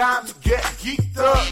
time 0.00 0.24
to 0.24 0.34
get 0.40 0.62
geeked 0.80 1.18
up. 1.18 1.46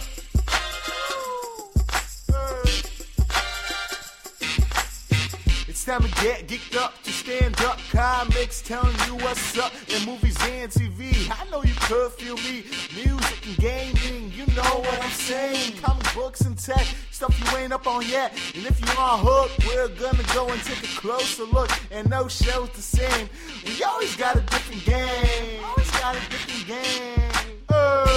It's 5.69 5.85
time 5.85 6.01
to 6.01 6.09
get 6.23 6.49
geeked 6.49 6.75
up 6.79 6.95
to 7.03 7.11
stand 7.13 7.61
up. 7.61 7.79
Comics 7.91 8.63
telling 8.63 8.97
you 9.07 9.17
what's 9.17 9.59
up 9.59 9.71
in 9.89 10.03
movies 10.07 10.39
and 10.45 10.73
TV. 10.73 11.31
I 11.31 11.51
know 11.51 11.63
you 11.63 11.75
could 11.81 12.11
feel 12.13 12.37
me. 12.37 12.65
Music 12.95 13.47
and 13.49 13.57
gaming, 13.59 14.33
you 14.33 14.47
know 14.57 14.81
what 14.81 14.99
I'm 15.05 15.11
saying. 15.11 15.75
Comic 15.83 16.15
books 16.15 16.41
and 16.41 16.57
tech, 16.57 16.87
stuff 17.11 17.39
you 17.39 17.59
ain't 17.59 17.75
up 17.75 17.87
on 17.87 18.01
yet. 18.09 18.33
And 18.55 18.65
if 18.65 18.81
you 18.81 18.99
are 18.99 19.19
hooked, 19.19 19.67
we're 19.67 19.89
gonna 19.89 20.25
go 20.33 20.49
and 20.49 20.63
take 20.63 20.85
a 20.85 20.97
closer 20.99 21.45
look. 21.45 21.71
And 21.91 22.09
no 22.09 22.29
show's 22.29 22.71
the 22.71 22.81
same. 22.81 23.29
We 23.67 23.83
always 23.83 24.17
got 24.17 24.37
a 24.37 24.41
different 24.41 24.87
game. 24.87 25.63
Always 25.67 25.91
got 25.91 26.17
a 26.17 26.31
different 26.31 26.67
game. 26.67 27.28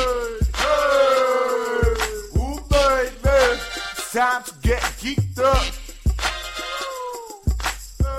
Hey, 0.02 0.08
ooh, 2.36 2.60
baby. 2.70 3.60
It's 3.92 4.12
time 4.12 4.44
to 4.44 4.54
get 4.64 4.82
geeked 4.98 5.38
up. 5.38 5.62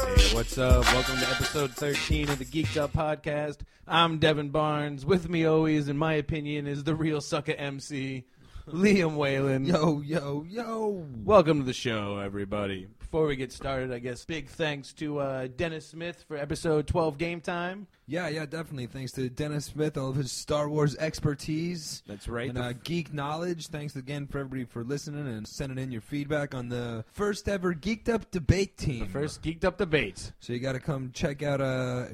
Hey, 0.06 0.34
what's 0.36 0.56
up? 0.58 0.84
Welcome 0.92 1.18
to 1.18 1.28
episode 1.28 1.72
13 1.72 2.28
of 2.28 2.38
the 2.38 2.44
Geeked 2.44 2.76
Up 2.76 2.92
Podcast. 2.92 3.62
I'm 3.88 4.18
Devin 4.20 4.50
Barnes. 4.50 5.04
With 5.04 5.28
me 5.28 5.44
always, 5.44 5.88
in 5.88 5.98
my 5.98 6.14
opinion, 6.14 6.68
is 6.68 6.84
the 6.84 6.94
real 6.94 7.20
sucker 7.20 7.54
MC, 7.54 8.26
Liam 8.68 9.16
Whalen. 9.16 9.64
Yo, 9.64 10.02
yo, 10.02 10.46
yo. 10.48 11.04
Welcome 11.24 11.58
to 11.58 11.64
the 11.64 11.72
show, 11.72 12.18
everybody. 12.18 12.86
Before 13.12 13.26
we 13.26 13.36
get 13.36 13.52
started, 13.52 13.92
I 13.92 13.98
guess 13.98 14.24
big 14.24 14.48
thanks 14.48 14.94
to 14.94 15.18
uh, 15.18 15.48
Dennis 15.54 15.86
Smith 15.86 16.24
for 16.26 16.38
episode 16.38 16.86
12 16.86 17.18
Game 17.18 17.42
Time. 17.42 17.86
Yeah, 18.06 18.28
yeah, 18.28 18.46
definitely. 18.46 18.86
Thanks 18.86 19.12
to 19.12 19.28
Dennis 19.28 19.66
Smith, 19.66 19.98
all 19.98 20.08
of 20.08 20.16
his 20.16 20.32
Star 20.32 20.66
Wars 20.66 20.96
expertise. 20.96 22.02
That's 22.06 22.26
right. 22.26 22.48
And 22.48 22.56
uh, 22.56 22.72
geek 22.72 23.12
knowledge. 23.12 23.66
Thanks 23.66 23.96
again 23.96 24.26
for 24.28 24.38
everybody 24.38 24.64
for 24.64 24.82
listening 24.82 25.26
and 25.26 25.46
sending 25.46 25.76
in 25.76 25.92
your 25.92 26.00
feedback 26.00 26.54
on 26.54 26.70
the 26.70 27.04
first 27.12 27.50
ever 27.50 27.74
Geeked 27.74 28.08
Up 28.08 28.30
debate 28.30 28.78
team. 28.78 29.00
the 29.00 29.06
first 29.12 29.42
Geeked 29.42 29.64
Up 29.64 29.76
Debate. 29.76 30.32
So 30.40 30.54
you 30.54 30.58
got 30.58 30.72
to 30.72 30.80
come 30.80 31.10
check 31.12 31.42
out 31.42 31.60
uh, 31.60 32.06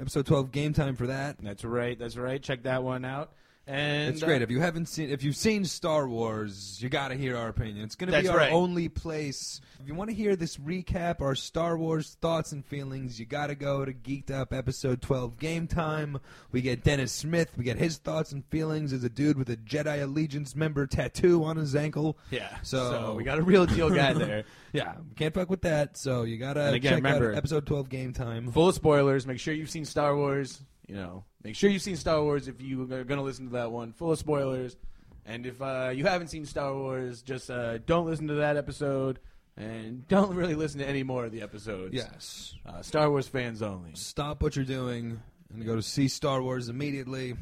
episode 0.00 0.24
12 0.24 0.52
Game 0.52 0.72
Time 0.72 0.96
for 0.96 1.08
that. 1.08 1.36
That's 1.38 1.66
right. 1.66 1.98
That's 1.98 2.16
right. 2.16 2.42
Check 2.42 2.62
that 2.62 2.82
one 2.82 3.04
out. 3.04 3.34
And 3.68 4.14
It's 4.14 4.22
great. 4.22 4.42
uh, 4.42 4.44
If 4.44 4.50
you 4.52 4.60
haven't 4.60 4.86
seen, 4.86 5.10
if 5.10 5.24
you've 5.24 5.34
seen 5.34 5.64
Star 5.64 6.08
Wars, 6.08 6.78
you 6.80 6.88
got 6.88 7.08
to 7.08 7.16
hear 7.16 7.36
our 7.36 7.48
opinion. 7.48 7.78
It's 7.84 7.96
going 7.96 8.12
to 8.12 8.22
be 8.22 8.28
our 8.28 8.36
right. 8.36 8.52
only 8.52 8.88
place. 8.88 9.60
If 9.80 9.88
you 9.88 9.94
want 9.96 10.08
to 10.10 10.14
hear 10.14 10.36
this 10.36 10.56
recap, 10.58 11.20
our 11.20 11.34
Star 11.34 11.76
Wars 11.76 12.16
thoughts 12.20 12.52
and 12.52 12.64
feelings, 12.64 13.18
you 13.18 13.26
got 13.26 13.48
to 13.48 13.56
go 13.56 13.84
to 13.84 13.92
Geeked 13.92 14.30
Up 14.30 14.52
episode 14.52 15.02
12 15.02 15.36
Game 15.38 15.66
Time. 15.66 16.18
We 16.52 16.60
get 16.62 16.84
Dennis 16.84 17.10
Smith. 17.10 17.50
We 17.56 17.64
get 17.64 17.76
his 17.76 17.98
thoughts 17.98 18.30
and 18.30 18.44
feelings 18.46 18.92
as 18.92 19.02
a 19.02 19.08
dude 19.10 19.36
with 19.36 19.50
a 19.50 19.56
Jedi 19.56 20.00
Allegiance 20.00 20.54
member 20.54 20.86
tattoo 20.86 21.42
on 21.42 21.56
his 21.56 21.74
ankle. 21.74 22.18
yeah. 22.30 22.58
So- 22.62 23.14
we 23.16 23.24
got 23.24 23.38
a 23.38 23.42
real 23.42 23.66
deal 23.66 23.90
guy 23.90 24.12
there. 24.14 24.44
Yeah, 24.72 24.94
can't 25.16 25.34
fuck 25.34 25.50
with 25.50 25.62
that. 25.62 25.96
So 25.96 26.22
you 26.22 26.36
got 26.36 26.52
to 26.54 26.78
check 26.78 26.96
remember- 26.96 27.32
out 27.32 27.38
episode 27.38 27.66
12 27.66 27.88
Game 27.88 28.12
Time. 28.12 28.52
full 28.52 28.68
of 28.68 28.74
spoilers. 28.76 29.26
Make 29.26 29.40
sure 29.40 29.54
you've 29.54 29.70
seen 29.70 29.84
Star 29.86 30.14
Wars. 30.16 30.60
You 30.86 30.94
know, 30.94 31.24
make 31.42 31.56
sure 31.56 31.68
you've 31.68 31.82
seen 31.82 31.96
Star 31.96 32.22
Wars 32.22 32.48
if 32.48 32.60
you 32.60 32.82
are 32.82 33.04
going 33.04 33.18
to 33.18 33.22
listen 33.22 33.46
to 33.46 33.52
that 33.54 33.72
one. 33.72 33.92
Full 33.92 34.12
of 34.12 34.18
spoilers. 34.18 34.76
And 35.24 35.44
if 35.44 35.60
uh, 35.60 35.90
you 35.92 36.04
haven't 36.06 36.28
seen 36.28 36.46
Star 36.46 36.72
Wars, 36.74 37.22
just 37.22 37.50
uh, 37.50 37.78
don't 37.78 38.06
listen 38.06 38.28
to 38.28 38.34
that 38.34 38.56
episode, 38.56 39.18
and 39.56 40.06
don't 40.06 40.34
really 40.36 40.54
listen 40.54 40.78
to 40.78 40.86
any 40.88 41.02
more 41.02 41.24
of 41.24 41.32
the 41.32 41.42
episodes. 41.42 41.94
Yes. 41.94 42.54
uh, 42.64 42.82
Star 42.82 43.10
Wars 43.10 43.26
fans 43.26 43.60
only. 43.60 43.90
Stop 43.94 44.40
what 44.42 44.54
you're 44.54 44.64
doing 44.64 45.20
and 45.52 45.64
go 45.66 45.74
to 45.74 45.82
see 45.82 46.06
Star 46.06 46.40
Wars 46.40 46.68
immediately. 46.68 47.34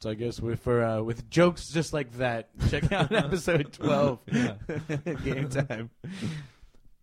So 0.00 0.10
I 0.10 0.14
guess 0.14 0.40
with 0.40 0.60
for 0.60 0.84
uh, 0.84 1.02
with 1.02 1.30
jokes 1.30 1.68
just 1.68 1.92
like 1.92 2.12
that, 2.18 2.50
check 2.68 2.90
out 2.92 3.12
episode 3.12 3.72
twelve. 3.72 4.18
Game 5.24 5.48
time. 5.48 5.90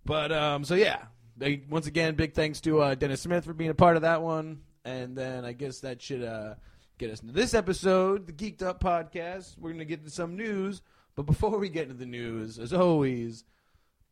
But 0.05 0.31
um, 0.31 0.63
so 0.65 0.75
yeah, 0.75 1.03
they, 1.37 1.63
once 1.69 1.87
again, 1.87 2.15
big 2.15 2.33
thanks 2.33 2.61
to 2.61 2.81
uh, 2.81 2.95
Dennis 2.95 3.21
Smith 3.21 3.45
for 3.45 3.53
being 3.53 3.69
a 3.69 3.75
part 3.75 3.95
of 3.95 4.01
that 4.01 4.21
one, 4.21 4.61
and 4.85 5.15
then 5.15 5.45
I 5.45 5.53
guess 5.53 5.79
that 5.81 6.01
should 6.01 6.23
uh, 6.23 6.55
get 6.97 7.09
us 7.11 7.21
into 7.21 7.33
this 7.33 7.53
episode, 7.53 8.27
the 8.27 8.33
Geeked 8.33 8.61
Up 8.61 8.81
podcast. 8.83 9.57
We're 9.57 9.71
gonna 9.71 9.85
get 9.85 9.99
into 9.99 10.11
some 10.11 10.35
news, 10.35 10.81
but 11.15 11.23
before 11.25 11.57
we 11.57 11.69
get 11.69 11.83
into 11.83 11.95
the 11.95 12.05
news, 12.05 12.59
as 12.59 12.73
always, 12.73 13.43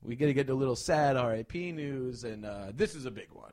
we 0.01 0.15
gotta 0.15 0.33
get 0.33 0.47
to 0.47 0.53
a 0.53 0.55
little 0.55 0.75
sad 0.75 1.15
RIP 1.15 1.53
news, 1.53 2.23
and 2.23 2.45
uh, 2.45 2.71
this 2.75 2.95
is 2.95 3.05
a 3.05 3.11
big 3.11 3.29
one. 3.31 3.51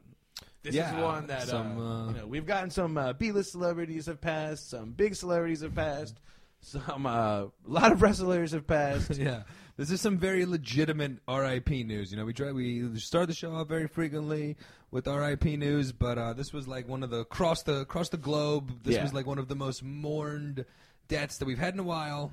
This 0.62 0.74
Yeah, 0.74 0.96
is 0.96 1.02
one 1.02 1.26
that 1.28 1.42
some, 1.48 1.78
uh, 1.78 2.04
uh, 2.06 2.08
you 2.08 2.16
know, 2.18 2.26
we've 2.26 2.46
gotten 2.46 2.70
some 2.70 2.98
uh, 2.98 3.12
B-list 3.12 3.52
celebrities 3.52 4.06
have 4.06 4.20
passed, 4.20 4.70
some 4.70 4.90
big 4.90 5.14
celebrities 5.14 5.60
have 5.60 5.74
passed, 5.74 6.20
some 6.60 7.06
uh, 7.06 7.42
a 7.42 7.50
lot 7.64 7.92
of 7.92 8.02
wrestlers 8.02 8.52
have 8.52 8.66
passed. 8.66 9.10
yeah, 9.16 9.42
this 9.78 9.90
is 9.90 10.00
some 10.00 10.18
very 10.18 10.44
legitimate 10.44 11.12
RIP 11.28 11.70
news. 11.70 12.10
You 12.10 12.18
know, 12.18 12.24
we 12.26 12.34
try 12.34 12.52
we 12.52 12.98
start 12.98 13.28
the 13.28 13.34
show 13.34 13.54
off 13.54 13.68
very 13.68 13.86
frequently 13.86 14.56
with 14.90 15.06
RIP 15.06 15.44
news, 15.44 15.92
but 15.92 16.18
uh, 16.18 16.32
this 16.34 16.52
was 16.52 16.66
like 16.68 16.86
one 16.88 17.02
of 17.02 17.10
the 17.10 17.18
across 17.20 17.62
the 17.62 17.76
across 17.80 18.08
the 18.10 18.16
globe. 18.16 18.82
This 18.82 18.96
Yeah. 18.96 19.02
was 19.04 19.14
like 19.14 19.24
one 19.26 19.38
of 19.38 19.48
the 19.48 19.54
most 19.54 19.82
mourned 19.82 20.64
deaths 21.06 21.38
that 21.38 21.46
we've 21.46 21.58
had 21.58 21.72
in 21.74 21.80
a 21.80 21.84
while. 21.84 22.32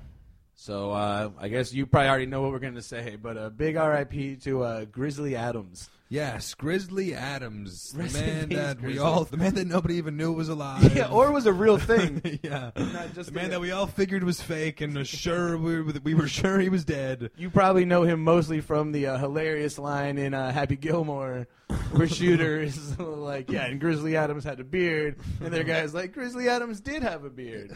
So 0.56 0.90
uh, 0.90 1.30
I 1.38 1.48
guess 1.48 1.72
you 1.72 1.86
probably 1.86 2.08
already 2.08 2.26
know 2.26 2.42
what 2.42 2.50
we're 2.50 2.58
going 2.58 2.74
to 2.74 2.82
say, 2.82 3.16
but 3.20 3.36
a 3.36 3.48
big 3.50 3.76
RIP 3.76 4.40
to 4.42 4.62
uh, 4.64 4.84
Grizzly 4.86 5.36
Adams. 5.36 5.88
Yes, 6.08 6.54
Grizzly 6.54 7.14
Adams, 7.14 7.90
the 7.90 8.04
Rest 8.04 8.16
in 8.16 8.26
man 8.26 8.48
peace, 8.48 8.58
that 8.58 8.76
we 8.76 8.82
Grizzly. 8.84 8.98
all, 9.00 9.24
the 9.24 9.36
man 9.36 9.54
that 9.56 9.66
nobody 9.66 9.96
even 9.96 10.16
knew 10.16 10.32
was 10.32 10.48
alive. 10.48 10.94
Yeah, 10.96 11.10
or 11.10 11.32
was 11.32 11.46
a 11.46 11.52
real 11.52 11.78
thing. 11.78 12.38
yeah, 12.44 12.70
Not 12.76 13.12
just 13.14 13.30
the 13.30 13.34
man 13.34 13.46
a- 13.46 13.48
that 13.50 13.60
we 13.60 13.72
all 13.72 13.88
figured 13.88 14.22
was 14.22 14.40
fake 14.40 14.80
and 14.80 14.94
was 14.94 15.08
sure 15.08 15.58
we 15.58 15.80
were, 15.82 15.92
we 16.04 16.14
were 16.14 16.28
sure 16.28 16.60
he 16.60 16.68
was 16.68 16.84
dead. 16.84 17.30
You 17.36 17.50
probably 17.50 17.84
know 17.84 18.04
him 18.04 18.22
mostly 18.22 18.60
from 18.60 18.92
the 18.92 19.06
uh, 19.08 19.18
hilarious 19.18 19.78
line 19.80 20.16
in 20.18 20.32
uh, 20.32 20.52
Happy 20.52 20.76
Gilmore, 20.76 21.48
where 21.90 22.06
Shooter 22.08 22.60
is 22.62 22.96
like, 23.00 23.50
"Yeah," 23.50 23.66
and 23.66 23.80
Grizzly 23.80 24.16
Adams 24.16 24.44
had 24.44 24.60
a 24.60 24.64
beard, 24.64 25.16
and 25.40 25.52
their 25.52 25.64
guy's 25.64 25.92
like, 25.92 26.12
"Grizzly 26.12 26.48
Adams 26.48 26.80
did 26.80 27.02
have 27.02 27.24
a 27.24 27.30
beard," 27.30 27.74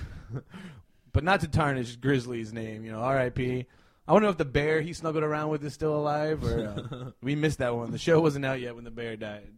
but 1.12 1.24
not 1.24 1.40
to 1.40 1.48
tarnish 1.48 1.96
Grizzly's 1.96 2.52
name, 2.52 2.84
you 2.84 2.92
know. 2.92 3.00
R.I.P. 3.00 3.66
I 4.10 4.12
want 4.12 4.22
to 4.22 4.26
know 4.26 4.30
if 4.32 4.38
the 4.38 4.44
bear 4.44 4.80
he 4.80 4.92
snuggled 4.92 5.22
around 5.22 5.50
with 5.50 5.64
is 5.64 5.72
still 5.72 5.94
alive, 5.94 6.42
or 6.42 6.66
uh, 6.66 7.10
we 7.22 7.36
missed 7.36 7.58
that 7.58 7.76
one. 7.76 7.92
The 7.92 7.98
show 7.98 8.18
wasn't 8.18 8.44
out 8.44 8.60
yet 8.60 8.74
when 8.74 8.82
the 8.82 8.90
bear 8.90 9.14
died. 9.14 9.52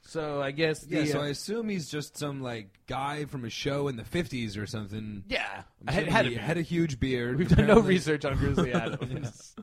So 0.00 0.40
I 0.40 0.52
guess 0.52 0.80
the, 0.80 1.00
Yeah, 1.00 1.12
so 1.12 1.20
uh, 1.20 1.24
I 1.24 1.28
assume 1.28 1.68
he's 1.68 1.90
just 1.90 2.16
some 2.16 2.40
like 2.40 2.70
guy 2.86 3.26
from 3.26 3.44
a 3.44 3.50
show 3.50 3.88
in 3.88 3.96
the 3.96 4.04
'50s 4.04 4.56
or 4.56 4.64
something. 4.64 5.22
yeah, 5.28 5.64
I 5.86 5.92
had, 5.92 6.08
had, 6.08 6.24
he 6.24 6.36
to 6.36 6.40
had 6.40 6.56
a 6.56 6.62
huge 6.62 6.98
beard. 6.98 7.36
We've 7.36 7.54
done 7.54 7.66
no 7.66 7.80
research 7.80 8.24
on 8.24 8.38
Grizzly 8.38 8.72
Adams. 8.72 9.54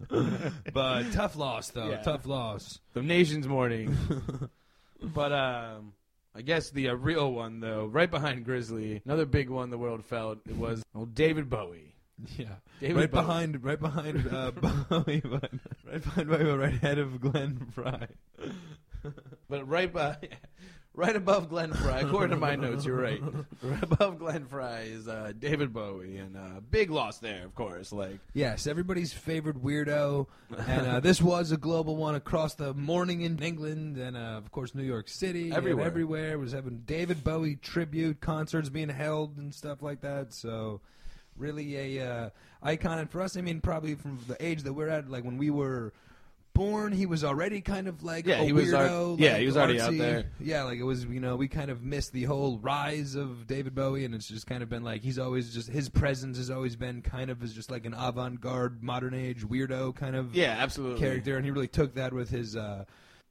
but 0.71 1.11
tough 1.11 1.35
loss 1.35 1.71
though. 1.71 1.89
Yeah. 1.89 2.03
Tough 2.03 2.27
loss. 2.27 2.79
the 2.93 3.01
nation's 3.01 3.47
mourning. 3.47 3.97
but 5.01 5.31
um, 5.31 5.93
I 6.35 6.43
guess 6.43 6.69
the 6.69 6.89
uh, 6.89 6.93
real 6.93 7.33
one, 7.33 7.59
though, 7.59 7.87
right 7.87 8.11
behind 8.11 8.45
Grizzly, 8.45 9.01
another 9.03 9.25
big 9.25 9.49
one 9.49 9.71
the 9.71 9.79
world 9.79 10.05
felt, 10.05 10.41
it 10.47 10.57
was 10.57 10.83
old 10.93 11.15
David 11.15 11.49
Bowie. 11.49 11.94
Yeah, 12.37 12.45
David 12.79 12.95
right 12.97 13.11
Bowie. 13.11 13.21
behind, 13.21 13.63
right 13.63 13.79
behind 13.79 14.27
uh, 14.33 14.51
Bowie, 14.89 15.21
but 15.23 15.51
right 15.85 16.01
behind 16.03 16.27
Bowie, 16.29 16.43
but 16.43 16.57
right 16.57 16.73
ahead 16.73 16.97
of 16.97 17.19
Glenn 17.21 17.67
Frey. 17.73 18.07
But 19.47 19.67
right 19.69 19.93
by, 19.93 20.17
right 20.95 21.15
above 21.15 21.49
Glenn 21.49 21.71
Frey, 21.73 22.01
according 22.01 22.31
to 22.31 22.37
my 22.37 22.55
notes, 22.55 22.85
you're 22.85 22.99
right. 22.99 23.21
Right 23.61 23.83
above 23.83 24.17
Glenn 24.17 24.45
Frey 24.47 24.87
is 24.89 25.07
uh, 25.07 25.31
David 25.37 25.71
Bowie, 25.71 26.17
and 26.17 26.35
uh, 26.35 26.61
big 26.71 26.89
loss 26.89 27.19
there, 27.19 27.45
of 27.45 27.53
course. 27.53 27.91
Like, 27.91 28.17
Yes, 28.33 28.65
everybody's 28.65 29.13
favorite 29.13 29.63
weirdo, 29.63 30.25
and 30.57 30.87
uh, 30.87 30.99
this 31.01 31.21
was 31.21 31.51
a 31.51 31.57
global 31.57 31.95
one 31.97 32.15
across 32.15 32.55
the 32.55 32.73
morning 32.73 33.21
in 33.21 33.37
England, 33.43 33.97
and 33.97 34.17
uh, 34.17 34.39
of 34.43 34.51
course 34.51 34.73
New 34.73 34.81
York 34.83 35.07
City, 35.07 35.49
and 35.49 35.53
Everywhere. 35.53 35.85
everywhere 35.85 36.39
was 36.39 36.53
having 36.53 36.81
David 36.87 37.23
Bowie 37.23 37.57
tribute 37.57 38.21
concerts 38.21 38.69
being 38.69 38.89
held 38.89 39.37
and 39.37 39.53
stuff 39.53 39.83
like 39.83 40.01
that. 40.01 40.33
So, 40.33 40.81
really 41.37 41.97
a 41.99 42.07
uh, 42.09 42.29
icon, 42.63 42.99
and 42.99 43.09
for 43.09 43.21
us, 43.21 43.37
I 43.37 43.41
mean, 43.41 43.61
probably 43.61 43.95
from 43.95 44.19
the 44.27 44.43
age 44.43 44.63
that 44.63 44.73
we're 44.73 44.89
at, 44.89 45.09
like 45.09 45.23
when 45.23 45.37
we 45.37 45.49
were. 45.49 45.93
Born, 46.53 46.93
he 46.93 47.05
was 47.05 47.25
already 47.25 47.59
kind 47.59 47.85
of 47.89 48.01
like 48.01 48.25
Yeah, 48.25 48.39
a 48.39 48.45
he 48.45 48.53
was 48.53 48.69
weirdo. 48.69 49.19
yeah, 49.19 49.31
like, 49.31 49.39
he 49.41 49.45
was 49.45 49.57
already 49.57 49.81
out 49.81 49.97
there. 49.97 50.31
Yeah, 50.39 50.63
like 50.63 50.79
it 50.79 50.83
was, 50.83 51.03
you 51.03 51.19
know, 51.19 51.35
we 51.35 51.49
kind 51.49 51.69
of 51.69 51.83
missed 51.83 52.13
the 52.13 52.23
whole 52.23 52.59
rise 52.59 53.15
of 53.15 53.45
David 53.45 53.75
Bowie, 53.75 54.05
and 54.05 54.15
it's 54.15 54.29
just 54.29 54.47
kind 54.47 54.63
of 54.63 54.69
been 54.69 54.81
like 54.81 55.01
he's 55.01 55.19
always 55.19 55.53
just 55.53 55.67
his 55.67 55.89
presence 55.89 56.37
has 56.37 56.49
always 56.49 56.77
been 56.77 57.01
kind 57.01 57.29
of 57.29 57.43
as 57.43 57.53
just 57.53 57.69
like 57.69 57.85
an 57.85 57.93
avant-garde, 57.93 58.81
modern 58.81 59.13
age 59.13 59.45
weirdo 59.45 59.93
kind 59.95 60.15
of 60.15 60.33
yeah, 60.33 60.55
absolutely. 60.57 60.97
character, 61.01 61.35
and 61.35 61.43
he 61.43 61.51
really 61.51 61.67
took 61.67 61.95
that 61.95 62.13
with 62.13 62.29
his 62.29 62.55
uh, 62.55 62.85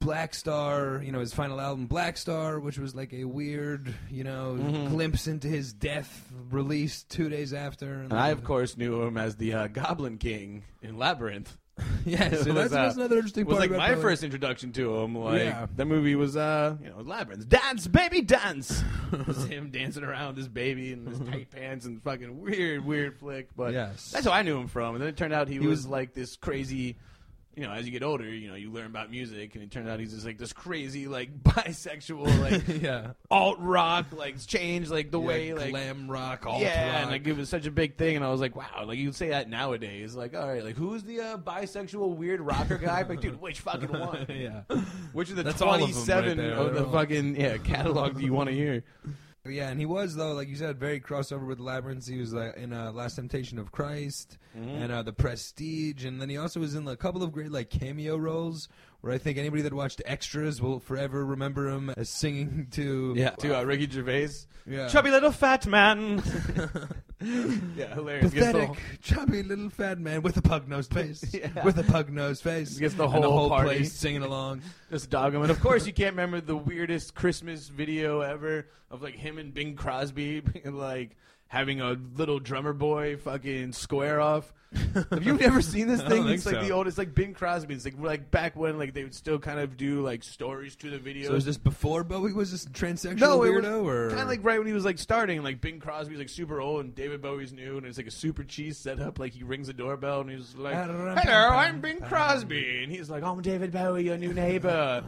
Blackstar, 0.04 1.04
you 1.04 1.12
know, 1.12 1.20
his 1.20 1.32
final 1.34 1.60
album 1.60 1.88
Blackstar, 1.88 2.60
which 2.60 2.78
was 2.78 2.94
like 2.94 3.12
a 3.12 3.24
weird, 3.24 3.94
you 4.10 4.24
know, 4.24 4.56
Mhm. 4.60 4.88
glimpse 4.90 5.26
into 5.26 5.48
his 5.48 5.72
death, 5.72 6.30
released 6.50 7.10
two 7.10 7.28
days 7.28 7.52
after. 7.52 7.92
And 8.02 8.12
I, 8.12 8.28
of 8.28 8.44
course, 8.44 8.76
knew 8.76 9.02
him 9.02 9.16
as 9.16 9.36
the 9.36 9.52
uh, 9.54 9.66
Goblin 9.68 10.18
King 10.18 10.64
in 10.82 10.96
Labyrinth. 10.98 11.56
yeah, 12.04 12.28
so 12.30 12.36
was, 12.36 12.44
that's, 12.44 12.72
uh, 12.72 12.82
that's 12.84 12.96
another 12.96 13.16
interesting 13.16 13.46
was 13.46 13.58
like 13.58 13.70
my 13.72 13.94
Bowie. 13.94 14.02
first 14.02 14.22
introduction 14.22 14.70
to 14.74 14.96
him. 14.98 15.16
Like 15.16 15.40
Yeah. 15.40 15.66
the 15.74 15.84
movie 15.84 16.14
was, 16.14 16.36
uh, 16.36 16.76
you 16.80 16.88
know, 16.90 17.00
Labyrinth, 17.00 17.48
dance, 17.48 17.88
baby, 17.88 18.20
dance. 18.22 18.84
it 19.12 19.26
was 19.26 19.44
him 19.46 19.70
dancing 19.70 20.04
around 20.04 20.36
this 20.36 20.46
baby 20.46 20.92
in 20.92 21.04
his 21.06 21.18
tight 21.18 21.50
pants 21.50 21.84
and 21.84 22.00
fucking 22.02 22.40
weird, 22.40 22.84
weird 22.84 23.18
flick. 23.18 23.48
But 23.56 23.72
Yes. 23.72 24.12
that's 24.12 24.24
how 24.24 24.30
I 24.32 24.42
knew 24.42 24.56
him 24.56 24.68
from. 24.68 24.94
And 24.94 25.02
then 25.02 25.08
it 25.08 25.16
turned 25.16 25.32
out 25.34 25.48
he, 25.48 25.54
He 25.54 25.60
was, 25.66 25.78
was- 25.80 25.86
like 25.88 26.14
this 26.14 26.36
crazy. 26.36 26.96
You 27.56 27.62
know, 27.62 27.72
as 27.72 27.86
you 27.86 27.92
get 27.92 28.02
older, 28.02 28.24
you 28.24 28.48
know, 28.48 28.54
you 28.56 28.70
learn 28.72 28.86
about 28.86 29.10
music, 29.10 29.54
and 29.54 29.62
it 29.62 29.70
turned 29.70 29.88
out 29.88 30.00
he's 30.00 30.12
just 30.12 30.26
like 30.26 30.38
this 30.38 30.52
crazy, 30.52 31.06
like 31.06 31.42
bisexual, 31.42 32.40
like 32.40 32.82
yeah. 32.82 33.12
alt 33.30 33.58
rock, 33.60 34.06
like 34.12 34.44
change, 34.46 34.90
like 34.90 35.10
the 35.10 35.20
way, 35.20 35.48
Yeah, 35.48 35.54
like 35.54 35.70
glam 35.70 36.10
rock, 36.10 36.46
alt 36.46 36.60
yeah, 36.62 36.86
rock. 36.92 37.02
and 37.02 37.10
like 37.10 37.26
it 37.26 37.36
was 37.36 37.48
such 37.48 37.66
a 37.66 37.70
big 37.70 37.96
thing, 37.96 38.16
and 38.16 38.24
I 38.24 38.30
was 38.30 38.40
like, 38.40 38.56
wow, 38.56 38.84
like 38.86 38.98
you'd 38.98 39.14
say 39.14 39.28
that 39.28 39.48
nowadays, 39.48 40.14
like, 40.14 40.34
all 40.34 40.48
right, 40.48 40.64
like 40.64 40.76
who's 40.76 41.02
the 41.04 41.20
uh, 41.20 41.36
bisexual 41.38 42.16
weird 42.16 42.40
rocker 42.40 42.78
guy? 42.78 43.02
like, 43.02 43.20
dude, 43.20 43.40
which 43.40 43.60
fucking 43.60 43.88
one? 44.00 44.26
yeah. 44.28 44.62
Which 45.12 45.30
of 45.30 45.36
the 45.36 45.42
That's 45.44 45.62
all 45.62 45.74
of 45.74 45.80
right 45.80 45.90
of 45.90 46.74
the 46.74 46.84
fucking 46.90 47.36
yeah 47.36 47.58
catalog 47.58 48.16
do 48.18 48.24
you 48.24 48.32
want 48.32 48.48
to 48.48 48.54
hear? 48.54 48.82
Yeah, 49.46 49.69
and 49.69 49.79
he 49.79 49.85
was 49.85 50.17
though, 50.17 50.32
like 50.32 50.49
you 50.49 50.56
said, 50.56 50.79
very 50.79 51.00
crossover 51.00 51.46
with 51.46 51.61
Labyrinth. 51.61 52.08
He 52.08 52.19
was 52.19 52.32
like 52.32 52.56
in 52.56 52.73
uh, 52.73 52.93
Last 52.93 53.17
Temptation 53.17 53.58
of 53.58 53.73
Christ 53.73 54.38
and 54.55 54.91
uh, 54.91 55.02
The 55.02 55.12
Prestige, 55.12 56.06
and 56.06 56.20
then 56.20 56.31
he 56.31 56.38
also 56.38 56.61
was 56.61 56.75
in 56.75 56.88
a 56.88 56.96
couple 56.96 57.23
of 57.23 57.31
great 57.32 57.52
like 57.52 57.69
cameo 57.69 58.17
roles. 58.17 58.69
Where 59.04 59.12
I 59.12 59.18
think 59.18 59.36
anybody 59.36 59.60
that 59.60 59.74
watched 59.74 60.00
Extras 60.06 60.62
will 60.62 60.80
forever 60.80 61.26
remember 61.26 61.68
him 61.68 61.90
as 61.94 62.08
singing 62.08 62.68
to 62.70 63.12
yeah 63.14 63.30
to 63.32 63.58
uh, 63.58 63.62
Ricky 63.62 63.86
Gervais, 63.86 64.30
yeah. 64.64 64.88
chubby 64.88 65.10
little 65.10 65.30
fat 65.30 65.66
man. 65.66 66.22
yeah, 67.76 67.92
hilarious. 67.92 68.32
Pathetic, 68.32 68.68
whole- 68.68 68.76
chubby 69.02 69.42
little 69.42 69.68
fat 69.68 69.98
man 69.98 70.22
with 70.22 70.38
a 70.38 70.42
pug 70.42 70.68
nosed 70.68 70.94
face. 70.94 71.22
Yeah. 71.34 71.62
With 71.62 71.76
a 71.78 71.82
pug 71.82 72.08
nosed 72.10 72.42
face. 72.42 72.78
Gets 72.78 72.94
the 72.94 73.04
And 73.04 73.22
the 73.22 73.28
whole 73.28 73.40
whole 73.40 73.48
party. 73.50 73.68
place 73.68 73.92
singing 73.92 74.22
along. 74.22 74.62
Just 74.90 75.10
dog 75.10 75.34
him, 75.34 75.42
and 75.42 75.50
of 75.50 75.60
course 75.60 75.86
you 75.86 75.92
can't 75.92 76.12
remember 76.12 76.40
the 76.40 76.56
weirdest 76.56 77.14
Christmas 77.14 77.68
video 77.68 78.22
ever 78.22 78.68
of 78.90 79.02
like 79.02 79.16
him 79.16 79.36
and 79.36 79.52
Bing 79.52 79.76
Crosby 79.76 80.40
like 80.64 81.10
having 81.54 81.80
a 81.80 81.96
little 82.16 82.40
drummer 82.40 82.72
boy 82.72 83.16
fucking 83.16 83.72
square 83.72 84.20
off. 84.20 84.52
Have 85.10 85.24
you 85.24 85.38
ever 85.38 85.62
seen 85.62 85.86
this 85.86 86.02
thing? 86.02 86.26
It's 86.28 86.44
like 86.44 86.56
so. 86.56 86.62
the 86.62 86.72
oldest, 86.72 86.98
like 86.98 87.14
Bing 87.14 87.32
Crosby. 87.32 87.74
It's 87.74 87.84
like 87.84 87.94
like 87.98 88.30
back 88.30 88.56
when 88.56 88.76
like 88.76 88.92
they 88.92 89.04
would 89.04 89.14
still 89.14 89.38
kind 89.38 89.60
of 89.60 89.76
do 89.76 90.02
like 90.02 90.24
stories 90.24 90.74
to 90.76 90.90
the 90.90 90.98
videos. 90.98 91.28
So 91.28 91.34
is 91.34 91.44
this 91.44 91.58
before 91.58 92.02
Bowie 92.02 92.32
was 92.32 92.50
this 92.50 92.66
transsexual 92.66 93.20
no, 93.20 93.38
weirdo, 93.38 93.84
or 93.84 94.10
kind 94.10 94.22
of 94.22 94.28
like 94.28 94.42
right 94.42 94.58
when 94.58 94.66
he 94.66 94.72
was 94.72 94.84
like 94.84 94.98
starting. 94.98 95.42
Like 95.42 95.60
Bing 95.60 95.78
Crosby's 95.78 96.18
like 96.18 96.28
super 96.28 96.60
old 96.60 96.84
and 96.84 96.94
David 96.94 97.22
Bowie's 97.22 97.52
new, 97.52 97.76
and 97.76 97.86
it's 97.86 97.98
like 97.98 98.08
a 98.08 98.12
super 98.12 98.42
cheese 98.42 98.76
setup. 98.76 99.20
Like 99.20 99.32
he 99.32 99.44
rings 99.44 99.68
the 99.68 99.72
doorbell 99.72 100.22
and 100.22 100.30
he's 100.30 100.56
like, 100.56 100.74
"Hello, 100.74 101.50
I'm 101.50 101.80
Bing 101.80 102.00
Crosby," 102.00 102.82
and 102.82 102.90
he's 102.90 103.08
like, 103.08 103.22
"I'm 103.22 103.42
David 103.42 103.70
Bowie, 103.70 104.04
your 104.04 104.16
new 104.16 104.34
neighbor." 104.34 105.04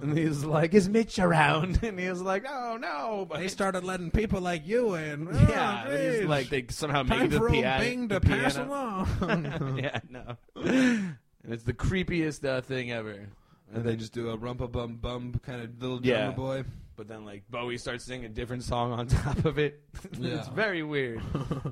and 0.00 0.16
he's 0.16 0.44
like, 0.44 0.74
"Is 0.74 0.88
Mitch 0.88 1.18
around?" 1.18 1.80
And 1.92 1.98
he's 1.98 2.20
like, 2.20 2.44
"Oh 2.48 2.78
no!" 2.80 3.26
But 3.28 3.40
they 3.40 3.48
started 3.48 3.84
letting 3.84 4.10
people 4.10 4.40
like 4.40 4.66
you 4.66 4.94
in. 4.94 5.28
yeah, 5.48 5.81
oh, 5.81 5.81
and 5.88 6.14
he's 6.16 6.24
like 6.28 6.48
they 6.48 6.64
somehow 6.70 7.02
make 7.02 7.18
time 7.18 7.30
the 7.30 7.38
for 7.38 7.48
old 7.48 7.52
piano. 7.54 7.84
Bing 7.84 8.08
the 8.08 8.20
to 8.20 8.26
pass 8.28 8.56
along. 8.56 9.78
yeah, 9.82 10.00
no. 10.08 10.36
and 10.56 11.16
it's 11.48 11.64
the 11.64 11.72
creepiest 11.74 12.44
uh, 12.48 12.60
thing 12.60 12.90
ever. 12.92 13.28
and 13.74 13.84
they 13.84 13.96
just 13.96 14.12
do 14.12 14.30
a 14.30 14.38
rumpa 14.38 14.70
bum 14.70 14.96
bum 14.96 15.40
kind 15.44 15.62
of 15.62 15.80
little 15.80 16.00
Yeah. 16.04 16.32
drummer 16.32 16.36
boy. 16.36 16.64
But 16.94 17.08
then, 17.08 17.24
like, 17.24 17.44
Bowie 17.50 17.78
starts 17.78 18.04
singing 18.04 18.26
a 18.26 18.28
different 18.28 18.64
song 18.64 18.92
on 18.92 19.06
top 19.08 19.46
of 19.46 19.58
it. 19.58 19.80
Yeah. 20.20 20.40
it's 20.40 20.48
very 20.48 20.82
weird. 20.82 21.22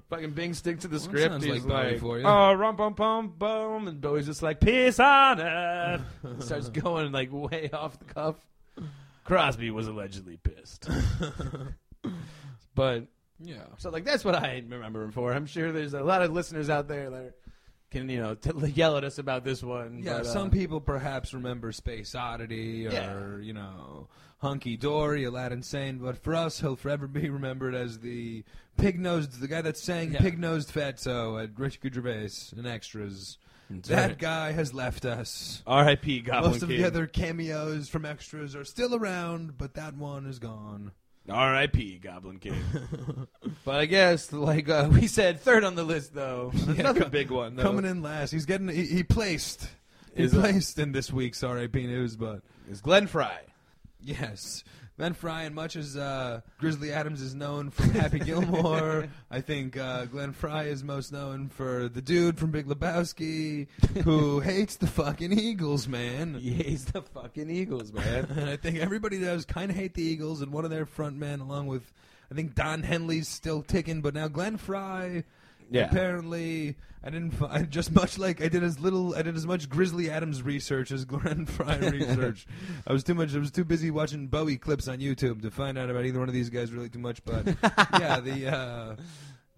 Fucking 0.08 0.30
Bing 0.32 0.54
stick 0.54 0.80
to 0.80 0.88
the 0.88 0.96
Well, 0.96 0.98
that 1.00 1.04
script. 1.04 1.30
sounds 1.32 1.44
He's 1.44 1.52
like 1.52 1.62
Bowie 1.68 1.90
like, 1.92 2.00
for 2.00 2.18
you. 2.18 2.24
oh, 2.24 2.52
rum 2.54 2.74
bum 2.76 2.94
bum 2.94 3.34
bum, 3.36 3.86
and 3.86 4.00
Bowie's 4.00 4.24
just 4.26 4.42
like, 4.42 4.60
peace 4.60 4.98
on 4.98 5.38
earth. 5.40 6.00
And 6.22 6.42
starts 6.42 6.70
going 6.70 7.12
like 7.12 7.28
way 7.32 7.68
off 7.70 7.98
the 7.98 8.06
cuff. 8.06 8.36
Crosby 9.24 9.70
was 9.70 9.86
allegedly 9.88 10.38
pissed. 10.38 10.88
but 12.74 13.06
Yeah. 13.42 13.64
so, 13.78 13.90
like, 13.90 14.04
that's 14.04 14.24
what 14.24 14.34
I 14.34 14.62
remember 14.68 15.02
him 15.02 15.12
for. 15.12 15.32
I'm 15.32 15.46
sure 15.46 15.72
there's 15.72 15.94
a 15.94 16.02
lot 16.02 16.22
of 16.22 16.32
listeners 16.32 16.68
out 16.70 16.88
there 16.88 17.10
that 17.10 17.34
can, 17.90 18.08
you 18.08 18.20
know, 18.20 18.34
t- 18.34 18.50
yell 18.74 18.96
at 18.96 19.04
us 19.04 19.18
about 19.18 19.44
this 19.44 19.62
one. 19.62 20.02
Yeah, 20.04 20.18
but, 20.18 20.26
uh, 20.26 20.32
some 20.32 20.50
people 20.50 20.80
perhaps 20.80 21.32
remember 21.34 21.72
Space 21.72 22.14
Oddity 22.14 22.86
or, 22.86 22.90
Yeah. 22.92 23.36
you 23.38 23.52
know, 23.52 24.08
Hunky 24.38 24.76
Dory, 24.76 25.24
Aladdin 25.24 25.62
Sane, 25.62 25.98
but 25.98 26.16
for 26.16 26.34
us, 26.34 26.60
he'll 26.60 26.76
forever 26.76 27.06
be 27.06 27.28
remembered 27.28 27.74
as 27.74 27.98
the 27.98 28.44
pig 28.78 28.98
nosed, 28.98 29.40
the 29.40 29.48
guy 29.48 29.60
that 29.62 29.76
sang 29.76 30.12
Yeah. 30.12 30.20
Pig 30.20 30.38
Nosed 30.38 30.72
Fatso 30.72 31.42
at 31.42 31.58
Richard 31.58 31.94
Gervais 31.94 32.30
and 32.56 32.66
Extras. 32.66 33.36
That's 33.68 33.88
that 33.88 34.06
right. 34.08 34.18
guy 34.18 34.52
has 34.52 34.74
left 34.74 35.04
us. 35.04 35.62
R.I.P. 35.66 36.20
Goblin 36.22 36.52
Most 36.52 36.62
of 36.62 36.68
King. 36.70 36.80
the 36.80 36.86
other 36.86 37.06
cameos 37.06 37.88
from 37.88 38.04
Extras 38.04 38.56
are 38.56 38.64
still 38.64 38.94
around, 38.96 39.56
but 39.58 39.74
that 39.74 39.94
one 39.96 40.26
is 40.26 40.38
gone. 40.40 40.90
R.I.P. 41.30 41.98
Goblin 41.98 42.38
King. 42.38 42.62
but 43.64 43.74
I 43.74 43.86
guess, 43.86 44.32
like 44.32 44.68
uh, 44.68 44.88
we 44.90 45.06
said, 45.06 45.40
third 45.40 45.64
on 45.64 45.74
the 45.74 45.84
list 45.84 46.14
though. 46.14 46.52
Another 46.66 47.06
big 47.06 47.30
one. 47.30 47.56
Though. 47.56 47.62
Coming 47.62 47.84
in 47.84 48.02
last, 48.02 48.30
he's 48.30 48.46
getting 48.46 48.68
he, 48.68 48.86
he 48.86 49.02
placed. 49.02 49.68
He 50.14 50.24
Is, 50.24 50.34
uh, 50.34 50.40
placed 50.40 50.78
in 50.78 50.92
this 50.92 51.12
week's 51.12 51.42
R.I.P. 51.42 51.86
news, 51.86 52.16
but 52.16 52.42
is 52.68 52.80
Glenn 52.80 53.06
Frey. 53.06 53.40
Yes. 54.00 54.64
Ben 55.00 55.14
Fry, 55.14 55.44
and 55.44 55.54
much 55.54 55.76
as 55.76 55.96
uh, 55.96 56.42
Grizzly 56.58 56.92
Adams 56.92 57.22
is 57.22 57.34
known 57.34 57.70
from 57.70 57.88
Happy 57.92 58.18
Gilmore, 58.18 59.08
I 59.30 59.40
think 59.40 59.78
uh, 59.78 60.04
Glenn 60.04 60.34
Frey 60.34 60.68
is 60.68 60.84
most 60.84 61.10
known 61.10 61.48
for 61.48 61.88
the 61.88 62.02
dude 62.02 62.38
from 62.38 62.50
Big 62.50 62.66
Lebowski 62.66 63.66
who 64.04 64.40
hates 64.40 64.76
the 64.76 64.86
fucking 64.86 65.32
Eagles, 65.32 65.88
man. 65.88 66.34
He 66.34 66.50
hates 66.50 66.84
the 66.84 67.00
fucking 67.00 67.48
Eagles, 67.48 67.94
man. 67.94 68.26
And 68.40 68.50
I 68.50 68.56
think 68.56 68.76
everybody 68.76 69.18
does 69.18 69.46
kind 69.46 69.70
of 69.70 69.76
hate 69.78 69.94
the 69.94 70.02
Eagles, 70.02 70.42
and 70.42 70.52
one 70.52 70.66
of 70.66 70.70
their 70.70 70.84
front 70.84 71.16
men, 71.16 71.40
along 71.40 71.68
with, 71.68 71.90
I 72.30 72.34
think 72.34 72.54
Don 72.54 72.82
Henley's 72.82 73.26
still 73.26 73.62
ticking, 73.62 74.02
but 74.02 74.12
now 74.12 74.28
Glenn 74.28 74.58
Fry. 74.58 75.24
Yeah. 75.70 75.84
Apparently, 75.84 76.76
I 77.02 77.10
didn't. 77.10 77.30
find 77.30 77.52
I 77.56 77.62
just 77.62 77.92
much 77.94 78.18
like 78.18 78.42
I 78.42 78.48
did 78.48 78.62
as 78.62 78.80
little. 78.80 79.14
I 79.14 79.22
did 79.22 79.36
as 79.36 79.46
much 79.46 79.68
Grizzly 79.68 80.10
Adams 80.10 80.42
research 80.42 80.90
as 80.90 81.04
Glenn 81.04 81.46
Fry 81.46 81.76
research. 81.76 82.46
I 82.86 82.92
was 82.92 83.04
too 83.04 83.14
much. 83.14 83.34
I 83.34 83.38
was 83.38 83.50
too 83.50 83.64
busy 83.64 83.90
watching 83.90 84.26
Bowie 84.26 84.56
clips 84.58 84.88
on 84.88 84.98
YouTube 84.98 85.42
to 85.42 85.50
find 85.50 85.78
out 85.78 85.88
about 85.88 86.04
either 86.04 86.18
one 86.18 86.28
of 86.28 86.34
these 86.34 86.50
guys 86.50 86.72
really 86.72 86.88
too 86.88 86.98
much. 86.98 87.24
But 87.24 87.46
yeah, 87.98 88.20
the 88.20 88.52
uh, 88.52 88.96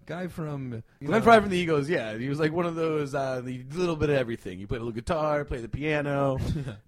guy 0.05 0.27
from 0.27 0.83
Glenn 1.03 1.21
Frey 1.23 1.39
from 1.39 1.49
the 1.49 1.57
Eagles, 1.57 1.89
yeah, 1.89 2.15
he 2.17 2.29
was 2.29 2.39
like 2.39 2.51
one 2.53 2.65
of 2.65 2.75
those 2.75 3.15
uh, 3.15 3.41
the 3.43 3.63
little 3.73 3.95
bit 3.95 4.09
of 4.09 4.15
everything. 4.15 4.59
He 4.59 4.65
played 4.65 4.81
a 4.81 4.83
little 4.83 4.95
guitar, 4.95 5.43
played 5.45 5.63
the 5.63 5.69
piano. 5.69 6.37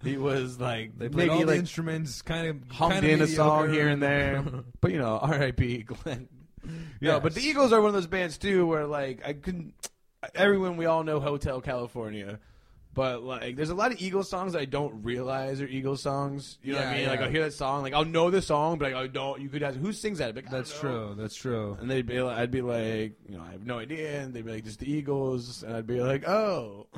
he 0.04 0.18
was 0.18 0.60
like 0.60 0.98
They 0.98 1.10
played 1.10 1.30
maybe 1.30 1.40
all 1.42 1.46
the 1.48 1.56
instruments, 1.56 2.22
kind 2.22 2.48
of 2.48 2.72
hummed 2.72 2.94
kind 2.94 3.06
of 3.06 3.12
in 3.12 3.22
a 3.22 3.28
song 3.28 3.74
here 3.74 3.88
and 3.88 4.04
there. 4.04 4.44
but 4.82 4.92
you 4.92 5.00
know, 5.00 5.18
R.I.P. 5.18 5.84
Glenn. 5.84 6.30
No, 7.02 7.14
Yes. 7.16 7.24
but 7.24 7.34
the 7.36 7.42
Eagles 7.42 7.74
are 7.74 7.82
one 7.82 7.90
of 7.90 7.94
those 7.94 8.08
bands 8.08 8.38
too, 8.38 8.66
where 8.66 8.86
like 8.86 9.22
I 9.26 9.34
couldn't. 9.34 9.74
Everyone 10.34 10.78
we 10.78 10.86
all 10.86 11.04
know 11.04 11.20
Hotel 11.20 11.62
California, 11.62 12.40
but 12.96 13.22
like 13.24 13.56
there's 13.56 13.70
a 13.70 13.76
lot 13.76 13.92
of 13.92 14.02
Eagles 14.02 14.30
songs 14.30 14.54
that 14.54 14.60
I 14.62 14.66
don't 14.66 15.04
realize 15.04 15.62
are 15.62 15.68
Eagles 15.68 16.02
songs. 16.02 16.58
You 16.64 16.74
know 16.74 16.80
what 16.80 16.88
I 16.88 16.92
Yeah, 16.92 16.98
mean? 16.98 17.10
Like. 17.10 17.20
I'll 17.20 17.30
hear 17.30 17.44
that 17.44 17.52
song, 17.54 17.84
like 17.84 17.94
I'll 17.94 18.06
know 18.06 18.32
the 18.32 18.42
song, 18.42 18.80
but 18.80 18.94
like, 18.94 19.04
I 19.04 19.08
don't. 19.08 19.42
You 19.42 19.50
could 19.50 19.62
ask 19.62 19.78
who 19.78 19.92
sings 19.92 20.18
that. 20.20 20.36
Like, 20.36 20.50
That's 20.50 20.78
true. 20.80 21.14
That's 21.18 21.36
true. 21.36 21.78
And 21.80 21.92
they'd 21.92 22.08
be 22.08 22.22
like, 22.22 22.38
I'd 22.38 22.52
be 22.52 22.62
like, 22.62 23.14
you 23.28 23.38
know, 23.38 23.44
I 23.48 23.52
have 23.52 23.66
no 23.66 23.80
idea. 23.80 24.22
And 24.22 24.34
they'd 24.34 24.46
be 24.46 24.54
like, 24.54 24.64
just 24.64 24.80
the 24.80 24.90
Eagles. 24.92 25.62
And 25.64 25.76
I'd 25.76 25.86
be 25.86 26.00
like, 26.00 26.28
oh. 26.28 26.88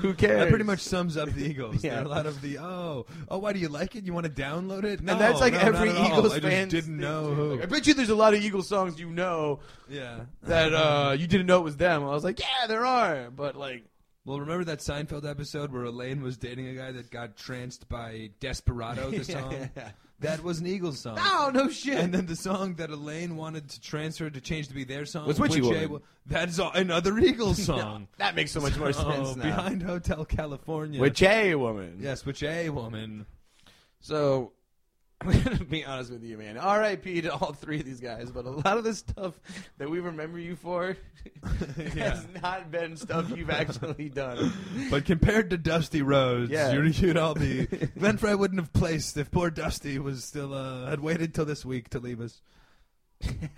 Who 0.00 0.14
cares? 0.14 0.38
That 0.40 0.48
pretty 0.48 0.64
much 0.64 0.80
sums 0.80 1.16
up 1.16 1.28
the 1.30 1.44
Eagles. 1.44 1.72
Yeah. 1.82 1.94
There 1.96 2.02
are 2.02 2.04
a 2.04 2.08
lot 2.08 2.26
of 2.26 2.40
the 2.42 2.58
oh 2.58 3.06
oh 3.28 3.38
why 3.38 3.52
do 3.52 3.58
you 3.58 3.68
like 3.68 3.96
it? 3.96 4.04
You 4.04 4.12
want 4.12 4.26
to 4.26 4.30
download 4.32 4.84
it? 4.84 5.00
No, 5.02 5.12
and 5.12 5.20
that's 5.20 5.40
like 5.40 5.54
no, 5.54 5.58
every 5.58 5.88
not 5.88 5.96
at 5.96 6.12
all. 6.12 6.18
Eagles 6.18 6.34
I 6.34 6.40
fan. 6.40 6.70
just 6.70 6.86
didn't 6.86 7.00
know 7.00 7.34
who. 7.34 7.60
I 7.60 7.66
bet 7.66 7.86
you 7.86 7.94
there's 7.94 8.10
a 8.10 8.14
lot 8.14 8.34
of 8.34 8.42
Eagles 8.42 8.68
songs 8.68 9.00
you 9.00 9.10
know 9.10 9.58
yeah. 9.88 10.20
that 10.44 10.72
uh, 10.72 11.16
you 11.18 11.26
didn't 11.26 11.46
know 11.46 11.58
it 11.58 11.64
was 11.64 11.76
them. 11.76 12.02
I 12.04 12.08
was 12.08 12.24
like, 12.24 12.38
yeah, 12.40 12.66
there 12.68 12.84
are. 12.86 13.30
But 13.30 13.56
like, 13.56 13.71
Well, 14.24 14.38
remember 14.38 14.64
that 14.64 14.78
Seinfeld 14.78 15.28
episode 15.28 15.72
where 15.72 15.82
Elaine 15.84 16.22
was 16.22 16.36
dating 16.36 16.68
a 16.68 16.74
guy 16.74 16.92
that 16.92 17.10
got 17.10 17.36
tranced 17.36 17.88
by 17.88 18.30
Desperado? 18.38 19.10
The 19.10 19.24
song 19.24 19.70
that 20.20 20.44
was 20.44 20.60
an 20.60 20.68
Eagles 20.68 21.00
song. 21.00 21.16
Oh, 21.20 21.50
no 21.52 21.68
shit. 21.68 21.96
And 21.98 22.14
then 22.14 22.26
the 22.26 22.36
song 22.36 22.74
that 22.74 22.90
Elaine 22.90 23.36
wanted 23.36 23.68
to 23.70 23.80
transfer 23.80 24.30
to 24.30 24.40
change 24.40 24.68
to 24.68 24.74
be 24.74 24.84
their 24.84 25.04
song 25.06 25.26
Was 25.26 25.40
Witchy 25.40 25.60
Witch 25.60 25.76
A- 25.82 25.86
Woman. 25.88 26.02
That 26.26 26.48
is 26.50 26.60
another 26.60 27.18
Eagles 27.18 27.60
song. 27.64 28.06
that 28.18 28.36
makes 28.36 28.52
so 28.52 28.60
much 28.60 28.76
more 28.76 28.92
sense 28.92 29.34
now. 29.34 29.42
behind 29.42 29.82
Hotel 29.82 30.24
California. 30.24 31.00
Which 31.00 31.20
a 31.24 31.56
woman. 31.56 31.96
yes, 31.98 32.24
Witch 32.24 32.44
A 32.44 32.68
woman. 32.70 33.26
So 33.98 34.52
I'm 35.26 35.42
gonna 35.42 35.64
be 35.64 35.84
honest 35.84 36.10
with 36.10 36.22
you, 36.24 36.36
man. 36.38 36.58
R.I.P. 36.58 37.22
to 37.22 37.32
all 37.34 37.52
three 37.52 37.80
of 37.80 37.84
these 37.86 38.00
guys, 38.00 38.30
but 38.30 38.44
a 38.44 38.50
lot 38.50 38.78
of 38.78 38.84
the 38.84 38.94
stuff 38.94 39.38
that 39.78 39.88
we 39.90 40.00
remember 40.00 40.38
you 40.38 40.56
for 40.56 40.96
has 41.94 42.26
not 42.42 42.70
been 42.70 42.96
stuff 42.96 43.30
you've 43.36 43.50
actually 43.50 44.08
done. 44.08 44.52
But 44.90 45.04
compared 45.04 45.50
to 45.50 45.58
Dusty 45.58 46.02
Rhodes, 46.02 46.50
Yeah. 46.50 46.72
you'd, 46.72 46.98
you'd 46.98 47.16
all 47.16 47.34
be. 47.34 47.66
Glenn 47.98 48.18
wouldn't 48.22 48.60
have 48.60 48.72
placed 48.72 49.16
if 49.16 49.30
poor 49.30 49.50
Dusty 49.50 49.98
was 49.98 50.24
still 50.24 50.54
uh, 50.54 50.86
had 50.90 51.00
waited 51.00 51.34
till 51.34 51.44
this 51.44 51.64
week 51.64 51.90
to 51.90 51.98
leave 52.00 52.20
us. 52.20 52.40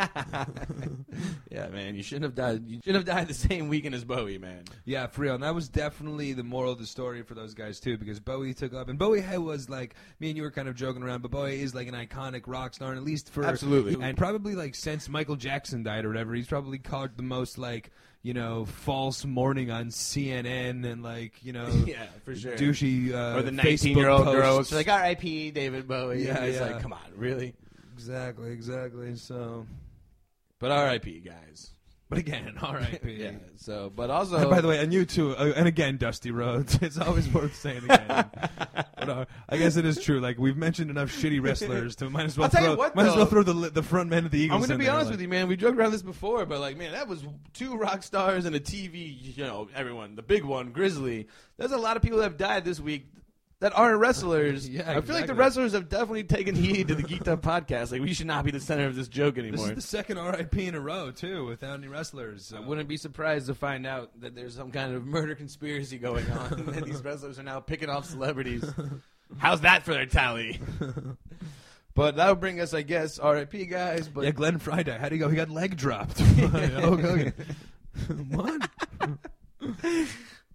yeah, 1.50 1.68
man, 1.68 1.94
you 1.94 2.02
shouldn't 2.02 2.24
have 2.24 2.34
died. 2.34 2.66
You 2.66 2.80
shouldn't 2.84 3.06
have 3.06 3.16
died 3.16 3.28
the 3.28 3.34
same 3.34 3.68
weekend 3.68 3.94
as 3.94 4.04
Bowie, 4.04 4.38
man. 4.38 4.64
Yeah, 4.84 5.06
for 5.06 5.22
real. 5.22 5.34
And 5.34 5.42
that 5.42 5.54
was 5.54 5.68
definitely 5.68 6.32
the 6.32 6.44
moral 6.44 6.72
of 6.72 6.78
the 6.78 6.86
story 6.86 7.22
for 7.22 7.34
those 7.34 7.54
guys 7.54 7.80
too, 7.80 7.96
because 7.96 8.20
Bowie 8.20 8.54
took 8.54 8.74
up, 8.74 8.88
and 8.88 8.98
Bowie 8.98 9.22
was 9.38 9.68
like 9.68 9.94
me 10.20 10.28
and 10.28 10.36
you 10.36 10.42
were 10.42 10.50
kind 10.50 10.68
of 10.68 10.74
joking 10.74 11.02
around, 11.02 11.22
but 11.22 11.30
Bowie 11.30 11.60
is 11.60 11.74
like 11.74 11.88
an 11.88 11.94
iconic 11.94 12.42
rock 12.46 12.74
star, 12.74 12.90
and 12.90 12.98
at 12.98 13.04
least 13.04 13.30
for 13.30 13.44
Absolutely. 13.44 13.96
and 14.00 14.16
probably 14.16 14.54
like 14.54 14.74
since 14.74 15.08
Michael 15.08 15.36
Jackson 15.36 15.82
died 15.82 16.04
or 16.04 16.08
whatever, 16.08 16.34
he's 16.34 16.46
probably 16.46 16.78
caught 16.78 17.16
the 17.16 17.22
most 17.22 17.58
like 17.58 17.90
you 18.22 18.34
know 18.34 18.64
false 18.64 19.24
mourning 19.24 19.70
on 19.70 19.88
CNN 19.88 20.84
and 20.84 21.02
like 21.02 21.44
you 21.44 21.52
know 21.52 21.68
yeah, 21.86 22.06
for 22.24 22.34
sure. 22.34 22.56
douchey 22.56 23.12
uh, 23.12 23.38
or 23.38 23.42
the 23.42 23.52
19 23.52 23.96
year 23.96 24.08
old 24.08 24.24
girl. 24.24 24.64
like, 24.72 24.88
R.I.P. 24.88 25.52
David 25.52 25.86
Bowie. 25.86 26.24
Yeah, 26.24 26.44
yeah. 26.44 26.60
like, 26.60 26.80
come 26.80 26.92
on, 26.92 27.00
really? 27.16 27.54
Exactly, 27.94 28.50
exactly. 28.50 29.14
So, 29.16 29.66
But 30.58 30.70
R.I.P. 30.72 31.20
guys. 31.20 31.70
but 32.08 32.18
again, 32.18 32.56
R.I.P. 32.62 33.12
Yeah. 33.12 33.32
So, 33.56 33.90
but 33.94 34.10
also, 34.10 34.36
And 34.36 34.50
by 34.50 34.60
the 34.60 34.68
way, 34.68 34.78
and 34.78 34.92
you 34.92 35.04
too, 35.04 35.34
uh, 35.36 35.52
and 35.56 35.66
again, 35.66 35.96
Dusty 35.96 36.30
Rhodes. 36.30 36.78
It's 36.82 36.98
always 36.98 37.28
worth 37.32 37.54
saying 37.56 37.84
again. 37.84 38.06
but, 38.96 39.08
uh, 39.08 39.24
I 39.48 39.56
guess 39.56 39.76
it 39.76 39.84
is 39.84 40.02
true. 40.02 40.20
Like 40.20 40.38
we've 40.38 40.56
mentioned 40.56 40.90
enough 40.90 41.10
shitty 41.10 41.42
wrestlers 41.42 41.96
to 41.96 42.10
might 42.10 42.26
as 42.26 42.36
well 42.36 42.44
I'll 42.44 42.50
tell 42.50 42.62
you 42.62 42.68
throw, 42.68 42.76
what, 42.76 42.94
might 42.96 43.06
as 43.06 43.16
well 43.16 43.26
throw 43.26 43.42
the 43.42 43.70
the 43.70 43.82
front 43.82 44.10
men 44.10 44.24
of 44.26 44.30
the 44.30 44.38
Eagles. 44.38 44.62
I'm 44.62 44.68
going 44.68 44.78
to 44.78 44.84
be 44.84 44.88
honest 44.88 45.06
like- 45.06 45.12
with 45.14 45.20
you, 45.22 45.28
man. 45.28 45.48
We 45.48 45.56
joked 45.56 45.78
around 45.78 45.92
this 45.92 46.02
before, 46.02 46.44
but 46.46 46.60
like, 46.60 46.76
man, 46.76 46.92
that 46.92 47.08
was 47.08 47.24
two 47.52 47.76
rock 47.76 48.02
stars 48.02 48.44
and 48.44 48.54
a 48.54 48.60
TV. 48.60 49.36
You 49.36 49.44
know, 49.44 49.68
everyone, 49.74 50.14
the 50.16 50.22
big 50.22 50.44
one, 50.44 50.72
Grizzly. 50.72 51.28
There's 51.56 51.72
a 51.72 51.78
lot 51.78 51.96
of 51.96 52.02
people 52.02 52.18
that 52.18 52.24
have 52.24 52.36
died 52.36 52.64
this 52.64 52.80
week 52.80 53.06
that 53.60 53.76
aren't 53.76 53.98
wrestlers. 53.98 54.68
Yeah, 54.74 54.82
I 54.82 54.84
feel 54.84 54.94
like 54.94 55.04
the 55.06 55.14
exactly. 55.18 55.34
wrestlers 55.36 55.72
have 55.72 55.88
definitely 55.88 56.24
taken 56.24 56.54
heed 56.54 56.88
to 56.88 56.94
the 56.94 57.02
Geeked 57.02 57.28
Up 57.28 57.40
podcast. 57.42 57.92
Like, 57.92 58.00
we 58.02 58.12
should 58.12 58.26
not 58.26 58.44
be 58.44 58.50
the 58.50 58.60
center 58.60 58.86
of 58.86 58.94
this 58.96 59.08
joke 59.08 59.36
This 59.36 59.44
anymore. 59.44 59.68
is 59.70 59.74
the 59.76 59.80
second 59.82 60.18
RIP 60.18 60.56
in 60.58 60.74
a 60.74 60.80
row 60.80 61.10
too, 61.10 61.46
without 61.46 61.78
any 61.78 61.88
wrestlers. 61.88 62.52
I 62.52 62.60
So. 62.60 62.62
wouldn't 62.66 62.88
be 62.88 62.96
surprised 62.96 63.46
to 63.46 63.54
find 63.54 63.86
out 63.86 64.10
that 64.20 64.34
there's 64.34 64.54
some 64.56 64.70
kind 64.70 64.94
of 64.94 65.06
murder 65.06 65.34
conspiracy 65.34 65.98
going 65.98 66.30
on, 66.30 66.52
and 66.74 66.84
these 66.84 67.02
wrestlers 67.04 67.38
are 67.38 67.42
now 67.44 67.60
picking 67.60 67.88
off 67.88 68.04
celebrities. 68.06 68.64
How's 69.38 69.60
that 69.62 69.82
for 69.84 69.94
their 69.94 70.06
tally? 70.06 70.60
but 71.94 72.16
that 72.16 72.28
would 72.28 72.40
bring 72.40 72.60
us, 72.60 72.74
I 72.74 72.82
guess, 72.82 73.18
RIP 73.22 73.68
guys. 73.70 74.08
But 74.08 74.24
yeah, 74.24 74.30
Glenn 74.32 74.58
Friday. 74.58 74.96
How'd 74.98 75.12
he 75.12 75.18
go? 75.18 75.28
He 75.28 75.36
got 75.36 75.48
leg 75.50 75.76
dropped. 75.76 76.20
Oh, 76.20 76.24
Hulk 76.48 77.00
Hogan. 77.00 77.32
what? 78.30 78.68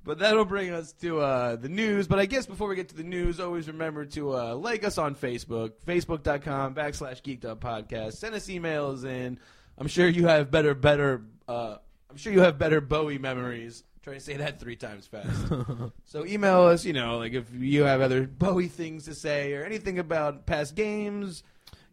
But 0.10 0.18
that'll 0.18 0.44
bring 0.44 0.72
us 0.72 0.92
to 1.02 1.20
uh, 1.20 1.56
the 1.56 1.70
news. 1.70 2.08
But 2.08 2.18
I 2.18 2.26
guess 2.26 2.48
before 2.48 2.68
we 2.68 2.76
get 2.76 2.90
to 2.90 2.96
the 2.96 3.04
news, 3.04 3.40
always 3.40 3.68
remember 3.68 4.06
to 4.06 4.36
uh, 4.36 4.56
like 4.56 4.84
us 4.84 4.98
on 4.98 5.14
Facebook, 5.14 5.74
facebook.com 5.86 6.74
backslash 6.74 7.22
geeked 7.22 7.46
up 7.46 7.62
podcast. 7.62 8.14
Send 8.14 8.34
us 8.34 8.48
emails 8.48 9.06
in. 9.06 9.38
I'm 9.78 9.86
sure 9.86 10.08
you 10.08 10.26
have 10.26 10.50
better, 10.50 10.74
better, 10.74 11.22
uh, 11.48 11.76
I'm 12.10 12.18
sure 12.18 12.34
you 12.34 12.40
have 12.40 12.58
better 12.58 12.82
Bowie 12.82 13.20
memories. 13.20 13.84
Try 14.02 14.16
to 14.16 14.20
say 14.20 14.38
that 14.38 14.60
three 14.60 14.78
times 14.78 15.06
fast. 15.06 15.30
so 16.06 16.26
email 16.26 16.62
us, 16.62 16.86
you 16.86 16.94
know, 16.94 17.20
like 17.20 17.34
if 17.34 17.46
you 17.54 17.84
have 17.84 18.02
other 18.02 18.26
Bowie 18.26 18.68
things 18.68 19.06
to 19.06 19.14
say 19.14 19.54
or 19.54 19.64
anything 19.64 20.00
about 20.00 20.48
past 20.48 20.74
games. 20.74 21.44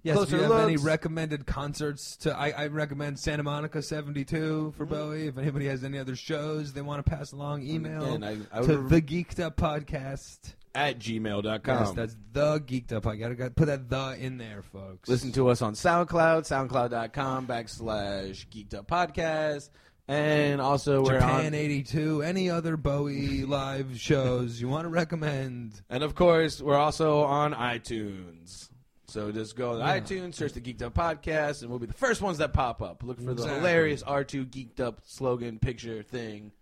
Yes, 0.07 0.15
if 0.15 0.29
Closer 0.29 0.37
you 0.37 0.43
have 0.53 0.69
any 0.69 0.77
recommended 0.77 1.47
concerts 1.47 2.17
to, 2.19 2.37
I, 2.37 2.51
I 2.51 2.67
recommend 2.69 3.19
Santa 3.19 3.43
Monica 3.43 3.83
'72 3.83 4.73
for 4.77 4.85
mm-hmm. 4.85 4.95
Bowie. 4.95 5.27
If 5.27 5.37
anybody 5.37 5.67
has 5.67 5.83
any 5.83 5.99
other 5.99 6.15
shows 6.15 6.73
they 6.73 6.81
want 6.81 7.05
to 7.05 7.11
pass 7.11 7.33
along, 7.33 7.65
email 7.67 8.15
Again, 8.15 8.47
I, 8.53 8.57
I 8.57 8.63
to 8.63 8.77
the 8.87 9.03
Geeked 9.03 9.41
Up 9.41 9.57
Podcast. 9.57 10.55
at 10.77 11.01
gmail.com. 11.01 11.61
Yes, 11.67 11.91
that's 11.91 12.17
the 12.33 12.61
Geeked 12.61 12.93
Up. 12.93 13.05
I 13.09 13.17
gotta, 13.17 13.35
gotta 13.35 13.51
put 13.51 13.67
that 13.67 13.91
the 13.91 14.17
in 14.21 14.39
there, 14.39 14.63
folks. 14.63 15.09
Listen 15.09 15.33
to 15.33 15.49
us 15.49 15.61
on 15.61 15.75
SoundCloud, 15.75 16.47
soundcloud.com 16.47 17.49
backslash 17.49 18.47
geeked 18.47 18.75
up 18.75 18.87
podcast. 18.87 19.71
And 20.07 20.61
also 20.61 21.03
we're 21.03 21.15
Japan 21.15 21.47
on 21.47 21.55
'82. 21.55 22.23
Any 22.23 22.49
other 22.49 22.77
Bowie 22.77 23.43
live 23.45 23.99
shows 23.99 24.61
you 24.61 24.69
want 24.69 24.85
to 24.85 24.89
recommend? 24.89 25.83
and 25.91 26.05
of 26.05 26.15
course 26.15 26.63
we're 26.63 26.77
also 26.77 27.23
on 27.23 27.55
iTunes. 27.55 28.69
So 29.09 29.31
just 29.33 29.57
go 29.57 29.73
to 29.75 29.79
Yeah. 29.79 30.01
iTunes, 30.01 30.35
search 30.35 30.53
the 30.53 30.61
Geeked 30.61 30.83
Up 30.83 30.95
Podcast, 30.95 31.63
and 31.63 31.71
we'll 31.71 31.79
be 31.79 31.87
the 31.87 31.93
first 31.95 32.21
ones 32.23 32.39
that 32.39 32.53
pop 32.53 32.83
up. 32.83 33.03
Look 33.03 33.21
for 33.21 33.35
the 33.35 33.47
hilarious 33.47 34.03
R2 34.03 34.47
Geeked 34.47 34.81
Up 34.81 35.01
slogan 35.05 35.59
picture 35.59 36.03
thing. 36.03 36.53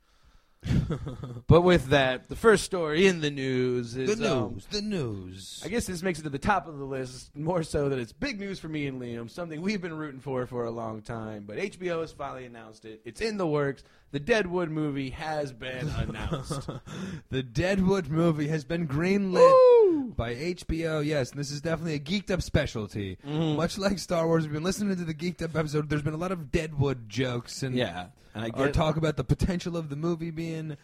but 1.47 1.63
with 1.63 1.89
that, 1.89 2.29
the 2.29 2.37
first 2.37 2.65
story 2.65 3.07
in 3.07 3.21
the 3.21 3.31
news 3.31 3.97
is 3.97 4.19
the 4.19 4.33
um, 4.33 4.55
news. 4.55 4.67
the 4.67 4.83
news. 4.83 5.63
I 5.65 5.69
guess 5.69 5.87
this 5.87 6.03
makes 6.03 6.19
it 6.19 6.23
to 6.23 6.31
the 6.31 6.39
top 6.39 6.67
of 6.67 6.79
the 6.79 6.85
list, 6.85 7.37
more 7.37 7.63
so 7.63 7.89
that 7.89 7.99
it's 7.99 8.13
big 8.13 8.39
news 8.39 8.59
for 8.59 8.69
me 8.69 8.87
and 8.87 9.01
Liam, 9.01 9.31
something 9.31 9.61
we've 9.61 9.81
been 9.81 9.95
rooting 9.95 10.21
for 10.21 10.47
for 10.47 10.65
a 10.65 10.71
long 10.71 11.03
time. 11.03 11.45
But 11.47 11.59
HBO 11.59 12.01
has 12.01 12.13
finally 12.13 12.47
announced 12.47 12.85
it. 12.85 13.01
It's 13.05 13.21
in 13.21 13.37
the 13.37 13.47
works. 13.47 13.83
The 14.13 14.21
Deadwood 14.21 14.71
movie 14.71 15.11
has 15.11 15.53
been 15.53 15.89
announced. 15.97 16.69
the 17.31 17.43
Deadwood 17.43 18.09
movie 18.09 18.49
has 18.49 18.65
been 18.65 18.87
greenlit 18.87 19.35
Woo! 19.35 20.13
by 20.17 20.35
HBO. 20.35 21.05
Yes, 21.05 21.31
and 21.31 21.41
this 21.41 21.51
is 21.51 21.61
definitely 21.61 21.95
a 21.95 21.99
geeked 21.99 22.31
up 22.31 22.41
specialty. 22.43 23.19
Mm-hmm. 23.27 23.57
Much 23.57 23.77
like 23.77 23.99
Star 23.99 24.27
Wars, 24.27 24.45
we've 24.45 24.53
been 24.53 24.63
listening 24.63 24.97
to 24.97 25.05
the 25.05 25.15
geeked 25.15 25.43
up 25.43 25.57
episode. 25.57 25.89
There's 25.89 26.03
been 26.03 26.15
a 26.15 26.19
lot 26.19 26.33
of 26.33 26.53
Deadwood 26.53 27.09
jokes 27.09 27.63
and 27.63 27.75
Yeah, 27.75 28.07
and 28.35 28.45
I 28.45 28.51
or 28.55 28.71
talk 28.71 28.97
about 28.97 29.17
the 29.17 29.25
potential 29.25 29.77
of 29.77 29.89
the 29.89 29.97
movie 29.97 30.31
being 30.31 30.77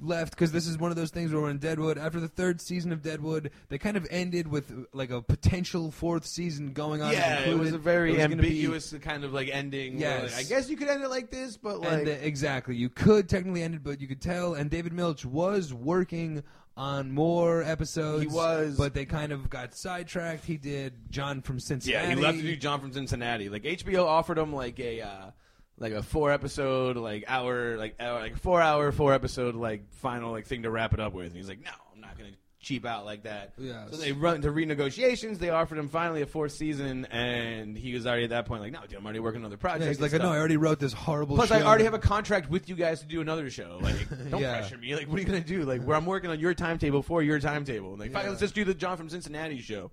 left 0.00 0.30
because 0.30 0.52
this 0.52 0.66
is 0.66 0.78
one 0.78 0.90
of 0.90 0.96
those 0.96 1.10
things 1.10 1.32
where 1.32 1.42
we're 1.42 1.50
in 1.50 1.58
Deadwood. 1.58 1.98
After 1.98 2.20
the 2.20 2.28
third 2.28 2.60
season 2.60 2.92
of 2.92 3.02
Deadwood, 3.02 3.50
they 3.68 3.78
kind 3.78 3.96
of 3.96 4.06
ended 4.10 4.48
with 4.48 4.72
like 4.92 5.10
a 5.10 5.20
potential 5.22 5.90
fourth 5.90 6.26
season 6.26 6.72
going 6.72 7.02
on. 7.02 7.12
Yeah, 7.12 7.40
it 7.40 7.58
was 7.58 7.72
a 7.72 7.78
very 7.78 8.10
was 8.12 8.18
gonna 8.18 8.36
be- 8.36 8.48
ambiguous 8.48 8.94
kind 9.00 9.24
of 9.24 9.32
like 9.32 9.48
ending. 9.48 9.98
Yes. 9.98 10.36
like, 10.36 10.46
I 10.46 10.48
guess 10.48 10.68
you 10.70 10.76
could 10.76 10.88
end 10.88 11.02
it 11.02 11.08
like 11.08 11.30
this, 11.30 11.56
but 11.56 11.80
like 11.80 11.92
and 11.92 12.08
uh, 12.08 12.12
exactly, 12.12 12.76
you 12.76 12.88
could 12.88 13.28
technically 13.28 13.62
end 13.62 13.74
it, 13.74 13.82
but 13.82 14.00
you 14.00 14.08
could 14.08 14.20
tell. 14.22 14.54
And 14.54 14.70
David 14.70 14.92
Milch 14.92 15.24
was 15.24 15.72
working 15.72 16.42
on 16.76 17.10
more 17.10 17.62
episodes. 17.62 18.22
He 18.22 18.28
was. 18.28 18.76
but 18.76 18.94
they 18.94 19.04
kind 19.04 19.32
of 19.32 19.50
got 19.50 19.74
sidetracked. 19.74 20.44
He 20.44 20.56
did 20.56 21.10
John 21.10 21.42
from 21.42 21.58
Cincinnati. 21.58 22.08
Yeah, 22.08 22.14
he 22.14 22.20
left 22.20 22.38
to 22.38 22.42
do 22.42 22.56
John 22.56 22.80
from 22.80 22.92
Cincinnati. 22.92 23.48
Like 23.48 23.64
HBO 23.64 24.04
offered 24.04 24.38
him 24.38 24.52
like 24.52 24.78
a 24.78 25.00
uh, 25.00 25.30
like 25.78 25.92
a 25.92 26.02
four 26.02 26.32
episode 26.32 26.96
like 26.96 27.24
hour 27.28 27.76
like 27.76 27.94
hour, 28.00 28.18
like 28.20 28.36
four 28.38 28.60
hour 28.60 28.90
four 28.92 29.12
episode 29.14 29.54
like 29.54 29.92
final 29.94 30.32
like 30.32 30.46
thing 30.46 30.62
to 30.62 30.70
wrap 30.70 30.92
it 30.94 31.00
up 31.00 31.12
with. 31.12 31.26
And 31.28 31.36
he's 31.36 31.48
like, 31.48 31.64
no, 31.64 31.70
I'm 31.94 32.00
not 32.00 32.16
gonna 32.18 32.30
cheap 32.60 32.84
out 32.84 33.04
like 33.04 33.22
that. 33.22 33.52
Yes. 33.56 33.88
So 33.92 33.96
they 33.98 34.10
run 34.12 34.36
into 34.36 34.50
renegotiations. 34.50 35.38
They 35.38 35.50
offered 35.50 35.78
him 35.78 35.88
finally 35.88 36.22
a 36.22 36.26
fourth 36.26 36.50
season, 36.52 37.04
and 37.06 37.78
he 37.78 37.94
was 37.94 38.06
already 38.06 38.24
at 38.24 38.30
that 38.30 38.46
point 38.46 38.62
like, 38.62 38.72
no, 38.72 38.80
dude, 38.82 38.98
I'm 38.98 39.04
already 39.04 39.20
working 39.20 39.42
on 39.42 39.46
other 39.46 39.56
project. 39.56 39.82
Yeah, 39.82 39.88
he's 39.88 40.00
like, 40.00 40.12
and 40.12 40.22
no, 40.22 40.30
I 40.32 40.36
already 40.38 40.56
wrote 40.56 40.80
this 40.80 40.92
horrible. 40.92 41.36
Plus, 41.36 41.50
show. 41.50 41.54
I 41.54 41.62
already 41.62 41.84
have 41.84 41.94
a 41.94 41.98
contract 42.00 42.50
with 42.50 42.68
you 42.68 42.74
guys 42.74 43.00
to 43.00 43.06
do 43.06 43.20
another 43.20 43.48
show. 43.48 43.78
Like, 43.80 43.96
don't 44.30 44.40
Yeah. 44.42 44.58
pressure 44.58 44.76
me. 44.76 44.96
Like, 44.96 45.06
what 45.08 45.16
are 45.18 45.20
you 45.20 45.26
gonna 45.26 45.40
do? 45.40 45.62
Like, 45.62 45.82
where 45.84 45.96
I'm 45.96 46.04
working 46.06 46.30
on 46.30 46.40
your 46.40 46.52
timetable 46.54 47.02
for 47.02 47.22
your 47.22 47.38
timetable. 47.38 47.90
And 47.92 48.00
like, 48.00 48.12
fine, 48.12 48.24
Yeah. 48.24 48.30
let's 48.30 48.40
just 48.40 48.54
do 48.56 48.64
the 48.64 48.74
John 48.74 48.96
from 48.96 49.08
Cincinnati 49.08 49.60
show. 49.60 49.92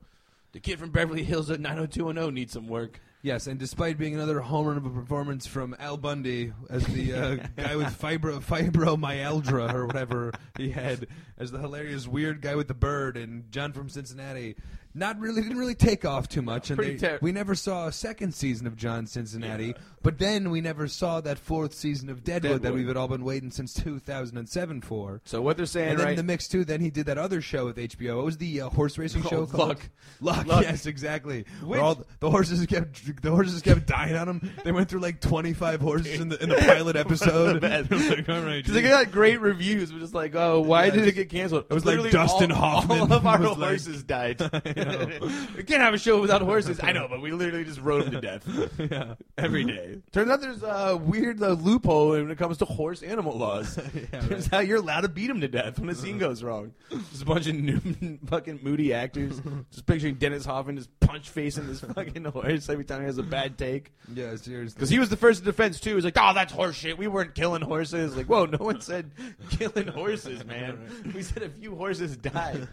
The 0.54 0.60
kid 0.60 0.80
from 0.80 0.90
Beverly 0.90 1.24
Hills 1.24 1.52
at 1.52 1.60
90210 1.60 2.34
needs 2.34 2.54
some 2.54 2.68
work. 2.68 3.00
Yes, 3.26 3.48
and 3.48 3.60
despite 3.60 3.98
being 3.98 4.14
another 4.14 4.40
home 4.40 4.68
run 4.68 4.78
of 4.78 4.86
a 4.86 4.90
performance 4.92 5.48
from 5.48 5.76
Al 5.80 5.98
Bundy 5.98 6.54
as 6.70 6.86
the 6.86 7.14
uh, 7.14 7.36
guy 7.58 7.76
with 7.76 7.88
fibro 8.00 8.40
fibromyalgia 8.40 9.74
or 9.74 9.88
whatever 9.88 10.32
he 10.56 10.70
had, 10.70 11.08
as 11.40 11.52
the 11.52 11.58
hilarious 11.58 12.08
weird 12.08 12.40
guy 12.44 12.54
with 12.54 12.68
the 12.68 12.76
bird, 12.76 13.18
and 13.18 13.52
John 13.52 13.74
from 13.74 13.90
Cincinnati, 13.90 14.58
not 14.94 15.20
really 15.20 15.42
didn't 15.42 15.58
really 15.58 15.74
take 15.74 16.06
off 16.06 16.30
too 16.30 16.44
much, 16.44 16.70
and 16.70 16.78
pretty 16.78 16.98
they- 16.98 17.08
ter- 17.08 17.20
we 17.20 17.32
never 17.32 17.56
saw 17.56 17.88
a 17.88 17.92
second 17.92 18.36
season 18.36 18.68
of 18.68 18.76
John 18.76 19.08
Cincinnati. 19.08 19.70
Yeah. 19.70 19.74
But 20.06 20.20
then 20.20 20.52
we 20.52 20.62
never 20.62 20.88
saw 20.88 21.20
that 21.22 21.40
fourth 21.40 21.74
season 21.74 22.10
of 22.10 22.24
Deadwood, 22.24 22.62
that 22.62 22.74
we've 22.74 22.96
all 22.96 23.08
been 23.08 23.26
waiting 23.26 23.50
since 23.52 23.74
2007 23.74 24.82
for. 24.82 25.20
So 25.26 25.42
what 25.42 25.58
they're 25.58 25.66
saying, 25.66 25.90
And 25.90 25.98
then 26.00 26.06
right? 26.06 26.12
in 26.12 26.18
the 26.18 26.24
mix 26.24 26.48
too, 26.48 26.64
then 26.64 26.80
he 26.80 26.92
did 26.92 27.08
that 27.08 27.18
other 27.18 27.42
show 27.42 27.66
with 27.66 27.78
HBO. 27.78 28.18
What 28.18 28.26
was 28.26 28.38
the 28.38 28.62
uh, 28.62 28.70
horse 28.70 28.98
racing 29.00 29.24
Oh, 29.26 29.30
show 29.32 29.46
called? 29.48 29.70
Luck. 29.70 29.90
Luck. 30.22 30.46
Luck. 30.48 30.62
Yes, 30.64 30.86
exactly. 30.86 31.46
Which- 31.64 31.80
all 31.80 31.96
the, 31.96 32.06
the 32.20 32.30
horses 32.30 32.64
kept 32.68 33.22
the 33.24 33.32
horses 33.32 33.62
kept 33.64 33.88
dying 33.88 34.16
on 34.16 34.28
him. 34.30 34.52
They 34.64 34.72
went 34.72 34.90
through 34.90 35.00
like 35.02 35.20
twenty 35.22 35.54
five 35.54 35.82
horses 35.82 36.22
in 36.22 36.30
the 36.30 36.42
in 36.42 36.50
the 36.50 36.56
pilot 36.58 36.96
episode. 37.06 37.62
Bad. 37.62 37.90
Like, 38.06 38.30
all 38.30 38.42
right, 38.42 38.64
they 38.64 38.82
got 38.84 39.12
great 39.12 39.42
reviews, 39.42 39.92
but 39.92 40.00
just 40.00 40.14
like, 40.14 40.36
oh, 40.36 40.60
why 40.62 40.92
did 40.92 41.00
Yes. 41.00 41.08
it 41.08 41.12
get 41.14 41.30
canceled? 41.30 41.66
It 41.70 41.74
was 41.74 41.84
like 41.86 42.12
Dustin 42.12 42.52
Hoffman 42.52 43.00
All 43.00 43.12
of 43.14 43.26
our 43.26 43.40
was 43.40 43.58
like- 43.58 43.70
horses 43.70 44.04
died. 44.04 44.40
we 44.40 45.64
can't 45.64 45.82
have 45.82 45.94
a 45.94 45.98
show 45.98 46.22
without 46.22 46.42
horses. 46.44 46.80
I 46.84 46.92
know, 46.92 47.08
but 47.10 47.22
we 47.22 47.32
literally 47.32 47.66
just 47.66 47.80
rode 47.82 48.06
them 48.06 48.14
to 48.14 48.22
death 48.22 48.48
yeah. 48.80 49.16
every 49.38 49.64
day. 49.64 49.95
Turns 50.12 50.30
out 50.30 50.42
there's 50.42 50.64
a 50.64 50.98
weird 50.98 51.42
uh, 51.42 51.50
loophole 51.50 52.12
when 52.12 52.30
it 52.32 52.38
comes 52.38 52.58
to 52.60 52.66
horse 52.66 53.02
animal 53.04 53.38
laws. 53.38 53.78
Yeah, 54.12 54.22
Turns 54.22 54.52
out 54.52 54.68
you're 54.68 54.78
allowed 54.78 55.02
to 55.02 55.10
beat 55.10 55.28
them 55.28 55.42
to 55.42 55.48
death 55.48 55.80
when 55.80 55.90
a 55.90 55.96
scene 55.96 56.18
goes 56.18 56.44
wrong. 56.44 56.74
Just 57.12 57.22
a 57.24 57.26
bunch 57.26 57.48
of 57.48 57.56
new, 57.56 57.80
fucking 58.28 58.60
moody 58.62 58.94
actors. 58.94 59.42
Just 59.72 59.86
picturing 59.86 60.16
Dennis 60.16 60.46
Hoffman 60.46 60.76
just 60.78 60.90
punch 61.00 61.30
facing 61.30 61.68
this 61.68 61.80
fucking 61.82 62.26
horse 62.26 62.70
every 62.70 62.84
time 62.84 63.00
he 63.02 63.06
has 63.06 63.18
a 63.18 63.24
bad 63.24 63.58
take. 63.58 63.94
Yeah, 64.14 64.36
seriously. 64.36 64.76
Because 64.76 64.90
he 64.90 65.00
was 65.00 65.10
the 65.10 65.18
first 65.18 65.44
defense 65.44 65.80
too. 65.80 65.92
He 65.92 65.96
was 65.96 66.06
like, 66.06 66.18
"Oh, 66.20 66.34
that's 66.34 66.52
horse 66.54 66.76
shit. 66.76 66.98
We 66.98 67.08
weren't 67.08 67.36
killing 67.36 67.62
horses." 67.62 68.16
Like, 68.16 68.28
whoa, 68.28 68.46
no 68.46 68.58
one 68.58 68.82
said 68.82 69.12
killing 69.52 69.88
horses, 69.88 70.46
man. 70.46 71.12
We 71.14 71.24
said 71.24 71.44
a 71.44 71.50
few 71.50 71.76
horses 71.76 72.18
died. 72.18 72.68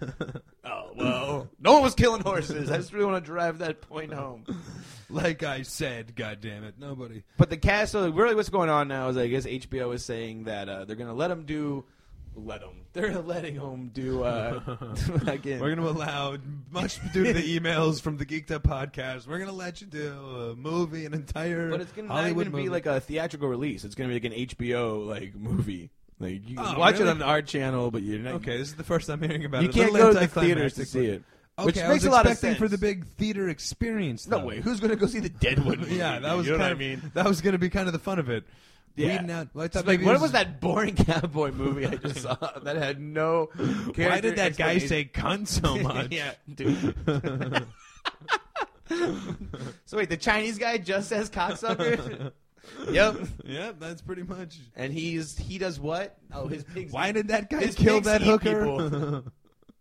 oh 0.64 0.90
well, 0.96 1.48
no 1.60 1.72
one 1.74 1.82
was 1.82 1.94
killing 1.94 2.22
horses. 2.22 2.70
I 2.70 2.76
just 2.78 2.92
really 2.92 3.06
want 3.06 3.24
to 3.24 3.26
drive 3.26 3.58
that 3.58 3.80
point 3.82 4.12
home. 4.12 4.44
Like 5.12 5.42
I 5.42 5.62
said, 5.62 6.14
God 6.16 6.40
damn 6.40 6.64
it, 6.64 6.74
nobody. 6.78 7.22
But 7.36 7.50
the 7.50 7.56
cast, 7.56 7.92
so 7.92 8.08
really, 8.10 8.34
what's 8.34 8.48
going 8.48 8.70
on 8.70 8.88
now 8.88 9.08
is 9.08 9.16
I 9.16 9.28
guess 9.28 9.46
HBO 9.46 9.94
is 9.94 10.04
saying 10.04 10.44
that 10.44 10.68
uh, 10.68 10.84
they're 10.84 10.96
gonna 10.96 11.14
let 11.14 11.28
them 11.28 11.44
do, 11.44 11.84
let 12.34 12.60
them. 12.60 12.70
They're 12.92 13.18
letting 13.22 13.54
them 13.54 13.90
do. 13.94 14.22
Uh, 14.22 14.60
again, 15.26 15.60
We're 15.60 15.74
going 15.74 15.78
to 15.78 15.88
allow, 15.88 16.36
much 16.70 16.98
due 17.14 17.24
to 17.24 17.32
the 17.32 17.58
emails 17.58 18.02
from 18.02 18.18
the 18.18 18.26
Geeked 18.26 18.50
Up 18.50 18.64
podcast, 18.64 19.26
we're 19.26 19.38
going 19.38 19.48
to 19.48 19.56
let 19.56 19.80
you 19.80 19.86
do 19.86 20.12
a 20.12 20.54
movie, 20.54 21.06
an 21.06 21.14
entire 21.14 21.70
but 21.70 21.80
it's 21.80 21.92
gonna 21.92 22.08
not 22.08 22.18
Hollywood 22.18 22.48
even 22.48 22.52
movie. 22.52 22.64
be 22.64 22.68
like 22.68 22.84
a 22.84 23.00
theatrical 23.00 23.48
release. 23.48 23.84
It's 23.84 23.94
gonna 23.94 24.08
be 24.08 24.14
like 24.14 24.24
an 24.24 24.32
HBO 24.32 25.06
like 25.06 25.34
movie. 25.34 25.88
Like 26.20 26.46
you 26.48 26.56
Oh, 26.58 26.78
watch 26.78 26.98
really? 26.98 27.08
it 27.08 27.12
on 27.12 27.22
our 27.22 27.40
channel, 27.40 27.90
but 27.90 28.02
you're 28.02 28.18
not. 28.18 28.34
Okay, 28.34 28.58
this 28.58 28.68
is 28.68 28.74
the 28.74 28.84
first 28.84 29.08
I'm 29.08 29.22
hearing 29.22 29.46
about 29.46 29.62
you 29.62 29.68
it. 29.70 29.74
A 29.74 29.78
can't 29.78 29.92
go 29.94 30.12
to 30.12 30.18
the 30.18 30.26
theaters 30.28 30.74
to 30.74 30.84
see 30.84 31.06
it. 31.06 31.22
Okay, 31.58 31.66
which 31.66 31.78
I 31.78 31.88
makes 31.88 31.94
was 32.02 32.04
a 32.06 32.10
lot 32.10 32.24
of 32.26 32.32
expecting 32.32 32.56
sense. 32.56 32.58
for 32.58 32.68
the 32.68 32.78
big 32.78 33.06
theater 33.06 33.48
experience. 33.48 34.26
No 34.26 34.38
though. 34.38 34.46
way. 34.46 34.60
Who's 34.60 34.80
gonna 34.80 34.96
go 34.96 35.06
see 35.06 35.20
the 35.20 35.28
Deadwood 35.28 35.78
movie? 35.80 35.96
Yeah, 35.96 36.18
that 36.18 36.34
was 36.36 36.46
you 36.46 36.52
know 36.52 36.58
kind 36.58 36.70
what 36.70 36.72
of, 36.72 36.78
I 36.78 36.80
mean. 36.80 37.10
that 37.14 37.26
was 37.26 37.40
going 37.42 37.52
to 37.52 37.58
be 37.58 37.68
kind 37.68 37.86
of 37.88 37.92
the 37.92 37.98
fun 37.98 38.18
of 38.18 38.30
it. 38.30 38.44
Yeah. 38.96 39.12
Weeding 39.12 39.30
out. 39.30 39.48
Well, 39.54 39.62
I 39.62 39.66
It's 39.66 39.74
thought 39.74 39.86
like, 39.86 40.00
maybe 40.00 40.10
what 40.10 40.20
was 40.20 40.32
that 40.32 40.60
boring 40.60 40.94
cowboy 40.96 41.50
movie 41.52 41.86
I 41.86 41.96
just 41.96 42.20
saw 42.22 42.36
that 42.62 42.76
had 42.76 43.00
no? 43.00 43.48
Why 43.54 43.92
character 43.94 44.20
did 44.22 44.36
that 44.36 44.56
guy 44.56 44.74
explanation? 44.76 44.88
say 44.88 45.04
cunt 45.12 45.48
so 45.48 45.76
much? 45.82 46.10
yeah, 46.12 46.32
dude. 46.54 46.94
so 49.86 49.96
wait, 49.96 50.08
the 50.10 50.16
Chinese 50.16 50.58
guy 50.58 50.78
just 50.78 51.08
says 51.08 51.30
cocksucker. 51.30 52.32
yep. 52.90 53.16
Yep, 53.44 53.76
that's 53.78 54.02
pretty 54.02 54.22
much. 54.22 54.58
And 54.76 54.92
he's 54.92 55.36
he 55.38 55.58
does 55.58 55.78
what? 55.80 56.18
Oh, 56.32 56.46
his 56.46 56.64
pigs. 56.64 56.92
Why 56.92 57.12
did 57.12 57.28
that 57.28 57.48
guy 57.50 57.60
His 57.60 57.74
kill 57.74 57.94
pigs 57.96 58.06
that 58.06 58.22
eat 58.22 58.26
hooker? 58.26 58.60
people. 58.64 59.24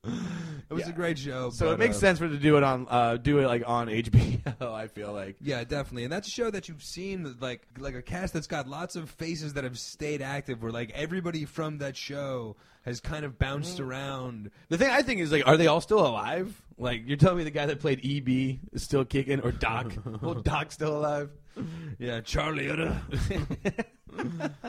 It 0.03 0.73
was 0.73 0.83
Yeah. 0.85 0.89
a 0.89 0.93
great 0.93 1.17
show. 1.19 1.49
So 1.51 1.65
but, 1.67 1.73
it 1.73 1.79
makes 1.79 1.97
uh, 1.97 1.99
sense 1.99 2.19
for 2.19 2.27
to 2.27 2.37
do 2.37 2.57
it 2.57 2.63
on 2.63 2.87
uh, 2.89 3.17
do 3.17 3.39
it 3.39 3.47
like 3.47 3.63
on 3.65 3.87
HBO. 3.89 4.73
I 4.73 4.87
feel 4.87 5.11
like. 5.13 5.35
Yeah, 5.41 5.63
definitely, 5.63 6.03
and 6.03 6.11
that's 6.13 6.27
a 6.27 6.31
show 6.31 6.49
that 6.49 6.67
you've 6.69 6.83
seen, 6.83 7.35
like 7.39 7.61
like 7.77 7.95
a 7.95 8.01
cast 8.01 8.33
that's 8.33 8.47
got 8.47 8.67
lots 8.67 8.95
of 8.95 9.09
faces 9.09 9.53
that 9.53 9.63
have 9.63 9.77
stayed 9.77 10.21
active. 10.21 10.63
Where 10.63 10.71
like 10.71 10.91
everybody 10.95 11.45
from 11.45 11.77
that 11.79 11.95
show 11.95 12.55
has 12.83 12.99
kind 12.99 13.25
of 13.25 13.37
bounced 13.37 13.77
Mm-hmm. 13.77 13.89
around. 13.89 14.51
The 14.69 14.77
thing 14.77 14.89
I 14.89 15.03
think 15.03 15.21
is 15.21 15.31
like, 15.31 15.45
are 15.47 15.55
they 15.57 15.67
all 15.67 15.81
still 15.81 15.99
alive? 16.05 16.59
Like, 16.79 17.03
you're 17.05 17.17
telling 17.17 17.37
me 17.37 17.43
the 17.43 17.51
guy 17.51 17.67
that 17.67 17.79
played 17.79 17.99
EB 18.03 18.57
is 18.73 18.81
still 18.81 19.05
kicking, 19.05 19.39
or 19.41 19.51
Doc? 19.51 19.93
well, 20.21 20.33
Doc's 20.33 20.73
still 20.73 20.97
alive. 20.97 21.29
Yeah, 21.99 22.21
Charlie 22.21 22.71
Utter. 22.71 22.99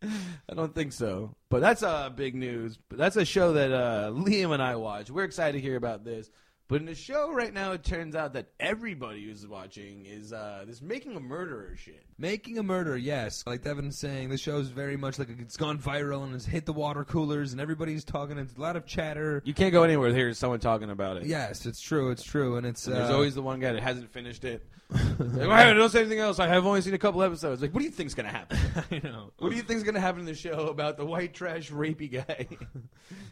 I 0.48 0.54
don't 0.54 0.74
think 0.74 0.92
so. 0.92 1.34
But 1.50 1.60
that's 1.60 1.82
uh, 1.82 2.10
big 2.10 2.34
news. 2.34 2.78
But 2.88 2.98
that's 2.98 3.16
a 3.16 3.24
show 3.24 3.54
that 3.54 3.72
uh, 3.72 4.10
Liam 4.12 4.52
and 4.52 4.62
I 4.62 4.76
watch. 4.76 5.10
We're 5.10 5.24
excited 5.24 5.52
to 5.52 5.60
hear 5.60 5.76
about 5.76 6.04
this. 6.04 6.30
But 6.68 6.82
in 6.82 6.86
the 6.86 6.94
show 6.94 7.32
right 7.32 7.52
now, 7.52 7.72
it 7.72 7.82
turns 7.82 8.14
out 8.14 8.34
that 8.34 8.48
everybody 8.60 9.24
who's 9.24 9.46
watching 9.46 10.04
is 10.04 10.34
uh, 10.34 10.64
this 10.66 10.82
making 10.82 11.16
a 11.16 11.20
murderer 11.20 11.74
shit. 11.76 12.02
Making 12.18 12.58
a 12.58 12.62
murder, 12.62 12.94
yes. 12.94 13.42
Like 13.46 13.62
Devin's 13.62 13.96
saying, 13.98 14.28
the 14.28 14.36
show's 14.36 14.68
very 14.68 14.98
much 14.98 15.18
like 15.18 15.28
it's 15.40 15.56
gone 15.56 15.78
viral 15.78 16.24
and 16.24 16.34
it's 16.34 16.44
hit 16.44 16.66
the 16.66 16.74
water 16.74 17.04
coolers 17.04 17.52
and 17.52 17.60
everybody's 17.60 18.04
talking. 18.04 18.36
It's 18.36 18.54
a 18.54 18.60
lot 18.60 18.76
of 18.76 18.84
chatter. 18.84 19.40
You 19.46 19.54
can't 19.54 19.72
go 19.72 19.82
anywhere 19.82 20.08
without 20.08 20.18
hearing 20.18 20.34
someone 20.34 20.60
talking 20.60 20.90
about 20.90 21.16
it. 21.16 21.24
Yes, 21.24 21.64
it's 21.64 21.80
true. 21.80 22.10
It's 22.10 22.22
true, 22.22 22.56
and 22.58 22.66
it's 22.66 22.86
And 22.86 22.96
there's 22.96 23.08
uh, 23.08 23.14
always 23.14 23.34
the 23.34 23.42
one 23.42 23.60
guy 23.60 23.72
that 23.72 23.82
hasn't 23.82 24.12
finished 24.12 24.44
it. 24.44 24.62
like, 24.90 25.48
"Well, 25.48 25.74
don't 25.74 25.88
say 25.90 26.00
anything 26.00 26.18
else. 26.18 26.38
I 26.38 26.48
have 26.48 26.66
only 26.66 26.82
seen 26.82 26.94
a 26.94 26.98
couple 26.98 27.22
episodes. 27.22 27.62
Like, 27.62 27.72
what 27.72 27.80
do 27.80 27.84
you 27.86 27.90
think's 27.90 28.12
gonna 28.14 28.28
happen? 28.28 28.58
I 28.90 29.00
know. 29.06 29.32
What 29.38 29.50
do 29.50 29.56
you 29.56 29.62
think's 29.62 29.84
gonna 29.84 30.00
happen 30.00 30.20
in 30.20 30.26
the 30.26 30.34
show 30.34 30.68
about 30.68 30.98
the 30.98 31.06
white 31.06 31.32
trash 31.32 31.70
rapey 31.70 32.12
guy? 32.12 32.46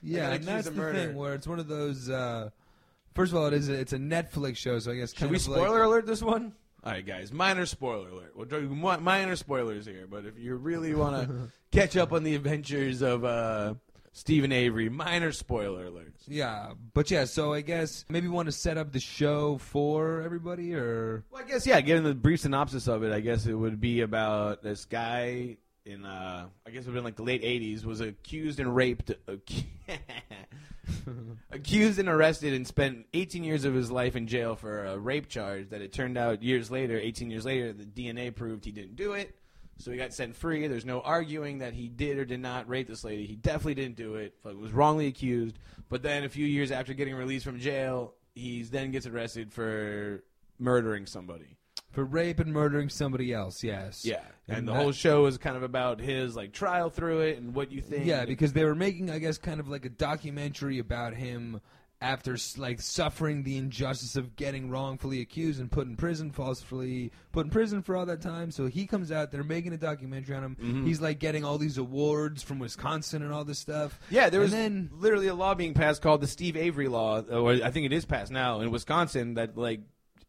Yeah, 0.02 0.28
Like, 0.28 0.40
and 0.40 0.48
that's 0.48 0.68
the 0.68 0.72
murder. 0.72 0.98
thing 0.98 1.16
where 1.16 1.34
it's 1.34 1.46
one 1.46 1.58
of 1.58 1.68
those. 1.68 2.08
Uh, 2.08 2.50
first 3.16 3.32
of 3.32 3.38
all, 3.38 3.46
it 3.46 3.54
is 3.54 3.68
a, 3.68 3.74
it's 3.74 3.92
a 3.92 3.98
Netflix 3.98 4.56
show, 4.58 4.78
so 4.78 4.92
I 4.92 4.96
guess 4.96 5.10
Should 5.10 5.18
kind 5.20 5.30
we 5.32 5.36
of 5.38 5.42
spoiler 5.42 5.80
like, 5.80 5.86
alert 5.86 6.06
this 6.06 6.22
one? 6.22 6.52
All 6.84 6.92
right, 6.92 7.04
guys. 7.04 7.32
Minor 7.32 7.66
spoiler 7.66 8.10
alert. 8.10 8.32
We'll 8.36 8.46
do 8.46 8.60
mi- 8.68 8.98
minor 8.98 9.34
spoilers 9.34 9.86
here, 9.86 10.06
but 10.08 10.24
if 10.24 10.38
you 10.38 10.54
really 10.54 10.94
want 10.94 11.28
to 11.28 11.48
catch 11.76 11.96
up 11.96 12.12
on 12.12 12.22
the 12.22 12.36
adventures 12.36 13.02
of 13.02 13.24
uh, 13.24 13.74
Steven 14.12 14.52
Avery, 14.52 14.88
minor 14.88 15.32
spoiler 15.32 15.90
alerts. 15.90 16.12
Yeah, 16.28 16.74
but 16.94 17.10
yeah, 17.10 17.24
so 17.24 17.52
I 17.52 17.62
guess 17.62 18.04
maybe 18.08 18.28
want 18.28 18.46
to 18.46 18.52
set 18.52 18.78
up 18.78 18.92
the 18.92 19.00
show 19.00 19.58
for 19.58 20.22
everybody, 20.22 20.74
or 20.74 21.24
Well, 21.32 21.42
I 21.42 21.48
guess 21.48 21.66
yeah. 21.66 21.80
Given 21.80 22.04
the 22.04 22.14
brief 22.14 22.40
synopsis 22.40 22.86
of 22.86 23.02
it, 23.02 23.12
I 23.12 23.18
guess 23.20 23.46
it 23.46 23.54
would 23.54 23.80
be 23.80 24.02
about 24.02 24.62
this 24.62 24.84
guy 24.84 25.56
in 25.86 26.04
uh, 26.04 26.48
I 26.66 26.70
guess 26.70 26.82
it 26.82 26.86
would 26.86 26.86
have 26.86 26.94
been 26.94 27.04
like 27.04 27.16
the 27.16 27.22
late 27.22 27.42
'80s 27.42 27.84
was 27.84 28.00
accused 28.00 28.60
and 28.60 28.74
raped, 28.74 29.12
accused 31.50 31.98
and 31.98 32.08
arrested, 32.08 32.52
and 32.52 32.66
spent 32.66 33.06
18 33.14 33.44
years 33.44 33.64
of 33.64 33.74
his 33.74 33.90
life 33.90 34.16
in 34.16 34.26
jail 34.26 34.56
for 34.56 34.84
a 34.84 34.98
rape 34.98 35.28
charge. 35.28 35.70
That 35.70 35.80
it 35.80 35.92
turned 35.92 36.18
out 36.18 36.42
years 36.42 36.70
later, 36.70 36.98
18 36.98 37.30
years 37.30 37.44
later, 37.44 37.72
the 37.72 37.84
DNA 37.84 38.34
proved 38.34 38.64
he 38.64 38.72
didn't 38.72 38.96
do 38.96 39.12
it. 39.12 39.34
So 39.78 39.90
he 39.90 39.98
got 39.98 40.14
sent 40.14 40.34
free. 40.34 40.66
There's 40.68 40.86
no 40.86 41.02
arguing 41.02 41.58
that 41.58 41.74
he 41.74 41.88
did 41.88 42.16
or 42.18 42.24
did 42.24 42.40
not 42.40 42.66
rape 42.66 42.88
this 42.88 43.04
lady. 43.04 43.26
He 43.26 43.36
definitely 43.36 43.74
didn't 43.74 43.96
do 43.96 44.14
it. 44.14 44.34
But 44.42 44.56
was 44.56 44.72
wrongly 44.72 45.06
accused. 45.06 45.58
But 45.90 46.02
then 46.02 46.24
a 46.24 46.30
few 46.30 46.46
years 46.46 46.72
after 46.72 46.94
getting 46.94 47.14
released 47.14 47.44
from 47.44 47.60
jail, 47.60 48.14
he 48.34 48.62
then 48.62 48.90
gets 48.90 49.06
arrested 49.06 49.52
for 49.52 50.24
murdering 50.58 51.04
somebody. 51.04 51.58
for 51.92 52.04
rape 52.04 52.40
and 52.40 52.54
murdering 52.54 52.88
somebody 52.88 53.34
else. 53.34 53.62
Yes. 53.62 54.02
Yeah, 54.04 54.22
and, 54.48 54.58
And 54.58 54.68
the 54.68 54.72
that- 54.72 54.80
whole 54.82 54.92
show 54.92 55.26
is 55.26 55.38
kind 55.38 55.56
of 55.56 55.62
about 55.62 56.00
his 56.00 56.36
like 56.36 56.52
trial 56.52 56.90
through 56.90 57.20
it 57.20 57.38
and 57.38 57.54
what 57.54 57.72
you 57.72 57.80
think. 57.80 58.06
Yeah, 58.06 58.24
because 58.24 58.52
they 58.52 58.64
were 58.64 58.74
making, 58.74 59.10
I 59.10 59.18
guess, 59.18 59.38
kind 59.38 59.60
of 59.60 59.68
like 59.68 59.84
a 59.84 59.90
documentary 59.90 60.78
about 60.78 61.14
him 61.14 61.60
after 61.98 62.36
like 62.58 62.78
suffering 62.78 63.42
the 63.42 63.56
injustice 63.56 64.16
of 64.16 64.36
getting 64.36 64.68
wrongfully 64.68 65.22
accused 65.22 65.58
and 65.58 65.72
put 65.72 65.86
in 65.86 65.96
prison, 65.96 66.30
falsely 66.30 67.10
put 67.32 67.46
in 67.46 67.50
prison 67.50 67.80
for 67.80 67.96
all 67.96 68.04
that 68.04 68.20
time. 68.20 68.50
So 68.50 68.66
he 68.66 68.86
comes 68.86 69.10
out, 69.10 69.32
they're 69.32 69.42
making 69.42 69.72
a 69.72 69.78
documentary 69.78 70.36
on 70.36 70.44
him. 70.44 70.56
Mm-hmm. 70.60 70.86
He's 70.86 71.00
like 71.00 71.18
getting 71.18 71.42
all 71.42 71.56
these 71.56 71.78
awards 71.78 72.42
from 72.42 72.58
Wisconsin 72.58 73.22
and 73.22 73.32
all 73.32 73.44
this 73.44 73.58
stuff. 73.58 73.98
yeah, 74.10 74.28
there 74.28 74.40
And 74.42 74.44
was 74.44 74.52
then 74.52 74.90
literally 74.92 75.28
a 75.28 75.34
law 75.34 75.54
being 75.54 75.72
passed 75.72 76.02
called 76.02 76.20
the 76.20 76.26
Steve 76.26 76.54
Avery 76.54 76.88
law, 76.88 77.20
or 77.22 77.52
I 77.64 77.70
think 77.70 77.86
it 77.86 77.92
is 77.94 78.04
passed 78.04 78.30
now 78.30 78.60
in 78.60 78.70
Wisconsin 78.70 79.34
that 79.34 79.56
like 79.56 79.80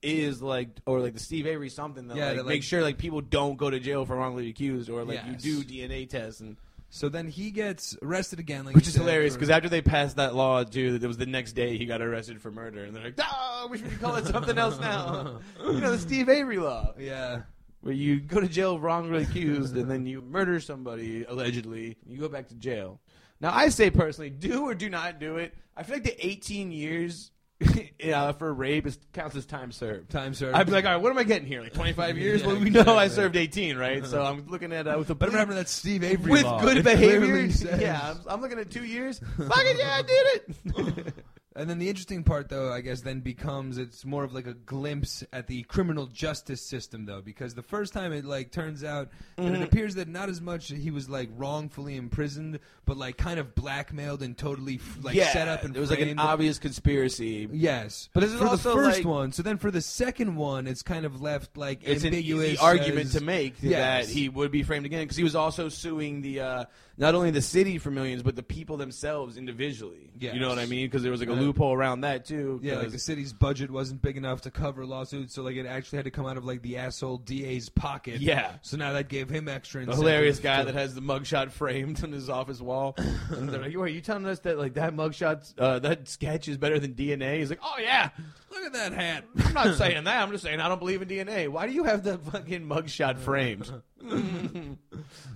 is 0.01 0.41
like 0.41 0.69
or 0.85 0.99
like 0.99 1.13
the 1.13 1.19
Steve 1.19 1.47
Avery 1.47 1.69
something 1.69 2.07
that 2.07 2.17
Yeah, 2.17 2.27
like, 2.27 2.35
that, 2.37 2.45
like- 2.45 2.53
makes 2.55 2.65
sure 2.65 2.81
like 2.81 2.97
people 2.97 3.21
don't 3.21 3.57
go 3.57 3.69
to 3.69 3.79
jail 3.79 4.05
for 4.05 4.15
wrongly 4.15 4.49
accused 4.49 4.89
or 4.89 5.03
like 5.03 5.21
Yes. 5.25 5.43
you 5.43 5.63
do 5.63 5.63
DNA 5.63 6.07
tests 6.09 6.39
and 6.39 6.57
so 6.89 7.09
then 7.09 7.27
he 7.27 7.51
gets 7.51 7.97
arrested 8.01 8.39
again, 8.39 8.63
like 8.63 8.73
which 8.73 8.85
you 8.85 8.89
is 8.89 8.93
said, 8.93 9.01
hilarious 9.01 9.33
for- 9.33 9.39
because 9.39 9.49
after 9.49 9.67
they 9.69 9.81
passed 9.81 10.15
that 10.15 10.35
law 10.35 10.63
too, 10.63 10.97
it 11.01 11.05
was 11.05 11.17
the 11.17 11.25
next 11.25 11.51
day 11.53 11.77
he 11.77 11.85
got 11.85 12.01
arrested 12.01 12.41
for 12.41 12.49
murder 12.51 12.85
and 12.85 12.95
they're 12.95 13.03
like, 13.03 13.17
no, 13.17 13.67
we 13.69 13.77
should 13.77 13.99
call 13.99 14.15
it 14.15 14.25
something 14.27 14.57
else 14.57 14.79
now. 14.79 15.39
you 15.65 15.81
know, 15.81 15.91
the 15.91 15.97
Steve 15.99 16.29
Avery 16.29 16.57
law. 16.59 16.93
yeah. 16.97 17.41
where 17.81 17.93
you 17.93 18.19
go 18.19 18.39
to 18.39 18.47
jail 18.47 18.79
wrongly 18.79 19.23
accused 19.23 19.75
and 19.75 19.89
then 19.91 20.05
you 20.05 20.21
murder 20.21 20.59
somebody 20.59 21.23
allegedly 21.25 21.97
you 22.07 22.17
go 22.19 22.27
back 22.29 22.47
to 22.47 22.55
jail 22.55 22.99
now 23.39 23.51
i 23.53 23.69
say 23.69 23.89
personally 23.91 24.29
do 24.31 24.63
or 24.67 24.73
do 24.73 24.89
not 24.89 25.19
do 25.19 25.37
it 25.37 25.53
i 25.75 25.83
feel 25.83 25.95
like 25.97 26.03
the 26.03 26.25
18 26.27 26.71
years 26.71 27.31
uh, 28.13 28.33
for 28.33 28.53
rape 28.53 28.85
is, 28.85 28.99
counts 29.13 29.35
as 29.35 29.45
time 29.45 29.71
served 29.71 30.11
Time 30.11 30.33
served. 30.33 30.55
I'd 30.55 30.67
be 30.67 30.71
like, 30.71 30.85
all 30.85 30.91
right, 30.91 31.01
what 31.01 31.11
am 31.11 31.17
I 31.17 31.23
getting 31.23 31.47
here? 31.47 31.61
Like 31.61 31.73
25 31.73 32.17
years? 32.19 32.41
Yeah, 32.41 32.47
well, 32.47 32.59
we 32.59 32.69
know 32.69 32.97
I 32.97 33.07
served 33.07 33.35
18, 33.35 33.77
right? 33.77 34.05
So 34.05 34.23
I'm 34.23 34.47
looking 34.47 34.73
at 34.73 34.87
uh, 34.87 34.95
with 34.97 35.09
a 35.09 35.15
But 35.15 35.29
remember 35.29 35.55
that 35.55 35.67
Steve 35.67 36.03
Avery 36.03 36.31
with 36.31 36.43
law. 36.43 36.61
good 36.61 36.77
It 36.77 36.83
behavior. 36.83 37.37
Yeah, 37.77 38.11
I'm, 38.11 38.19
I'm 38.27 38.41
looking 38.41 38.59
at 38.59 38.69
two 38.69 38.85
years. 38.85 39.19
Fucking 39.19 39.77
yeah, 39.77 39.97
I 39.97 40.01
did 40.03 40.41
it. 40.75 41.13
And 41.57 41.69
then 41.69 41.79
the 41.79 41.89
interesting 41.89 42.23
part, 42.23 42.49
though, 42.49 42.71
I 42.71 42.81
guess, 42.81 43.01
then 43.01 43.19
becomes 43.21 43.77
it's 43.79 44.05
more 44.05 44.23
of 44.23 44.31
like 44.33 44.45
a 44.47 44.53
glimpse 44.53 45.23
at 45.33 45.47
the 45.47 45.63
criminal 45.63 46.05
justice 46.05 46.61
system, 46.61 47.05
though, 47.05 47.21
because 47.21 47.55
the 47.55 47.63
first 47.63 47.93
time 47.93 48.13
it 48.13 48.23
like 48.25 48.51
turns 48.51 48.83
out 48.83 49.09
that 49.35 49.43
Mm-hmm. 49.43 49.55
it 49.55 49.63
appears 49.63 49.95
that 49.95 50.07
not 50.07 50.29
as 50.29 50.39
much 50.41 50.67
he 50.69 50.91
was 50.91 51.09
like 51.09 51.29
wrongfully 51.35 51.95
imprisoned, 51.95 52.59
but 52.85 52.95
like 52.97 53.17
kind 53.17 53.39
of 53.39 53.55
blackmailed 53.55 54.21
and 54.21 54.37
totally 54.37 54.79
like 55.01 55.15
yeah, 55.15 55.31
set 55.33 55.47
up 55.47 55.63
and 55.63 55.75
it 55.75 55.79
was 55.79 55.89
like 55.89 55.99
an 55.99 56.19
obvious 56.19 56.59
conspiracy. 56.59 57.47
Yes, 57.51 58.09
But 58.13 58.21
this 58.21 58.31
is 58.33 58.39
for 58.39 58.47
also, 58.47 58.69
the 58.69 58.75
first 58.75 58.97
like- 58.99 59.05
one. 59.07 59.31
So 59.31 59.41
then 59.43 59.57
for 59.57 59.71
the 59.71 59.81
second 59.81 60.35
one, 60.35 60.67
it's 60.67 60.81
kind 60.83 61.05
of 61.05 61.21
left 61.21 61.57
like 61.57 61.81
it's 61.83 62.01
an 62.03 62.07
ambiguous 62.07 62.49
easy 62.53 62.57
argument 62.59 63.05
as- 63.07 63.13
to 63.13 63.23
make 63.23 63.55
Yes. 63.61 64.07
that 64.07 64.13
he 64.13 64.29
would 64.29 64.51
be 64.51 64.63
framed 64.63 64.85
again 64.85 65.03
because 65.03 65.17
he 65.17 65.23
was 65.23 65.35
also 65.35 65.69
suing 65.69 66.21
the 66.21 66.39
uh, 66.41 66.65
not 66.97 67.13
only 67.15 67.29
the 67.31 67.41
city 67.41 67.77
for 67.77 67.91
millions 67.91 68.23
but 68.23 68.35
the 68.35 68.43
people 68.43 68.77
themselves 68.77 69.37
individually. 69.37 70.09
Yes. 70.19 70.33
You 70.33 70.39
know 70.39 70.49
what 70.49 70.57
I 70.59 70.65
mean? 70.65 70.87
Because 70.87 71.03
there 71.03 71.11
was 71.11 71.19
like 71.19 71.29
a 71.29 71.33
Uh, 71.33 71.39
loophole 71.39 71.73
around 71.73 72.01
that 72.01 72.25
too. 72.25 72.59
Yeah, 72.63 72.73
like 72.75 72.83
'cause- 72.85 72.93
the 72.93 72.99
city's 72.99 73.33
budget 73.33 73.69
wasn't 73.69 74.01
big 74.01 74.17
enough 74.17 74.41
to 74.41 74.51
cover 74.51 74.85
lawsuits, 74.85 75.33
so 75.35 75.43
like 75.43 75.55
it 75.57 75.65
actually 75.67 75.97
had 75.97 76.05
to 76.05 76.11
come 76.11 76.25
out 76.25 76.37
of 76.37 76.45
like 76.45 76.61
the 76.63 76.77
asshole 76.77 77.17
DA's 77.19 77.69
pocket. 77.69 78.19
Yeah. 78.19 78.53
So 78.63 78.77
now 78.77 78.93
that 78.93 79.09
gave 79.09 79.29
him 79.29 79.47
extra. 79.47 79.85
the 79.85 79.93
hilarious 79.95 80.39
guy 80.39 80.63
that 80.63 80.73
has 80.73 80.95
the 80.95 81.01
mugshot 81.01 81.51
framed 81.51 82.01
on 82.03 82.11
his 82.11 82.29
office 82.29 82.59
wall. 82.61 82.95
and 83.29 83.47
they're 83.49 83.61
like, 83.61 83.77
"Wait, 83.77 83.93
you 83.93 84.01
telling 84.01 84.25
us 84.25 84.39
that 84.39 84.57
like 84.57 84.73
that 84.73 84.93
mugshot, 84.95 85.53
uh, 85.59 85.79
that 85.79 86.07
sketch 86.09 86.47
is 86.47 86.57
better 86.57 86.79
than 86.79 86.93
DNA?" 86.95 87.37
He's 87.37 87.49
like, 87.51 87.59
"Oh 87.61 87.75
yeah, 87.79 88.09
Look 88.49 88.65
at 88.65 88.73
that 88.73 88.93
hat. 88.93 89.25
I'm 89.45 89.53
not 89.53 89.75
saying 89.77 90.03
that. 90.05 90.21
I'm 90.21 90.31
just 90.31 90.43
saying 90.43 90.59
I 90.59 90.67
don't 90.69 90.79
believe 90.79 91.01
in 91.01 91.07
DNA. 91.07 91.49
Why 91.49 91.67
do 91.67 91.73
you 91.73 91.83
have 91.83 92.03
the 92.03 92.17
fucking 92.17 92.67
mugshot 92.67 93.17
framed?" 93.19 93.71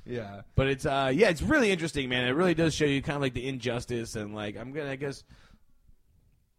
yeah. 0.05 0.41
But 0.55 0.67
it's 0.67 0.85
uh 0.85 1.11
yeah, 1.13 1.29
it's 1.29 1.41
really 1.41 1.71
interesting, 1.71 2.09
man. 2.09 2.27
It 2.27 2.31
really 2.31 2.53
does 2.53 2.73
show 2.73 2.85
you 2.85 3.01
kind 3.01 3.15
of 3.15 3.21
like 3.21 3.33
the 3.33 3.47
injustice 3.47 4.15
and 4.15 4.33
like 4.33 4.57
I'm 4.57 4.71
gonna 4.71 4.91
I 4.91 4.95
guess 4.95 5.23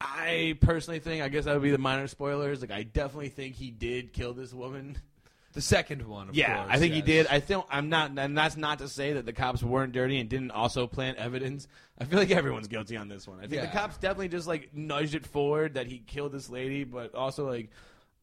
I 0.01 0.59
personally 0.61 0.99
think, 0.99 1.23
I 1.23 1.29
guess 1.29 1.45
that 1.45 1.55
would 1.55 1.62
be 1.62 1.71
the 1.71 1.79
minor 1.79 2.09
spoilers. 2.09 2.61
Like, 2.61 2.73
I 2.73 2.83
definitely 2.83 3.29
think 3.29 3.55
he 3.55 3.71
did 3.71 4.12
kill 4.12 4.35
this 4.35 4.53
woman. 4.53 4.99
The 5.53 5.61
second 5.61 6.07
one, 6.07 6.31
of 6.31 6.35
yeah, 6.35 6.57
course, 6.62 6.69
I 6.71 6.79
think 6.79 6.95
he 6.95 7.03
did. 7.03 7.27
I 7.27 7.41
think 7.41 7.65
I'm 7.71 7.88
not, 7.91 8.12
and 8.17 8.37
that's 8.38 8.57
not 8.57 8.79
to 8.79 8.88
say 8.88 9.12
that 9.15 9.27
the 9.27 9.33
cops 9.35 9.62
weren't 9.62 9.93
dirty 9.93 10.19
and 10.19 10.29
didn't 10.29 10.51
also 10.51 10.87
plant 10.87 11.19
evidence. 11.19 11.69
I 11.99 12.05
feel 12.07 12.19
like 12.19 12.31
everyone's 12.31 12.69
guilty 12.69 12.97
on 12.97 13.09
this 13.09 13.29
one. 13.29 13.38
I 13.38 13.43
think 13.43 13.55
Yeah. 13.55 13.67
the 13.67 13.73
cops 13.73 13.99
definitely 13.99 14.29
just 14.29 14.47
like 14.49 14.71
nudged 14.75 15.15
it 15.15 15.27
forward 15.27 15.75
that 15.75 15.87
he 15.87 15.99
killed 15.99 16.33
this 16.33 16.49
lady, 16.49 16.85
but 16.85 17.15
also 17.15 17.47
like 17.51 17.69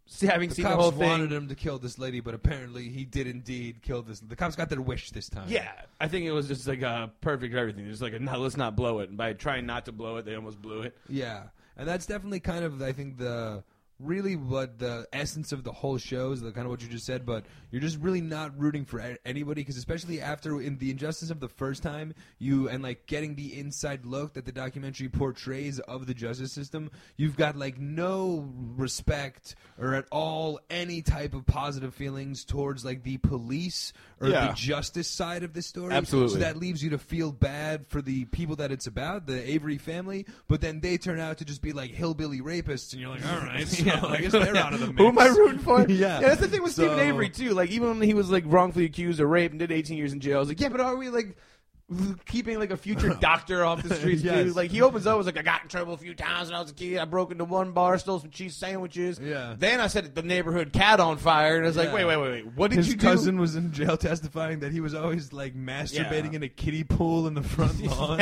see, 0.08 0.26
having 0.26 0.50
The 0.50 0.56
seen 0.56 0.65
the 0.65 0.72
whole 0.76 0.89
thing. 0.89 1.08
wanted 1.08 1.32
him 1.32 1.48
to 1.50 1.56
kill 1.56 1.78
this 1.78 2.00
lady, 2.00 2.20
but 2.20 2.34
apparently 2.34 2.89
he 2.89 3.06
did 3.06 3.28
indeed 3.28 3.84
kill 3.84 4.02
this. 4.02 4.20
The 4.20 4.36
cops 4.36 4.56
got 4.56 4.70
their 4.70 4.82
wish 4.82 5.12
this 5.12 5.30
time. 5.30 5.46
Yeah, 5.50 5.70
I 6.02 6.08
think 6.08 6.26
it 6.26 6.32
was 6.32 6.48
just 6.48 6.68
like 6.68 6.82
a 6.82 7.12
perfect 7.22 7.54
everything. 7.54 7.86
Just 7.88 8.02
like 8.02 8.13
a, 8.13 8.20
no, 8.20 8.39
let's 8.39 8.58
not 8.58 8.76
blow 8.76 9.00
it. 9.02 9.10
And 9.10 9.18
by 9.20 9.34
trying 9.34 9.68
not 9.68 9.86
to 9.86 9.92
blow 9.92 10.18
it, 10.18 10.26
they 10.26 10.34
almost 10.34 10.60
blew 10.60 10.82
it. 10.82 10.98
Yeah, 11.08 11.44
and 11.78 11.88
that's 11.88 12.08
definitely 12.08 12.39
kind 12.39 12.65
of 12.65 12.82
I 12.82 12.92
think 12.92 13.18
the 13.20 13.63
really 14.00 14.36
what 14.36 14.80
the 14.80 15.08
essence 15.14 15.52
of 15.52 15.64
the 15.64 15.72
whole 15.72 15.98
show 15.98 16.32
is 16.32 16.42
the 16.42 16.52
kind 16.52 16.66
of 16.66 16.72
what 16.72 16.82
you 16.82 16.88
just 16.88 17.06
said. 17.06 17.26
But 17.26 17.46
you're 17.72 17.82
just 17.82 18.00
really 18.00 18.22
not 18.22 18.58
rooting 18.60 18.86
for 18.86 19.00
anybody 19.26 19.62
because 19.62 19.78
especially 19.78 20.22
after 20.22 20.62
in 20.62 20.78
the 20.78 20.90
injustice 20.92 21.30
of 21.30 21.40
the 21.40 21.50
first 21.50 21.84
time 21.84 22.14
you 22.40 22.70
and 22.70 22.82
like 22.82 23.06
getting 23.06 23.36
the 23.36 23.60
inside 23.60 24.06
look 24.06 24.34
that 24.34 24.46
the 24.46 24.52
documentary 24.52 25.10
portrays 25.10 25.80
of 25.80 26.08
the 26.08 26.14
justice 26.14 26.52
system, 26.52 26.90
you've 27.18 27.36
got 27.38 27.56
like 27.56 27.78
no 27.78 28.48
respect 28.78 29.56
or 29.78 29.94
at 29.96 30.06
all 30.12 30.60
any 30.70 31.02
type 31.02 31.34
of 31.34 31.46
positive 31.46 31.94
feelings 31.94 32.44
towards 32.46 32.84
like 32.86 33.04
the 33.04 33.18
police 33.18 33.94
or 34.22 34.28
Yeah. 34.30 34.48
the 34.48 34.54
justice 34.54 35.08
side 35.08 35.44
of 35.44 35.54
the 35.54 35.62
story. 35.62 35.94
Absolutely. 35.94 36.34
So 36.34 36.40
that 36.40 36.58
leaves 36.58 36.84
you 36.84 36.90
to 36.92 36.98
feel 36.98 37.32
bad 37.32 37.86
for 37.88 38.02
the 38.02 38.26
people 38.26 38.56
that 38.58 38.72
it's 38.72 38.88
about, 38.88 39.26
the 39.28 39.50
Avery 39.50 39.78
family, 39.78 40.26
but 40.48 40.62
then 40.62 40.80
they 40.80 40.98
turn 40.98 41.20
out 41.20 41.38
to 41.40 41.46
just 41.46 41.62
be 41.62 41.72
like 41.74 41.92
hillbilly 41.92 42.42
rapists, 42.42 42.94
and 42.94 43.02
you're 43.02 43.10
like, 43.12 43.26
all 43.26 43.40
right, 43.40 43.68
so 43.99 44.08
I 44.08 44.17
guess 44.17 44.32
they're 44.32 44.56
out 44.58 44.73
of 44.73 44.80
the 44.80 44.88
mix. 44.88 44.97
Who 44.99 45.08
am 45.08 45.19
I 45.19 45.28
rooting 45.28 45.60
for? 45.60 45.86
Yeah. 45.89 46.19
that's 46.19 46.41
the 46.41 46.47
thing 46.47 46.62
with 46.63 46.73
Stephen 46.73 46.97
So- 46.97 47.04
Avery 47.04 47.30
too. 47.30 47.52
Like 47.54 47.71
even 47.71 47.89
when 47.89 48.02
he 48.02 48.13
was 48.13 48.30
like 48.30 48.43
wrongfully 48.47 48.86
accused 48.86 49.19
of 49.19 49.30
rape 49.30 49.52
and 49.52 49.60
did 49.60 49.71
18 49.71 49.97
years 49.97 50.13
in 50.13 50.19
jail, 50.19 50.38
I 50.38 50.39
was 50.39 50.49
like, 50.49 50.60
yeah, 50.60 50.69
but 50.69 50.80
are 50.82 50.95
we 50.95 51.10
like 51.10 51.36
keeping 52.25 52.60
like 52.60 52.71
a 52.71 52.78
future 52.78 53.10
doctor 53.21 53.65
off 53.65 53.82
the 53.84 53.95
streets? 53.95 54.21
Yes. 54.23 54.45
Dude? 54.45 54.56
Like 54.56 54.71
he 54.71 54.82
opens 54.82 55.08
up 55.08 55.17
was 55.17 55.25
like, 55.25 55.38
I 55.38 55.41
got 55.41 55.63
in 55.63 55.67
trouble 55.69 55.93
a 55.93 55.97
few 55.97 56.13
times 56.13 56.49
when 56.49 56.56
I 56.58 56.62
was 56.62 56.71
a 56.71 56.73
kid. 56.73 56.97
I 56.97 57.06
broke 57.06 57.32
into 57.32 57.45
one 57.45 57.71
bar, 57.71 57.97
stole 57.97 58.19
some 58.19 58.30
cheese 58.30 58.56
sandwiches. 58.56 59.19
Yeah. 59.19 59.56
Then 59.58 59.80
I 59.80 59.88
set 59.88 60.13
the 60.15 60.21
neighborhood 60.21 60.71
cat 60.73 60.99
on 60.99 61.17
fire, 61.17 61.56
and 61.58 61.65
I 61.65 61.67
was 61.67 61.78
like, 61.78 61.91
wait, 61.93 62.06
wait, 62.06 62.17
wait, 62.17 62.32
wait. 62.32 62.45
What 62.56 62.69
did 62.71 62.78
His 62.78 62.89
you 62.89 62.97
cousin 62.97 63.39
was 63.39 63.56
in 63.56 63.71
jail 63.71 63.97
testifying 63.97 64.60
that 64.60 64.71
he 64.71 64.80
was 64.82 64.93
always 64.93 65.34
like 65.34 65.56
masturbating 65.56 66.32
Yeah. 66.32 66.38
in 66.38 66.43
a 66.43 66.49
kiddie 66.49 66.84
pool 66.84 67.28
in 67.28 67.34
the 67.34 67.43
front 67.43 67.82
lawn, 67.86 68.19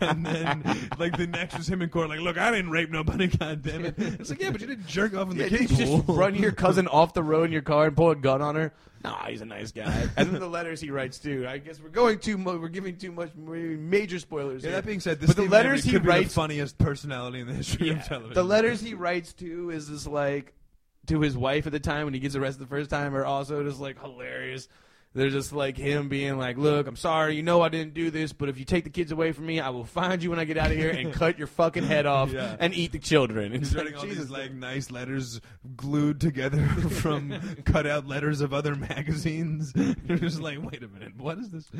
and 0.00 0.24
then 0.24 0.62
like 0.98 1.16
the 1.16 1.26
next 1.26 1.56
was 1.58 1.68
him 1.68 1.82
in 1.82 1.88
court, 1.90 2.08
like, 2.08 2.20
look, 2.20 2.38
I 2.38 2.50
didn't 2.50 2.70
rape 2.70 2.90
nobody, 2.90 3.26
god 3.38 3.62
damn 3.62 3.84
it. 3.84 3.94
It's 3.98 4.30
like, 4.30 4.40
yeah, 4.40 4.50
but 4.50 4.60
you 4.60 4.66
didn't 4.66 4.86
jerk 4.86 5.14
off 5.14 5.30
in 5.30 5.36
do? 5.36 5.42
the 5.48 5.50
kiddie 5.50 5.66
pool. 5.66 5.98
just 5.98 6.08
run 6.08 6.34
your 6.34 6.52
cousin 6.52 6.86
off 6.88 7.14
the 7.14 7.22
road 7.22 7.44
in 7.44 7.52
your 7.52 7.62
car 7.62 7.86
and 7.86 7.96
pull 7.96 8.10
a 8.10 8.16
gun 8.16 8.40
on 8.42 8.54
her? 8.54 8.72
Nah, 9.04 9.26
he's 9.26 9.40
a 9.40 9.44
nice 9.46 9.72
guy. 9.72 10.08
and 10.16 10.30
then 10.30 10.40
the 10.40 10.48
letters 10.48 10.80
he 10.80 10.90
writes 10.90 11.18
too. 11.18 11.46
I 11.48 11.58
guess 11.58 11.80
we're 11.80 11.88
going 11.88 12.18
too 12.18 12.36
much. 12.38 12.58
We're 12.60 12.68
giving 12.68 12.96
too 12.96 13.12
much 13.12 13.30
major 13.36 14.18
spoilers. 14.18 14.62
Yeah, 14.64 14.70
here. 14.70 14.76
that 14.80 14.86
being 14.86 15.00
said, 15.00 15.20
this 15.20 15.28
But 15.28 15.36
the 15.36 15.48
letters 15.48 15.84
he 15.84 15.92
could 15.92 16.02
be 16.02 16.08
writes- 16.08 16.28
the 16.28 16.34
funniest 16.34 16.78
personality 16.78 17.40
in 17.40 17.46
the 17.46 17.54
history 17.54 17.90
of 17.90 18.04
television. 18.04 18.34
The 18.34 18.44
letters 18.44 18.80
he 18.80 18.94
writes 18.94 19.32
to 19.34 19.70
is 19.70 19.88
this 19.88 20.06
like 20.06 20.52
to 21.06 21.20
his 21.20 21.36
wife 21.36 21.66
at 21.66 21.72
the 21.72 21.80
time 21.80 22.04
when 22.04 22.14
he 22.14 22.20
gets 22.20 22.34
arrested 22.34 22.62
the 22.62 22.68
first 22.68 22.90
time 22.90 23.14
are 23.14 23.24
also 23.24 23.62
just 23.64 23.80
like 23.80 24.00
hilarious. 24.00 24.68
They're 25.14 25.30
just 25.30 25.52
like 25.52 25.76
him 25.76 26.08
being 26.08 26.36
like, 26.38 26.58
"Look, 26.58 26.86
I'm 26.86 26.94
sorry. 26.96 27.34
You 27.34 27.42
know 27.42 27.62
I 27.62 27.70
didn't 27.70 27.94
do 27.94 28.10
this, 28.10 28.32
but 28.32 28.48
if 28.48 28.58
you 28.58 28.64
take 28.64 28.84
the 28.84 28.90
kids 28.90 29.10
away 29.10 29.32
from 29.32 29.46
me, 29.46 29.58
I 29.58 29.70
will 29.70 29.84
find 29.84 30.22
you 30.22 30.30
when 30.30 30.38
I 30.38 30.44
get 30.44 30.58
out 30.58 30.70
of 30.70 30.76
here 30.76 30.90
and 30.90 31.12
cut 31.12 31.38
your 31.38 31.46
fucking 31.46 31.82
head 31.84 32.04
off 32.06 32.30
Yeah. 32.30 32.56
and 32.60 32.74
eat 32.74 32.92
the 32.92 32.98
children." 32.98 33.52
And 33.52 33.64
He's 33.64 33.74
writing 33.74 33.94
like, 33.94 34.02
all 34.02 34.06
Jesus, 34.08 34.24
these 34.24 34.30
like 34.30 34.52
nice 34.52 34.90
letters 34.90 35.40
glued 35.76 36.20
together 36.20 36.64
from 36.90 37.32
cutout 37.64 38.06
letters 38.06 38.40
of 38.42 38.52
other 38.52 38.74
magazines. 38.74 39.72
You're 39.74 40.18
just 40.18 40.40
like, 40.40 40.58
wait 40.62 40.82
a 40.82 40.88
minute, 40.88 41.16
what 41.16 41.38
is 41.38 41.50
this 41.50 41.70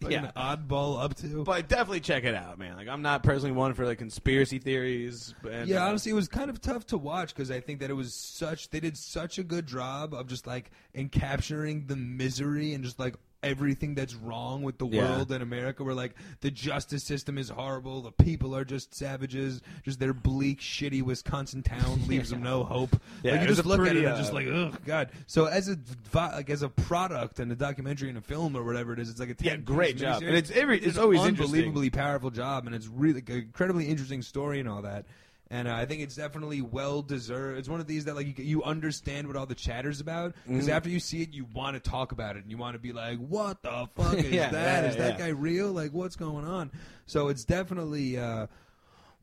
fucking 0.00 0.24
Yeah. 0.24 0.30
oddball 0.36 1.02
up 1.02 1.14
to? 1.16 1.44
But 1.44 1.68
definitely 1.68 2.00
check 2.00 2.24
it 2.24 2.34
out, 2.34 2.58
man. 2.58 2.76
Like 2.76 2.88
I'm 2.88 3.02
not 3.02 3.22
personally 3.22 3.52
one 3.52 3.74
for 3.74 3.84
like 3.86 3.98
conspiracy 3.98 4.58
theories. 4.58 5.34
And, 5.50 5.68
yeah, 5.68 5.84
uh, 5.84 5.88
honestly, 5.88 6.10
it 6.12 6.14
was 6.14 6.28
kind 6.28 6.50
of 6.50 6.60
tough 6.60 6.86
to 6.88 6.98
watch 6.98 7.34
because 7.34 7.50
I 7.50 7.60
think 7.60 7.80
that 7.80 7.90
it 7.90 7.94
was 7.94 8.14
such. 8.14 8.70
They 8.70 8.80
did 8.80 8.96
such 8.96 9.38
a 9.38 9.42
good 9.42 9.66
job 9.66 10.14
of 10.14 10.26
just 10.26 10.46
like 10.46 10.70
encapturing 10.94 11.86
the 11.88 11.96
misery 11.96 12.74
and 12.74 12.84
just 12.84 12.98
like 12.98 13.14
everything 13.42 13.94
that's 13.94 14.14
wrong 14.14 14.62
with 14.62 14.78
the 14.78 14.86
Yeah. 14.86 15.16
world 15.16 15.32
and 15.32 15.42
America. 15.42 15.82
Where 15.84 15.94
like 15.94 16.14
the 16.40 16.50
justice 16.50 17.04
system 17.04 17.38
is 17.38 17.48
horrible, 17.48 18.02
the 18.02 18.12
people 18.12 18.54
are 18.54 18.64
just 18.64 18.94
savages, 18.94 19.60
just 19.84 19.98
their 19.98 20.12
bleak, 20.12 20.60
shitty 20.60 21.02
Wisconsin 21.02 21.62
town 21.62 22.00
leaves 22.08 22.30
them 22.30 22.42
no 22.42 22.64
hope. 22.64 23.00
Yeah, 23.22 23.32
like, 23.32 23.42
you 23.42 23.46
just 23.48 23.66
look 23.66 23.80
at 23.80 23.96
it 23.96 24.04
and 24.04 24.16
just 24.16 24.32
uh, 24.32 24.34
like, 24.34 24.46
ugh, 24.48 24.78
god. 24.84 25.10
So 25.26 25.46
as 25.46 25.68
a 25.68 25.76
like 26.14 26.50
as 26.50 26.62
a 26.62 26.68
product 26.68 27.38
and 27.40 27.50
a 27.52 27.56
documentary 27.56 28.08
and 28.08 28.18
a 28.18 28.22
film 28.22 28.56
or 28.56 28.62
whatever 28.64 28.92
it 28.92 28.98
is, 28.98 29.08
it's 29.10 29.20
like 29.20 29.30
a 29.30 29.36
Yeah, 29.44 29.56
great 29.56 29.96
job. 29.96 30.22
miniseries. 30.22 30.26
And 30.28 30.36
it's 30.36 30.50
every- 30.50 30.80
did 30.80 30.88
it's 30.88 30.98
always 30.98 31.20
unbelievably 31.20 31.90
powerful 31.90 32.30
job, 32.30 32.66
and 32.66 32.74
it's 32.74 32.86
really 32.88 33.22
incredibly 33.26 33.86
interesting 33.86 34.22
story 34.22 34.60
and 34.60 34.68
all 34.68 34.82
that. 34.82 35.06
And 35.52 35.66
uh, 35.66 35.74
I 35.74 35.84
think 35.84 36.00
it's 36.00 36.14
definitely 36.14 36.62
well 36.62 37.02
deserved. 37.02 37.58
It's 37.58 37.68
one 37.68 37.80
of 37.80 37.88
these 37.88 38.04
that 38.04 38.14
like 38.14 38.38
you, 38.38 38.44
you 38.44 38.62
understand 38.62 39.26
what 39.26 39.36
all 39.36 39.46
the 39.46 39.54
chatter's 39.56 40.00
about 40.00 40.34
because 40.46 40.66
Mm-hmm. 40.66 40.72
after 40.76 40.88
you 40.90 41.00
see 41.00 41.22
it, 41.22 41.32
you 41.32 41.44
want 41.52 41.74
to 41.82 41.90
talk 41.90 42.12
about 42.12 42.36
it 42.36 42.42
and 42.42 42.50
you 42.52 42.56
want 42.56 42.74
to 42.74 42.78
be 42.78 42.92
like, 42.92 43.18
"What 43.18 43.60
the 43.62 43.88
fuck 43.96 44.14
is 44.18 44.30
Yeah, 44.30 44.50
that? 44.50 44.84
yeah, 44.84 44.90
Is 44.90 44.96
that 44.96 45.18
yeah. 45.18 45.26
guy 45.26 45.28
real? 45.30 45.72
Like, 45.72 45.92
what's 45.92 46.14
going 46.16 46.44
on?" 46.44 46.70
So 47.06 47.28
it's 47.28 47.44
definitely. 47.44 48.16
Uh, 48.18 48.46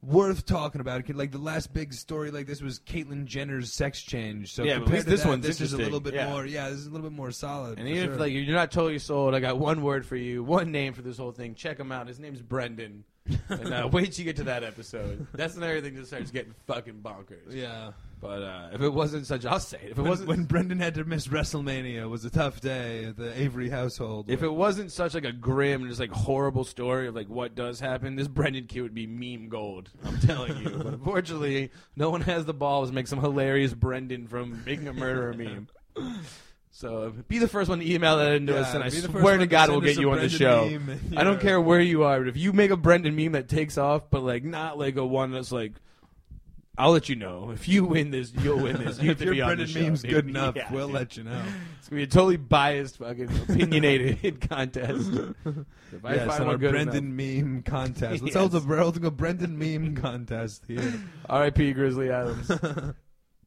Worth 0.03 0.45
talking 0.45 0.79
about. 0.79 1.09
Like 1.09 1.31
the 1.31 1.39
last 1.39 1.73
big 1.73 1.91
story 1.91 2.29
like 2.29 2.45
this 2.45 2.61
was 2.61 2.79
Caitlyn 2.79 3.25
Jenner's 3.25 3.73
sex 3.73 3.99
change. 3.99 4.53
So 4.53 4.63
Yeah, 4.63 4.75
compared 4.75 5.05
to 5.05 5.09
this 5.09 5.23
that, 5.23 5.41
this 5.41 5.59
is 5.59 5.73
a 5.73 5.77
little 5.77 5.99
bit 5.99 6.13
Yeah. 6.13 6.29
more. 6.29 6.45
Yeah, 6.45 6.69
this 6.69 6.77
is 6.77 6.85
a 6.85 6.91
little 6.91 7.09
bit 7.09 7.15
more 7.17 7.31
solid. 7.31 7.79
And 7.79 7.87
even 7.89 8.03
sure. 8.03 8.13
if 8.13 8.19
like 8.19 8.31
you're 8.31 8.45
not 8.53 8.71
totally 8.71 8.99
sold, 8.99 9.33
I 9.33 9.39
got 9.39 9.57
one 9.57 9.81
word 9.81 10.05
for 10.05 10.15
you, 10.15 10.43
one 10.43 10.71
name 10.71 10.93
for 10.93 11.01
this 11.01 11.17
whole 11.17 11.31
thing. 11.31 11.55
Check 11.55 11.79
him 11.79 11.91
out. 11.91 12.07
His 12.07 12.19
name's 12.19 12.41
Brendan. 12.43 13.05
And 13.49 13.73
uh, 13.73 13.89
wait 13.91 14.11
till 14.13 14.25
you 14.25 14.31
get 14.31 14.37
to 14.37 14.43
that 14.45 14.63
episode. 14.63 15.25
That's 15.33 15.55
when 15.55 15.63
everything 15.63 15.95
just 15.95 16.07
starts 16.09 16.31
getting 16.31 16.53
fucking 16.67 17.01
bonkers. 17.03 17.51
yeah. 17.53 17.91
But 18.19 18.41
uh, 18.41 18.69
if 18.73 18.81
it 18.81 18.89
wasn't 18.89 19.27
such, 19.27 19.45
I'll 19.45 19.59
say 19.59 19.77
it. 19.77 19.91
If 19.91 19.99
it 19.99 20.01
When, 20.01 20.09
wasn't, 20.09 20.29
when 20.29 20.43
Brendan 20.45 20.79
had 20.79 20.95
to 20.95 21.03
miss 21.03 21.27
WrestleMania, 21.27 22.01
it 22.01 22.07
was 22.07 22.25
a 22.25 22.31
tough 22.31 22.59
day 22.61 23.05
at 23.05 23.15
the 23.15 23.39
Avery 23.39 23.69
household. 23.69 24.27
if 24.31 24.41
it 24.41 24.49
wasn't 24.49 24.91
such 24.91 25.13
like 25.13 25.23
a 25.23 25.31
grim 25.31 25.81
and 25.81 25.89
just 25.91 25.99
like 25.99 26.09
horrible 26.09 26.63
story 26.63 27.07
of 27.07 27.13
like 27.15 27.29
what 27.29 27.53
does 27.53 27.79
happen, 27.79 28.15
this 28.15 28.27
Brendan 28.27 28.65
kid 28.65 28.81
would 28.81 28.95
be 28.95 29.05
meme 29.05 29.49
gold. 29.49 29.91
I'm 30.03 30.17
telling 30.19 30.57
you. 30.57 30.69
but 30.71 30.87
unfortunately, 30.93 31.69
no 31.95 32.09
one 32.09 32.21
has 32.21 32.45
the 32.45 32.55
balls 32.55 32.89
to 32.89 32.95
make 32.95 33.05
some 33.05 33.19
hilarious 33.19 33.75
Brendan 33.75 34.25
from 34.27 34.63
making 34.65 34.87
a 34.87 34.93
murderer 34.93 35.33
meme. 35.33 35.67
So 36.77 37.11
be 37.27 37.39
the 37.39 37.47
first 37.47 37.71
one 37.71 37.79
to 37.79 37.91
email 37.91 38.17
that 38.17 38.33
into 38.33 38.53
Yeah, 38.53 38.59
us, 38.59 38.75
and 38.75 38.83
I 38.83 38.89
the 38.91 39.01
swear 39.01 39.35
to 39.39 39.47
God 39.47 39.71
we'll 39.71 39.81
get 39.81 39.97
you 39.97 40.11
on 40.11 40.19
the 40.19 40.29
show. 40.29 40.69
meme. 40.69 40.99
I 41.17 41.23
don't 41.23 41.41
care 41.41 41.59
where 41.59 41.81
you 41.81 42.03
are, 42.03 42.19
but 42.19 42.27
if 42.27 42.37
you 42.37 42.53
make 42.53 42.69
a 42.69 42.77
Brendan 42.77 43.15
meme 43.15 43.31
that 43.31 43.49
takes 43.49 43.79
off, 43.79 44.11
but 44.11 44.21
like 44.21 44.43
not 44.43 44.77
like 44.77 44.95
a 44.95 45.03
one 45.03 45.31
that's 45.31 45.51
like, 45.51 45.73
I'll 46.77 46.91
let 46.91 47.09
you 47.09 47.15
know. 47.15 47.49
If 47.49 47.67
you 47.67 47.83
win 47.83 48.11
this, 48.11 48.31
you'll 48.31 48.59
win 48.61 48.77
this. 48.77 49.01
You 49.01 49.09
have 49.09 49.17
to 49.17 49.25
your 49.25 49.33
be 49.33 49.41
on 49.41 49.49
the 49.49 49.55
Brendan 49.55 49.67
show, 49.73 49.79
meme's 49.79 50.03
good 50.03 50.27
enough, 50.29 50.55
Yeah, 50.55 50.71
we'll 50.71 50.85
dude. 50.85 50.93
let 50.95 51.17
you 51.17 51.23
know. 51.23 51.41
It's 51.79 51.89
gonna 51.89 51.99
be 51.99 52.03
a 52.03 52.07
totally 52.07 52.37
biased, 52.37 52.97
fucking 52.97 53.27
opinionated 53.49 54.39
contest. 54.47 55.09
If 55.11 56.05
I 56.05 56.13
yes, 56.13 56.27
find 56.37 56.47
our 56.47 56.57
Brendan 56.59 57.15
meme 57.15 57.63
contest. 57.63 58.21
Let's 58.21 58.21
Yes. 58.25 58.33
hold 58.35 58.51
the 58.51 58.59
we're 58.59 59.07
a 59.07 59.09
Brendan 59.09 59.57
meme 59.57 59.95
contest 59.95 60.65
here. 60.67 60.93
R.I.P. 61.27 61.73
Grizzly 61.73 62.11
Adams. 62.11 62.47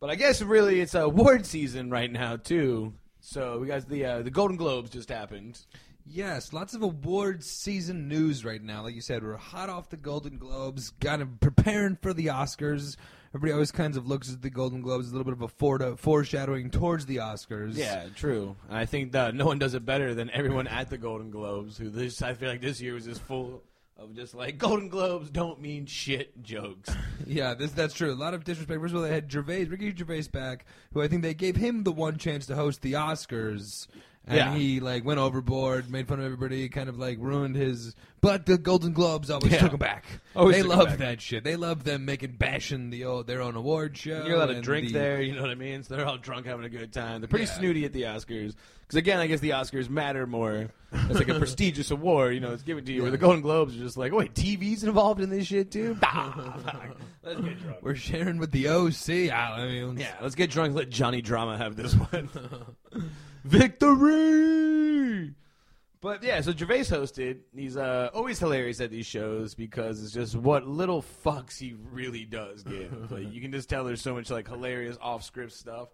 but 0.00 0.10
I 0.10 0.16
guess 0.16 0.42
really 0.42 0.80
it's 0.80 0.96
uh, 0.96 1.04
award 1.04 1.46
season 1.46 1.90
right 1.90 2.10
now 2.10 2.34
too. 2.34 2.94
So 3.20 3.58
we 3.58 3.66
got 3.66 3.88
the 3.88 4.04
uh, 4.04 4.22
the 4.22 4.30
Golden 4.30 4.56
Globes 4.56 4.90
just 4.90 5.08
happened. 5.08 5.60
Yes, 6.06 6.52
lots 6.52 6.74
of 6.74 6.82
awards 6.82 7.48
season 7.48 8.08
news 8.08 8.44
right 8.44 8.62
now. 8.62 8.82
Like 8.82 8.94
you 8.94 9.00
said, 9.00 9.22
we're 9.22 9.36
hot 9.36 9.68
off 9.68 9.90
the 9.90 9.96
Golden 9.96 10.38
Globes, 10.38 10.92
kind 11.00 11.22
of 11.22 11.38
preparing 11.40 11.96
for 11.96 12.12
the 12.12 12.26
Oscars. 12.26 12.96
Everybody 13.32 13.52
always 13.52 13.70
kinds 13.70 13.96
of 13.96 14.08
looks 14.08 14.32
at 14.32 14.42
the 14.42 14.50
Golden 14.50 14.82
Globes 14.82 15.06
as 15.06 15.12
a 15.12 15.16
little 15.16 15.32
bit 15.32 15.40
of 15.40 15.82
a 15.82 15.96
foreshadowing 15.96 16.70
towards 16.70 17.06
the 17.06 17.18
Oscars. 17.18 17.76
Yeah, 17.76 18.06
true. 18.16 18.56
And 18.68 18.76
I 18.76 18.86
think 18.86 19.12
that 19.12 19.36
no 19.36 19.46
one 19.46 19.60
does 19.60 19.74
it 19.74 19.84
better 19.84 20.14
than 20.14 20.30
everyone 20.30 20.66
at 20.66 20.90
the 20.90 20.98
Golden 20.98 21.30
Globes. 21.30 21.78
Who 21.78 21.90
this 21.90 22.22
I 22.22 22.34
feel 22.34 22.48
like 22.48 22.60
this 22.60 22.80
year 22.80 22.94
was 22.94 23.04
just 23.04 23.20
full 23.22 23.62
of 24.00 24.14
just 24.14 24.34
like 24.34 24.56
Golden 24.58 24.88
Globes 24.88 25.30
don't 25.30 25.60
mean 25.60 25.86
shit 25.86 26.42
jokes. 26.42 26.90
Yeah, 27.26 27.54
this, 27.54 27.70
that's 27.70 27.94
true. 27.94 28.12
A 28.12 28.14
lot 28.14 28.34
of 28.34 28.42
disrespect. 28.42 28.80
First 28.80 28.92
of 28.92 28.96
all, 28.96 29.04
they 29.06 29.14
had 29.14 29.30
Gervais, 29.30 29.66
Ricky 29.66 29.94
Gervais 29.94 30.22
back, 30.32 30.64
who 30.92 31.00
I 31.00 31.06
think 31.06 31.22
they 31.22 31.34
gave 31.34 31.54
him 31.54 31.84
the 31.84 31.92
one 31.92 32.16
chance 32.16 32.46
to 32.46 32.56
host 32.56 32.82
the 32.82 32.94
Oscars, 32.94 33.86
and 34.26 34.36
Yeah. 34.36 34.54
he 34.54 34.80
like 34.80 35.04
went 35.04 35.18
overboard, 35.18 35.90
made 35.90 36.06
fun 36.08 36.18
of 36.18 36.24
everybody, 36.24 36.68
kind 36.68 36.88
of 36.88 36.98
like 36.98 37.18
ruined 37.20 37.56
his. 37.56 37.94
But 38.20 38.44
the 38.44 38.58
Golden 38.58 38.92
Globes 38.92 39.30
always 39.30 39.50
Yeah. 39.52 39.60
took 39.60 39.72
him 39.72 39.78
back. 39.78 40.04
Always 40.36 40.56
they 40.56 40.62
love 40.62 40.98
that 40.98 41.22
shit. 41.22 41.42
They 41.42 41.56
love 41.56 41.84
them 41.84 42.04
making 42.04 42.32
bashing 42.32 42.90
the 42.90 43.06
old, 43.06 43.26
their 43.26 43.40
own 43.40 43.56
award 43.56 43.96
show. 43.96 44.24
You're 44.26 44.36
allowed 44.36 44.46
to 44.54 44.60
drink 44.60 44.88
the- 44.88 44.92
there, 44.92 45.22
you 45.22 45.34
know 45.34 45.40
what 45.40 45.50
I 45.50 45.54
mean? 45.54 45.82
So 45.82 45.96
they're 45.96 46.06
all 46.06 46.18
drunk 46.18 46.44
having 46.46 46.66
a 46.66 46.68
good 46.68 46.92
time. 46.92 47.22
They're 47.22 47.28
pretty 47.28 47.46
Yeah. 47.46 47.52
snooty 47.58 47.84
at 47.86 47.92
the 47.94 48.02
Oscars. 48.02 48.54
Because, 48.82 48.96
again, 48.98 49.20
I 49.20 49.26
guess 49.28 49.38
the 49.40 49.50
Oscars 49.50 49.88
matter 49.88 50.26
more. 50.26 50.68
It's 50.92 51.14
like 51.18 51.28
a 51.28 51.34
prestigious 51.38 51.90
award, 51.92 52.34
you 52.34 52.40
know, 52.40 52.52
it's 52.52 52.64
given 52.64 52.84
to 52.84 52.92
you. 52.92 53.02
Where 53.02 53.10
the 53.12 53.18
Golden 53.18 53.40
Globes 53.40 53.74
are 53.76 53.78
just 53.78 53.96
like, 53.96 54.12
oh, 54.12 54.16
wait, 54.16 54.34
TV's 54.34 54.82
involved 54.84 55.20
in 55.20 55.30
this 55.30 55.46
shit, 55.46 55.70
too? 55.70 55.96
Let's 57.22 57.40
get 57.40 57.60
drunk. 57.62 57.78
We're 57.82 57.94
sharing 57.94 58.38
with 58.38 58.50
the 58.50 58.66
OC. 58.68 59.30
I 59.30 59.66
mean, 59.66 59.96
Yeah, 59.98 60.14
let's 60.20 60.34
get 60.34 60.50
drunk. 60.50 60.74
Let 60.74 60.90
Johnny 60.90 61.22
Drama 61.22 61.56
have 61.56 61.76
this 61.76 61.94
one. 61.94 62.28
Victory! 63.44 65.34
But 66.00 66.22
yeah, 66.22 66.40
so 66.40 66.52
Gervais 66.52 66.84
hosted. 66.84 67.40
He's 67.54 67.76
uh, 67.76 68.08
always 68.14 68.38
hilarious 68.38 68.80
at 68.80 68.90
these 68.90 69.04
shows 69.04 69.54
because 69.54 70.02
it's 70.02 70.12
just 70.12 70.34
what 70.34 70.66
little 70.66 71.04
fucks 71.24 71.58
he 71.58 71.74
really 71.92 72.24
does 72.24 72.62
give. 72.62 73.10
like 73.10 73.32
you 73.32 73.40
can 73.40 73.52
just 73.52 73.68
tell 73.68 73.84
there's 73.84 74.00
so 74.00 74.14
much 74.14 74.30
like 74.30 74.48
hilarious 74.48 74.96
off-script 75.02 75.52
stuff. 75.52 75.88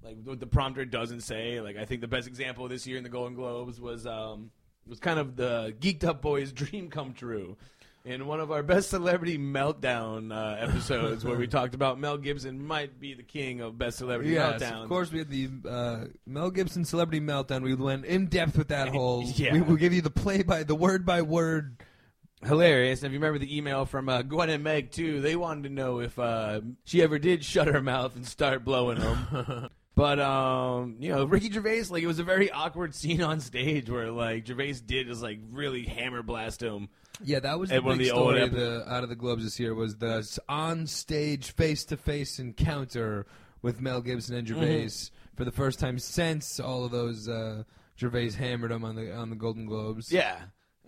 Like 0.00 0.16
what 0.22 0.38
the 0.38 0.46
prompter 0.46 0.84
doesn't 0.84 1.22
say. 1.22 1.60
Like 1.60 1.76
I 1.76 1.84
think 1.84 2.02
the 2.02 2.08
best 2.08 2.28
example 2.28 2.68
this 2.68 2.86
year 2.86 2.98
in 2.98 3.02
the 3.02 3.08
Golden 3.08 3.34
Globes 3.34 3.80
was 3.80 4.06
um, 4.06 4.50
was 4.86 5.00
kind 5.00 5.18
of 5.18 5.34
the 5.34 5.74
geeked 5.80 6.04
up 6.04 6.22
boys' 6.22 6.52
dream 6.54 6.88
come 6.88 7.12
true. 7.12 7.56
In 8.08 8.26
one 8.26 8.40
of 8.40 8.50
our 8.50 8.62
best 8.74 8.88
celebrity 8.88 9.36
meltdown 9.36 10.32
uh, 10.34 10.56
episodes, 10.66 11.26
where 11.26 11.36
we 11.36 11.46
talked 11.58 11.74
about 11.74 12.00
Mel 12.00 12.16
Gibson 12.16 12.66
might 12.66 12.98
be 12.98 13.12
the 13.12 13.22
king 13.22 13.60
of 13.60 13.76
best 13.76 13.98
celebrity 13.98 14.30
Yes, 14.32 14.62
meltdowns. 14.62 14.82
of 14.84 14.88
course 14.88 15.12
we 15.12 15.18
had 15.18 15.28
the 15.28 15.48
uh, 15.68 16.04
Mel 16.26 16.50
Gibson 16.50 16.86
Celebrity 16.86 17.20
Meltdown. 17.20 17.62
We 17.62 17.74
went 17.74 18.06
in 18.06 18.26
depth 18.26 18.56
with 18.56 18.68
that 18.68 18.88
whole. 18.94 19.24
Yeah. 19.24 19.52
We 19.52 19.60
will 19.60 19.76
give 19.76 19.92
you 19.92 20.00
the 20.00 20.08
play 20.10 20.42
by 20.42 20.62
the 20.62 20.74
word 20.74 21.04
by 21.04 21.20
word. 21.20 21.76
hilarious. 22.42 23.00
And 23.00 23.08
if 23.08 23.12
you 23.12 23.18
remember 23.18 23.38
the 23.38 23.54
email 23.54 23.84
from 23.84 24.08
uh, 24.08 24.22
Gwen 24.22 24.48
and 24.48 24.64
Meg 24.64 24.90
too, 24.90 25.20
they 25.20 25.36
wanted 25.36 25.64
to 25.64 25.68
know 25.74 26.00
if 26.00 26.18
uh, 26.18 26.62
she 26.84 27.02
ever 27.02 27.18
did 27.18 27.44
shut 27.44 27.66
her 27.68 27.82
mouth 27.82 28.16
and 28.16 28.26
start 28.26 28.64
blowing 28.64 29.00
them. 29.00 29.68
but 29.94 30.18
um, 30.18 30.96
you 30.98 31.10
know, 31.10 31.24
Ricky 31.26 31.50
Gervais, 31.50 31.84
like 31.90 32.02
it 32.02 32.06
was 32.06 32.20
a 32.20 32.24
very 32.24 32.50
awkward 32.50 32.94
scene 32.94 33.20
on 33.22 33.40
stage 33.40 33.90
where 33.90 34.10
like 34.10 34.46
Gervais 34.46 34.76
did 34.86 35.10
is 35.10 35.20
like 35.20 35.40
really 35.50 35.82
hammer 35.84 36.22
blast 36.22 36.62
him. 36.62 36.88
Yeah, 37.24 37.40
that 37.40 37.58
was 37.58 37.70
the 37.70 37.80
one 37.80 37.92
of 37.92 37.98
big 37.98 38.06
the 38.08 38.12
old 38.12 38.30
story 38.34 38.42
epi- 38.42 38.54
the, 38.56 38.84
out 38.92 39.02
of 39.02 39.08
the 39.08 39.16
Globes 39.16 39.44
this 39.44 39.58
year 39.60 39.74
was 39.74 39.96
the 39.96 40.38
on 40.48 40.86
stage 40.86 41.50
face 41.52 41.84
to 41.86 41.96
face 41.96 42.38
encounter 42.38 43.26
with 43.62 43.80
Mel 43.80 44.00
Gibson 44.00 44.36
and 44.36 44.46
Gervais 44.46 44.84
Mm-hmm. 44.86 45.36
for 45.36 45.44
the 45.44 45.50
first 45.52 45.78
time 45.80 45.98
since 45.98 46.60
all 46.60 46.84
of 46.84 46.90
those 46.92 47.28
uh, 47.28 47.64
Gervais 47.98 48.30
hammered 48.32 48.70
him 48.70 48.84
on 48.84 48.94
the 48.94 49.12
on 49.14 49.30
the 49.30 49.36
Golden 49.36 49.66
Globes. 49.66 50.12
Yeah. 50.12 50.36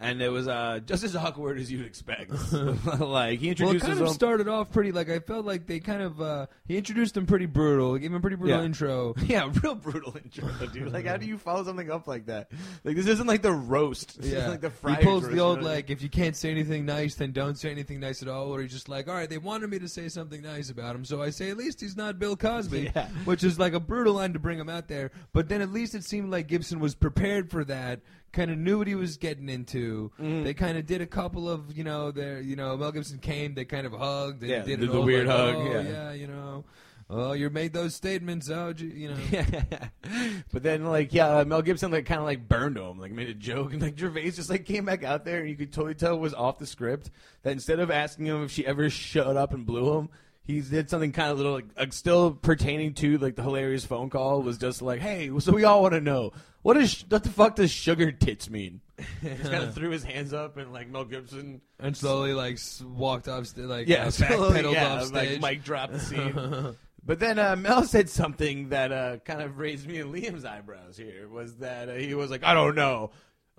And 0.02 0.22
it 0.22 0.30
was 0.30 0.48
uh, 0.48 0.80
just 0.86 1.04
as 1.04 1.14
awkward 1.14 1.58
as 1.58 1.70
you'd 1.70 1.84
expect. 1.84 2.30
like 3.00 3.38
he 3.38 3.50
introduced. 3.50 3.60
Well, 3.60 3.74
it 3.76 3.80
kind 3.80 3.92
of 4.00 4.08
him. 4.08 4.14
started 4.14 4.48
off 4.48 4.70
pretty 4.72 4.92
like 4.92 5.10
I 5.10 5.18
felt 5.18 5.44
like 5.44 5.66
they 5.66 5.78
kind 5.78 6.00
of 6.00 6.20
uh, 6.22 6.46
he 6.66 6.78
introduced 6.78 7.14
him 7.16 7.26
pretty 7.26 7.44
brutal, 7.44 7.98
gave 7.98 8.10
him 8.10 8.16
a 8.16 8.20
pretty 8.20 8.36
brutal 8.36 8.58
Yeah. 8.60 8.64
intro. 8.64 9.14
yeah, 9.26 9.52
real 9.62 9.74
brutal 9.74 10.16
intro, 10.16 10.48
dude. 10.72 10.90
Like, 10.90 11.04
how 11.04 11.18
do 11.18 11.26
you 11.26 11.36
follow 11.36 11.64
something 11.64 11.90
up 11.90 12.06
like 12.08 12.26
that? 12.26 12.50
Like, 12.82 12.96
this 12.96 13.06
isn't 13.06 13.26
like 13.26 13.42
the 13.42 13.52
roast. 13.52 14.16
This 14.16 14.26
is 14.26 14.32
Yeah, 14.32 14.48
like 14.48 14.62
the 14.62 14.70
he 14.70 14.96
pulls 15.04 15.24
roast, 15.24 15.30
the 15.30 15.36
you 15.36 15.42
old 15.42 15.58
know 15.60 15.66
I 15.66 15.68
mean? 15.68 15.74
like, 15.74 15.90
if 15.90 16.00
you 16.02 16.08
can't 16.08 16.34
say 16.34 16.50
anything 16.50 16.86
nice, 16.86 17.16
then 17.16 17.32
don't 17.32 17.58
say 17.58 17.70
anything 17.70 18.00
nice 18.00 18.22
at 18.22 18.28
all. 18.28 18.54
Or 18.54 18.62
he's 18.62 18.72
just 18.72 18.88
like, 18.88 19.06
all 19.06 19.14
right, 19.14 19.28
they 19.28 19.36
wanted 19.38 19.68
me 19.68 19.78
to 19.80 19.88
say 19.88 20.08
something 20.08 20.40
nice 20.40 20.70
about 20.70 20.96
him, 20.96 21.04
so 21.04 21.20
I 21.22 21.28
say 21.28 21.50
at 21.50 21.58
least 21.58 21.78
he's 21.80 21.96
not 21.96 22.18
Bill 22.18 22.36
Cosby, 22.36 22.90
Yeah. 22.96 23.08
which 23.26 23.44
is 23.44 23.58
like 23.58 23.74
a 23.74 23.80
brutal 23.80 24.14
line 24.14 24.32
to 24.32 24.38
bring 24.38 24.58
him 24.58 24.70
out 24.70 24.88
there. 24.88 25.10
But 25.34 25.50
then 25.50 25.60
at 25.60 25.70
least 25.72 25.94
it 25.94 26.04
seemed 26.04 26.30
like 26.30 26.46
Gibson 26.46 26.80
was 26.80 26.94
prepared 26.94 27.50
for 27.50 27.64
that, 27.66 28.00
kind 28.32 28.50
of 28.50 28.58
knew 28.58 28.78
what 28.78 28.86
he 28.86 28.94
was 28.94 29.16
getting 29.16 29.48
into. 29.48 30.10
Mm-hmm. 30.20 30.44
They 30.44 30.54
kind 30.54 30.78
of 30.78 30.86
did 30.86 31.00
a 31.00 31.06
couple 31.06 31.48
of, 31.48 31.76
you 31.76 31.84
know, 31.84 32.10
their, 32.10 32.40
you 32.40 32.56
know, 32.56 32.76
Mel 32.76 32.92
Gibson 32.92 33.18
came, 33.18 33.54
they 33.54 33.64
kind 33.64 33.86
of 33.86 33.92
hugged, 33.92 34.40
they 34.40 34.48
Yeah, 34.48 34.62
did 34.62 34.80
did 34.80 34.92
the 34.92 35.00
weird 35.00 35.26
like, 35.26 35.36
hug, 35.36 35.54
oh, 35.56 35.80
yeah. 35.80 36.12
you 36.12 36.26
know. 36.26 36.64
Oh, 37.12 37.32
you 37.32 37.50
made 37.50 37.72
those 37.72 37.96
statements. 37.96 38.48
Oh, 38.48 38.72
you 38.76 39.08
know. 39.08 39.16
but 40.52 40.62
then, 40.62 40.84
like, 40.84 41.12
yeah, 41.12 41.42
Mel 41.42 41.60
Gibson 41.60 41.90
like 41.90 42.06
kind 42.06 42.20
of 42.20 42.24
like 42.24 42.48
burned 42.48 42.76
him, 42.76 43.00
like 43.00 43.10
made 43.10 43.28
a 43.28 43.34
joke, 43.34 43.72
and 43.72 43.82
like 43.82 43.98
Gervais 43.98 44.30
just 44.30 44.48
like 44.48 44.64
came 44.64 44.84
back 44.84 45.02
out 45.02 45.24
there, 45.24 45.40
and 45.40 45.48
you 45.48 45.56
could 45.56 45.72
totally 45.72 45.96
tell 45.96 46.14
it 46.14 46.20
was 46.20 46.34
off 46.34 46.58
the 46.58 46.66
script. 46.66 47.10
That 47.42 47.50
instead 47.50 47.80
of 47.80 47.90
asking 47.90 48.26
him 48.26 48.44
if 48.44 48.52
she 48.52 48.64
ever 48.64 48.88
shut 48.88 49.36
up 49.36 49.52
and 49.52 49.66
blew 49.66 49.98
him, 49.98 50.08
he 50.50 50.60
did 50.60 50.90
something 50.90 51.12
kind 51.12 51.30
of 51.30 51.36
little, 51.38 51.52
like, 51.54 51.66
like 51.78 51.92
still 51.92 52.32
pertaining 52.32 52.94
to 52.94 53.18
like 53.18 53.36
the 53.36 53.42
hilarious 53.42 53.84
phone 53.84 54.10
call. 54.10 54.42
Was 54.42 54.58
just 54.58 54.82
like, 54.82 55.00
hey, 55.00 55.30
so 55.38 55.52
we 55.52 55.64
all 55.64 55.82
want 55.82 55.94
to 55.94 56.00
know 56.00 56.32
what 56.62 56.76
is 56.76 57.04
what 57.08 57.22
the 57.24 57.30
fuck 57.30 57.56
does 57.56 57.70
sugar 57.70 58.12
tits 58.12 58.50
mean? 58.50 58.80
just 59.22 59.50
kind 59.50 59.64
of 59.64 59.74
threw 59.74 59.90
his 59.90 60.04
hands 60.04 60.32
up, 60.34 60.56
and 60.56 60.72
like 60.72 60.88
Mel 60.88 61.04
Gibson, 61.04 61.60
And 61.78 61.96
slowly, 61.96 62.34
like, 62.34 62.58
walked 62.82 63.28
off, 63.28 63.46
st- 63.46 63.66
like, 63.66 63.88
yeah, 63.88 64.06
uh, 64.06 64.10
slowly, 64.10 64.72
yeah, 64.72 64.94
off 64.94 65.06
stage. 65.06 65.30
like 65.32 65.40
Mike 65.40 65.64
dropped 65.64 65.92
the 65.94 66.00
scene. 66.00 66.76
But 67.02 67.18
then 67.18 67.38
uh, 67.38 67.56
Mel 67.56 67.84
said 67.84 68.10
something 68.10 68.68
that 68.68 68.92
uh, 68.92 69.16
kind 69.24 69.40
of 69.40 69.58
raised 69.58 69.88
me 69.88 70.00
and 70.00 70.12
Liam's 70.14 70.44
eyebrows. 70.44 70.98
Here 70.98 71.26
was 71.28 71.56
that 71.56 71.88
uh, 71.88 71.94
he 71.94 72.12
was 72.14 72.30
like, 72.30 72.44
"I 72.44 72.52
don't 72.52 72.74
know." 72.74 73.10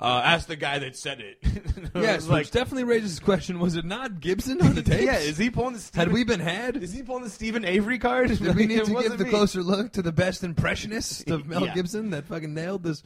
Uh, 0.01 0.21
ask 0.25 0.47
the 0.47 0.55
guy 0.55 0.79
that 0.79 0.95
said 0.97 1.19
it. 1.21 1.37
Yes, 1.93 2.25
like, 2.27 2.39
which 2.43 2.51
definitely 2.51 2.85
raises 2.85 3.17
the 3.19 3.25
question: 3.25 3.59
Was 3.59 3.75
it 3.75 3.83
not 3.85 4.21
Gibson 4.21 4.61
on 4.61 4.75
the 4.75 4.81
tapes? 4.83 5.03
yeah, 5.03 5.17
is 5.19 5.37
he 5.37 5.49
pulling 5.49 5.73
the? 5.73 5.79
Steven, 5.79 5.99
Had 6.07 6.13
we 6.13 6.23
been 6.23 6.39
had? 6.39 6.77
Is 6.77 6.93
he 6.93 7.03
pulling 7.03 7.23
the 7.23 7.29
Steven 7.29 7.65
Avery 7.65 7.99
card? 7.99 8.29
Did 8.29 8.55
we 8.55 8.65
need 8.67 8.85
to 8.85 8.93
give 9.01 9.17
the 9.17 9.25
me. 9.25 9.29
closer 9.29 9.61
look 9.61 9.91
to 9.93 10.01
the 10.01 10.11
best 10.13 10.43
impressionist 10.43 11.29
of 11.29 11.45
Mel 11.47 11.65
Yeah. 11.65 11.73
Gibson 11.73 12.11
that 12.11 12.25
fucking 12.27 12.53
nailed 12.53 12.83
this? 12.83 13.03